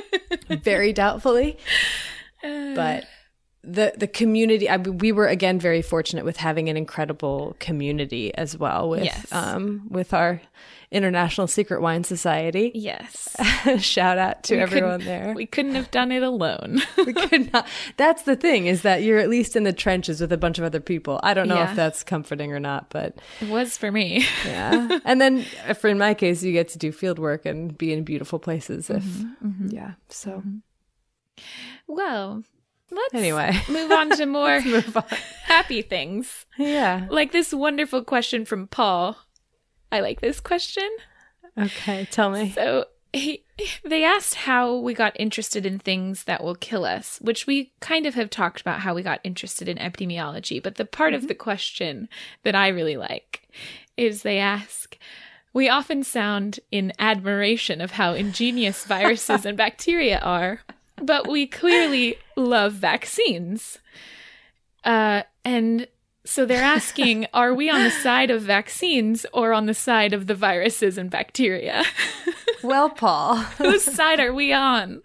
Very 0.50 0.94
doubtfully. 0.94 1.58
But 2.42 3.06
the 3.64 3.94
the 3.96 4.08
community 4.08 4.68
I 4.68 4.78
we 4.78 5.12
were 5.14 5.28
again 5.28 5.60
very 5.60 5.82
fortunate 5.82 6.26
with 6.26 6.38
having 6.38 6.68
an 6.70 6.76
incredible 6.76 7.56
community 7.60 8.34
as 8.36 8.58
well 8.58 8.90
with 8.90 9.06
Yes. 9.06 9.32
um 9.32 9.88
with 9.90 10.14
our 10.14 10.42
international 10.94 11.48
secret 11.48 11.82
wine 11.82 12.04
society 12.04 12.72
yes. 12.74 13.36
shout 13.80 14.18
out 14.18 14.44
to 14.44 14.56
We 14.56 14.62
everyone 14.62 15.04
there 15.04 15.34
We 15.36 15.46
couldn't 15.46 15.76
have 15.76 15.92
done 15.92 16.12
it 16.12 16.24
alone. 16.24 16.82
we 17.06 17.14
could 17.14 17.52
not 17.52 17.68
that's 17.98 18.24
the 18.24 18.36
thing 18.36 18.68
is 18.68 18.84
that 18.84 19.04
you're 19.04 19.20
at 19.20 19.30
least 19.30 19.56
in 19.56 19.64
the 19.64 19.74
trenches 19.74 20.22
with 20.22 20.32
a 20.32 20.38
bunch 20.38 20.58
of 20.60 20.64
other 20.64 20.80
people 20.80 21.20
i 21.24 21.34
don't 21.34 21.48
know 21.48 21.56
Yeah. 21.56 21.72
if 21.72 21.76
that's 21.76 22.04
comforting 22.04 22.52
or 22.52 22.60
not 22.60 22.90
but 22.90 23.18
it 23.42 23.50
was 23.50 23.78
for 23.78 23.92
me. 23.92 24.26
yeah 24.46 25.00
and 25.04 25.20
then 25.20 25.46
uh, 25.68 25.74
for 25.74 25.88
in 25.90 25.98
my 25.98 26.14
case 26.14 26.44
you 26.44 26.52
get 26.54 26.70
to 26.70 26.78
do 26.78 26.92
field 26.92 27.20
work 27.20 27.46
and 27.46 27.78
be 27.78 27.92
in 27.92 28.04
beautiful 28.04 28.40
places 28.40 28.90
if 28.90 29.04
mm-hmm, 29.04 29.48
mm-hmm. 29.48 29.68
yeah 29.76 29.92
so 30.10 30.32
mm-hmm. 30.32 30.58
Well, 31.88 32.44
let's 32.92 33.14
anyway 33.14 33.60
move 33.70 33.92
on 33.92 34.12
to 34.12 34.26
more 34.26 34.56
on 34.56 35.04
happy 35.44 35.82
things. 35.82 36.46
yeah 36.58 37.08
Like 37.10 37.32
this 37.32 37.54
wonderful 37.54 38.04
question 38.04 38.46
from 38.46 38.68
Paul. 38.68 39.18
I 39.94 40.00
like 40.00 40.22
this 40.22 40.40
question. 40.40 40.90
okay 41.58 42.08
tell 42.10 42.32
me 42.32 42.52
So 42.52 42.86
he, 43.14 43.44
they 43.86 44.04
asked 44.04 44.36
how 44.36 44.76
we 44.76 44.94
got 44.94 45.16
interested 45.20 45.66
in 45.66 45.80
things 45.80 46.24
that 46.24 46.44
will 46.44 46.56
kill 46.56 46.84
us, 46.84 47.20
which 47.22 47.48
we 47.48 47.72
kind 47.80 48.06
of 48.06 48.16
have 48.16 48.30
talked 48.30 48.60
about 48.60 48.80
how 48.80 48.94
we 48.96 49.04
got 49.04 49.22
interested 49.24 49.70
in 49.70 49.78
epidemiology. 49.78 50.62
But 50.62 50.76
the 50.76 50.86
part 50.86 51.14
of 51.14 51.28
the 51.28 51.36
question 51.36 52.10
that 52.42 52.56
I 52.56 52.70
really 52.70 52.98
like 52.98 53.48
is 53.96 54.24
they 54.24 54.40
ask, 54.40 54.98
we 55.54 55.70
often 55.70 56.04
sound 56.04 56.60
in 56.72 56.92
admiration 56.98 57.80
of 57.80 57.92
how 57.92 58.14
ingenious 58.14 58.84
viruses 58.88 59.46
and 59.46 59.56
bacteria 59.56 60.18
are, 60.20 60.62
but 60.98 61.28
we 61.28 61.46
clearly 61.46 62.18
love 62.36 62.74
vaccines. 62.74 63.78
Uh, 64.84 65.22
and 65.46 65.88
so 66.26 66.46
they're 66.46 66.64
asking, 66.64 67.28
are 67.34 67.54
we 67.54 67.70
on 67.70 67.84
the 67.84 67.92
side 67.92 68.32
of 68.32 68.42
vaccines 68.42 69.26
or 69.34 69.54
on 69.54 69.66
the 69.66 69.74
side 69.74 70.14
of 70.14 70.28
the 70.28 70.36
viruses 70.36 70.98
and 70.98 71.10
bacteria? 71.10 71.84
well 72.64 72.90
paul 72.90 73.36
Whose 73.58 73.84
side 73.84 74.20
are 74.20 74.34
we 74.34 74.54
on? 74.54 75.02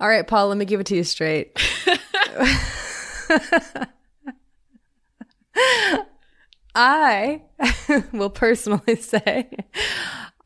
All 0.00 0.08
right, 0.08 0.26
Paul, 0.26 0.48
let 0.48 0.58
me 0.58 0.64
give 0.64 0.80
it 0.80 0.86
to 0.86 0.96
you 0.96 1.04
straight. 1.04 1.56
I 6.74 7.42
will 8.12 8.30
personally 8.30 8.96
say 8.96 9.48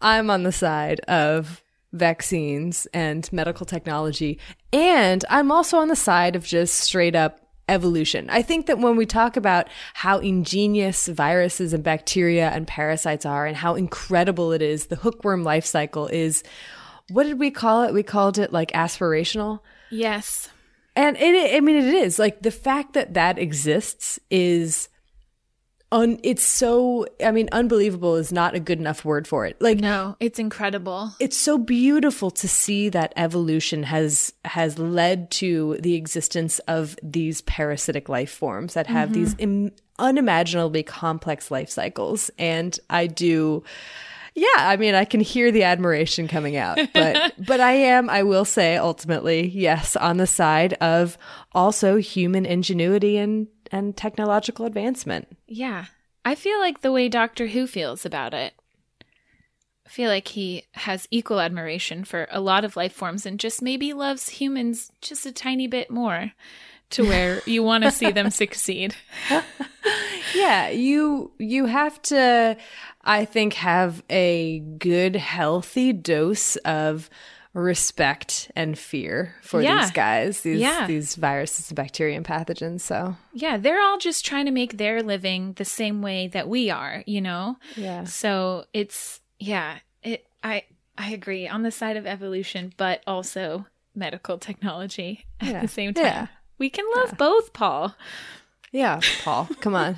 I'm 0.00 0.30
on 0.30 0.42
the 0.42 0.52
side 0.52 1.00
of 1.00 1.62
vaccines 1.92 2.86
and 2.92 3.30
medical 3.32 3.64
technology. 3.64 4.38
And 4.72 5.24
I'm 5.30 5.50
also 5.50 5.78
on 5.78 5.88
the 5.88 5.96
side 5.96 6.36
of 6.36 6.44
just 6.44 6.74
straight 6.74 7.14
up 7.14 7.45
evolution. 7.68 8.28
I 8.30 8.42
think 8.42 8.66
that 8.66 8.78
when 8.78 8.96
we 8.96 9.06
talk 9.06 9.36
about 9.36 9.68
how 9.94 10.18
ingenious 10.18 11.08
viruses 11.08 11.72
and 11.72 11.82
bacteria 11.82 12.50
and 12.50 12.66
parasites 12.66 13.26
are 13.26 13.46
and 13.46 13.56
how 13.56 13.74
incredible 13.74 14.52
it 14.52 14.62
is, 14.62 14.86
the 14.86 14.96
hookworm 14.96 15.42
life 15.44 15.64
cycle 15.64 16.06
is 16.06 16.42
what 17.10 17.24
did 17.24 17.38
we 17.38 17.50
call 17.50 17.82
it? 17.82 17.94
We 17.94 18.02
called 18.02 18.38
it 18.38 18.52
like 18.52 18.72
aspirational. 18.72 19.60
Yes. 19.90 20.50
And 20.96 21.16
it, 21.16 21.54
I 21.54 21.60
mean, 21.60 21.76
it 21.76 21.94
is 21.94 22.18
like 22.18 22.42
the 22.42 22.50
fact 22.50 22.94
that 22.94 23.14
that 23.14 23.38
exists 23.38 24.18
is 24.30 24.88
un 25.92 26.18
it's 26.22 26.42
so 26.42 27.06
I 27.24 27.30
mean 27.30 27.48
unbelievable 27.52 28.16
is 28.16 28.32
not 28.32 28.54
a 28.54 28.60
good 28.60 28.78
enough 28.78 29.04
word 29.04 29.26
for 29.28 29.46
it. 29.46 29.56
Like 29.60 29.78
No, 29.78 30.16
it's 30.20 30.38
incredible. 30.38 31.12
it's 31.20 31.36
so 31.36 31.58
beautiful 31.58 32.30
to 32.32 32.48
see 32.48 32.88
that 32.88 33.12
evolution 33.16 33.84
has 33.84 34.32
has 34.44 34.78
led 34.78 35.30
to 35.32 35.76
the 35.80 35.94
existence 35.94 36.58
of 36.60 36.96
these 37.02 37.40
parasitic 37.42 38.08
life 38.08 38.30
forms 38.30 38.74
that 38.74 38.86
have 38.86 39.12
these 39.12 39.34
mm-hmm. 39.34 39.66
Im- 39.66 39.72
unimaginably 39.98 40.82
complex 40.82 41.50
life 41.50 41.70
cycles 41.70 42.30
and 42.38 42.78
i 42.90 43.06
do 43.06 43.62
yeah 44.34 44.46
i 44.58 44.76
mean 44.76 44.94
i 44.94 45.06
can 45.06 45.20
hear 45.20 45.50
the 45.50 45.62
admiration 45.62 46.28
coming 46.28 46.54
out 46.54 46.78
but 46.92 47.32
but 47.46 47.60
i 47.60 47.72
am 47.72 48.10
i 48.10 48.22
will 48.22 48.44
say 48.44 48.76
ultimately 48.76 49.48
yes 49.48 49.96
on 49.96 50.18
the 50.18 50.26
side 50.26 50.74
of 50.74 51.16
also 51.52 51.96
human 51.96 52.44
ingenuity 52.44 53.16
and 53.16 53.46
and 53.72 53.96
technological 53.96 54.66
advancement 54.66 55.36
Yeah. 55.46 55.86
I 56.24 56.34
feel 56.34 56.58
like 56.58 56.80
the 56.80 56.90
way 56.92 57.08
Doctor 57.08 57.46
Who 57.48 57.66
feels 57.68 58.04
about 58.04 58.34
it. 58.34 58.52
I 59.86 59.88
feel 59.88 60.10
like 60.10 60.26
he 60.28 60.64
has 60.72 61.06
equal 61.12 61.40
admiration 61.40 62.02
for 62.04 62.26
a 62.32 62.40
lot 62.40 62.64
of 62.64 62.74
life 62.74 62.92
forms 62.92 63.24
and 63.24 63.38
just 63.38 63.62
maybe 63.62 63.92
loves 63.92 64.28
humans 64.30 64.90
just 65.00 65.24
a 65.26 65.30
tiny 65.32 65.68
bit 65.68 65.88
more 65.90 66.32
to 66.90 67.04
where 67.04 67.40
you 67.46 67.62
want 67.62 67.84
to 67.84 67.92
see 67.92 68.10
them 68.10 68.30
succeed. 68.30 68.96
yeah 70.34 70.68
you 70.68 71.30
you 71.38 71.66
have 71.66 72.02
to 72.02 72.56
i 73.04 73.24
think 73.24 73.54
have 73.54 74.02
a 74.10 74.58
good 74.78 75.14
healthy 75.16 75.92
dose 75.92 76.56
of 76.56 77.08
respect 77.56 78.50
and 78.54 78.78
fear 78.78 79.34
for 79.42 79.62
Yeah. 79.62 79.80
these 79.80 79.90
guys 79.90 80.40
these 80.42 80.60
Yeah. 80.60 80.86
these 80.86 81.14
viruses 81.16 81.72
bacteria 81.72 82.14
and 82.16 82.24
pathogens 82.26 82.82
so 82.82 83.16
Yeah, 83.32 83.56
they're 83.56 83.80
all 83.80 83.96
just 83.98 84.26
trying 84.26 84.44
to 84.44 84.50
make 84.52 84.76
their 84.76 85.02
living 85.02 85.54
the 85.54 85.64
same 85.64 86.02
way 86.02 86.28
that 86.28 86.48
we 86.48 86.68
are, 86.70 87.02
you 87.06 87.20
know? 87.22 87.56
yeah 87.74 88.04
So 88.04 88.66
it's 88.74 89.20
yeah, 89.38 89.78
it 90.02 90.26
I 90.44 90.64
I 90.98 91.10
agree 91.10 91.48
on 91.48 91.62
the 91.62 91.70
side 91.70 91.96
of 91.96 92.06
evolution, 92.06 92.72
but 92.76 93.02
also 93.06 93.66
medical 93.94 94.36
technology 94.38 95.24
at 95.40 95.48
Yeah. 95.48 95.60
the 95.62 95.68
same 95.68 95.94
time. 95.94 96.04
Yeah. 96.04 96.26
We 96.58 96.68
can 96.70 96.84
love 96.96 97.16
both, 97.16 97.52
Paul. 97.54 97.94
yeah 98.72 99.00
paul 99.24 99.48
come 99.60 99.74
on 99.74 99.96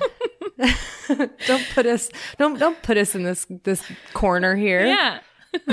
don't 1.47 1.65
put 1.73 1.85
us 1.85 2.09
don't 2.37 2.57
don't 2.59 2.81
put 2.83 2.95
us 2.97 3.15
in 3.15 3.23
this 3.23 3.45
this 3.63 3.83
corner 4.13 4.55
here 4.55 4.85
Yeah. 4.85 5.19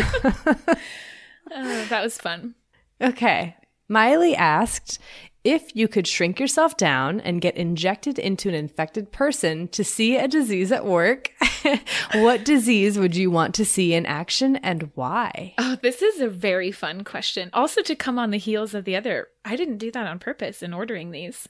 Uh, 1.55 1.85
that 1.89 2.03
was 2.03 2.19
fun. 2.19 2.55
Okay. 3.01 3.57
Miley 3.89 4.35
asked 4.35 4.99
if 5.47 5.77
you 5.77 5.87
could 5.87 6.09
shrink 6.09 6.41
yourself 6.41 6.77
down 6.77 7.21
and 7.21 7.41
get 7.41 7.57
injected 7.57 8.19
into 8.19 8.49
an 8.49 8.55
infected 8.57 9.13
person 9.13 9.69
to 9.69 9.85
see 9.85 10.17
a 10.17 10.27
disease 10.27 10.73
at 10.73 10.85
work, 10.85 11.31
what 12.15 12.45
disease 12.45 12.99
would 12.99 13.15
you 13.15 13.31
want 13.31 13.55
to 13.55 13.65
see 13.65 13.95
in 13.95 14.07
action 14.07 14.57
and 14.57 14.91
why? 14.97 15.55
Oh, 15.59 15.77
this 15.81 16.03
is 16.03 16.21
a 16.21 16.29
very 16.29 16.73
fun 16.73 17.05
question. 17.05 17.51
Also, 17.53 17.81
to 17.83 17.95
come 17.95 18.19
on 18.19 18.33
the 18.33 18.39
heels 18.39 18.75
of 18.75 18.85
the 18.85 18.97
other, 18.97 19.29
I 19.45 19.55
didn't 19.55 19.79
do 19.79 19.93
that 19.93 20.09
on 20.09 20.19
purpose 20.19 20.65
in 20.65 20.75
ordering 20.75 21.13
these. 21.13 21.49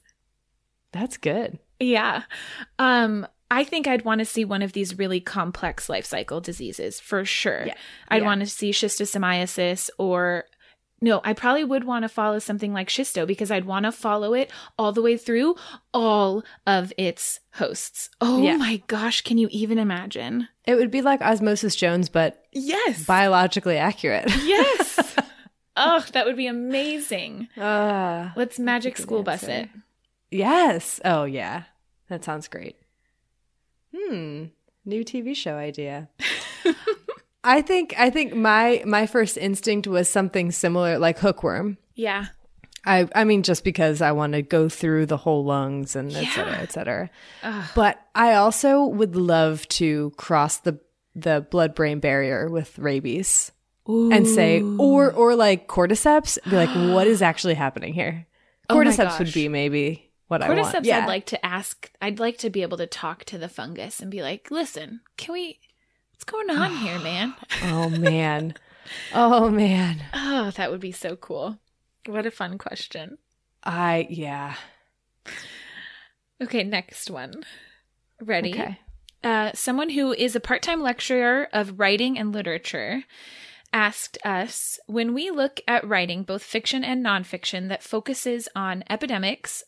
That's 0.93 1.17
good. 1.17 1.59
Yeah. 1.81 2.25
Um, 2.79 3.27
I 3.51 3.65
think 3.65 3.87
I'd 3.87 4.05
want 4.05 4.19
to 4.21 4.25
see 4.25 4.45
one 4.45 4.63
of 4.63 4.73
these 4.73 4.99
really 4.99 5.21
complex 5.21 5.89
life 5.89 6.05
cycle 6.05 6.41
diseases 6.41 6.99
for 7.01 7.25
sure. 7.25 7.67
Yeah. 7.67 7.75
I'd 8.09 8.23
Yeah. 8.23 8.27
want 8.27 8.41
to 8.41 8.47
see 8.47 8.71
schistosomiasis 8.71 9.91
or 9.99 10.45
no, 11.03 11.21
I 11.25 11.35
probably 11.35 11.63
would 11.63 11.85
want 11.85 12.05
to 12.05 12.09
follow 12.09 12.39
something 12.39 12.73
like 12.73 12.89
schisto 12.89 13.27
because 13.27 13.51
I'd 13.51 13.67
want 13.67 13.85
to 13.85 13.93
follow 13.93 14.33
it 14.33 14.51
all 14.79 14.93
the 14.93 15.03
way 15.03 15.19
through 15.19 15.55
all 15.93 16.43
of 16.67 16.91
its 16.97 17.41
hosts. 17.53 18.09
Oh 18.21 18.43
Yeah. 18.43 18.57
my 18.57 18.83
gosh, 18.87 19.21
can 19.21 19.37
you 19.37 19.47
even 19.51 19.79
imagine? 19.79 20.49
It 20.65 20.77
would 20.77 20.91
be 20.91 21.03
like 21.03 21.21
Osmosis 21.21 21.77
Jones, 21.77 22.09
but 22.09 22.43
Yes. 22.53 23.05
biologically 23.05 23.77
accurate. 23.77 24.29
yes. 24.45 25.15
oh, 25.77 26.05
that 26.13 26.25
would 26.25 26.37
be 26.37 26.47
amazing. 26.47 27.49
Uh, 27.59 28.31
Let's 28.35 28.59
magic 28.59 28.97
school 28.97 29.23
bus 29.23 29.43
it. 29.43 29.69
yes. 30.31 30.99
Oh, 31.05 31.25
yeah. 31.25 31.65
That 32.09 32.25
sounds 32.25 32.49
great. 32.49 32.77
Hmm. 33.97 34.45
New 34.85 35.05
TV 35.05 35.35
show 35.35 35.57
idea. 35.57 36.09
I 37.45 37.63
think 37.63 37.95
I 37.99 38.11
think 38.11 38.35
my 38.35 38.83
my 38.87 39.07
first 39.07 39.37
instinct 39.37 39.87
was 39.87 40.09
something 40.09 40.51
similar 40.51 40.99
like 40.99 41.19
hookworm. 41.19 41.79
Yeah. 41.95 42.27
I 42.85 43.09
I 43.15 43.25
mean 43.25 43.43
just 43.43 43.65
because 43.65 44.01
I 44.03 44.13
want 44.13 44.33
to 44.35 44.43
go 44.43 44.69
through 44.69 45.07
the 45.07 45.17
whole 45.17 45.45
lungs 45.45 45.97
and 45.97 46.13
et 46.13 46.27
cetera, 46.33 46.57
et 46.59 46.73
cetera. 46.73 47.11
But 47.75 48.01
I 48.15 48.35
also 48.35 48.85
would 48.85 49.17
love 49.17 49.67
to 49.69 50.13
cross 50.17 50.59
the 50.59 50.79
the 51.15 51.47
blood 51.51 51.75
brain 51.75 51.99
barrier 51.99 52.49
with 52.51 52.79
rabies 52.79 53.53
and 53.87 54.27
say 54.27 54.63
or 54.79 55.13
or 55.13 55.35
like 55.35 55.69
cordyceps 55.69 56.39
be 56.49 56.57
like 56.57 56.95
what 56.95 57.07
is 57.07 57.23
actually 57.31 57.55
happening 57.55 57.95
here? 57.95 58.27
Oh 58.69 58.75
Cordyceps 58.75 59.19
would 59.21 59.33
be 59.33 59.49
maybe 59.49 60.06
what 60.29 60.43
I 60.43 60.49
want. 60.49 60.61
Cordyceps, 60.61 60.85
Yeah. 60.85 60.99
I'd 61.01 61.09
like 61.09 61.27
to 61.27 61.47
ask. 61.47 61.91
I'd 62.01 62.19
like 62.19 62.39
to 62.39 62.51
be 62.51 62.63
able 62.63 62.79
to 62.79 62.87
talk 62.87 63.25
to 63.25 63.39
the 63.39 63.49
fungus 63.49 64.01
and 64.01 64.11
be 64.11 64.23
like, 64.23 64.51
"Listen, 64.51 65.01
can 65.17 65.33
we? 65.35 65.61
What's 66.13 66.25
going 66.25 66.51
on 66.51 66.77
here, 66.77 66.99
man? 66.99 67.35
oh 67.65 67.89
man. 67.89 68.55
Oh 69.15 69.51
man. 69.51 70.03
Oh, 70.15 70.51
that 70.53 70.71
would 70.71 70.81
be 70.81 70.93
so 70.93 71.17
cool. 71.17 71.59
What 72.07 72.27
a 72.27 72.31
fun 72.31 72.59
question. 72.59 73.19
I 73.65 74.07
yeah. 74.11 74.57
Okay, 76.43 76.63
next 76.63 77.11
one. 77.11 77.45
Ready? 78.21 78.53
Okay. 78.53 78.79
Uh, 79.25 79.51
someone 79.55 79.91
who 79.91 80.13
is 80.13 80.37
a 80.37 80.41
part-time 80.41 80.83
lecturer 80.83 81.49
of 81.53 81.79
writing 81.81 82.19
and 82.19 82.33
literature 82.33 83.03
asked 83.73 84.19
us 84.25 84.79
when 84.87 85.15
we 85.15 85.31
look 85.31 85.61
at 85.67 85.87
writing 85.87 86.23
both 86.23 86.43
fiction 86.43 86.85
and 86.85 87.05
nonfiction 87.05 87.69
that 87.69 87.83
focuses 87.83 88.49
on 88.55 88.85
epidemics 88.89 89.65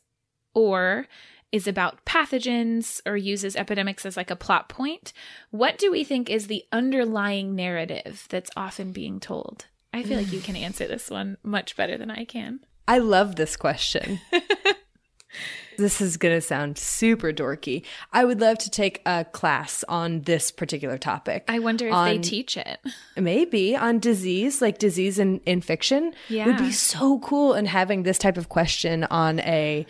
or 0.54 1.06
is 1.50 1.66
about 1.66 2.04
pathogens 2.04 3.00
or 3.06 3.16
uses 3.16 3.56
epidemics 3.56 4.04
as 4.04 4.16
like 4.16 4.30
a 4.30 4.36
plot 4.36 4.68
point 4.68 5.12
what 5.50 5.78
do 5.78 5.90
we 5.90 6.04
think 6.04 6.28
is 6.28 6.46
the 6.46 6.64
underlying 6.72 7.54
narrative 7.54 8.26
that's 8.28 8.50
often 8.56 8.92
being 8.92 9.18
told 9.18 9.66
i 9.94 10.02
feel 10.02 10.18
like 10.18 10.32
you 10.32 10.40
can 10.40 10.56
answer 10.56 10.86
this 10.86 11.08
one 11.08 11.36
much 11.42 11.74
better 11.74 11.96
than 11.96 12.10
i 12.10 12.24
can 12.24 12.60
I 12.88 12.98
love 12.98 13.36
this 13.36 13.54
question. 13.54 14.18
this 15.76 16.00
is 16.00 16.16
going 16.16 16.34
to 16.34 16.40
sound 16.40 16.78
super 16.78 17.34
dorky. 17.34 17.84
I 18.14 18.24
would 18.24 18.40
love 18.40 18.56
to 18.60 18.70
take 18.70 19.02
a 19.04 19.26
class 19.26 19.84
on 19.90 20.22
this 20.22 20.50
particular 20.50 20.96
topic. 20.96 21.44
i 21.48 21.58
wonder 21.58 21.86
if 21.86 21.94
they 22.06 22.18
teach 22.18 22.56
it 22.56 22.80
Maybe 23.14 23.76
on 23.76 23.98
disease, 23.98 24.62
like 24.62 24.78
disease 24.78 25.18
in, 25.18 25.40
in 25.44 25.60
fiction, 25.60 26.14
would 26.30 26.56
be 26.56 26.72
so 26.72 27.18
cool. 27.18 27.52
And 27.52 27.68
having 27.68 28.04
this 28.04 28.16
type 28.16 28.38
of 28.38 28.48
question 28.48 29.04
on 29.04 29.40
a, 29.40 29.84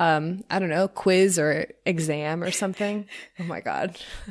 um, 0.00 0.44
I 0.50 0.58
don't 0.58 0.68
know, 0.68 0.88
quiz 0.88 1.38
or 1.38 1.66
exam 1.84 2.42
or 2.42 2.50
something. 2.50 3.06
Oh 3.40 3.44
my 3.44 3.60
God. 3.60 3.98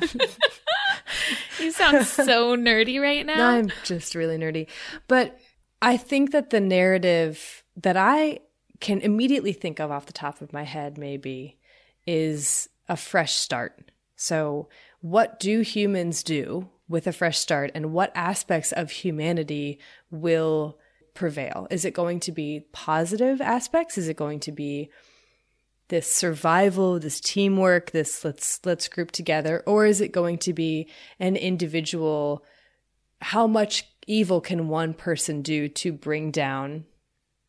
you 1.60 1.72
sound 1.72 2.06
so 2.06 2.56
nerdy 2.56 3.00
right 3.00 3.24
now 3.24 3.36
No, 3.36 3.46
I'm 3.46 3.72
just 3.84 4.14
really 4.14 4.38
nerdy. 4.38 4.68
But 5.08 5.38
I 5.82 5.96
think 5.96 6.32
that 6.32 6.50
the 6.50 6.60
narrative 6.60 7.62
that 7.76 7.96
I 7.96 8.40
can 8.80 9.00
immediately 9.00 9.52
think 9.52 9.80
of 9.80 9.90
off 9.90 10.06
the 10.06 10.12
top 10.12 10.40
of 10.40 10.52
my 10.52 10.64
head, 10.64 10.98
maybe, 10.98 11.58
is 12.06 12.68
a 12.88 12.96
fresh 12.96 13.34
start. 13.34 13.90
So, 14.16 14.68
what 15.00 15.38
do 15.38 15.60
humans 15.60 16.22
do 16.22 16.68
with 16.88 17.06
a 17.06 17.12
fresh 17.12 17.38
start, 17.38 17.70
and 17.74 17.92
what 17.92 18.10
aspects 18.14 18.72
of 18.72 18.90
humanity 18.90 19.78
will 20.10 20.78
prevail? 21.14 21.66
Is 21.70 21.84
it 21.84 21.94
going 21.94 22.20
to 22.20 22.32
be 22.32 22.66
positive 22.72 23.40
aspects? 23.40 23.98
Is 23.98 24.08
it 24.08 24.16
going 24.16 24.40
to 24.40 24.52
be 24.52 24.90
this 25.88 26.12
survival, 26.12 26.98
this 26.98 27.20
teamwork, 27.20 27.90
this 27.92 28.24
let's 28.24 28.60
let's 28.64 28.88
group 28.88 29.10
together, 29.10 29.62
or 29.66 29.86
is 29.86 30.00
it 30.00 30.12
going 30.12 30.38
to 30.38 30.52
be 30.52 30.88
an 31.18 31.36
individual 31.36 32.44
how 33.20 33.46
much 33.46 33.84
evil 34.06 34.40
can 34.40 34.68
one 34.68 34.94
person 34.94 35.42
do 35.42 35.68
to 35.68 35.92
bring 35.92 36.30
down 36.30 36.84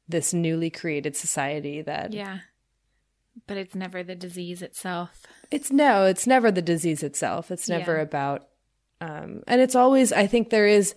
this 0.07 0.33
newly 0.33 0.69
created 0.69 1.15
society 1.15 1.81
that 1.81 2.11
Yeah. 2.13 2.39
But 3.47 3.57
it's 3.57 3.75
never 3.75 4.03
the 4.03 4.15
disease 4.15 4.61
itself. 4.61 5.25
it's 5.51 5.71
no 5.71 6.05
it's 6.05 6.25
never 6.27 6.51
the 6.51 6.61
disease 6.61 7.03
itself 7.03 7.51
it's 7.51 7.69
never 7.69 7.95
Yeah. 7.97 8.01
about 8.03 8.47
um 9.01 9.43
and 9.47 9.61
it's 9.61 9.75
always 9.75 10.11
i 10.11 10.27
think 10.27 10.49
there 10.49 10.67
is 10.67 10.93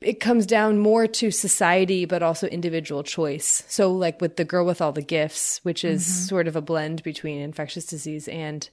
it 0.00 0.20
comes 0.20 0.46
down 0.46 0.78
more 0.78 1.06
to 1.06 1.30
society 1.30 2.04
but 2.04 2.22
also 2.22 2.46
individual 2.46 3.02
choice. 3.02 3.64
So 3.68 3.92
like 3.92 4.20
with 4.20 4.36
the 4.36 4.44
girl 4.44 4.64
with 4.64 4.80
all 4.80 4.92
the 4.92 5.02
gifts 5.02 5.60
which 5.64 5.84
is 5.84 6.04
mm-hmm. 6.04 6.28
sort 6.28 6.48
of 6.48 6.56
a 6.56 6.62
blend 6.62 7.02
between 7.02 7.40
infectious 7.40 7.86
disease 7.86 8.28
and 8.28 8.68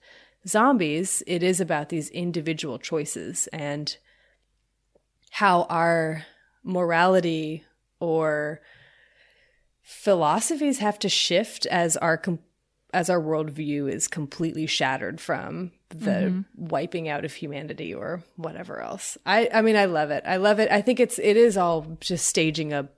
zombies 0.47 1.23
it 1.25 1.41
is 1.41 1.59
about 1.59 1.89
these 1.89 2.09
individual 2.09 2.77
choices 2.77 3.47
and 3.47 3.97
how 5.31 5.63
our 5.63 6.23
morality 6.63 7.63
or 7.99 8.61
philosophies 9.81 10.79
have 10.79 10.97
to 10.99 11.09
shift 11.09 11.65
as 11.67 11.97
our 11.97 12.17
com- 12.17 12.39
as 12.95 13.09
our 13.09 13.19
worldview 13.19 13.91
is 13.91 14.07
completely 14.07 14.65
shattered 14.65 15.19
from 15.19 15.71
the 15.89 15.95
Mm-hmm. 15.97 16.41
wiping 16.67 17.07
out 17.09 17.23
of 17.25 17.33
humanity 17.33 17.93
or 17.93 18.23
whatever 18.37 18.81
else. 18.81 19.17
I 19.25 19.49
I 19.53 19.61
mean 19.61 19.75
I 19.75 19.85
love 19.85 20.09
it. 20.11 20.23
I 20.25 20.37
love 20.37 20.59
it. 20.59 20.71
I 20.71 20.81
think 20.81 20.99
it's 20.99 21.19
it 21.19 21.37
is 21.37 21.57
all 21.57 21.97
just 21.99 22.25
staging 22.25 22.73
a 22.73 22.89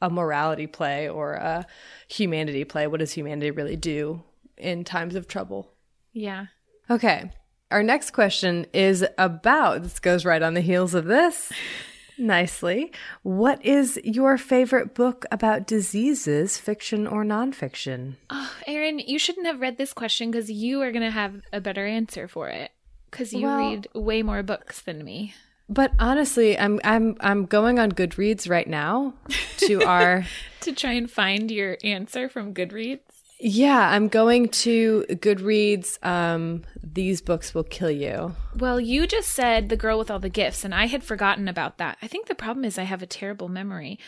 a 0.00 0.10
morality 0.10 0.66
play 0.66 1.08
or 1.08 1.34
a 1.34 1.64
humanity 2.08 2.64
play. 2.64 2.86
What 2.88 3.00
does 3.00 3.12
humanity 3.12 3.50
really 3.52 3.76
do 3.76 4.22
in 4.56 4.82
times 4.84 5.14
of 5.14 5.28
trouble? 5.28 5.70
Yeah. 6.12 6.46
Okay. 6.90 7.30
Our 7.70 7.82
next 7.82 8.10
question 8.10 8.66
is 8.72 9.04
about 9.16 9.82
this 9.84 10.00
goes 10.00 10.24
right 10.24 10.42
on 10.42 10.54
the 10.54 10.60
heels 10.60 10.94
of 10.94 11.04
this. 11.06 11.52
Nicely. 12.22 12.92
What 13.22 13.64
is 13.64 14.00
your 14.04 14.38
favorite 14.38 14.94
book 14.94 15.26
about 15.30 15.66
diseases, 15.66 16.56
fiction 16.56 17.06
or 17.06 17.24
nonfiction? 17.24 18.14
Ah, 18.30 18.54
oh, 18.56 18.62
Erin, 18.66 18.98
you 19.00 19.18
shouldn't 19.18 19.46
have 19.46 19.60
read 19.60 19.76
this 19.76 19.92
question 19.92 20.30
because 20.30 20.50
you 20.50 20.80
are 20.82 20.92
going 20.92 21.04
to 21.04 21.10
have 21.10 21.42
a 21.52 21.60
better 21.60 21.86
answer 21.86 22.28
for 22.28 22.48
it 22.48 22.70
because 23.10 23.32
you 23.34 23.42
Well- 23.46 23.58
read 23.58 23.88
way 23.94 24.22
more 24.22 24.42
books 24.42 24.80
than 24.80 25.04
me. 25.04 25.34
But 25.68 25.92
honestly, 25.98 26.58
I'm 26.58 26.80
I'm 26.84 27.16
I'm 27.20 27.46
going 27.46 27.78
on 27.78 27.92
Goodreads 27.92 28.50
right 28.50 28.66
now 28.68 29.14
to 29.58 29.82
our 29.86 30.26
To 30.60 30.72
try 30.72 30.92
and 30.92 31.10
find 31.10 31.50
your 31.50 31.78
answer 31.82 32.28
from 32.28 32.52
Goodreads. 32.52 33.00
Yeah, 33.44 33.90
I'm 33.90 34.06
going 34.06 34.48
to 34.50 35.04
Goodreads 35.08 35.98
um 36.06 36.62
these 36.82 37.20
books 37.20 37.54
will 37.54 37.64
kill 37.64 37.90
you. 37.90 38.36
Well, 38.56 38.80
you 38.80 39.06
just 39.06 39.30
said 39.30 39.68
The 39.68 39.76
Girl 39.76 39.98
with 39.98 40.10
All 40.10 40.20
the 40.20 40.28
Gifts, 40.28 40.64
and 40.64 40.74
I 40.74 40.86
had 40.86 41.02
forgotten 41.02 41.48
about 41.48 41.78
that. 41.78 41.98
I 42.00 42.06
think 42.06 42.26
the 42.26 42.34
problem 42.34 42.64
is 42.64 42.78
I 42.78 42.84
have 42.84 43.02
a 43.02 43.06
terrible 43.06 43.48
memory. 43.48 43.98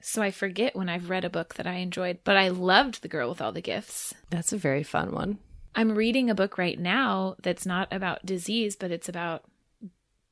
So 0.00 0.22
I 0.22 0.30
forget 0.30 0.74
when 0.74 0.88
I've 0.88 1.10
read 1.10 1.24
a 1.24 1.30
book 1.30 1.54
that 1.54 1.66
I 1.66 1.74
enjoyed, 1.74 2.18
but 2.24 2.36
I 2.36 2.48
loved 2.48 3.02
The 3.02 3.08
Girl 3.08 3.28
with 3.28 3.40
All 3.40 3.52
the 3.52 3.60
Gifts. 3.60 4.14
That's 4.30 4.52
a 4.52 4.56
very 4.56 4.82
fun 4.82 5.12
one. 5.12 5.38
I'm 5.74 5.92
reading 5.92 6.28
a 6.28 6.34
book 6.34 6.58
right 6.58 6.78
now 6.78 7.36
that's 7.42 7.64
not 7.64 7.92
about 7.92 8.26
disease, 8.26 8.74
but 8.74 8.90
it's 8.90 9.08
about 9.08 9.44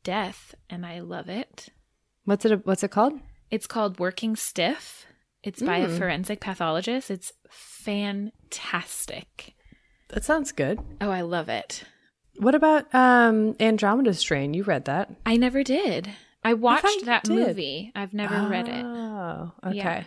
death, 0.03 0.55
and 0.69 0.85
I 0.85 1.01
love 1.01 1.29
it. 1.29 1.69
What's 2.25 2.45
it 2.45 2.67
what's 2.67 2.83
it 2.83 2.91
called? 2.91 3.21
It's 3.51 3.67
called 3.67 3.99
Working 3.99 4.35
Stiff. 4.37 5.07
It's 5.43 5.63
by 5.63 5.79
a 5.79 5.89
forensic 5.89 6.41
pathologist. 6.41 7.11
It's 7.11 7.33
fantastic. 7.49 9.55
That 10.09 10.25
sounds 10.25 10.53
good. 10.53 10.81
Oh, 11.01 11.11
I 11.11 11.21
love 11.23 11.49
it. 11.49 11.85
What 12.39 12.55
about 12.55 12.93
um 12.95 13.55
Andromeda 13.61 14.15
Strain? 14.15 14.55
You 14.55 14.63
read 14.65 14.87
that? 14.87 15.11
I 15.27 15.37
never 15.37 15.63
did. 15.63 16.09
I 16.43 16.55
watched 16.55 16.85
you 16.87 17.05
that 17.05 17.25
did. 17.25 17.35
movie. 17.35 17.93
I've 17.95 18.15
never 18.15 18.49
read 18.49 18.67
it. 18.69 18.85
Oh, 18.85 19.53
okay. 19.67 19.77
Yeah. 19.77 20.05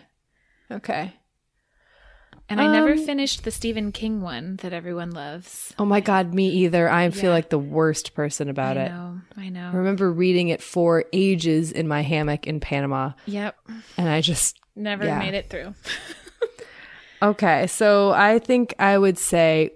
Okay. 0.70 1.12
And 2.48 2.60
I 2.60 2.66
never 2.70 2.92
Um, 2.92 3.06
finished 3.06 3.44
the 3.44 3.50
Stephen 3.50 3.90
King 3.90 4.20
one 4.20 4.56
that 4.56 4.72
everyone 4.74 5.12
loves. 5.12 5.72
Oh 5.78 5.86
my 5.86 6.00
god, 6.00 6.34
me 6.34 6.50
either. 6.50 6.90
I 6.90 7.08
feel 7.10 7.30
like 7.30 7.48
the 7.48 7.58
worst 7.58 8.14
person 8.14 8.50
about 8.50 8.76
it. 8.76 8.80
I 8.80 8.84
it. 8.86 8.90
know. 8.90 9.20
I 9.38 9.48
know. 9.48 9.70
I 9.72 9.76
remember 9.76 10.12
reading 10.12 10.48
it 10.48 10.62
for 10.62 11.04
ages 11.14 11.72
in 11.72 11.88
my 11.88 12.02
hammock 12.02 12.46
in 12.46 12.60
Panama, 12.60 13.12
Yep. 13.26 13.56
and 13.96 14.08
I 14.10 14.20
just 14.20 14.58
Never 14.76 15.04
Yeah. 15.04 15.18
made 15.18 15.34
it 15.34 15.48
through. 15.50 15.74
Okay, 17.22 17.66
so 17.68 18.10
I 18.10 18.38
think 18.38 18.74
I 18.78 18.98
would 18.98 19.16
say 19.16 19.70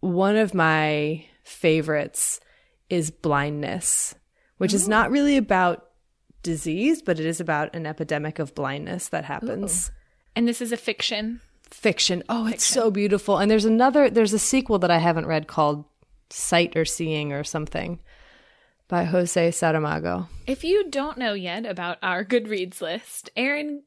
one 0.00 0.36
of 0.36 0.52
my 0.52 1.24
favorites 1.44 2.40
is 2.90 3.12
blindness, 3.12 4.16
which 4.58 4.74
is 4.74 4.88
not 4.88 5.12
really 5.12 5.36
about 5.36 5.86
disease, 6.42 7.02
but 7.02 7.20
it 7.20 7.26
is 7.26 7.38
about 7.40 7.76
an 7.76 7.86
epidemic 7.86 8.40
of 8.40 8.52
blindness 8.56 9.08
that 9.10 9.24
happens. 9.24 9.92
And 10.34 10.48
this 10.48 10.60
is 10.60 10.72
a 10.72 10.76
fiction. 10.76 11.40
Fiction. 11.70 12.24
Oh, 12.28 12.48
it's 12.48 12.64
so 12.64 12.90
beautiful. 12.90 13.38
And 13.38 13.48
there's 13.48 13.64
another 13.64 14.10
there's 14.10 14.32
a 14.32 14.38
sequel 14.38 14.80
that 14.80 14.90
I 14.90 14.98
haven't 14.98 15.26
read 15.26 15.46
called 15.46 15.84
Sight 16.30 16.76
or 16.76 16.84
Seeing 16.84 17.32
or 17.32 17.44
something 17.44 18.00
by 18.88 19.04
Jose 19.04 19.50
Saramago. 19.50 20.26
If 20.48 20.64
you 20.64 20.90
don't 20.90 21.18
know 21.18 21.34
yet 21.34 21.64
about 21.64 21.98
our 22.02 22.24
Goodreads 22.24 22.80
list, 22.80 23.30
Erin 23.36 23.82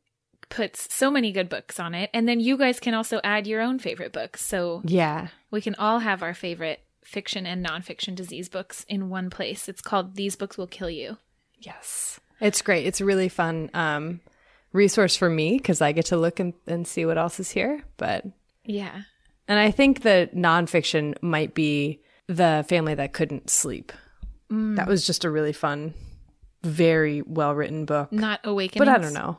puts 0.49 0.93
so 0.93 1.09
many 1.11 1.31
good 1.31 1.47
books 1.49 1.79
on 1.79 1.93
it. 1.93 2.09
And 2.13 2.27
then 2.27 2.39
you 2.39 2.57
guys 2.57 2.79
can 2.79 2.93
also 2.93 3.21
add 3.23 3.45
your 3.47 3.61
own 3.61 3.79
favorite 3.79 4.11
books. 4.11 4.43
So 4.45 4.81
Yeah. 4.85 5.27
we 5.51 5.61
can 5.61 5.75
all 5.75 5.99
have 5.99 6.23
our 6.23 6.33
favorite 6.33 6.81
fiction 7.03 7.45
and 7.45 7.65
nonfiction 7.65 8.15
disease 8.15 8.49
books 8.49 8.85
in 8.89 9.09
one 9.09 9.29
place. 9.29 9.69
It's 9.69 9.81
called 9.81 10.15
These 10.15 10.35
Books 10.35 10.57
Will 10.57 10.67
Kill 10.67 10.89
You. 10.89 11.17
Yes. 11.59 12.19
It's 12.41 12.61
great. 12.61 12.85
It's 12.85 13.01
a 13.01 13.05
really 13.05 13.29
fun 13.29 13.69
um 13.73 14.21
resource 14.71 15.15
for 15.15 15.29
me 15.29 15.57
because 15.57 15.81
I 15.81 15.91
get 15.91 16.05
to 16.07 16.17
look 16.17 16.39
and, 16.39 16.53
and 16.67 16.87
see 16.87 17.05
what 17.05 17.17
else 17.17 17.39
is 17.39 17.51
here. 17.51 17.83
But 17.97 18.25
Yeah. 18.63 19.01
And 19.47 19.59
I 19.59 19.71
think 19.71 20.01
that 20.03 20.35
nonfiction 20.35 21.15
might 21.23 21.55
be 21.55 22.01
the 22.27 22.63
family 22.69 22.93
that 22.95 23.13
couldn't 23.13 23.49
sleep. 23.49 23.91
That 24.51 24.87
was 24.87 25.05
just 25.05 25.25
a 25.25 25.29
really 25.29 25.53
fun, 25.53 25.93
very 26.63 27.21
well 27.23 27.53
written 27.55 27.85
book. 27.85 28.11
Not 28.11 28.39
Awakenings. 28.43 28.79
But 28.85 28.87
I 28.87 28.97
don't 29.01 29.13
know. 29.13 29.37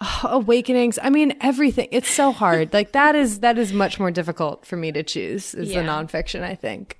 Oh, 0.00 0.20
awakenings. 0.30 0.98
I 1.02 1.10
mean, 1.10 1.34
everything. 1.40 1.88
It's 1.90 2.10
so 2.10 2.32
hard. 2.32 2.72
like 2.78 2.92
that 2.92 3.14
is 3.14 3.40
that 3.40 3.58
is 3.58 3.72
much 3.72 3.98
more 3.98 4.10
difficult 4.10 4.64
for 4.66 4.76
me 4.76 4.92
to 4.92 5.02
choose. 5.02 5.54
Is 5.54 5.70
Yeah. 5.70 5.82
the 5.82 5.88
nonfiction? 5.88 6.42
I 6.42 6.54
think. 6.54 6.98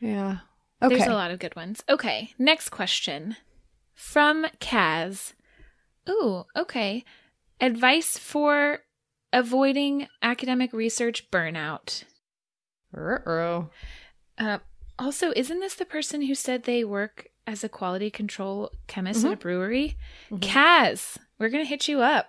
Yeah. 0.00 0.38
Okay. 0.82 0.96
There's 0.96 1.08
a 1.08 1.14
lot 1.14 1.30
of 1.30 1.38
good 1.38 1.54
ones. 1.56 1.82
Okay, 1.88 2.30
next 2.38 2.70
question 2.70 3.36
from 3.94 4.46
Kaz. 4.60 5.34
Ooh, 6.08 6.44
okay. 6.56 7.04
Advice 7.60 8.16
for 8.16 8.78
avoiding 9.32 10.08
academic 10.22 10.72
research 10.72 11.30
burnout. 11.30 12.04
Uh-oh. 12.96 13.68
Uh, 14.38 14.58
also, 14.98 15.32
isn't 15.36 15.60
this 15.60 15.74
the 15.74 15.84
person 15.84 16.22
who 16.22 16.34
said 16.34 16.62
they 16.64 16.82
work 16.82 17.26
as 17.50 17.64
a 17.64 17.68
quality 17.68 18.10
control 18.10 18.70
chemist 18.86 19.24
at 19.24 19.32
a 19.32 19.36
brewery? 19.36 19.96
Kaz, 20.32 21.18
we're 21.38 21.48
going 21.48 21.64
to 21.64 21.68
hit 21.68 21.88
you 21.88 22.00
up. 22.00 22.26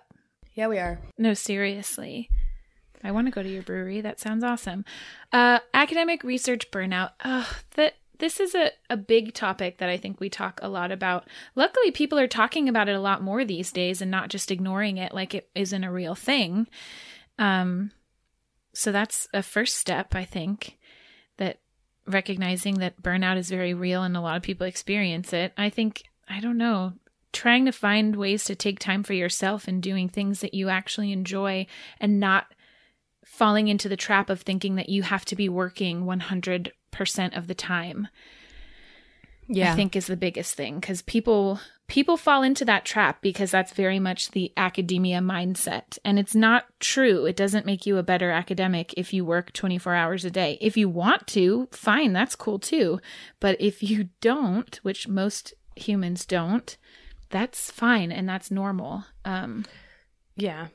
Yeah, 0.54 0.66
we 0.66 0.78
are. 0.78 0.98
No, 1.16 1.32
seriously. 1.32 2.28
I 3.04 3.12
want 3.12 3.26
to 3.28 3.32
go 3.32 3.42
to 3.42 3.48
your 3.48 3.62
brewery. 3.62 4.00
That 4.00 4.20
sounds 4.20 4.44
awesome. 4.44 4.84
Uh, 5.32 5.60
academic 5.72 6.22
research 6.24 6.70
burnout. 6.70 7.10
Ugh, 7.24 7.46
that 7.76 7.94
this 8.18 8.38
is 8.38 8.54
a, 8.54 8.70
a 8.90 8.96
big 8.96 9.32
topic 9.34 9.78
that 9.78 9.88
I 9.88 9.96
think 9.96 10.20
we 10.20 10.28
talk 10.28 10.60
a 10.62 10.68
lot 10.68 10.92
about. 10.92 11.28
Luckily, 11.54 11.90
people 11.90 12.18
are 12.18 12.28
talking 12.28 12.68
about 12.68 12.88
it 12.88 12.96
a 12.96 13.00
lot 13.00 13.22
more 13.22 13.44
these 13.44 13.72
days 13.72 14.02
and 14.02 14.10
not 14.10 14.28
just 14.28 14.50
ignoring 14.50 14.98
it 14.98 15.14
like 15.14 15.34
it 15.34 15.48
isn't 15.54 15.84
a 15.84 15.92
real 15.92 16.14
thing. 16.14 16.66
Um, 17.38 17.92
so 18.74 18.92
that's 18.92 19.28
a 19.32 19.42
first 19.42 19.76
step, 19.76 20.14
I 20.14 20.24
think, 20.24 20.78
that 21.38 21.60
recognizing 22.06 22.78
that 22.78 23.02
burnout 23.02 23.36
is 23.36 23.48
very 23.48 23.74
real 23.74 24.02
and 24.02 24.16
a 24.16 24.20
lot 24.20 24.36
of 24.36 24.42
people 24.42 24.66
experience 24.66 25.32
it. 25.32 25.52
I 25.56 25.70
think, 25.70 26.04
I 26.28 26.40
don't 26.40 26.58
know, 26.58 26.94
trying 27.32 27.64
to 27.64 27.72
find 27.72 28.16
ways 28.16 28.44
to 28.44 28.54
take 28.54 28.78
time 28.78 29.02
for 29.02 29.14
yourself 29.14 29.66
and 29.66 29.82
doing 29.82 30.08
things 30.08 30.40
that 30.40 30.54
you 30.54 30.68
actually 30.68 31.12
enjoy 31.12 31.66
and 32.00 32.20
not 32.20 32.46
falling 33.24 33.68
into 33.68 33.88
the 33.88 33.96
trap 33.96 34.28
of 34.28 34.42
thinking 34.42 34.74
that 34.74 34.88
you 34.88 35.02
have 35.02 35.24
to 35.24 35.36
be 35.36 35.48
working 35.48 36.04
100% 36.04 36.72
of 37.36 37.46
the 37.46 37.54
time. 37.54 38.08
Yeah. 39.48 39.72
I 39.72 39.76
think 39.76 39.96
is 39.96 40.06
the 40.06 40.16
biggest 40.16 40.54
thing 40.54 40.80
cuz 40.80 41.02
people 41.02 41.60
people 41.92 42.16
fall 42.16 42.42
into 42.42 42.64
that 42.64 42.86
trap 42.86 43.20
because 43.20 43.50
that's 43.50 43.74
very 43.74 43.98
much 43.98 44.30
the 44.30 44.50
academia 44.56 45.18
mindset 45.18 45.98
and 46.06 46.18
it's 46.18 46.34
not 46.34 46.64
true. 46.80 47.26
It 47.26 47.36
doesn't 47.36 47.66
make 47.66 47.84
you 47.84 47.98
a 47.98 48.02
better 48.02 48.30
academic 48.30 48.94
if 48.96 49.12
you 49.12 49.26
work 49.26 49.52
24 49.52 49.94
hours 49.94 50.24
a 50.24 50.30
day. 50.30 50.56
If 50.62 50.78
you 50.78 50.88
want 50.88 51.26
to, 51.28 51.68
fine, 51.70 52.14
that's 52.14 52.34
cool 52.34 52.58
too. 52.58 52.98
But 53.40 53.60
if 53.60 53.82
you 53.82 54.08
don't, 54.22 54.74
which 54.82 55.06
most 55.06 55.52
humans 55.76 56.24
don't, 56.24 56.78
that's 57.28 57.70
fine 57.70 58.10
and 58.10 58.26
that's 58.26 58.50
normal. 58.50 59.04
Um 59.26 59.66
Yeah. 60.34 60.68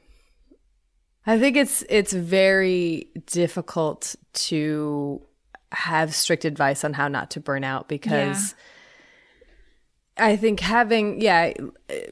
I 1.26 1.40
think 1.40 1.58
it's 1.58 1.84
it's 1.90 2.14
very 2.14 3.10
difficult 3.26 4.16
to 4.50 5.24
have 5.72 6.14
strict 6.14 6.46
advice 6.46 6.84
on 6.84 6.94
how 6.94 7.08
not 7.08 7.32
to 7.32 7.40
burn 7.40 7.64
out 7.64 7.88
because 7.88 8.54
I 10.20 10.36
think 10.36 10.60
having 10.60 11.22
yeah, 11.22 11.54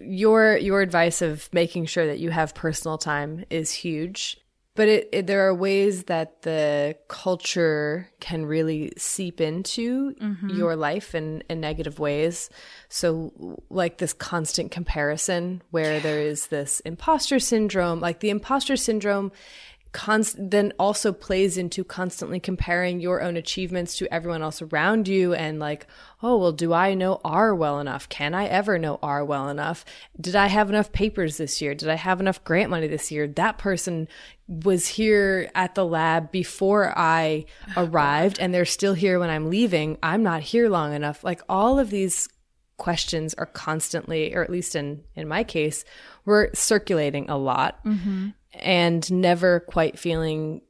your 0.02 0.58
your 0.58 0.82
advice 0.82 1.22
of 1.22 1.50
making 1.54 1.86
sure 1.88 2.06
that 2.08 2.20
you 2.20 2.30
have 2.30 2.54
personal 2.56 2.98
time 2.98 3.46
is 3.50 3.72
huge. 3.72 4.38
But 4.76 4.90
it, 4.90 5.10
it 5.14 5.28
there 5.28 5.48
are 5.48 5.54
ways 5.54 6.04
that 6.06 6.42
the 6.42 6.98
culture 7.08 8.10
can 8.20 8.46
really 8.46 8.92
seep 8.98 9.40
into 9.40 10.14
mm-hmm. 10.16 10.50
your 10.50 10.76
life 10.76 11.16
in, 11.16 11.44
in 11.50 11.62
negative 11.62 11.98
ways. 11.98 12.50
So 12.90 13.62
like 13.70 14.00
this 14.00 14.12
constant 14.12 14.72
comparison 14.72 15.62
where 15.72 16.02
there 16.02 16.20
is 16.20 16.48
this 16.48 16.82
imposter 16.82 17.40
syndrome, 17.40 18.02
like 18.02 18.20
the 18.20 18.30
imposter 18.30 18.76
syndrome 18.76 19.32
const- 19.96 20.36
then 20.38 20.74
also 20.78 21.14
plays 21.14 21.58
into 21.58 21.82
constantly 21.82 22.38
comparing 22.38 23.00
your 23.00 23.22
own 23.22 23.38
achievements 23.38 23.96
to 23.98 24.14
everyone 24.14 24.42
else 24.42 24.62
around 24.62 25.08
you 25.08 25.34
and 25.34 25.58
like 25.58 25.88
oh 26.22 26.36
well 26.38 26.52
do 26.52 26.74
i 26.74 26.94
know 26.94 27.22
r 27.24 27.56
well 27.56 27.80
enough? 27.80 28.10
Can 28.10 28.34
i 28.34 28.46
ever 28.46 28.78
know 28.78 29.00
r 29.02 29.24
well 29.24 29.48
enough? 29.48 29.86
Did 30.20 30.36
i 30.36 30.48
have 30.48 30.70
enough 30.70 30.92
papers 30.92 31.38
this 31.38 31.62
year? 31.62 31.74
Did 31.74 31.88
i 31.88 31.96
have 31.96 32.20
enough 32.20 32.44
grant 32.44 32.70
money 32.70 32.88
this 32.88 33.10
year? 33.10 33.26
That 33.26 33.58
person 33.58 34.10
was 34.50 34.86
here 34.86 35.50
at 35.56 35.76
the 35.76 35.86
lab 35.86 36.30
before 36.30 36.94
i 36.98 37.46
arrived 37.78 38.38
and 38.38 38.54
they're 38.54 38.66
still 38.66 38.96
here 38.96 39.18
when 39.18 39.30
i'm 39.30 39.50
leaving. 39.50 39.98
I'm 40.04 40.24
not 40.24 40.42
here 40.42 40.68
long 40.68 40.94
enough. 40.94 41.24
Like 41.24 41.42
all 41.48 41.80
of 41.80 41.90
these 41.90 42.28
questions 42.78 43.34
are 43.36 43.46
constantly 43.46 44.36
or 44.36 44.44
at 44.44 44.50
least 44.50 44.76
in 44.76 45.02
in 45.16 45.26
my 45.26 45.46
case 45.46 45.86
we're 46.26 46.54
circulating 46.54 47.30
a 47.30 47.38
lot 47.38 47.82
mm-hmm. 47.86 48.28
And 48.60 49.10
never 49.12 49.60
quite 49.62 50.00
feeling 50.00 50.62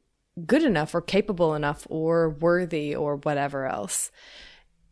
good 0.46 0.64
enough 0.64 0.94
or 0.94 1.02
capable 1.02 1.56
enough 1.56 1.88
or 1.90 2.30
worthy 2.30 2.96
or 2.96 3.18
whatever 3.18 3.66
else. 3.66 4.12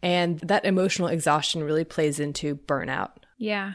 And 0.02 0.40
that 0.40 0.66
emotional 0.66 1.08
exhaustion 1.08 1.64
really 1.64 1.84
plays 1.84 2.20
into 2.20 2.56
burnout. 2.56 3.12
Yeah. 3.38 3.74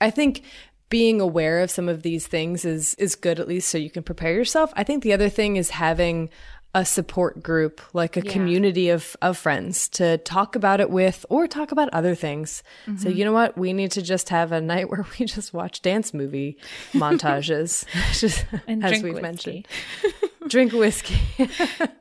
I 0.00 0.10
think 0.10 0.42
being 0.88 1.20
aware 1.20 1.60
of 1.60 1.70
some 1.70 1.88
of 1.88 2.02
these 2.02 2.26
things 2.26 2.64
is 2.66 2.94
is 2.96 3.14
good 3.14 3.40
at 3.40 3.48
least 3.48 3.68
so 3.70 3.78
you 3.78 3.90
can 3.90 4.02
prepare 4.02 4.34
yourself. 4.34 4.72
I 4.76 4.84
think 4.84 5.02
the 5.02 5.14
other 5.14 5.30
thing 5.30 5.56
is 5.56 5.70
having 5.70 6.28
a 6.74 6.84
support 6.86 7.42
group, 7.42 7.82
like 7.92 8.16
a 8.16 8.22
Yeah. 8.24 8.32
community 8.32 8.88
of 8.88 9.14
of 9.20 9.36
friends 9.36 9.88
to 9.90 10.16
talk 10.18 10.56
about 10.56 10.80
it 10.80 10.88
with 10.88 11.26
or 11.28 11.46
talk 11.46 11.70
about 11.70 11.88
other 11.92 12.14
things. 12.14 12.62
So 12.96 13.08
you 13.10 13.24
know 13.26 13.32
what? 13.32 13.58
We 13.58 13.72
need 13.74 13.90
to 13.92 14.00
just 14.02 14.30
have 14.30 14.52
a 14.52 14.60
night 14.60 14.88
where 14.90 15.04
we 15.18 15.26
just 15.26 15.52
watch 15.52 15.82
dance 15.82 16.14
movie 16.14 16.56
montages. 16.94 17.84
just 18.18 18.46
And 18.66 18.82
as 18.84 19.02
we've 19.02 19.12
whiskey. 19.14 19.22
mentioned. 19.22 19.68
Drink 20.48 20.72
whiskey. 20.72 21.20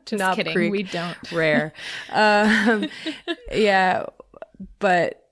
Just 0.06 0.20
Knob 0.20 0.36
kidding. 0.38 0.54
Creek 0.54 0.72
We 0.72 0.84
don't. 0.84 1.32
rare. 1.32 1.74
Um, 2.12 2.88
yeah, 3.52 4.06
but 4.80 5.28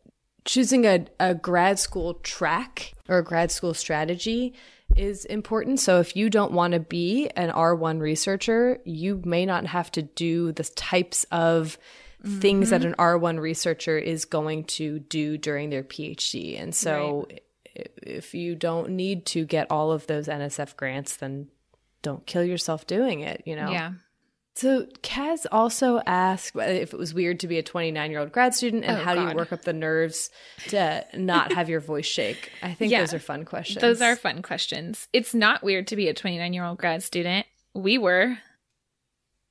choosing 0.46 0.86
a, 0.86 1.06
a 1.20 1.34
grad 1.34 1.80
school 1.80 2.16
track 2.16 2.94
or 3.08 3.18
a 3.20 3.24
grad 3.24 3.52
school 3.52 3.74
strategy 3.74 4.54
is 4.96 5.26
important. 5.26 5.80
So 5.80 6.00
if 6.00 6.16
you 6.16 6.30
don't 6.30 6.52
want 6.52 6.74
to 6.74 6.80
be 6.80 7.30
an 7.36 7.50
R1 7.52 8.00
researcher, 8.00 8.80
you 8.86 9.22
may 9.24 9.46
not 9.46 9.66
have 9.66 9.92
to 9.94 10.02
do 10.02 10.52
the 10.52 10.64
types 10.64 11.26
of 11.32 11.78
things 12.26 12.72
that 12.72 12.84
an 12.84 12.94
mm-hmm. 12.94 13.26
R1 13.26 13.40
researcher 13.40 13.98
is 13.98 14.26
going 14.26 14.66
to 14.66 15.00
do 15.00 15.38
during 15.38 15.70
their 15.70 15.84
PhD. 15.84 16.62
And 16.62 16.76
so 16.76 17.28
i- 17.32 17.40
if 17.76 18.34
you 18.34 18.56
don't 18.56 18.90
need 18.90 19.26
to 19.28 19.46
get 19.46 19.72
all 19.72 19.92
of 19.92 20.06
those 20.08 20.28
NSF 20.28 20.76
grants, 20.76 21.16
then 21.18 21.48
don't 22.02 22.26
kill 22.26 22.44
yourself 22.44 22.88
doing 22.88 23.22
it, 23.22 23.44
you 23.46 23.56
know? 23.56 23.72
Yeah. 23.72 23.94
So 24.60 24.86
Kaz 25.04 25.46
also 25.54 26.02
asked 26.06 26.56
if 26.56 26.94
it 26.94 26.98
was 27.00 27.14
weird 27.14 27.40
to 27.40 27.48
be 27.48 27.58
a 27.58 27.64
29 27.64 28.12
year 28.12 28.20
old 28.20 28.32
grad 28.34 28.54
student 28.54 28.84
and 28.84 28.98
Oh, 28.98 29.02
how 29.04 29.16
do 29.16 29.22
you 29.22 29.34
work 29.34 29.54
up 29.54 29.62
the 29.62 29.72
nerves 29.74 30.30
to 30.68 31.06
not 31.14 31.54
have 31.54 31.70
your 31.70 31.80
voice 31.80 32.06
shake. 32.06 32.52
I 32.62 32.74
think 32.74 32.92
Yeah. 32.92 33.00
those 33.00 33.14
are 33.14 33.20
fun 33.20 33.46
questions. 33.46 33.80
Those 33.82 34.02
are 34.02 34.16
fun 34.18 34.42
questions. 34.42 35.08
It's 35.14 35.34
not 35.34 35.64
weird 35.64 35.88
to 35.88 35.96
be 35.96 36.10
a 36.10 36.14
29 36.14 36.52
year 36.54 36.66
old 36.66 36.78
grad 36.78 37.04
student. 37.04 37.46
We 37.74 37.98
were. 37.98 38.38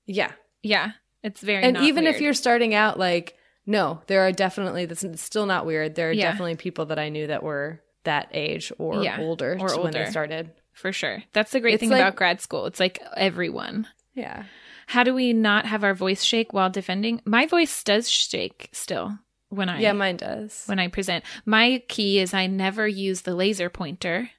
yeah. 0.06 0.32
Yeah. 0.62 0.92
It's 1.22 1.40
very 1.40 1.62
And 1.64 1.76
even 1.78 2.06
if 2.06 2.20
you're 2.20 2.34
starting 2.34 2.74
out, 2.74 2.98
like, 2.98 3.34
no, 3.66 4.02
there 4.08 4.26
are 4.26 4.32
definitely 4.32 4.84
that's 4.86 5.04
still 5.22 5.46
not 5.46 5.64
weird. 5.66 5.94
There 5.94 6.10
are 6.10 6.12
Yeah. 6.12 6.30
definitely 6.30 6.56
people 6.56 6.86
that 6.86 6.98
I 6.98 7.08
knew 7.08 7.26
that 7.28 7.42
were 7.42 7.80
that 8.04 8.28
age 8.32 8.72
or 8.78 9.02
Yeah, 9.02 9.20
older 9.20 9.56
or 9.58 9.68
to 9.68 9.80
when 9.80 9.92
they 9.92 10.00
older. 10.00 10.10
started. 10.10 10.50
for 10.72 10.92
sure. 10.92 11.24
That's 11.32 11.50
the 11.50 11.58
great 11.60 11.74
It's 11.74 11.80
thing 11.80 11.90
like- 11.90 12.00
about 12.02 12.14
grad 12.14 12.40
school. 12.40 12.66
It's 12.66 12.78
like 12.78 13.00
everyone. 13.16 13.88
Yeah. 14.14 14.44
How 14.88 15.04
do 15.04 15.12
we 15.14 15.34
not 15.34 15.66
have 15.66 15.84
our 15.84 15.92
voice 15.92 16.22
shake 16.22 16.54
while 16.54 16.70
defending? 16.70 17.20
My 17.26 17.44
voice 17.44 17.84
does 17.84 18.08
shake 18.08 18.70
still 18.72 19.18
when 19.50 19.68
I 19.68 19.80
Yeah, 19.80 19.92
mine 19.92 20.16
does. 20.16 20.62
when 20.64 20.78
I 20.78 20.88
present. 20.88 21.24
My 21.44 21.82
key 21.88 22.18
is 22.18 22.32
I 22.32 22.46
never 22.46 22.88
use 22.88 23.20
the 23.20 23.34
laser 23.34 23.68
pointer 23.68 24.30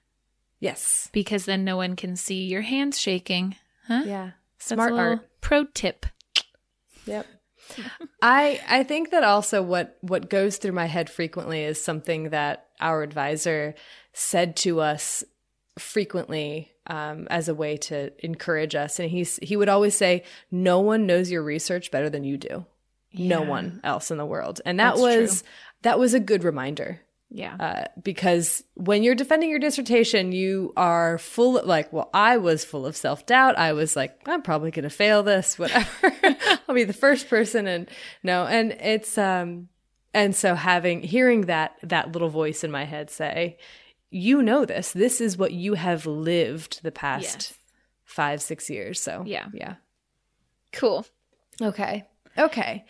yes. 0.59 1.07
because 1.13 1.45
then 1.45 1.63
no 1.63 1.77
one 1.77 1.95
can 1.95 2.15
see 2.15 2.45
your 2.45 2.63
hands 2.63 2.99
shaking. 2.99 3.57
Huh? 3.87 4.01
Yeah. 4.07 4.31
That's 4.57 4.69
Smart 4.73 4.93
art. 4.93 5.29
pro 5.39 5.65
tip. 5.65 6.07
Yep. 7.05 7.27
I 8.23 8.59
I 8.67 8.83
think 8.83 9.11
that 9.11 9.23
also 9.23 9.61
what 9.61 9.97
what 10.01 10.31
goes 10.31 10.57
through 10.57 10.71
my 10.71 10.87
head 10.87 11.11
frequently 11.11 11.63
is 11.63 11.79
something 11.79 12.31
that 12.31 12.65
our 12.79 13.03
advisor 13.03 13.75
said 14.13 14.55
to 14.57 14.81
us 14.81 15.23
frequently 15.79 16.71
um, 16.87 17.27
as 17.29 17.47
a 17.49 17.55
way 17.55 17.77
to 17.77 18.11
encourage 18.25 18.75
us, 18.75 18.99
and 18.99 19.09
he's 19.09 19.37
he 19.41 19.55
would 19.55 19.69
always 19.69 19.95
say, 19.95 20.23
"No 20.51 20.79
one 20.79 21.05
knows 21.05 21.31
your 21.31 21.43
research 21.43 21.91
better 21.91 22.09
than 22.09 22.23
you 22.23 22.37
do. 22.37 22.65
No 23.13 23.41
one 23.41 23.79
else 23.83 24.11
in 24.11 24.17
the 24.17 24.25
world," 24.25 24.61
and 24.65 24.79
that 24.79 24.91
That's 24.95 25.01
was 25.01 25.43
that 25.81 25.97
was 25.99 26.13
a 26.13 26.19
good 26.19 26.43
reminder 26.43 26.99
Yeah. 27.31 27.55
uh, 27.59 27.83
because 28.03 28.63
when 28.75 29.01
you're 29.01 29.15
defending 29.15 29.49
your 29.49 29.59
dissertation, 29.59 30.31
you 30.31 30.73
are 30.75 31.17
full 31.17 31.61
like, 31.65 31.91
well, 31.93 32.09
I 32.13 32.37
was 32.37 32.65
full 32.65 32.85
of 32.85 32.95
self 32.97 33.25
doubt. 33.25 33.57
I 33.57 33.73
was 33.73 33.95
like, 33.95 34.19
I'm 34.25 34.41
probably 34.41 34.71
going 34.71 34.83
to 34.83 34.89
fail 34.89 35.23
this, 35.23 35.57
whatever. 35.59 36.13
I'll 36.67 36.75
be 36.75 36.83
the 36.83 36.91
first 36.93 37.29
person. 37.29 37.65
And 37.67 37.87
no, 38.23 38.45
and 38.45 38.71
it's, 38.73 39.17
um, 39.17 39.69
and 40.13 40.35
so 40.35 40.53
having, 40.55 41.01
hearing 41.01 41.41
that, 41.41 41.77
that 41.83 42.11
little 42.11 42.29
voice 42.29 42.63
in 42.63 42.71
my 42.71 42.83
head 42.83 43.09
say, 43.09 43.57
you 44.09 44.41
know 44.41 44.65
this, 44.65 44.91
this 44.91 45.21
is 45.21 45.37
what 45.37 45.51
you 45.53 45.73
have 45.75 46.05
lived 46.05 46.81
the 46.83 46.91
past 46.91 47.23
Yes. 47.23 47.53
five, 48.05 48.41
six 48.41 48.69
years. 48.69 48.99
So 48.99 49.23
Yeah. 49.25 49.47
Yeah. 49.53 49.75
Cool. 50.73 51.05
Okay. 51.61 52.05
Okay. 52.37 52.85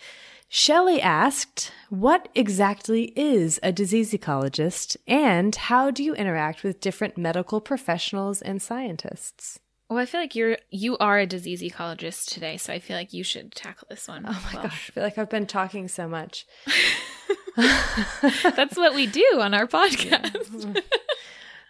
Shelley 0.51 0.99
asked, 1.01 1.71
What 1.89 2.27
exactly 2.33 3.13
is 3.15 3.59
a 3.61 3.71
disease 3.71 4.11
ecologist 4.13 4.97
and 5.07 5.55
how 5.55 5.91
do 5.91 6.03
you 6.03 6.15
interact 6.15 6.63
with 6.63 6.79
different 6.81 7.17
medical 7.17 7.61
professionals 7.61 8.41
and 8.41 8.61
scientists? 8.61 9.59
Well, 9.89 9.99
I 9.99 10.05
feel 10.05 10.21
like 10.21 10.35
you're 10.35 10.57
you 10.69 10.97
are 10.99 11.17
a 11.19 11.25
disease 11.25 11.61
ecologist 11.61 12.29
today, 12.31 12.57
so 12.57 12.71
I 12.73 12.79
feel 12.79 12.95
like 12.95 13.11
you 13.13 13.23
should 13.23 13.53
tackle 13.53 13.87
this 13.89 14.07
one. 14.07 14.23
Oh 14.27 14.31
my 14.31 14.53
Well, 14.53 14.63
gosh, 14.63 14.89
I 14.89 14.91
feel 14.93 15.03
like 15.03 15.17
I've 15.17 15.29
been 15.31 15.47
talking 15.47 15.87
so 15.87 16.07
much. 16.07 16.45
That's 18.55 18.77
what 18.77 18.95
we 18.95 19.07
do 19.07 19.39
on 19.39 19.53
our 19.53 19.67
podcast. 19.67 20.83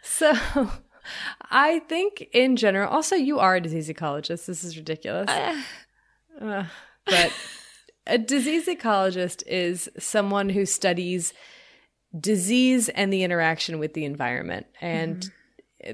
So 0.01 0.33
I 1.49 1.79
think 1.79 2.27
in 2.33 2.55
general, 2.55 2.91
also, 2.91 3.15
you 3.15 3.39
are 3.39 3.55
a 3.55 3.61
disease 3.61 3.89
ecologist. 3.89 4.45
This 4.47 4.63
is 4.63 4.75
ridiculous. 4.75 5.29
Uh, 6.41 6.65
but 7.05 7.31
a 8.05 8.17
disease 8.17 8.67
ecologist 8.67 9.43
is 9.47 9.89
someone 9.97 10.49
who 10.49 10.65
studies 10.65 11.33
disease 12.19 12.89
and 12.89 13.13
the 13.13 13.23
interaction 13.23 13.79
with 13.79 13.93
the 13.93 14.05
environment. 14.05 14.65
And 14.81 15.31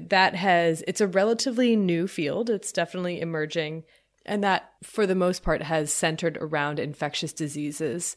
that 0.08 0.34
has, 0.34 0.82
it's 0.88 1.00
a 1.00 1.06
relatively 1.06 1.76
new 1.76 2.08
field. 2.08 2.50
It's 2.50 2.72
definitely 2.72 3.20
emerging. 3.20 3.84
And 4.24 4.42
that, 4.42 4.72
for 4.82 5.06
the 5.06 5.14
most 5.14 5.42
part, 5.42 5.62
has 5.62 5.92
centered 5.92 6.36
around 6.40 6.80
infectious 6.80 7.32
diseases. 7.32 8.16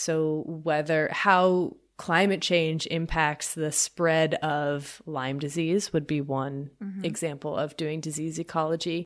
So, 0.00 0.44
whether 0.46 1.10
how 1.12 1.76
climate 1.98 2.40
change 2.40 2.86
impacts 2.90 3.52
the 3.52 3.70
spread 3.70 4.32
of 4.36 5.02
Lyme 5.04 5.38
disease 5.38 5.92
would 5.92 6.06
be 6.06 6.22
one 6.22 6.70
mm-hmm. 6.82 7.04
example 7.04 7.54
of 7.54 7.76
doing 7.76 8.00
disease 8.00 8.38
ecology 8.38 9.04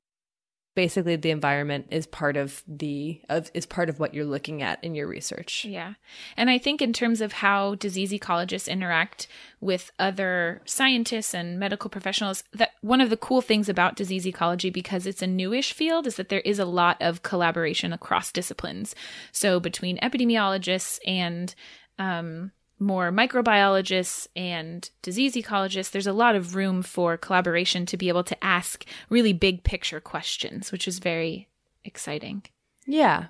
basically 0.74 1.16
the 1.16 1.30
environment 1.30 1.86
is 1.90 2.06
part 2.06 2.36
of 2.36 2.62
the 2.66 3.20
of 3.28 3.50
is 3.54 3.66
part 3.66 3.88
of 3.88 4.00
what 4.00 4.12
you're 4.12 4.24
looking 4.24 4.62
at 4.62 4.82
in 4.82 4.94
your 4.94 5.06
research. 5.06 5.64
Yeah. 5.64 5.94
And 6.36 6.50
I 6.50 6.58
think 6.58 6.82
in 6.82 6.92
terms 6.92 7.20
of 7.20 7.32
how 7.32 7.76
disease 7.76 8.12
ecologists 8.12 8.68
interact 8.68 9.28
with 9.60 9.92
other 9.98 10.62
scientists 10.64 11.34
and 11.34 11.58
medical 11.58 11.88
professionals, 11.88 12.44
that 12.52 12.72
one 12.80 13.00
of 13.00 13.10
the 13.10 13.16
cool 13.16 13.40
things 13.40 13.68
about 13.68 13.96
disease 13.96 14.26
ecology 14.26 14.70
because 14.70 15.06
it's 15.06 15.22
a 15.22 15.26
newish 15.26 15.72
field 15.72 16.06
is 16.06 16.16
that 16.16 16.28
there 16.28 16.40
is 16.40 16.58
a 16.58 16.64
lot 16.64 16.96
of 17.00 17.22
collaboration 17.22 17.92
across 17.92 18.32
disciplines. 18.32 18.94
So 19.32 19.60
between 19.60 19.98
epidemiologists 19.98 20.98
and 21.06 21.54
um 21.98 22.50
more 22.78 23.12
microbiologists 23.12 24.26
and 24.34 24.88
disease 25.02 25.34
ecologists, 25.34 25.90
there's 25.90 26.06
a 26.06 26.12
lot 26.12 26.34
of 26.34 26.54
room 26.54 26.82
for 26.82 27.16
collaboration 27.16 27.86
to 27.86 27.96
be 27.96 28.08
able 28.08 28.24
to 28.24 28.44
ask 28.44 28.84
really 29.08 29.32
big 29.32 29.62
picture 29.64 30.00
questions, 30.00 30.72
which 30.72 30.88
is 30.88 30.98
very 30.98 31.48
exciting. 31.84 32.42
Yeah. 32.86 33.26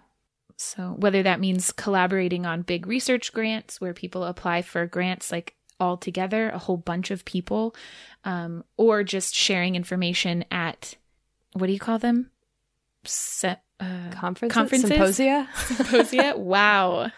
So, 0.57 0.95
whether 0.99 1.23
that 1.23 1.41
means 1.41 1.73
collaborating 1.73 2.47
on 2.47 2.63
big 2.63 2.87
research 2.87 3.33
grants 3.33 3.81
where 3.81 3.93
people 3.93 4.25
apply 4.25 4.63
for 4.63 4.87
grants 4.87 5.33
like 5.33 5.55
all 5.81 5.97
together, 5.97 6.51
a 6.51 6.59
whole 6.59 6.77
bunch 6.77 7.11
of 7.11 7.25
people, 7.25 7.75
um, 8.25 8.65
or 8.77 9.03
just 9.03 9.35
sharing 9.35 9.75
information 9.75 10.45
at 10.51 10.95
what 11.53 11.67
do 11.67 11.73
you 11.73 11.81
call 11.81 11.99
them? 11.99 12.31
Se- 13.05 13.61
uh, 13.81 14.11
Conferences, 14.11 14.55
Conferences? 14.55 14.91
symposia. 14.91 15.49
symposia? 15.57 16.35
wow. 16.37 17.11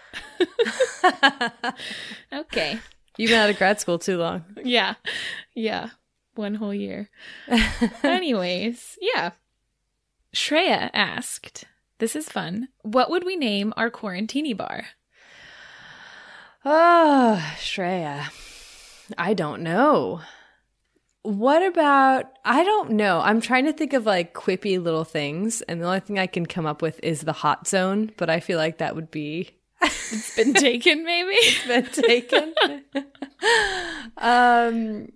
okay. 2.33 2.79
You've 3.17 3.31
been 3.31 3.41
out 3.41 3.51
of 3.51 3.59
grad 3.59 3.81
school 3.81 3.99
too 3.99 4.19
long. 4.19 4.45
Yeah. 4.63 4.95
Yeah. 5.55 5.91
One 6.35 6.55
whole 6.55 6.75
year. 6.75 7.09
Anyways, 8.03 8.99
yeah. 9.01 9.31
Shreya 10.35 10.91
asked, 10.93 11.65
This 11.99 12.15
is 12.15 12.29
fun. 12.29 12.69
What 12.83 13.11
would 13.11 13.25
we 13.25 13.37
name 13.37 13.73
our 13.77 13.91
quarantini 13.91 14.55
bar? 14.57 14.85
Oh, 16.65 17.43
Shreya. 17.59 18.31
I 19.17 19.35
don't 19.35 19.63
know. 19.63 20.21
What 21.27 21.65
about 21.65 22.27
I 22.45 22.63
don't 22.63 22.93
know. 22.93 23.21
I'm 23.21 23.41
trying 23.41 23.65
to 23.65 23.73
think 23.73 23.93
of 23.95 24.07
like 24.07 24.33
quippy 24.33 24.81
little 24.81 25.03
things, 25.03 25.61
and 25.63 25.83
the 25.83 25.87
only 25.87 25.99
thing 25.99 26.21
I 26.21 26.29
can 26.29 26.47
come 26.47 26.67
up 26.67 26.81
with 26.83 27.01
is 27.03 27.23
the 27.23 27.33
hot 27.33 27.67
zone, 27.67 28.13
but 28.17 28.31
I 28.31 28.39
feel 28.39 28.59
like 28.59 28.79
that 28.79 28.95
would 28.95 29.11
be 29.11 29.51
It's 29.83 30.37
been 30.37 30.55
taken, 30.55 31.03
maybe? 31.05 31.31
It's 31.35 31.67
been 31.67 32.05
taken. 32.05 32.55
um 34.19 35.09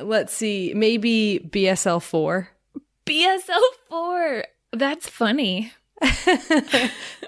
let's 0.00 0.32
see, 0.32 0.72
maybe 0.74 1.46
BSL 1.52 2.00
four. 2.00 2.48
BSL4. 3.04 4.44
That's 4.72 5.06
funny. 5.06 5.70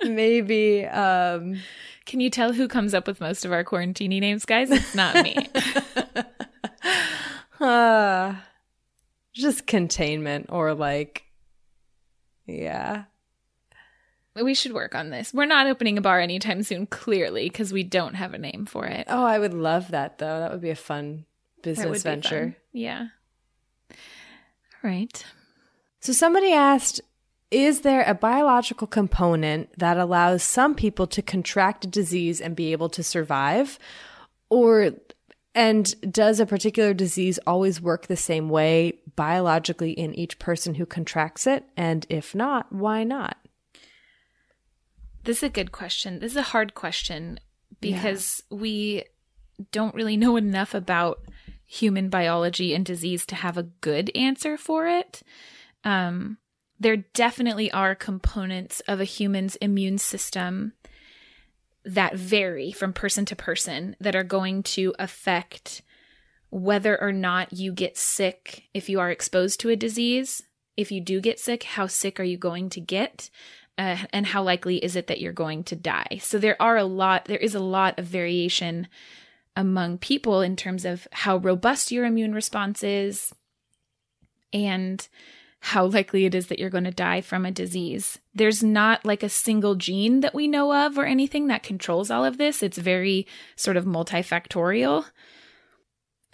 maybe 0.02 0.86
um 0.86 1.60
Can 2.06 2.20
you 2.20 2.30
tell 2.30 2.54
who 2.54 2.68
comes 2.68 2.94
up 2.94 3.06
with 3.06 3.20
most 3.20 3.44
of 3.44 3.52
our 3.52 3.64
quarantini 3.64 4.18
names, 4.18 4.46
guys? 4.46 4.70
It's 4.70 4.94
not 4.94 5.14
me. 5.22 5.36
Uh 7.64 8.36
just 9.32 9.66
containment 9.66 10.46
or 10.48 10.74
like 10.74 11.24
yeah. 12.46 13.04
we 14.42 14.54
should 14.54 14.72
work 14.72 14.94
on 14.94 15.10
this. 15.10 15.32
We're 15.32 15.46
not 15.46 15.66
opening 15.66 15.96
a 15.96 16.02
bar 16.02 16.20
anytime 16.20 16.62
soon, 16.62 16.86
clearly, 16.86 17.48
because 17.48 17.72
we 17.72 17.84
don't 17.84 18.14
have 18.14 18.34
a 18.34 18.38
name 18.38 18.66
for 18.66 18.86
it. 18.86 19.06
Oh, 19.08 19.24
I 19.24 19.38
would 19.38 19.54
love 19.54 19.90
that 19.92 20.18
though. 20.18 20.40
That 20.40 20.50
would 20.50 20.60
be 20.60 20.70
a 20.70 20.76
fun 20.76 21.24
business 21.62 22.02
venture. 22.02 22.40
fun. 22.40 22.56
Yeah. 22.72 23.06
All 23.90 23.96
right. 24.90 25.24
So 26.00 26.12
somebody 26.12 26.52
asked, 26.52 27.00
is 27.50 27.80
there 27.80 28.04
a 28.06 28.14
biological 28.14 28.86
component 28.86 29.78
that 29.78 29.96
allows 29.96 30.42
some 30.42 30.74
people 30.74 31.06
to 31.06 31.22
contract 31.22 31.84
a 31.84 31.88
disease 31.88 32.40
and 32.40 32.54
be 32.54 32.72
able 32.72 32.90
to 32.90 33.02
survive? 33.02 33.78
Or 34.50 34.92
and 35.54 36.12
does 36.12 36.40
a 36.40 36.46
particular 36.46 36.94
disease 36.94 37.38
always 37.46 37.80
work 37.80 38.06
the 38.06 38.16
same 38.16 38.48
way 38.48 38.98
biologically 39.14 39.92
in 39.92 40.14
each 40.14 40.38
person 40.38 40.74
who 40.74 40.86
contracts 40.86 41.46
it? 41.46 41.64
And 41.76 42.06
if 42.08 42.34
not, 42.34 42.72
why 42.72 43.04
not? 43.04 43.36
This 45.22 45.38
is 45.38 45.42
a 45.44 45.50
good 45.50 45.72
question. 45.72 46.18
This 46.18 46.32
is 46.32 46.36
a 46.36 46.42
hard 46.42 46.74
question 46.74 47.38
because 47.80 48.42
we 48.50 49.04
don't 49.70 49.94
really 49.94 50.16
know 50.16 50.36
enough 50.36 50.74
about 50.74 51.24
human 51.66 52.08
biology 52.08 52.74
and 52.74 52.84
disease 52.84 53.24
to 53.26 53.34
have 53.34 53.56
a 53.56 53.62
good 53.62 54.10
answer 54.14 54.56
for 54.56 54.86
it. 54.86 55.22
Um, 55.84 56.38
there 56.78 56.96
definitely 56.96 57.70
are 57.70 57.94
components 57.94 58.80
of 58.88 59.00
a 59.00 59.04
human's 59.04 59.56
immune 59.56 59.98
system 59.98 60.72
that 61.84 62.14
vary 62.14 62.72
from 62.72 62.92
person 62.92 63.24
to 63.26 63.36
person 63.36 63.96
that 64.00 64.16
are 64.16 64.24
going 64.24 64.62
to 64.62 64.94
affect 64.98 65.82
whether 66.50 67.00
or 67.00 67.12
not 67.12 67.52
you 67.52 67.72
get 67.72 67.96
sick 67.96 68.64
if 68.72 68.88
you 68.88 69.00
are 69.00 69.10
exposed 69.10 69.60
to 69.60 69.70
a 69.70 69.76
disease. 69.76 70.42
If 70.76 70.90
you 70.90 71.00
do 71.00 71.20
get 71.20 71.38
sick, 71.38 71.64
how 71.64 71.86
sick 71.86 72.18
are 72.18 72.24
you 72.24 72.36
going 72.38 72.70
to 72.70 72.80
get? 72.80 73.30
uh, 73.76 73.96
and 74.12 74.26
how 74.26 74.42
likely 74.42 74.76
is 74.78 74.96
it 74.96 75.08
that 75.08 75.20
you're 75.20 75.32
going 75.32 75.64
to 75.64 75.76
die? 75.76 76.18
So 76.20 76.38
there 76.38 76.60
are 76.60 76.76
a 76.76 76.84
lot, 76.84 77.24
there 77.24 77.38
is 77.38 77.54
a 77.54 77.60
lot 77.60 77.98
of 77.98 78.06
variation 78.06 78.88
among 79.56 79.98
people 79.98 80.40
in 80.40 80.56
terms 80.56 80.84
of 80.84 81.06
how 81.12 81.36
robust 81.38 81.92
your 81.92 82.04
immune 82.04 82.34
response 82.34 82.82
is 82.82 83.32
and 84.52 85.06
how 85.64 85.86
likely 85.86 86.26
it 86.26 86.34
is 86.34 86.48
that 86.48 86.58
you're 86.58 86.68
going 86.68 86.84
to 86.84 86.90
die 86.90 87.22
from 87.22 87.46
a 87.46 87.50
disease. 87.50 88.18
There's 88.34 88.62
not 88.62 89.02
like 89.06 89.22
a 89.22 89.30
single 89.30 89.76
gene 89.76 90.20
that 90.20 90.34
we 90.34 90.46
know 90.46 90.74
of 90.74 90.98
or 90.98 91.06
anything 91.06 91.46
that 91.46 91.62
controls 91.62 92.10
all 92.10 92.22
of 92.22 92.36
this. 92.36 92.62
It's 92.62 92.76
very 92.76 93.26
sort 93.56 93.78
of 93.78 93.86
multifactorial. 93.86 95.06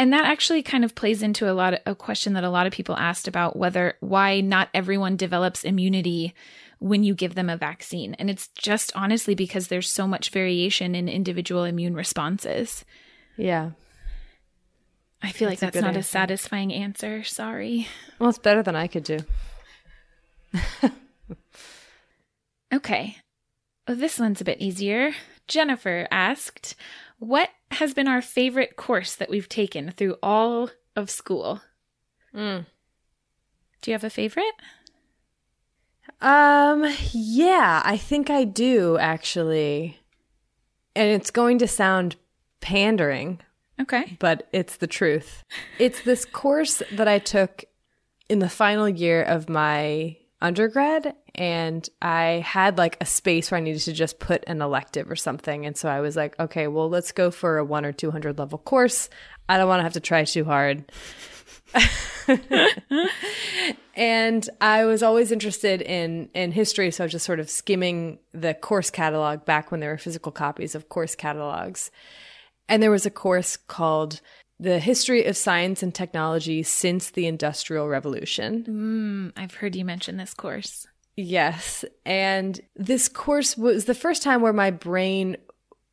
And 0.01 0.13
that 0.13 0.25
actually 0.25 0.65
kind 0.65 0.85
of 0.85 0.97
plays 0.97 1.23
into 1.23 1.49
a 1.49 1.55
lot 1.55 1.75
of 1.75 1.81
a 1.87 1.95
question 1.95 2.33
that 2.33 2.43
a 2.43 2.51
lot 2.51 2.67
of 2.67 2.73
people 2.73 2.97
asked 2.97 3.29
about 3.29 3.55
whether 3.55 3.95
why 4.01 4.41
not 4.41 4.69
everyone 4.75 5.15
develops 5.15 5.63
immunity 5.63 6.35
when 6.81 7.05
you 7.05 7.15
give 7.15 7.37
them 7.37 7.49
a 7.49 7.57
vaccine. 7.57 8.15
And 8.15 8.29
it's 8.29 8.49
just 8.57 8.91
honestly 8.97 9.37
because 9.37 9.69
there's 9.69 9.93
so 9.93 10.09
much 10.09 10.31
variation 10.31 10.97
in 10.97 11.09
individual 11.09 11.63
immune 11.63 11.95
responses. 11.95 12.85
Yeah. 13.37 13.71
I 15.23 15.33
feel 15.33 15.49
like 15.49 15.59
That's 15.59 15.75
a 15.77 15.79
that's 15.79 15.85
good 15.85 15.93
not 15.95 16.01
a 16.01 16.03
satisfying 16.03 16.73
answer. 16.73 17.23
Sorry. 17.25 17.87
Well, 18.19 18.31
it's 18.31 18.39
better 18.39 18.63
than 18.63 18.77
I 18.77 18.87
could 18.87 19.05
do. 19.05 19.19
Okay. 22.73 23.17
Oh, 23.89 23.95
this 23.95 24.19
one's 24.19 24.41
a 24.41 24.45
bit 24.45 24.61
easier. 24.61 25.13
Jennifer 25.49 26.07
asked, 26.11 26.77
What 27.19 27.51
has 27.73 27.95
been 27.95 28.07
our 28.07 28.23
favorite 28.23 28.77
course 28.77 29.17
that 29.17 29.31
we've 29.31 29.49
taken 29.49 29.91
through 29.91 30.17
all 30.23 30.71
of 30.95 31.11
school? 31.11 31.63
Mm. 32.35 32.67
Do 33.83 33.91
you 33.91 33.95
have 33.95 34.05
a 34.05 34.11
favorite? 34.11 34.55
Um, 36.21 36.87
yeah, 37.13 37.83
I 37.85 37.97
think 37.97 38.31
I 38.31 38.45
do 38.45 38.99
actually. 38.99 39.99
And 40.95 41.11
it's 41.11 41.31
going 41.31 41.59
to 41.59 41.67
sound 41.69 42.17
pandering, 42.61 43.41
Okay. 43.81 44.17
but 44.19 44.49
it's 44.53 44.77
the 44.77 44.87
truth. 44.87 45.45
It's 45.79 46.03
this 46.03 46.25
course 46.25 46.83
that 46.93 47.09
I 47.09 47.19
took 47.19 47.65
in 48.29 48.39
the 48.39 48.49
final 48.49 48.89
year 48.89 49.23
of 49.23 49.49
my 49.49 50.17
undergrad 50.43 51.15
and 51.35 51.89
I 52.01 52.43
had 52.47 52.79
like 52.79 52.97
a 53.01 53.07
space 53.07 53.51
where 53.51 53.59
I 53.59 53.63
needed 53.63 53.83
to 53.83 53.93
just 53.93 54.19
put 54.19 54.45
an 54.47 54.63
elective 54.63 55.11
or 55.11 55.17
something 55.17 55.67
and 55.67 55.77
so 55.77 55.89
I 55.89 56.01
was 56.01 56.17
like, 56.17 56.39
okay, 56.39 56.67
well, 56.67 56.89
let's 56.89 57.13
go 57.13 57.31
for 57.31 57.59
a 57.59 57.65
1 57.65 57.85
or 57.85 57.93
200 57.93 58.39
level 58.39 58.59
course. 58.59 59.11
I 59.49 59.59
don't 59.59 59.69
want 59.69 59.81
to 59.81 59.85
have 59.85 59.95
to 59.95 60.01
try 60.01 60.25
too 60.25 60.45
hard. 60.45 60.91
and 63.95 64.49
I 64.61 64.85
was 64.85 65.03
always 65.03 65.33
interested 65.33 65.83
in 65.83 66.29
in 66.35 66.53
history, 66.53 66.91
so 66.91 67.05
I 67.05 67.07
was 67.07 67.13
just 67.13 67.27
sort 67.27 67.41
of 67.41 67.51
skimming 67.51 68.19
the 68.33 68.55
course 68.55 68.91
catalog 68.91 69.45
back 69.45 69.71
when 69.71 69.81
there 69.81 69.91
were 69.91 69.99
physical 69.99 70.33
copies 70.33 70.75
of 70.75 70.89
course 70.89 71.15
catalogs. 71.15 71.91
And 72.71 72.81
there 72.81 72.91
was 72.93 73.05
a 73.05 73.11
course 73.11 73.57
called 73.57 74.21
The 74.61 74.79
History 74.79 75.25
of 75.25 75.37
Science 75.37 75.83
and 75.83 75.93
Technology 75.93 76.63
Since 76.63 77.11
the 77.11 77.27
Industrial 77.27 77.89
Revolution. 77.89 79.33
Mm, 79.37 79.43
I've 79.43 79.55
heard 79.55 79.75
you 79.75 79.85
mention 79.85 80.17
this 80.17 80.33
course. 80.33 80.87
Yes. 81.17 81.85
And 82.07 82.61
this 82.77 83.09
course 83.09 83.59
was 83.59 83.87
the 83.87 83.95
first 83.95 84.23
time 84.23 84.41
where 84.41 84.53
my 84.53 84.71
brain 84.71 85.37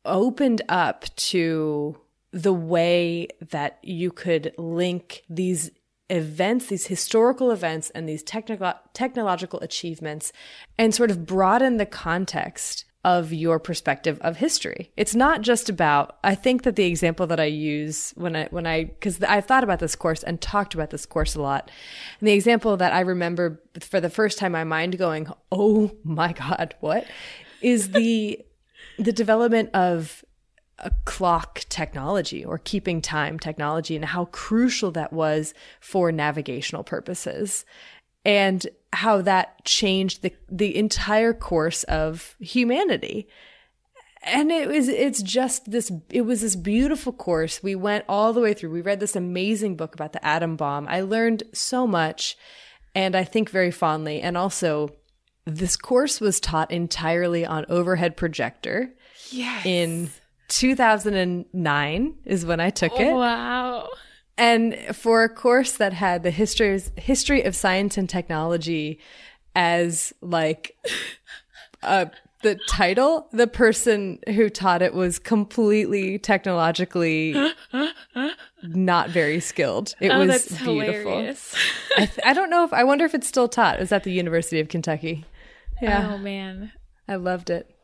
opened 0.04 0.62
up 0.68 1.04
to 1.16 1.98
the 2.32 2.52
way 2.52 3.26
that 3.50 3.80
you 3.82 4.12
could 4.12 4.52
link 4.56 5.24
these 5.28 5.72
events, 6.08 6.66
these 6.66 6.86
historical 6.86 7.50
events, 7.50 7.90
and 7.90 8.08
these 8.08 8.22
technical 8.22 8.72
technological 8.94 9.58
achievements, 9.60 10.32
and 10.78 10.94
sort 10.94 11.10
of 11.10 11.26
broaden 11.26 11.76
the 11.76 11.86
context 11.86 12.84
of 13.04 13.32
your 13.32 13.58
perspective 13.58 14.18
of 14.22 14.36
history. 14.36 14.90
It's 14.96 15.14
not 15.14 15.40
just 15.40 15.68
about. 15.68 16.18
I 16.24 16.34
think 16.34 16.64
that 16.64 16.76
the 16.76 16.86
example 16.86 17.26
that 17.28 17.38
I 17.38 17.44
use 17.44 18.12
when 18.16 18.34
I 18.34 18.48
when 18.50 18.66
I 18.66 18.84
because 18.84 19.22
I've 19.22 19.46
thought 19.46 19.64
about 19.64 19.78
this 19.78 19.94
course 19.94 20.22
and 20.22 20.40
talked 20.40 20.74
about 20.74 20.90
this 20.90 21.06
course 21.06 21.34
a 21.34 21.42
lot, 21.42 21.70
and 22.20 22.28
the 22.28 22.32
example 22.32 22.76
that 22.76 22.92
I 22.92 23.00
remember 23.00 23.62
for 23.80 24.00
the 24.00 24.10
first 24.10 24.38
time, 24.38 24.52
my 24.52 24.64
mind 24.64 24.98
going, 24.98 25.28
"Oh 25.52 25.92
my 26.02 26.32
God, 26.32 26.74
what?" 26.80 27.06
is 27.62 27.92
the 27.92 28.44
the 28.98 29.12
development 29.12 29.70
of 29.74 30.24
a 30.80 30.90
clock 31.04 31.64
technology 31.68 32.44
or 32.44 32.58
keeping 32.58 33.00
time 33.00 33.38
technology 33.38 33.96
and 33.96 34.04
how 34.04 34.26
crucial 34.26 34.92
that 34.92 35.12
was 35.12 35.52
for 35.80 36.12
navigational 36.12 36.84
purposes 36.84 37.64
and 38.24 38.66
how 38.92 39.20
that 39.22 39.64
changed 39.64 40.22
the 40.22 40.32
the 40.50 40.76
entire 40.76 41.32
course 41.34 41.82
of 41.84 42.36
humanity 42.40 43.28
and 44.22 44.50
it 44.50 44.66
was 44.68 44.88
it's 44.88 45.22
just 45.22 45.70
this 45.70 45.92
it 46.10 46.22
was 46.22 46.40
this 46.40 46.56
beautiful 46.56 47.12
course 47.12 47.62
we 47.62 47.74
went 47.74 48.04
all 48.08 48.32
the 48.32 48.40
way 48.40 48.54
through 48.54 48.70
we 48.70 48.80
read 48.80 48.98
this 48.98 49.14
amazing 49.14 49.76
book 49.76 49.94
about 49.94 50.12
the 50.12 50.26
atom 50.26 50.56
bomb 50.56 50.86
i 50.88 51.00
learned 51.00 51.42
so 51.52 51.86
much 51.86 52.36
and 52.94 53.14
i 53.14 53.22
think 53.24 53.50
very 53.50 53.70
fondly 53.70 54.20
and 54.20 54.36
also 54.36 54.88
this 55.44 55.76
course 55.76 56.20
was 56.20 56.40
taught 56.40 56.70
entirely 56.70 57.44
on 57.44 57.64
overhead 57.68 58.16
projector 58.16 58.90
Yes. 59.30 59.66
in 59.66 60.10
2009 60.48 62.14
is 62.24 62.46
when 62.46 62.60
I 62.60 62.70
took 62.70 62.92
it. 62.98 63.06
Oh, 63.06 63.18
wow. 63.18 63.88
And 64.38 64.76
for 64.92 65.24
a 65.24 65.28
course 65.28 65.72
that 65.72 65.92
had 65.92 66.22
the 66.22 66.30
history 66.30 66.80
history 66.96 67.42
of 67.42 67.56
science 67.56 67.98
and 67.98 68.08
technology 68.08 69.00
as 69.56 70.12
like 70.22 70.76
a 71.82 72.10
the 72.42 72.54
title, 72.68 73.26
the 73.32 73.48
person 73.48 74.20
who 74.28 74.48
taught 74.48 74.80
it 74.80 74.94
was 74.94 75.18
completely 75.18 76.18
technologically 76.18 77.34
not 78.62 79.10
very 79.10 79.40
skilled. 79.40 79.94
It 80.00 80.10
oh, 80.10 80.24
was 80.24 80.46
beautiful. 80.46 81.18
I, 81.96 82.06
th- 82.06 82.20
I 82.24 82.32
don't 82.32 82.50
know 82.50 82.64
if 82.64 82.72
I 82.72 82.84
wonder 82.84 83.04
if 83.04 83.14
it's 83.14 83.26
still 83.26 83.48
taught. 83.48 83.76
It 83.76 83.80
was 83.80 83.92
at 83.92 84.04
the 84.04 84.12
University 84.12 84.60
of 84.60 84.68
Kentucky. 84.68 85.24
Yeah, 85.82 86.12
Oh 86.12 86.18
man, 86.18 86.72
I 87.08 87.16
loved 87.16 87.50
it. 87.50 87.74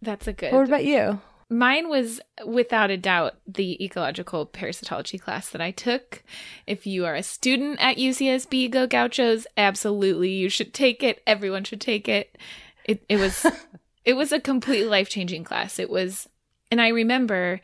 that's 0.00 0.26
a 0.26 0.32
good. 0.32 0.52
What 0.52 0.66
about 0.66 0.84
you? 0.84 1.20
Mine 1.48 1.88
was 1.88 2.20
without 2.44 2.90
a 2.90 2.96
doubt 2.96 3.36
the 3.46 3.82
ecological 3.84 4.46
parasitology 4.46 5.20
class 5.20 5.48
that 5.50 5.60
I 5.60 5.70
took. 5.70 6.24
If 6.66 6.86
you 6.86 7.06
are 7.06 7.14
a 7.14 7.22
student 7.22 7.78
at 7.80 7.98
UCSB 7.98 8.70
Go 8.70 8.86
Gauchos, 8.88 9.46
absolutely 9.56 10.30
you 10.30 10.48
should 10.48 10.74
take 10.74 11.04
it. 11.04 11.22
Everyone 11.24 11.62
should 11.62 11.80
take 11.80 12.08
it. 12.08 12.36
It 12.84 13.04
it 13.08 13.18
was 13.18 13.46
it 14.04 14.14
was 14.14 14.32
a 14.32 14.40
completely 14.40 14.88
life-changing 14.88 15.44
class. 15.44 15.78
It 15.78 15.88
was 15.88 16.28
and 16.72 16.80
I 16.80 16.88
remember 16.88 17.60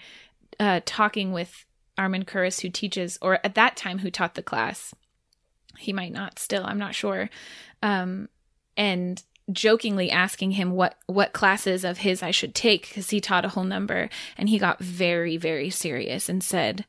uh 0.60 0.80
talking 0.84 1.32
with 1.32 1.64
Armand 1.98 2.28
Kuris 2.28 2.60
who 2.60 2.68
teaches 2.68 3.18
or 3.20 3.40
at 3.42 3.56
that 3.56 3.76
time 3.76 3.98
who 3.98 4.12
taught 4.12 4.36
the 4.36 4.42
class. 4.44 4.94
He 5.76 5.92
might 5.92 6.12
not 6.12 6.38
still, 6.38 6.64
I'm 6.64 6.78
not 6.78 6.94
sure. 6.94 7.30
Um 7.82 8.28
and 8.76 9.20
jokingly 9.50 10.10
asking 10.10 10.52
him 10.52 10.70
what 10.70 10.96
what 11.06 11.32
classes 11.32 11.84
of 11.84 11.98
his 11.98 12.22
I 12.22 12.30
should 12.30 12.54
take 12.54 12.88
because 12.88 13.10
he 13.10 13.20
taught 13.20 13.44
a 13.44 13.48
whole 13.50 13.64
number 13.64 14.08
and 14.38 14.48
he 14.48 14.58
got 14.58 14.78
very 14.80 15.36
very 15.36 15.68
serious 15.70 16.28
and 16.28 16.42
said 16.44 16.84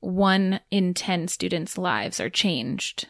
one 0.00 0.60
in 0.70 0.94
10 0.94 1.28
students 1.28 1.76
lives 1.76 2.20
are 2.20 2.30
changed 2.30 3.08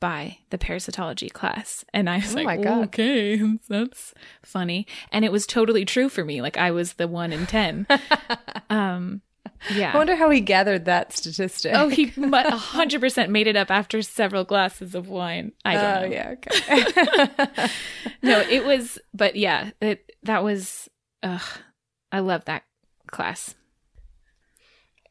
by 0.00 0.38
the 0.50 0.58
parasitology 0.58 1.32
class. 1.32 1.84
And 1.94 2.10
I 2.10 2.16
was 2.16 2.32
Oh 2.32 2.36
like 2.38 2.44
my 2.46 2.56
God. 2.56 2.84
okay 2.86 3.40
that's 3.68 4.12
funny. 4.42 4.86
And 5.12 5.24
it 5.24 5.30
was 5.30 5.46
totally 5.46 5.84
true 5.84 6.08
for 6.08 6.24
me. 6.24 6.42
Like 6.42 6.56
I 6.56 6.72
was 6.72 6.94
the 6.94 7.06
one 7.06 7.32
in 7.32 7.46
10 7.46 7.86
um 8.70 9.22
yeah 9.74 9.92
I 9.92 9.96
wonder 9.96 10.16
how 10.16 10.28
he 10.30 10.40
gathered 10.40 10.84
that 10.86 11.12
statistic. 11.12 11.72
Oh, 11.74 11.88
he 11.88 12.12
a 12.16 12.56
hundred 12.56 13.00
percent 13.00 13.30
made 13.30 13.46
it 13.46 13.56
up 13.56 13.70
after 13.70 14.02
several 14.02 14.44
glasses 14.44 14.94
of 14.94 15.08
wine. 15.08 15.52
I 15.64 15.74
don't 15.74 15.84
Oh, 15.84 16.08
know. 16.08 16.12
yeah, 16.12 16.34
okay. 16.34 17.70
No, 18.22 18.40
it 18.40 18.64
was, 18.64 18.98
but 19.14 19.36
yeah, 19.36 19.70
it 19.80 20.10
that 20.22 20.42
was. 20.44 20.88
Ugh, 21.22 21.40
I 22.10 22.18
love 22.20 22.44
that 22.46 22.64
class. 23.06 23.54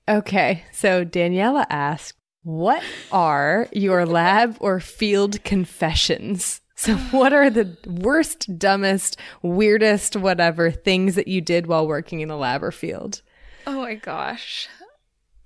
okay, 0.07 0.64
so 0.72 1.06
Daniela 1.06 1.65
asked, 1.69 2.18
"What 2.44 2.84
are 3.11 3.68
your 3.72 4.06
lab 4.06 4.57
or 4.60 4.80
field 4.80 5.44
confessions?" 5.44 6.61
So, 6.76 6.95
what 7.11 7.34
are 7.34 7.49
the 7.49 7.78
worst, 7.86 8.57
dumbest, 8.57 9.18
weirdest, 9.41 10.15
whatever 10.15 10.72
things 10.72 11.15
that 11.15 11.28
you 11.28 11.41
did 11.41 11.68
while 11.68 11.88
working 11.88 12.22
in 12.22 12.30
a 12.32 12.38
lab 12.38 12.64
or 12.64 12.72
field? 12.72 13.22
Oh 13.68 13.82
my 13.82 13.96
gosh, 13.96 14.68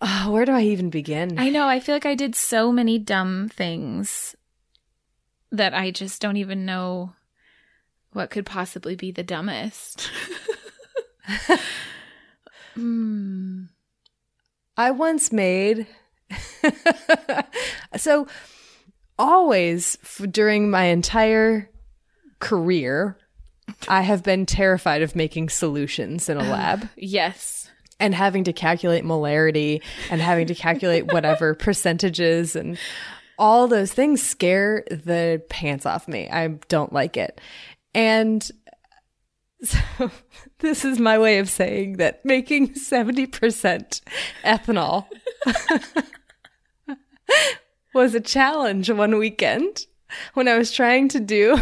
Oh, 0.01 0.31
where 0.31 0.45
do 0.45 0.51
I 0.51 0.61
even 0.61 0.89
begin? 0.89 1.39
I 1.39 1.49
know. 1.49 1.67
I 1.67 1.79
feel 1.79 1.95
like 1.95 2.05
I 2.05 2.15
did 2.15 2.35
so 2.35 2.71
many 2.71 2.99
dumb 2.99 3.49
things 3.49 4.35
that 5.51 5.73
I 5.73 5.89
just 5.89 6.21
don't 6.21 6.35
even 6.37 6.65
know 6.65 7.13
what 8.11 8.29
could 8.29 8.45
possibly 8.45 8.95
be 8.95 9.11
the 9.11 9.23
dumbest. 9.23 10.09
Hmm. 12.75 13.63
I 14.77 14.91
once 14.91 15.31
made 15.31 15.87
so 17.95 18.27
always 19.17 19.97
f- 20.03 20.25
during 20.29 20.69
my 20.69 20.85
entire 20.85 21.69
career 22.39 23.17
I 23.87 24.01
have 24.01 24.21
been 24.23 24.45
terrified 24.45 25.01
of 25.01 25.15
making 25.15 25.47
solutions 25.49 26.27
in 26.27 26.35
a 26.37 26.43
lab 26.43 26.89
Yes. 26.97 27.64
And 27.99 28.13
having 28.13 28.43
to 28.43 28.53
calculate 28.53 29.03
molarity 29.03 29.81
and 30.09 30.21
having 30.21 30.47
to 30.47 30.55
calculate 30.55 31.11
whatever 31.11 31.53
percentages 31.55 32.55
and 32.55 32.77
all 33.37 33.67
those 33.67 33.91
things 33.91 34.21
scare 34.23 34.83
the 34.89 35.43
pants 35.49 35.85
off 35.85 36.07
me. 36.07 36.29
I 36.29 36.47
don't 36.67 36.93
like 36.93 37.17
it. 37.17 37.39
And 37.93 38.49
so 39.63 40.11
this 40.59 40.85
is 40.85 40.99
my 40.99 41.17
way 41.17 41.39
of 41.39 41.49
saying 41.49 41.97
that 41.97 42.23
making 42.25 42.69
70% 42.73 44.01
ethanol 44.43 45.05
was 47.93 48.13
a 48.15 48.21
challenge 48.21 48.89
one 48.89 49.17
weekend 49.17 49.85
when 50.33 50.47
I 50.47 50.57
was 50.57 50.71
trying 50.71 51.07
to 51.09 51.19
do. 51.19 51.57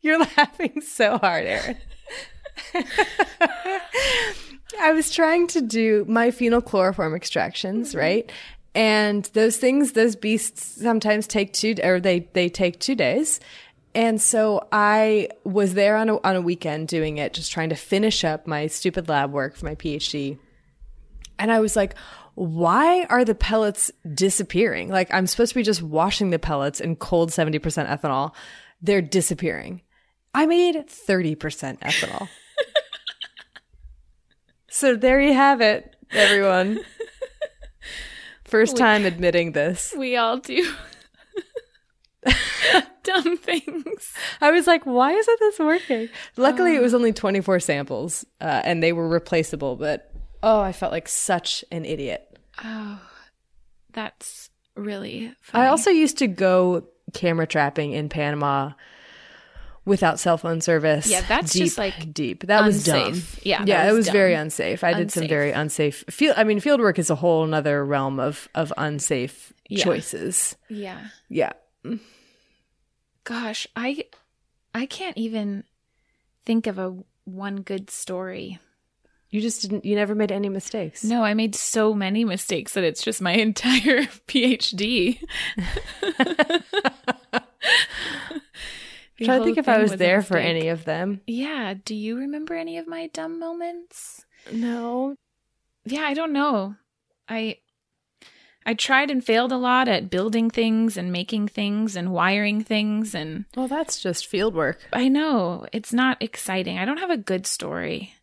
You're 0.00 0.18
laughing 0.18 0.80
so 0.80 1.18
hard, 1.18 1.46
Erin. 1.46 1.76
I 4.80 4.92
was 4.92 5.10
trying 5.10 5.46
to 5.48 5.60
do 5.60 6.04
my 6.08 6.30
phenol-chloroform 6.30 7.14
extractions, 7.14 7.90
mm-hmm. 7.90 7.98
right? 7.98 8.32
And 8.74 9.24
those 9.34 9.56
things, 9.56 9.92
those 9.92 10.16
beasts 10.16 10.82
sometimes 10.82 11.26
take 11.26 11.52
two, 11.52 11.76
or 11.82 12.00
they, 12.00 12.28
they 12.32 12.48
take 12.48 12.80
two 12.80 12.94
days. 12.94 13.40
And 13.94 14.20
so 14.20 14.66
I 14.72 15.28
was 15.44 15.74
there 15.74 15.96
on 15.96 16.08
a, 16.08 16.20
on 16.22 16.34
a 16.34 16.40
weekend 16.40 16.88
doing 16.88 17.18
it, 17.18 17.32
just 17.32 17.52
trying 17.52 17.68
to 17.68 17.76
finish 17.76 18.24
up 18.24 18.46
my 18.46 18.66
stupid 18.66 19.08
lab 19.08 19.32
work 19.32 19.54
for 19.54 19.66
my 19.66 19.76
PhD. 19.76 20.38
And 21.38 21.52
I 21.52 21.60
was 21.60 21.76
like, 21.76 21.94
why 22.34 23.04
are 23.04 23.24
the 23.24 23.36
pellets 23.36 23.92
disappearing? 24.12 24.88
Like, 24.88 25.12
I'm 25.14 25.28
supposed 25.28 25.50
to 25.50 25.58
be 25.58 25.62
just 25.62 25.82
washing 25.82 26.30
the 26.30 26.38
pellets 26.40 26.80
in 26.80 26.96
cold 26.96 27.30
70% 27.30 27.60
ethanol. 27.88 28.34
They're 28.82 29.02
disappearing. 29.02 29.82
I 30.34 30.46
made 30.46 30.74
30% 30.74 31.36
ethanol. 31.78 32.28
So 34.74 34.96
there 34.96 35.20
you 35.20 35.32
have 35.32 35.60
it, 35.60 35.94
everyone. 36.10 36.80
First 38.44 38.76
time 38.76 39.04
admitting 39.04 39.52
this. 39.52 39.94
We 39.96 40.16
all 40.16 40.38
do 40.38 40.68
dumb 43.04 43.36
things. 43.36 44.12
I 44.40 44.50
was 44.50 44.66
like, 44.66 44.84
why 44.84 45.12
isn't 45.12 45.38
this 45.38 45.58
working? 45.60 46.08
Luckily, 46.36 46.74
it 46.74 46.82
was 46.82 46.92
only 46.92 47.12
24 47.12 47.60
samples 47.60 48.24
uh, 48.40 48.62
and 48.64 48.82
they 48.82 48.92
were 48.92 49.08
replaceable, 49.08 49.76
but 49.76 50.12
oh, 50.42 50.60
I 50.60 50.72
felt 50.72 50.90
like 50.90 51.06
such 51.08 51.64
an 51.70 51.84
idiot. 51.84 52.36
Oh, 52.64 53.00
that's 53.92 54.50
really 54.74 55.32
funny. 55.40 55.66
I 55.66 55.68
also 55.68 55.90
used 55.90 56.18
to 56.18 56.26
go 56.26 56.88
camera 57.12 57.46
trapping 57.46 57.92
in 57.92 58.08
Panama 58.08 58.72
without 59.84 60.18
cell 60.20 60.38
phone 60.38 60.60
service. 60.60 61.06
Yeah, 61.10 61.22
that's 61.28 61.52
deep, 61.52 61.64
just, 61.64 61.78
like, 61.78 62.12
deep. 62.12 62.46
That 62.46 62.62
was 62.64 62.84
dumb. 62.84 63.08
unsafe. 63.08 63.40
Yeah, 63.44 63.64
yeah, 63.66 63.84
it 63.84 63.92
was 63.92 64.06
was 64.06 64.08
very 64.10 64.34
unsafe. 64.34 64.82
I 64.84 64.92
did 64.94 65.10
some 65.10 65.28
very 65.28 65.52
unsafe 65.52 66.04
field. 66.10 66.34
I 66.38 66.44
mean, 66.44 66.60
field 66.60 66.80
work 66.80 66.98
is 66.98 67.10
a 67.10 67.14
whole 67.14 67.44
another 67.44 67.84
realm 67.84 68.18
of 68.20 68.48
of 68.54 68.72
unsafe 68.76 69.52
Yeah. 69.68 69.84
choices. 69.84 70.56
yeah. 70.68 71.08
Yeah. 71.28 71.52
Gosh, 73.24 73.66
I 73.76 74.04
I 74.74 74.86
can't 74.86 75.16
even 75.16 75.64
think 76.44 76.66
of 76.66 76.78
a 76.78 76.94
one 77.24 77.62
good 77.62 77.90
story. 77.90 78.58
You 79.30 79.40
just 79.40 79.62
didn't. 79.62 79.84
You 79.84 79.96
never 79.96 80.14
made 80.14 80.30
any 80.30 80.48
mistakes. 80.48 81.02
No, 81.02 81.24
I 81.24 81.34
made 81.34 81.54
so 81.56 81.92
many 81.92 82.24
mistakes 82.24 82.74
that 82.74 82.84
it's 82.84 83.02
just 83.02 83.20
my 83.20 83.32
entire 83.48 84.02
PhD. 84.28 85.18
Trying 89.24 89.40
to 89.40 89.44
think 89.44 89.58
if 89.58 89.68
I 89.68 89.78
was 89.78 89.96
there 89.96 90.22
for 90.22 90.36
any 90.36 90.68
of 90.68 90.84
them. 90.84 91.20
Yeah, 91.26 91.74
do 91.84 91.94
you 91.94 92.16
remember 92.18 92.54
any 92.54 92.78
of 92.78 92.86
my 92.86 93.08
dumb 93.08 93.38
moments? 93.38 94.24
No. 94.52 95.16
Yeah, 95.84 96.02
I 96.02 96.14
don't 96.14 96.32
know. 96.32 96.76
I 97.28 97.58
I 98.66 98.74
tried 98.74 99.10
and 99.10 99.24
failed 99.24 99.52
a 99.52 99.56
lot 99.56 99.88
at 99.88 100.10
building 100.10 100.48
things 100.50 100.96
and 100.96 101.12
making 101.12 101.48
things 101.48 101.96
and 101.96 102.12
wiring 102.12 102.62
things 102.62 103.14
and 103.14 103.44
Well, 103.54 103.68
that's 103.68 104.00
just 104.00 104.26
field 104.26 104.54
work. 104.54 104.80
I 104.92 105.08
know 105.08 105.66
it's 105.72 105.92
not 105.92 106.22
exciting. 106.22 106.78
I 106.78 106.84
don't 106.84 106.98
have 106.98 107.10
a 107.10 107.16
good 107.16 107.46
story. 107.46 108.14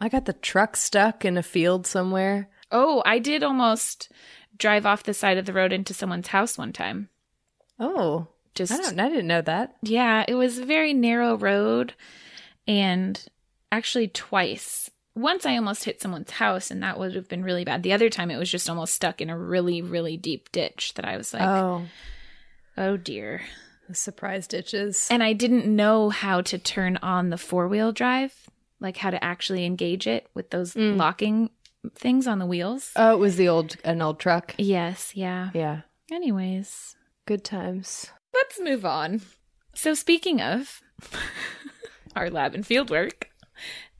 I 0.00 0.08
got 0.08 0.24
the 0.24 0.32
truck 0.32 0.76
stuck 0.76 1.24
in 1.24 1.36
a 1.36 1.42
field 1.42 1.86
somewhere. 1.86 2.48
Oh, 2.70 3.02
I 3.06 3.18
did 3.18 3.42
almost 3.42 4.10
drive 4.56 4.86
off 4.86 5.02
the 5.02 5.14
side 5.14 5.38
of 5.38 5.46
the 5.46 5.52
road 5.52 5.72
into 5.72 5.94
someone's 5.94 6.28
house 6.28 6.56
one 6.56 6.72
time. 6.72 7.10
Oh, 7.78 8.28
Just 8.56 8.72
I 8.72 8.76
don't. 8.78 8.98
I 8.98 9.08
didn't 9.08 9.28
know 9.28 9.42
that. 9.42 9.76
Yeah, 9.82 10.24
it 10.26 10.34
was 10.34 10.58
a 10.58 10.64
very 10.64 10.92
narrow 10.92 11.36
road 11.36 11.94
and 12.66 13.24
actually 13.70 14.08
twice. 14.08 14.90
Once 15.14 15.46
I 15.46 15.56
almost 15.56 15.84
hit 15.84 16.02
someone's 16.02 16.30
house 16.32 16.70
and 16.70 16.82
that 16.82 16.98
would 16.98 17.14
have 17.14 17.28
been 17.28 17.42
really 17.44 17.64
bad. 17.64 17.82
The 17.82 17.92
other 17.92 18.10
time 18.10 18.30
it 18.30 18.36
was 18.38 18.50
just 18.50 18.68
almost 18.68 18.94
stuck 18.94 19.20
in 19.20 19.30
a 19.30 19.38
really 19.38 19.80
really 19.80 20.16
deep 20.16 20.50
ditch 20.52 20.92
that 20.94 21.04
I 21.06 21.16
was 21.16 21.32
like, 21.32 21.42
"Oh, 21.42 21.86
oh, 22.76 22.96
dear." 22.96 23.42
the 23.88 23.94
surprise 23.94 24.48
ditches. 24.48 25.06
And 25.12 25.22
I 25.22 25.32
didn't 25.32 25.64
know 25.66 26.10
how 26.10 26.40
to 26.40 26.58
turn 26.58 26.96
on 27.02 27.30
the 27.30 27.38
four-wheel 27.38 27.92
drive, 27.92 28.34
like 28.80 28.96
how 28.96 29.10
to 29.10 29.22
actually 29.22 29.64
engage 29.64 30.08
it 30.08 30.26
with 30.34 30.50
those 30.50 30.74
Mm. 30.74 30.96
locking 30.96 31.50
things 31.94 32.26
on 32.26 32.40
the 32.40 32.46
wheels. 32.46 32.90
oh, 32.96 33.12
it 33.14 33.18
was 33.20 33.36
the 33.36 33.46
old 33.48 33.76
an 33.84 34.02
old 34.02 34.18
truck. 34.18 34.54
yes, 34.58 35.14
yeah. 35.14 35.50
Yeah, 35.54 35.82
Anyways, 36.10 36.96
good 37.26 37.44
times. 37.44 38.10
Let's 38.36 38.60
move 38.60 38.84
on. 38.84 39.22
So 39.74 39.94
speaking 39.94 40.40
of 40.40 40.80
our 42.16 42.30
lab 42.30 42.54
and 42.54 42.66
field 42.66 42.90
work. 42.90 43.30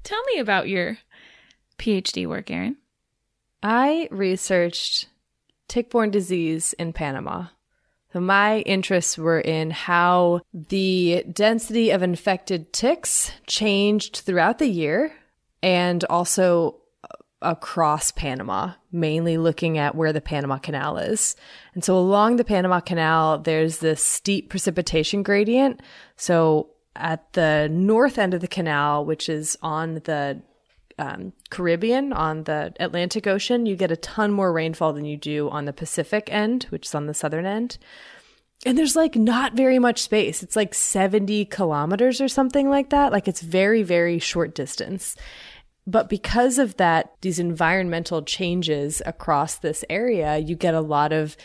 Tell 0.02 0.22
me 0.32 0.38
about 0.40 0.68
your 0.68 0.98
PhD 1.78 2.26
work, 2.26 2.50
Erin. 2.50 2.76
I 3.62 4.08
researched 4.10 5.08
tick-borne 5.68 6.10
disease 6.10 6.72
in 6.74 6.92
Panama. 6.92 7.46
So 8.12 8.20
my 8.20 8.60
interests 8.60 9.18
were 9.18 9.40
in 9.40 9.70
how 9.70 10.40
the 10.54 11.24
density 11.30 11.90
of 11.90 12.02
infected 12.02 12.72
ticks 12.72 13.32
changed 13.46 14.18
throughout 14.18 14.58
the 14.58 14.68
year 14.68 15.12
and 15.62 16.04
also 16.04 16.76
across 17.42 18.10
Panama, 18.10 18.72
mainly 18.90 19.36
looking 19.36 19.78
at 19.78 19.94
where 19.94 20.12
the 20.12 20.20
Panama 20.20 20.58
Canal 20.58 20.98
is. 20.98 21.36
And 21.74 21.84
so 21.84 21.98
along 21.98 22.36
the 22.36 22.44
Panama 22.44 22.80
Canal, 22.80 23.38
there's 23.38 23.78
this 23.78 24.02
steep 24.02 24.48
precipitation 24.48 25.22
gradient. 25.22 25.80
So 26.16 26.70
at 26.94 27.32
the 27.34 27.68
north 27.70 28.18
end 28.18 28.34
of 28.34 28.40
the 28.40 28.48
canal, 28.48 29.04
which 29.04 29.28
is 29.28 29.56
on 29.62 29.94
the 30.04 30.40
um, 30.98 31.32
Caribbean, 31.50 32.12
on 32.12 32.44
the 32.44 32.72
Atlantic 32.80 33.26
Ocean, 33.26 33.66
you 33.66 33.76
get 33.76 33.90
a 33.90 33.96
ton 33.96 34.32
more 34.32 34.52
rainfall 34.52 34.94
than 34.94 35.04
you 35.04 35.16
do 35.16 35.50
on 35.50 35.66
the 35.66 35.72
Pacific 35.72 36.28
end, 36.32 36.64
which 36.70 36.86
is 36.86 36.94
on 36.94 37.06
the 37.06 37.14
southern 37.14 37.44
end. 37.44 37.76
And 38.64 38.78
there's 38.78 38.96
like 38.96 39.14
not 39.14 39.52
very 39.52 39.78
much 39.78 40.00
space. 40.00 40.42
It's 40.42 40.56
like 40.56 40.72
70 40.72 41.44
kilometers 41.46 42.22
or 42.22 42.28
something 42.28 42.70
like 42.70 42.90
that. 42.90 43.12
Like 43.12 43.28
it's 43.28 43.42
very, 43.42 43.82
very 43.82 44.18
short 44.18 44.54
distance. 44.54 45.14
But 45.86 46.08
because 46.08 46.58
of 46.58 46.76
that, 46.78 47.12
these 47.20 47.38
environmental 47.38 48.22
changes 48.22 49.00
across 49.06 49.56
this 49.56 49.84
area, 49.88 50.38
you 50.38 50.56
get 50.56 50.74
a 50.74 50.80
lot 50.80 51.12
of 51.12 51.36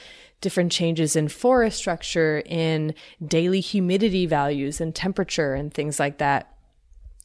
different 0.41 0.71
changes 0.71 1.15
in 1.15 1.27
forest 1.27 1.77
structure, 1.77 2.41
in 2.47 2.95
daily 3.23 3.59
humidity 3.59 4.25
values 4.25 4.81
and 4.81 4.95
temperature 4.95 5.53
and 5.53 5.71
things 5.71 5.99
like 5.99 6.17
that. 6.17 6.51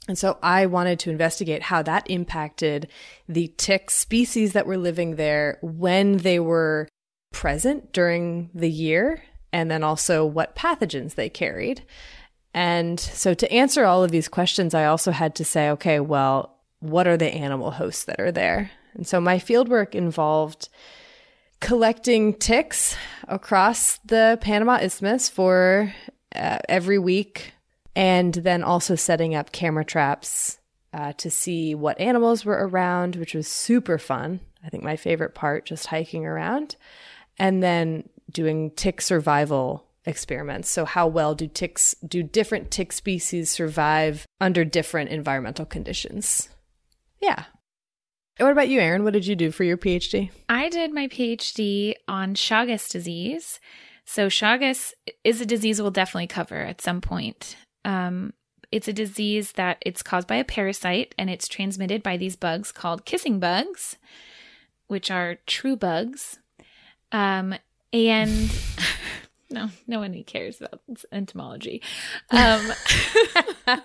And 0.09 0.19
so 0.19 0.39
I 0.43 0.67
wanted 0.67 0.99
to 1.01 1.11
investigate 1.11 1.63
how 1.63 1.83
that 1.83 2.09
impacted 2.11 2.89
the 3.29 3.53
tick 3.57 3.91
species 3.91 4.53
that 4.53 4.67
were 4.67 4.77
living 4.77 5.17
there 5.17 5.59
when 5.63 6.19
they 6.19 6.39
were 6.39 6.87
present 7.33 7.93
during 7.93 8.51
the 8.55 8.71
year, 8.71 9.23
and 9.53 9.71
then 9.71 9.83
also 9.83 10.25
what 10.25 10.55
pathogens 10.55 11.15
they 11.15 11.29
carried. 11.29 11.83
And 12.55 13.01
so 13.01 13.35
to 13.35 13.51
answer 13.51 13.85
all 13.85 14.05
of 14.05 14.11
these 14.11 14.29
questions, 14.29 14.75
I 14.75 14.85
also 14.85 15.11
had 15.11 15.35
to 15.37 15.45
say, 15.45 15.71
okay, 15.71 15.99
well, 16.01 16.56
what 16.81 17.07
are 17.07 17.16
the 17.16 17.32
animal 17.32 17.73
hosts 17.73 18.05
that 18.05 18.20
are 18.20 18.32
there? 18.32 18.70
And 18.94 19.07
so 19.07 19.20
my 19.20 19.39
fieldwork 19.39 19.94
involved 19.94 20.69
collecting 21.61 22.35
ticks 22.35 22.97
across 23.28 23.98
the 23.98 24.39
Panama 24.40 24.77
Isthmus 24.77 25.28
for 25.28 25.93
uh, 26.35 26.59
every 26.69 26.98
week, 26.98 27.53
and 27.94 28.35
then 28.35 28.62
also 28.62 28.94
setting 28.94 29.35
up 29.35 29.53
camera 29.53 29.85
traps 29.85 30.59
uh, 30.93 31.12
to 31.15 31.31
see 31.31 31.74
what 31.74 32.01
animals 32.01 32.44
were 32.44 32.66
around, 32.66 33.16
which 33.16 33.35
was 33.35 33.48
super 33.48 33.98
fun. 33.98 34.40
I 34.65 34.69
think 34.69 34.82
my 34.82 34.97
favorite 34.97 35.35
part, 35.35 35.66
just 35.66 35.86
hiking 35.86 36.27
around, 36.27 36.77
and 37.39 37.62
then 37.62 38.09
doing 38.31 38.70
tick 38.73 39.01
survival 39.01 39.86
experiments. 40.05 40.70
So 40.70 40.85
how 40.85 41.07
well 41.07 41.35
do 41.35 41.47
ticks 41.47 41.94
do 42.07 42.23
different 42.23 42.70
tick 42.70 42.93
species 42.93 43.51
survive 43.51 44.27
under 44.40 44.65
different 44.65 45.11
environmental 45.11 45.65
conditions? 45.65 46.48
Yeah. 47.21 47.45
What 48.39 48.53
about 48.53 48.69
you, 48.69 48.81
Erin? 48.81 49.05
What 49.05 49.15
did 49.15 49.27
you 49.27 49.35
do 49.35 49.51
for 49.51 49.65
your 49.65 49.79
PhD? 49.79 50.31
I 50.49 50.69
did 50.69 50.93
my 50.93 51.09
PhD 51.09 51.95
on 52.07 52.35
Chagas 52.35 52.91
disease. 52.91 53.61
So, 54.05 54.29
Chagas 54.29 54.93
is 55.25 55.41
a 55.41 55.47
disease 55.47 55.81
we'll 55.81 55.91
definitely 55.91 56.27
cover 56.27 56.57
at 56.57 56.81
some 56.81 57.01
point. 57.01 57.57
Um, 57.85 58.35
it's 58.71 58.89
a 58.89 58.93
disease 58.93 59.53
that 59.53 59.79
it's 59.81 60.03
caused 60.03 60.29
by 60.29 60.37
a 60.37 60.45
parasite 60.45 61.15
and 61.17 61.31
it's 61.31 61.49
transmitted 61.49 62.03
by 62.03 62.17
these 62.17 62.37
bugs 62.37 62.73
called 62.73 63.05
kissing 63.05 63.41
bugs, 63.41 63.97
which 64.87 65.11
are 65.11 65.39
true 65.47 65.77
bugs. 65.77 66.39
Um, 67.13 67.55
and 67.93 68.51
no, 69.57 69.70
no 69.87 69.99
one 70.01 70.23
cares 70.24 70.61
about 70.61 70.81
entomology. 71.12 71.83
Um, 72.31 72.66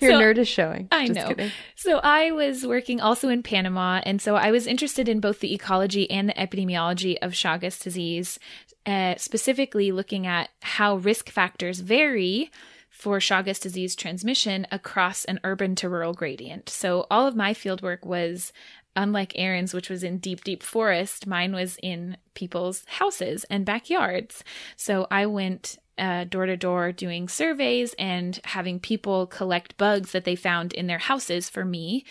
Your 0.00 0.12
so, 0.12 0.20
nerd 0.20 0.38
is 0.38 0.48
showing. 0.48 0.88
I 0.90 1.06
Just 1.06 1.18
know. 1.18 1.28
Kidding. 1.28 1.52
So 1.76 1.98
I 2.02 2.32
was 2.32 2.66
working 2.66 3.00
also 3.00 3.28
in 3.28 3.42
Panama, 3.42 4.00
and 4.04 4.20
so 4.20 4.36
I 4.36 4.50
was 4.50 4.66
interested 4.66 5.08
in 5.08 5.20
both 5.20 5.40
the 5.40 5.54
ecology 5.54 6.10
and 6.10 6.28
the 6.28 6.34
epidemiology 6.34 7.16
of 7.22 7.32
Chagas 7.32 7.82
disease, 7.82 8.38
uh, 8.86 9.14
specifically 9.16 9.92
looking 9.92 10.26
at 10.26 10.50
how 10.60 10.96
risk 10.96 11.30
factors 11.30 11.80
vary 11.80 12.50
for 12.90 13.18
Chagas 13.18 13.60
disease 13.60 13.96
transmission 13.96 14.66
across 14.70 15.24
an 15.24 15.40
urban 15.44 15.74
to 15.76 15.88
rural 15.88 16.14
gradient. 16.14 16.68
So 16.68 17.06
all 17.10 17.26
of 17.26 17.34
my 17.34 17.54
fieldwork 17.54 18.04
was 18.04 18.52
unlike 18.94 19.32
Erin's, 19.36 19.74
which 19.74 19.88
was 19.88 20.02
in 20.02 20.18
deep, 20.18 20.44
deep 20.44 20.62
forest, 20.62 21.26
mine 21.26 21.52
was 21.52 21.78
in 21.82 22.16
people's 22.34 22.84
houses 22.86 23.44
and 23.50 23.64
backyards. 23.64 24.44
So 24.76 25.06
I 25.10 25.26
went 25.26 25.78
uh, 25.98 26.24
door 26.24 26.46
to 26.46 26.56
door 26.56 26.92
doing 26.92 27.28
surveys 27.28 27.94
and 27.98 28.40
having 28.44 28.80
people 28.80 29.26
collect 29.26 29.76
bugs 29.76 30.12
that 30.12 30.24
they 30.24 30.36
found 30.36 30.72
in 30.72 30.86
their 30.86 30.98
houses 30.98 31.48
for 31.48 31.64
me 31.64 32.04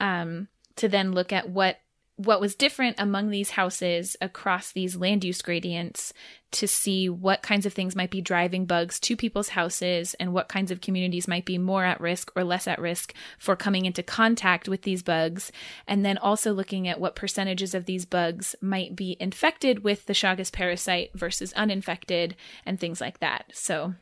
um, 0.00 0.48
to 0.76 0.88
then 0.88 1.12
look 1.12 1.32
at 1.32 1.48
what 1.48 1.80
what 2.16 2.40
was 2.40 2.54
different 2.54 2.96
among 2.98 3.30
these 3.30 3.50
houses 3.50 4.16
across 4.20 4.72
these 4.72 4.96
land 4.96 5.24
use 5.24 5.40
gradients 5.40 6.12
to 6.50 6.68
see 6.68 7.08
what 7.08 7.42
kinds 7.42 7.64
of 7.64 7.72
things 7.72 7.96
might 7.96 8.10
be 8.10 8.20
driving 8.20 8.66
bugs 8.66 9.00
to 9.00 9.16
people's 9.16 9.48
houses 9.48 10.14
and 10.20 10.34
what 10.34 10.48
kinds 10.48 10.70
of 10.70 10.82
communities 10.82 11.26
might 11.26 11.46
be 11.46 11.56
more 11.56 11.84
at 11.84 12.00
risk 12.00 12.30
or 12.36 12.44
less 12.44 12.68
at 12.68 12.78
risk 12.78 13.14
for 13.38 13.56
coming 13.56 13.86
into 13.86 14.02
contact 14.02 14.68
with 14.68 14.82
these 14.82 15.02
bugs. 15.02 15.50
And 15.86 16.04
then 16.04 16.18
also 16.18 16.52
looking 16.52 16.86
at 16.86 17.00
what 17.00 17.16
percentages 17.16 17.74
of 17.74 17.86
these 17.86 18.04
bugs 18.04 18.54
might 18.60 18.94
be 18.94 19.16
infected 19.18 19.82
with 19.82 20.04
the 20.04 20.12
Chagas 20.12 20.52
parasite 20.52 21.10
versus 21.14 21.54
uninfected 21.54 22.36
and 22.66 22.78
things 22.78 23.00
like 23.00 23.20
that. 23.20 23.46
So, 23.54 23.94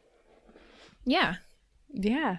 yeah. 1.04 1.36
Yeah. 1.92 2.38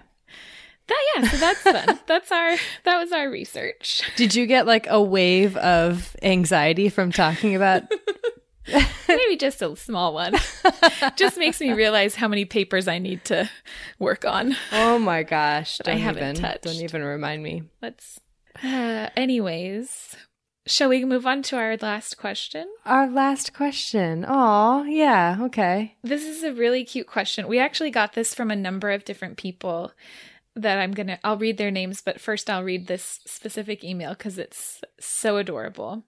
That 0.92 1.22
yeah, 1.22 1.28
so 1.28 1.36
that's 1.38 1.60
fun. 1.60 1.98
that's 2.06 2.32
our 2.32 2.56
that 2.84 2.98
was 2.98 3.12
our 3.12 3.30
research. 3.30 4.02
Did 4.16 4.34
you 4.34 4.46
get 4.46 4.66
like 4.66 4.86
a 4.88 5.02
wave 5.02 5.56
of 5.56 6.14
anxiety 6.22 6.88
from 6.88 7.12
talking 7.12 7.54
about 7.56 7.84
Maybe 9.08 9.36
just 9.36 9.60
a 9.60 9.74
small 9.76 10.14
one. 10.14 10.34
just 11.16 11.36
makes 11.36 11.60
me 11.60 11.72
realize 11.72 12.14
how 12.14 12.28
many 12.28 12.44
papers 12.44 12.86
I 12.86 12.98
need 12.98 13.24
to 13.24 13.50
work 13.98 14.24
on. 14.24 14.56
Oh 14.70 14.98
my 14.98 15.24
gosh. 15.24 15.80
I 15.84 15.94
haven't 15.94 16.22
even, 16.22 16.34
touched. 16.36 16.62
Don't 16.62 16.76
even 16.76 17.02
remind 17.02 17.42
me. 17.42 17.64
Let's 17.80 18.20
uh, 18.62 19.08
anyways, 19.16 20.16
shall 20.66 20.90
we 20.90 21.04
move 21.04 21.26
on 21.26 21.42
to 21.42 21.56
our 21.56 21.76
last 21.78 22.18
question? 22.18 22.66
Our 22.84 23.08
last 23.08 23.52
question. 23.52 24.24
Oh, 24.28 24.84
yeah, 24.84 25.38
okay. 25.40 25.96
This 26.02 26.24
is 26.24 26.42
a 26.42 26.52
really 26.52 26.84
cute 26.84 27.06
question. 27.06 27.48
We 27.48 27.58
actually 27.58 27.90
got 27.90 28.12
this 28.12 28.34
from 28.34 28.50
a 28.50 28.56
number 28.56 28.90
of 28.90 29.04
different 29.04 29.38
people 29.38 29.92
that 30.54 30.78
I'm 30.78 30.92
going 30.92 31.06
to 31.08 31.18
I'll 31.24 31.38
read 31.38 31.58
their 31.58 31.70
names, 31.70 32.00
but 32.00 32.20
first 32.20 32.50
I'll 32.50 32.64
read 32.64 32.86
this 32.86 33.20
specific 33.26 33.82
email 33.84 34.14
cuz 34.14 34.38
it's 34.38 34.82
so 35.00 35.36
adorable. 35.36 36.04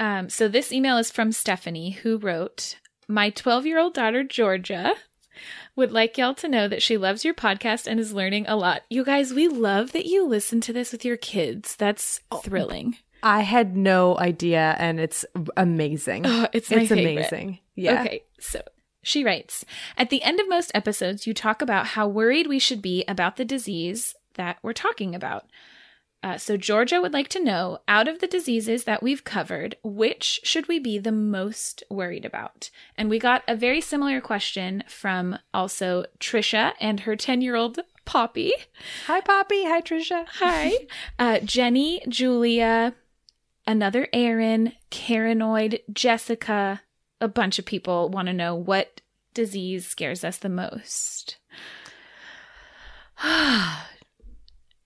Um, 0.00 0.28
so 0.28 0.48
this 0.48 0.72
email 0.72 0.96
is 0.96 1.10
from 1.10 1.32
Stephanie, 1.32 1.90
who 1.90 2.18
wrote, 2.18 2.76
My 3.08 3.30
12 3.30 3.66
year 3.66 3.78
old 3.78 3.94
daughter, 3.94 4.22
Georgia, 4.22 4.94
would 5.76 5.92
like 5.92 6.18
y'all 6.18 6.34
to 6.34 6.48
know 6.48 6.68
that 6.68 6.82
she 6.82 6.96
loves 6.96 7.24
your 7.24 7.34
podcast 7.34 7.86
and 7.86 7.98
is 7.98 8.12
learning 8.12 8.46
a 8.46 8.56
lot. 8.56 8.82
You 8.90 9.04
guys, 9.04 9.32
we 9.32 9.48
love 9.48 9.92
that 9.92 10.06
you 10.06 10.26
listen 10.26 10.60
to 10.62 10.72
this 10.72 10.92
with 10.92 11.04
your 11.04 11.16
kids. 11.16 11.76
That's 11.76 12.20
oh, 12.30 12.38
thrilling. 12.38 12.96
I 13.22 13.40
had 13.40 13.76
no 13.76 14.16
idea, 14.18 14.76
and 14.78 15.00
it's 15.00 15.24
amazing. 15.56 16.24
Oh, 16.24 16.46
it's 16.52 16.70
it's 16.70 16.88
favorite. 16.88 17.00
amazing. 17.00 17.58
Yeah. 17.74 18.02
Okay, 18.02 18.22
so 18.38 18.62
she 19.02 19.24
writes 19.24 19.64
At 19.96 20.10
the 20.10 20.22
end 20.22 20.40
of 20.40 20.48
most 20.48 20.70
episodes, 20.74 21.26
you 21.26 21.34
talk 21.34 21.62
about 21.62 21.88
how 21.88 22.08
worried 22.08 22.46
we 22.46 22.58
should 22.58 22.82
be 22.82 23.04
about 23.06 23.36
the 23.36 23.44
disease 23.44 24.14
that 24.34 24.58
we're 24.62 24.72
talking 24.72 25.14
about. 25.14 25.46
Uh, 26.20 26.36
so, 26.36 26.56
Georgia 26.56 27.00
would 27.00 27.12
like 27.12 27.28
to 27.28 27.42
know 27.42 27.78
out 27.86 28.08
of 28.08 28.18
the 28.18 28.26
diseases 28.26 28.82
that 28.84 29.04
we've 29.04 29.22
covered, 29.22 29.76
which 29.84 30.40
should 30.42 30.66
we 30.66 30.80
be 30.80 30.98
the 30.98 31.12
most 31.12 31.84
worried 31.88 32.24
about? 32.24 32.70
And 32.96 33.08
we 33.08 33.20
got 33.20 33.44
a 33.46 33.54
very 33.54 33.80
similar 33.80 34.20
question 34.20 34.82
from 34.88 35.38
also 35.54 36.06
Trisha 36.18 36.72
and 36.80 37.00
her 37.00 37.14
10 37.14 37.40
year 37.40 37.54
old 37.54 37.78
Poppy. 38.04 38.52
Hi, 39.06 39.20
Poppy. 39.20 39.64
Hi, 39.64 39.80
Trisha. 39.80 40.26
Hi. 40.40 40.72
Uh, 41.18 41.40
Jenny, 41.40 42.00
Julia, 42.08 42.94
another 43.66 44.08
Erin, 44.12 44.72
Karenoid, 44.90 45.80
Jessica. 45.92 46.80
A 47.20 47.28
bunch 47.28 47.58
of 47.58 47.64
people 47.64 48.08
want 48.08 48.26
to 48.26 48.32
know 48.32 48.54
what 48.54 49.00
disease 49.34 49.86
scares 49.86 50.24
us 50.24 50.38
the 50.38 50.48
most. 50.48 51.36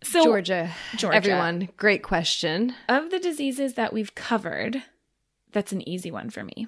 So, 0.05 0.25
Georgia, 0.25 0.73
Georgia, 0.97 1.17
everyone, 1.17 1.69
great 1.77 2.03
question. 2.03 2.75
Of 2.89 3.11
the 3.11 3.21
diseases 3.21 3.75
that 3.75 3.93
we've 3.93 4.15
covered, 4.17 4.83
that's 5.53 5.71
an 5.71 5.89
easy 5.89 6.11
one 6.11 6.29
for 6.29 6.43
me. 6.43 6.67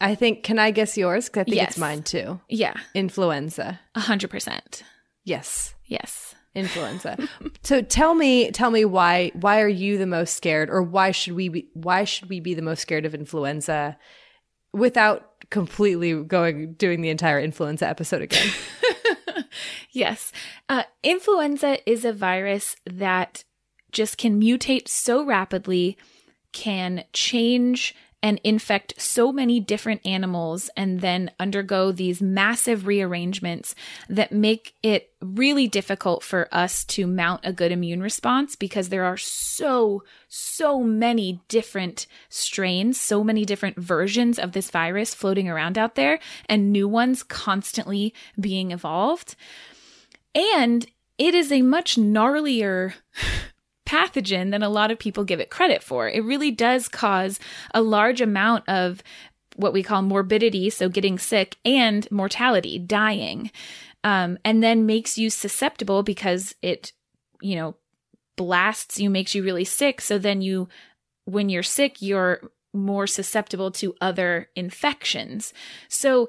I 0.00 0.14
think. 0.14 0.42
Can 0.42 0.58
I 0.58 0.70
guess 0.70 0.96
yours? 0.96 1.26
Because 1.26 1.42
I 1.42 1.44
think 1.44 1.56
yes. 1.56 1.70
it's 1.72 1.78
mine 1.78 2.02
too. 2.02 2.40
Yeah, 2.48 2.74
influenza. 2.94 3.80
A 3.94 4.00
hundred 4.00 4.30
percent. 4.30 4.82
Yes. 5.24 5.74
Yes. 5.84 6.34
influenza. 6.54 7.18
so 7.62 7.82
tell 7.82 8.14
me, 8.14 8.50
tell 8.50 8.70
me 8.70 8.84
why 8.84 9.32
why 9.34 9.60
are 9.60 9.68
you 9.68 9.98
the 9.98 10.06
most 10.06 10.34
scared, 10.34 10.70
or 10.70 10.82
why 10.82 11.10
should 11.10 11.34
we 11.34 11.50
be 11.50 11.68
why 11.74 12.04
should 12.04 12.28
we 12.30 12.40
be 12.40 12.54
the 12.54 12.62
most 12.62 12.80
scared 12.80 13.04
of 13.04 13.14
influenza, 13.14 13.98
without 14.76 15.50
completely 15.50 16.22
going 16.22 16.74
doing 16.74 17.00
the 17.00 17.10
entire 17.10 17.40
influenza 17.40 17.88
episode 17.88 18.22
again? 18.22 18.46
Yes. 19.96 20.30
Uh, 20.68 20.82
influenza 21.02 21.78
is 21.90 22.04
a 22.04 22.12
virus 22.12 22.76
that 22.84 23.44
just 23.92 24.18
can 24.18 24.38
mutate 24.38 24.88
so 24.88 25.24
rapidly, 25.24 25.96
can 26.52 27.04
change 27.14 27.94
and 28.26 28.40
infect 28.42 29.00
so 29.00 29.30
many 29.30 29.60
different 29.60 30.04
animals, 30.04 30.68
and 30.76 31.00
then 31.00 31.30
undergo 31.38 31.92
these 31.92 32.20
massive 32.20 32.84
rearrangements 32.84 33.72
that 34.08 34.32
make 34.32 34.74
it 34.82 35.12
really 35.20 35.68
difficult 35.68 36.24
for 36.24 36.48
us 36.50 36.82
to 36.82 37.06
mount 37.06 37.40
a 37.44 37.52
good 37.52 37.70
immune 37.70 38.02
response 38.02 38.56
because 38.56 38.88
there 38.88 39.04
are 39.04 39.16
so, 39.16 40.02
so 40.26 40.82
many 40.82 41.40
different 41.46 42.08
strains, 42.28 43.00
so 43.00 43.22
many 43.22 43.44
different 43.44 43.76
versions 43.78 44.40
of 44.40 44.50
this 44.50 44.72
virus 44.72 45.14
floating 45.14 45.48
around 45.48 45.78
out 45.78 45.94
there, 45.94 46.18
and 46.48 46.72
new 46.72 46.88
ones 46.88 47.22
constantly 47.22 48.12
being 48.40 48.72
evolved. 48.72 49.36
And 50.34 50.84
it 51.16 51.32
is 51.32 51.52
a 51.52 51.62
much 51.62 51.96
gnarlier 51.96 52.94
pathogen 53.86 54.50
than 54.50 54.62
a 54.62 54.68
lot 54.68 54.90
of 54.90 54.98
people 54.98 55.24
give 55.24 55.40
it 55.40 55.50
credit 55.50 55.82
for. 55.82 56.08
It 56.08 56.24
really 56.24 56.50
does 56.50 56.88
cause 56.88 57.40
a 57.72 57.80
large 57.80 58.20
amount 58.20 58.68
of 58.68 59.02
what 59.56 59.72
we 59.72 59.82
call 59.82 60.02
morbidity, 60.02 60.68
so 60.68 60.88
getting 60.88 61.18
sick, 61.18 61.56
and 61.64 62.06
mortality, 62.10 62.78
dying. 62.78 63.50
Um, 64.04 64.38
and 64.44 64.62
then 64.62 64.86
makes 64.86 65.16
you 65.16 65.30
susceptible 65.30 66.02
because 66.02 66.54
it, 66.62 66.92
you 67.40 67.56
know, 67.56 67.76
blasts 68.36 69.00
you, 69.00 69.08
makes 69.08 69.34
you 69.34 69.42
really 69.42 69.64
sick. 69.64 70.00
So 70.00 70.18
then 70.18 70.42
you, 70.42 70.68
when 71.24 71.48
you're 71.48 71.62
sick, 71.62 72.02
you're 72.02 72.40
more 72.74 73.06
susceptible 73.06 73.70
to 73.72 73.94
other 74.00 74.50
infections. 74.54 75.54
So 75.88 76.28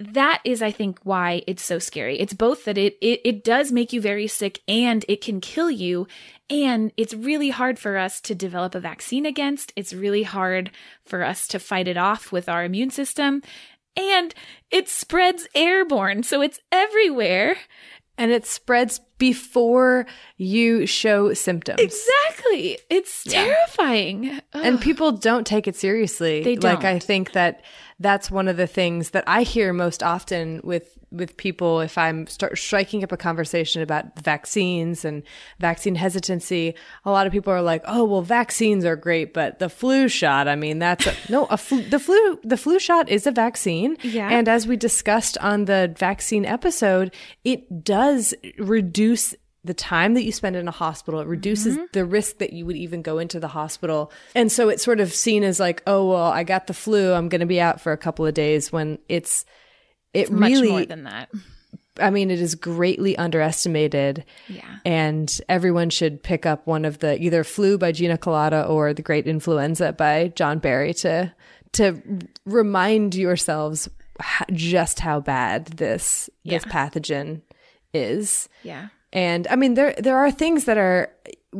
that 0.00 0.40
is 0.44 0.62
i 0.62 0.70
think 0.70 0.98
why 1.02 1.42
it's 1.46 1.64
so 1.64 1.78
scary. 1.78 2.18
It's 2.20 2.32
both 2.34 2.64
that 2.66 2.78
it, 2.78 2.96
it 3.00 3.20
it 3.24 3.44
does 3.44 3.72
make 3.72 3.92
you 3.92 4.00
very 4.00 4.26
sick 4.28 4.60
and 4.68 5.04
it 5.08 5.20
can 5.20 5.40
kill 5.40 5.70
you. 5.70 6.06
And 6.48 6.92
it's 6.96 7.12
really 7.14 7.50
hard 7.50 7.78
for 7.78 7.96
us 7.98 8.20
to 8.22 8.34
develop 8.34 8.74
a 8.74 8.80
vaccine 8.80 9.26
against. 9.26 9.72
It's 9.76 9.92
really 9.92 10.22
hard 10.22 10.70
for 11.04 11.22
us 11.24 11.46
to 11.48 11.58
fight 11.58 11.88
it 11.88 11.96
off 11.96 12.30
with 12.32 12.48
our 12.48 12.64
immune 12.64 12.90
system. 12.90 13.42
And 13.96 14.34
it 14.70 14.88
spreads 14.88 15.48
airborne. 15.54 16.22
So 16.22 16.40
it's 16.42 16.60
everywhere. 16.70 17.56
And 18.16 18.30
it 18.32 18.46
spreads 18.46 19.00
before 19.18 20.06
you 20.36 20.86
show 20.86 21.34
symptoms. 21.34 21.80
exactly. 21.80 22.78
It's 22.88 23.24
Yeah. 23.26 23.44
terrifying. 23.44 24.40
And 24.52 24.80
people 24.80 25.12
don't 25.12 25.46
take 25.46 25.68
it 25.68 25.76
seriously. 25.76 26.42
They 26.42 26.56
Like 26.56 26.84
I 26.84 26.98
think 26.98 27.32
that 27.32 27.62
that's 28.00 28.30
one 28.30 28.48
of 28.48 28.56
the 28.56 28.66
things 28.66 29.10
that 29.10 29.24
I 29.26 29.42
hear 29.42 29.72
most 29.72 30.02
often 30.02 30.60
with 30.62 30.98
with 31.10 31.36
people 31.38 31.80
if 31.80 31.96
I'm 31.96 32.26
start 32.26 32.58
striking 32.58 33.02
up 33.02 33.12
a 33.12 33.16
conversation 33.16 33.80
about 33.80 34.18
vaccines 34.20 35.04
and 35.04 35.22
vaccine 35.58 35.94
hesitancy. 35.94 36.74
A 37.06 37.10
lot 37.10 37.26
of 37.26 37.32
people 37.32 37.52
are 37.52 37.62
like, 37.62 37.82
"Oh, 37.86 38.04
well, 38.04 38.22
vaccines 38.22 38.84
are 38.84 38.96
great, 38.96 39.32
but 39.32 39.58
the 39.58 39.68
flu 39.68 40.08
shot, 40.08 40.48
I 40.48 40.54
mean, 40.54 40.78
that's 40.78 41.06
a, 41.06 41.14
no, 41.28 41.46
a 41.46 41.56
flu, 41.56 41.82
the 41.82 41.98
flu 41.98 42.38
the 42.44 42.56
flu 42.56 42.78
shot 42.78 43.08
is 43.08 43.26
a 43.26 43.32
vaccine." 43.32 43.96
Yeah. 44.02 44.28
And 44.28 44.48
as 44.48 44.66
we 44.66 44.76
discussed 44.76 45.38
on 45.38 45.64
the 45.64 45.94
vaccine 45.98 46.44
episode, 46.44 47.14
it 47.44 47.84
does 47.84 48.34
reduce 48.58 49.34
the 49.64 49.74
time 49.74 50.14
that 50.14 50.24
you 50.24 50.32
spend 50.32 50.56
in 50.56 50.68
a 50.68 50.72
hospital. 50.72 51.20
It 51.20 51.26
reduces 51.26 51.74
Mm-hmm. 51.76 51.84
the 51.92 52.04
risk 52.04 52.38
that 52.38 52.52
you 52.52 52.64
would 52.66 52.76
even 52.76 53.02
go 53.02 53.18
into 53.18 53.40
the 53.40 53.48
hospital. 53.48 54.10
And 54.34 54.50
so 54.52 54.68
it's 54.68 54.82
sort 54.84 55.00
of 55.00 55.12
seen 55.12 55.42
as 55.44 55.58
like, 55.60 55.82
oh, 55.86 56.08
well, 56.10 56.30
I 56.30 56.44
got 56.44 56.66
the 56.68 56.74
flu. 56.74 57.12
I'm 57.12 57.28
going 57.28 57.40
to 57.40 57.46
be 57.46 57.60
out 57.60 57.80
for 57.80 57.92
a 57.92 57.96
couple 57.98 58.24
of 58.26 58.34
days 58.34 58.70
when 58.72 58.98
it's, 59.08 59.44
it 60.14 60.30
much 60.30 60.50
really, 60.52 60.70
more 60.70 60.84
than 60.86 61.04
that 61.04 61.28
I 62.00 62.10
mean, 62.10 62.30
it 62.30 62.40
is 62.40 62.54
greatly 62.54 63.18
underestimated. 63.18 64.24
yeah 64.46 64.78
And 64.84 65.40
everyone 65.48 65.90
should 65.90 66.22
pick 66.22 66.46
up 66.46 66.64
one 66.66 66.84
of 66.84 67.00
the 67.00 67.20
either 67.20 67.42
Flu 67.42 67.76
by 67.76 67.90
Gina 67.90 68.16
Kolata 68.16 68.70
or 68.70 68.94
The 68.94 69.02
Great 69.02 69.26
Influenza 69.26 69.92
by 69.92 70.28
John 70.36 70.60
Barry 70.60 70.94
to 70.94 71.34
to 71.72 72.00
remind 72.46 73.14
yourselves 73.16 73.88
just 74.52 75.00
how 75.00 75.20
bad 75.20 75.66
this 75.66 76.30
this 76.44 76.64
pathogen 76.64 77.42
is. 77.92 78.48
yeah 78.62 78.88
And 79.12 79.46
I 79.48 79.56
mean, 79.56 79.74
there 79.74 79.94
there 79.98 80.18
are 80.18 80.30
things 80.30 80.64
that 80.64 80.78
are 80.78 81.10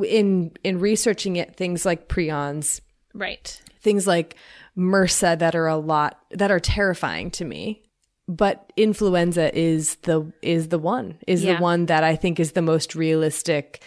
in 0.04 0.52
in 0.64 0.78
researching 0.80 1.36
it, 1.36 1.56
things 1.56 1.84
like 1.86 2.08
prions, 2.08 2.80
right 3.14 3.60
things 3.80 4.06
like 4.06 4.34
MRSA 4.76 5.38
that 5.38 5.54
are 5.54 5.66
a 5.66 5.76
lot 5.76 6.18
that 6.32 6.50
are 6.50 6.60
terrifying 6.60 7.30
to 7.32 7.44
me. 7.44 7.82
But 8.26 8.70
influenza 8.76 9.56
is 9.58 9.96
the 10.02 10.30
is 10.42 10.68
the 10.68 10.78
one 10.78 11.18
is 11.26 11.42
Yeah. 11.42 11.56
the 11.56 11.62
one 11.62 11.86
that 11.86 12.04
I 12.04 12.16
think 12.16 12.38
is 12.38 12.52
the 12.52 12.60
most 12.62 12.94
realistic 12.94 13.82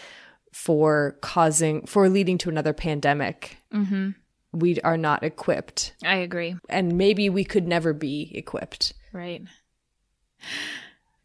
for 0.54 1.18
causing 1.22 1.86
for 1.86 2.10
leading 2.10 2.38
to 2.40 2.50
another 2.50 2.74
pandemic. 2.74 3.58
Mm-hmm. 3.74 4.10
We 4.54 4.82
are 4.82 4.98
not 4.98 5.24
equipped, 5.24 5.94
i 6.04 6.16
agree 6.18 6.56
and 6.68 6.98
maybe 6.98 7.30
we 7.30 7.46
could 7.46 7.68
never 7.68 7.94
be 7.94 8.32
equipped. 8.36 8.94
right 9.14 9.44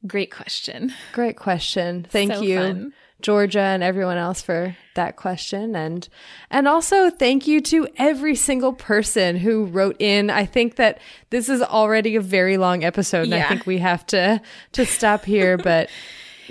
great 0.06 0.30
question 0.30 0.92
Great 1.12 1.36
question. 1.36 2.06
Thank 2.08 2.32
So 2.32 2.42
you, 2.42 2.58
fun. 2.58 2.92
Georgia, 3.22 3.60
and 3.60 3.82
everyone 3.82 4.18
else 4.18 4.42
for 4.42 4.76
that 4.94 5.16
question. 5.16 5.74
And 5.74 6.06
and 6.50 6.68
also 6.68 7.10
thank 7.10 7.46
you 7.46 7.60
to 7.62 7.88
every 7.96 8.34
single 8.34 8.72
person 8.72 9.36
who 9.36 9.64
wrote 9.64 9.96
in. 9.98 10.28
I 10.30 10.44
think 10.44 10.76
that 10.76 11.00
this 11.30 11.48
is 11.48 11.62
already 11.62 12.16
a 12.16 12.20
very 12.20 12.56
long 12.58 12.84
episode, 12.84 13.24
and 13.24 13.34
I 13.34 13.48
think 13.48 13.66
we 13.66 13.78
have 13.78 14.06
to 14.08 14.40
to 14.72 14.86
stop 14.86 15.24
here. 15.24 15.56
but 15.70 15.88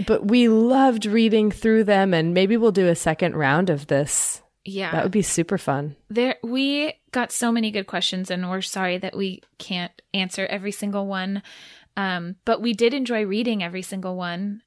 but 0.07 0.25
we 0.27 0.49
loved 0.49 1.05
reading 1.05 1.51
through 1.51 1.83
them, 1.85 2.13
and 2.13 2.33
maybe 2.33 2.57
we'll 2.57 2.71
do 2.71 2.87
a 2.87 2.95
second 2.95 3.35
round 3.35 3.69
of 3.69 3.87
this. 3.87 4.41
yeah 4.65 4.91
That 4.91 5.03
would 5.03 5.11
be 5.11 5.21
super 5.21 5.57
fun. 5.57 5.95
There, 6.09 6.35
we 6.43 6.93
got 7.11 7.31
so 7.31 7.51
many 7.51 7.71
good 7.71 7.87
questions, 7.87 8.31
and 8.31 8.49
we're 8.49 8.61
sorry 8.61 8.97
that 8.97 9.15
we 9.15 9.41
can't 9.59 10.01
answer 10.13 10.45
every 10.47 10.71
single 10.71 11.05
one. 11.05 11.43
Um, 11.97 12.35
but 12.45 12.61
we 12.61 12.73
did 12.73 12.93
enjoy 12.93 13.25
reading 13.25 13.63
every 13.63 13.81
single 13.81 14.15
one 14.15 14.61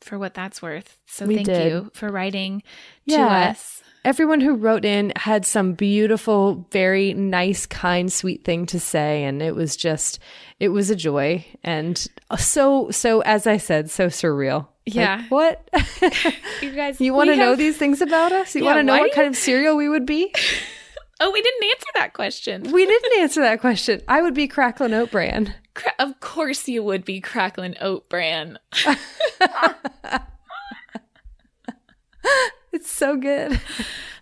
for 0.00 0.18
what 0.18 0.34
that's 0.34 0.60
worth. 0.60 0.98
So 1.06 1.24
We 1.26 1.36
thank 1.36 1.46
did. 1.46 1.70
you 1.72 1.90
for 1.94 2.08
writing 2.08 2.60
to 3.08 3.14
Yeah. 3.14 3.50
us. 3.50 3.82
Everyone 4.04 4.40
who 4.40 4.54
wrote 4.54 4.84
in 4.84 5.12
had 5.16 5.44
some 5.44 5.72
beautiful, 5.72 6.66
very 6.70 7.12
nice, 7.14 7.66
kind, 7.66 8.12
sweet 8.12 8.44
thing 8.44 8.66
to 8.66 8.78
say. 8.78 9.24
And 9.24 9.42
it 9.42 9.54
was 9.56 9.76
just, 9.76 10.20
it 10.60 10.68
was 10.68 10.90
a 10.90 10.96
joy. 10.96 11.44
And 11.64 12.06
so, 12.38 12.90
so, 12.90 13.20
as 13.22 13.46
I 13.48 13.56
said, 13.56 13.90
so 13.90 14.06
surreal. 14.06 14.68
Like, 14.86 14.94
Yeah. 14.94 15.22
what? 15.28 15.68
You 16.62 16.70
guys, 16.72 17.00
you 17.00 17.12
want 17.14 17.28
to 17.28 17.32
we 17.32 17.38
know 17.38 17.50
have- 17.50 17.58
these 17.58 17.76
things 17.76 18.00
about 18.00 18.30
us? 18.32 18.54
You 18.54 18.62
Yeah, 18.62 18.66
want 18.68 18.78
to 18.78 18.82
know 18.84 18.98
what 18.98 19.10
do 19.10 19.14
kind 19.16 19.26
of 19.28 19.36
cereal 19.36 19.76
we 19.76 19.88
would 19.88 20.06
be? 20.06 20.32
Oh, 21.18 21.30
we 21.30 21.40
didn't 21.42 21.64
answer 21.70 21.86
that 21.94 22.12
question. 22.12 22.70
We 22.72 22.84
didn't 22.86 23.18
answer 23.20 23.40
that 23.40 23.60
question. 23.60 24.02
I 24.06 24.20
would 24.22 24.34
be 24.34 24.46
Cracklin' 24.48 24.92
Oat 24.92 25.10
Bran. 25.10 25.54
Cra- 25.74 25.94
of 25.98 26.20
course, 26.20 26.68
you 26.68 26.82
would 26.82 27.04
be 27.04 27.20
Cracklin' 27.20 27.76
Oat 27.80 28.08
Bran. 28.08 28.58
It's 32.72 32.90
so 32.90 33.16
good. 33.16 33.58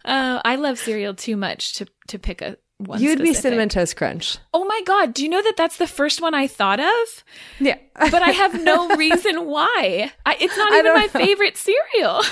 Uh, 0.05 0.41
I 0.45 0.55
love 0.57 0.79
cereal 0.79 1.15
too 1.15 1.37
much 1.37 1.73
to 1.75 1.87
to 2.09 2.19
pick 2.21 2.41
a 2.41 2.57
one. 2.79 3.03
You'd 3.03 3.21
be. 3.21 3.35
Cinnamon 3.35 3.69
Toast 3.69 3.97
Crunch. 3.97 4.39
Oh 4.53 4.65
my 4.65 4.81
god! 4.87 5.13
Do 5.13 5.25
you 5.25 5.29
know 5.29 5.43
that 5.43 5.57
that's 5.57 5.77
the 5.79 5.89
first 5.89 6.21
one 6.21 6.35
I 6.35 6.47
thought 6.47 6.79
of? 6.79 7.25
Yeah. 7.59 7.79
but 7.99 8.23
I 8.23 8.31
have 8.31 8.63
no 8.63 8.89
reason 8.97 9.47
why. 9.47 10.13
I, 10.25 10.37
it's 10.39 10.57
not 10.57 10.73
even 10.73 10.95
my 10.95 11.03
know. 11.03 11.09
favorite 11.09 11.57
cereal. 11.57 12.23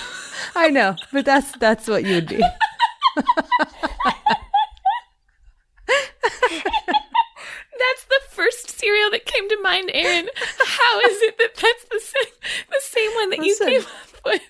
I 0.55 0.69
know, 0.71 0.95
but 1.13 1.25
that's 1.25 1.51
that's 1.59 1.89
what 1.89 2.05
you 2.05 2.15
would 2.15 2.29
be. 2.29 2.41
That's 6.23 8.05
the 8.05 8.21
first 8.31 8.79
cereal 8.79 9.11
that 9.11 9.25
came 9.25 9.49
to 9.49 9.61
mind, 9.63 9.91
Erin. 9.93 10.29
How 10.37 11.01
is 11.01 11.23
it 11.23 11.39
that 11.39 11.55
that's 11.55 11.85
the 11.85 12.01
same 12.01 12.33
the 12.71 12.81
same 12.81 13.11
one 13.15 13.31
that 13.31 13.39
Listen. 13.41 13.69
you 13.69 13.81
came 13.81 13.87
up 13.87 14.25
with? 14.25 14.43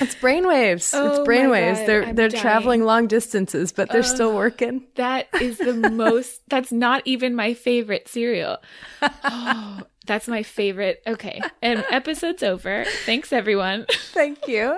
It's 0.00 0.14
brainwaves. 0.16 0.92
Oh 0.94 1.08
it's 1.08 1.28
brainwaves. 1.28 1.86
They're 1.86 2.04
I'm 2.04 2.14
they're 2.14 2.28
dying. 2.28 2.42
traveling 2.42 2.84
long 2.84 3.06
distances, 3.06 3.70
but 3.72 3.90
they're 3.90 4.02
still 4.02 4.34
working. 4.34 4.82
That 4.96 5.28
is 5.40 5.58
the 5.58 5.74
most. 5.90 6.40
That's 6.48 6.72
not 6.72 7.02
even 7.04 7.34
my 7.34 7.54
favorite 7.54 8.08
cereal. 8.08 8.58
Oh, 9.02 9.82
that's 10.06 10.26
my 10.26 10.42
favorite. 10.42 11.02
Okay, 11.06 11.40
and 11.62 11.84
episode's 11.90 12.42
over. 12.42 12.84
Thanks, 13.04 13.32
everyone. 13.32 13.86
Thank 14.12 14.48
you. 14.48 14.76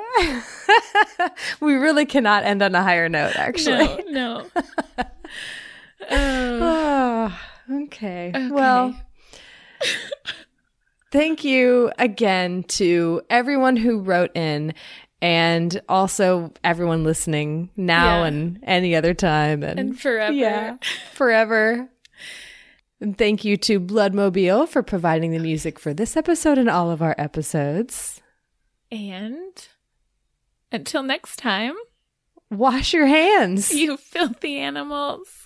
we 1.61 1.75
really 1.75 2.05
cannot 2.07 2.45
end 2.45 2.63
on 2.63 2.75
a 2.75 2.83
higher 2.83 3.09
note, 3.09 3.37
actually. 3.37 4.05
No, 4.11 4.47
no. 4.49 5.05
Oh, 6.59 7.33
Oh, 7.69 7.83
okay. 7.85 8.33
Well, 8.51 8.95
Thank 11.13 11.45
you 11.45 11.91
again 11.99 12.65
to 12.65 13.23
everyone 13.31 13.77
who 13.77 14.01
wrote 14.01 14.37
in 14.37 14.75
and 15.23 15.81
also 15.89 16.53
everyone 16.63 17.05
listening 17.05 17.71
now 17.77 18.21
Yeah. 18.23 18.27
and 18.27 18.59
any 18.65 18.95
other 18.95 19.15
time 19.15 19.63
and, 19.63 19.79
And 19.79 20.01
forever. 20.01 20.33
Yeah, 20.35 20.77
forever. 21.15 21.89
And 23.01 23.17
thank 23.17 23.45
you 23.45 23.57
to 23.59 23.79
Bloodmobile 23.81 24.69
for 24.69 24.83
providing 24.83 25.31
the 25.31 25.39
music 25.39 25.79
for 25.79 25.95
this 25.95 26.17
episode 26.17 26.59
and 26.59 26.69
all 26.69 26.91
of 26.91 27.03
our 27.03 27.15
episodes. 27.19 28.21
And 28.91 29.69
until 30.73 31.03
next 31.03 31.37
time, 31.39 31.75
Wash 32.51 32.93
your 32.95 33.07
hands. 33.07 33.73
you 33.73 33.97
filthy 33.97 34.59
animals. 34.59 35.46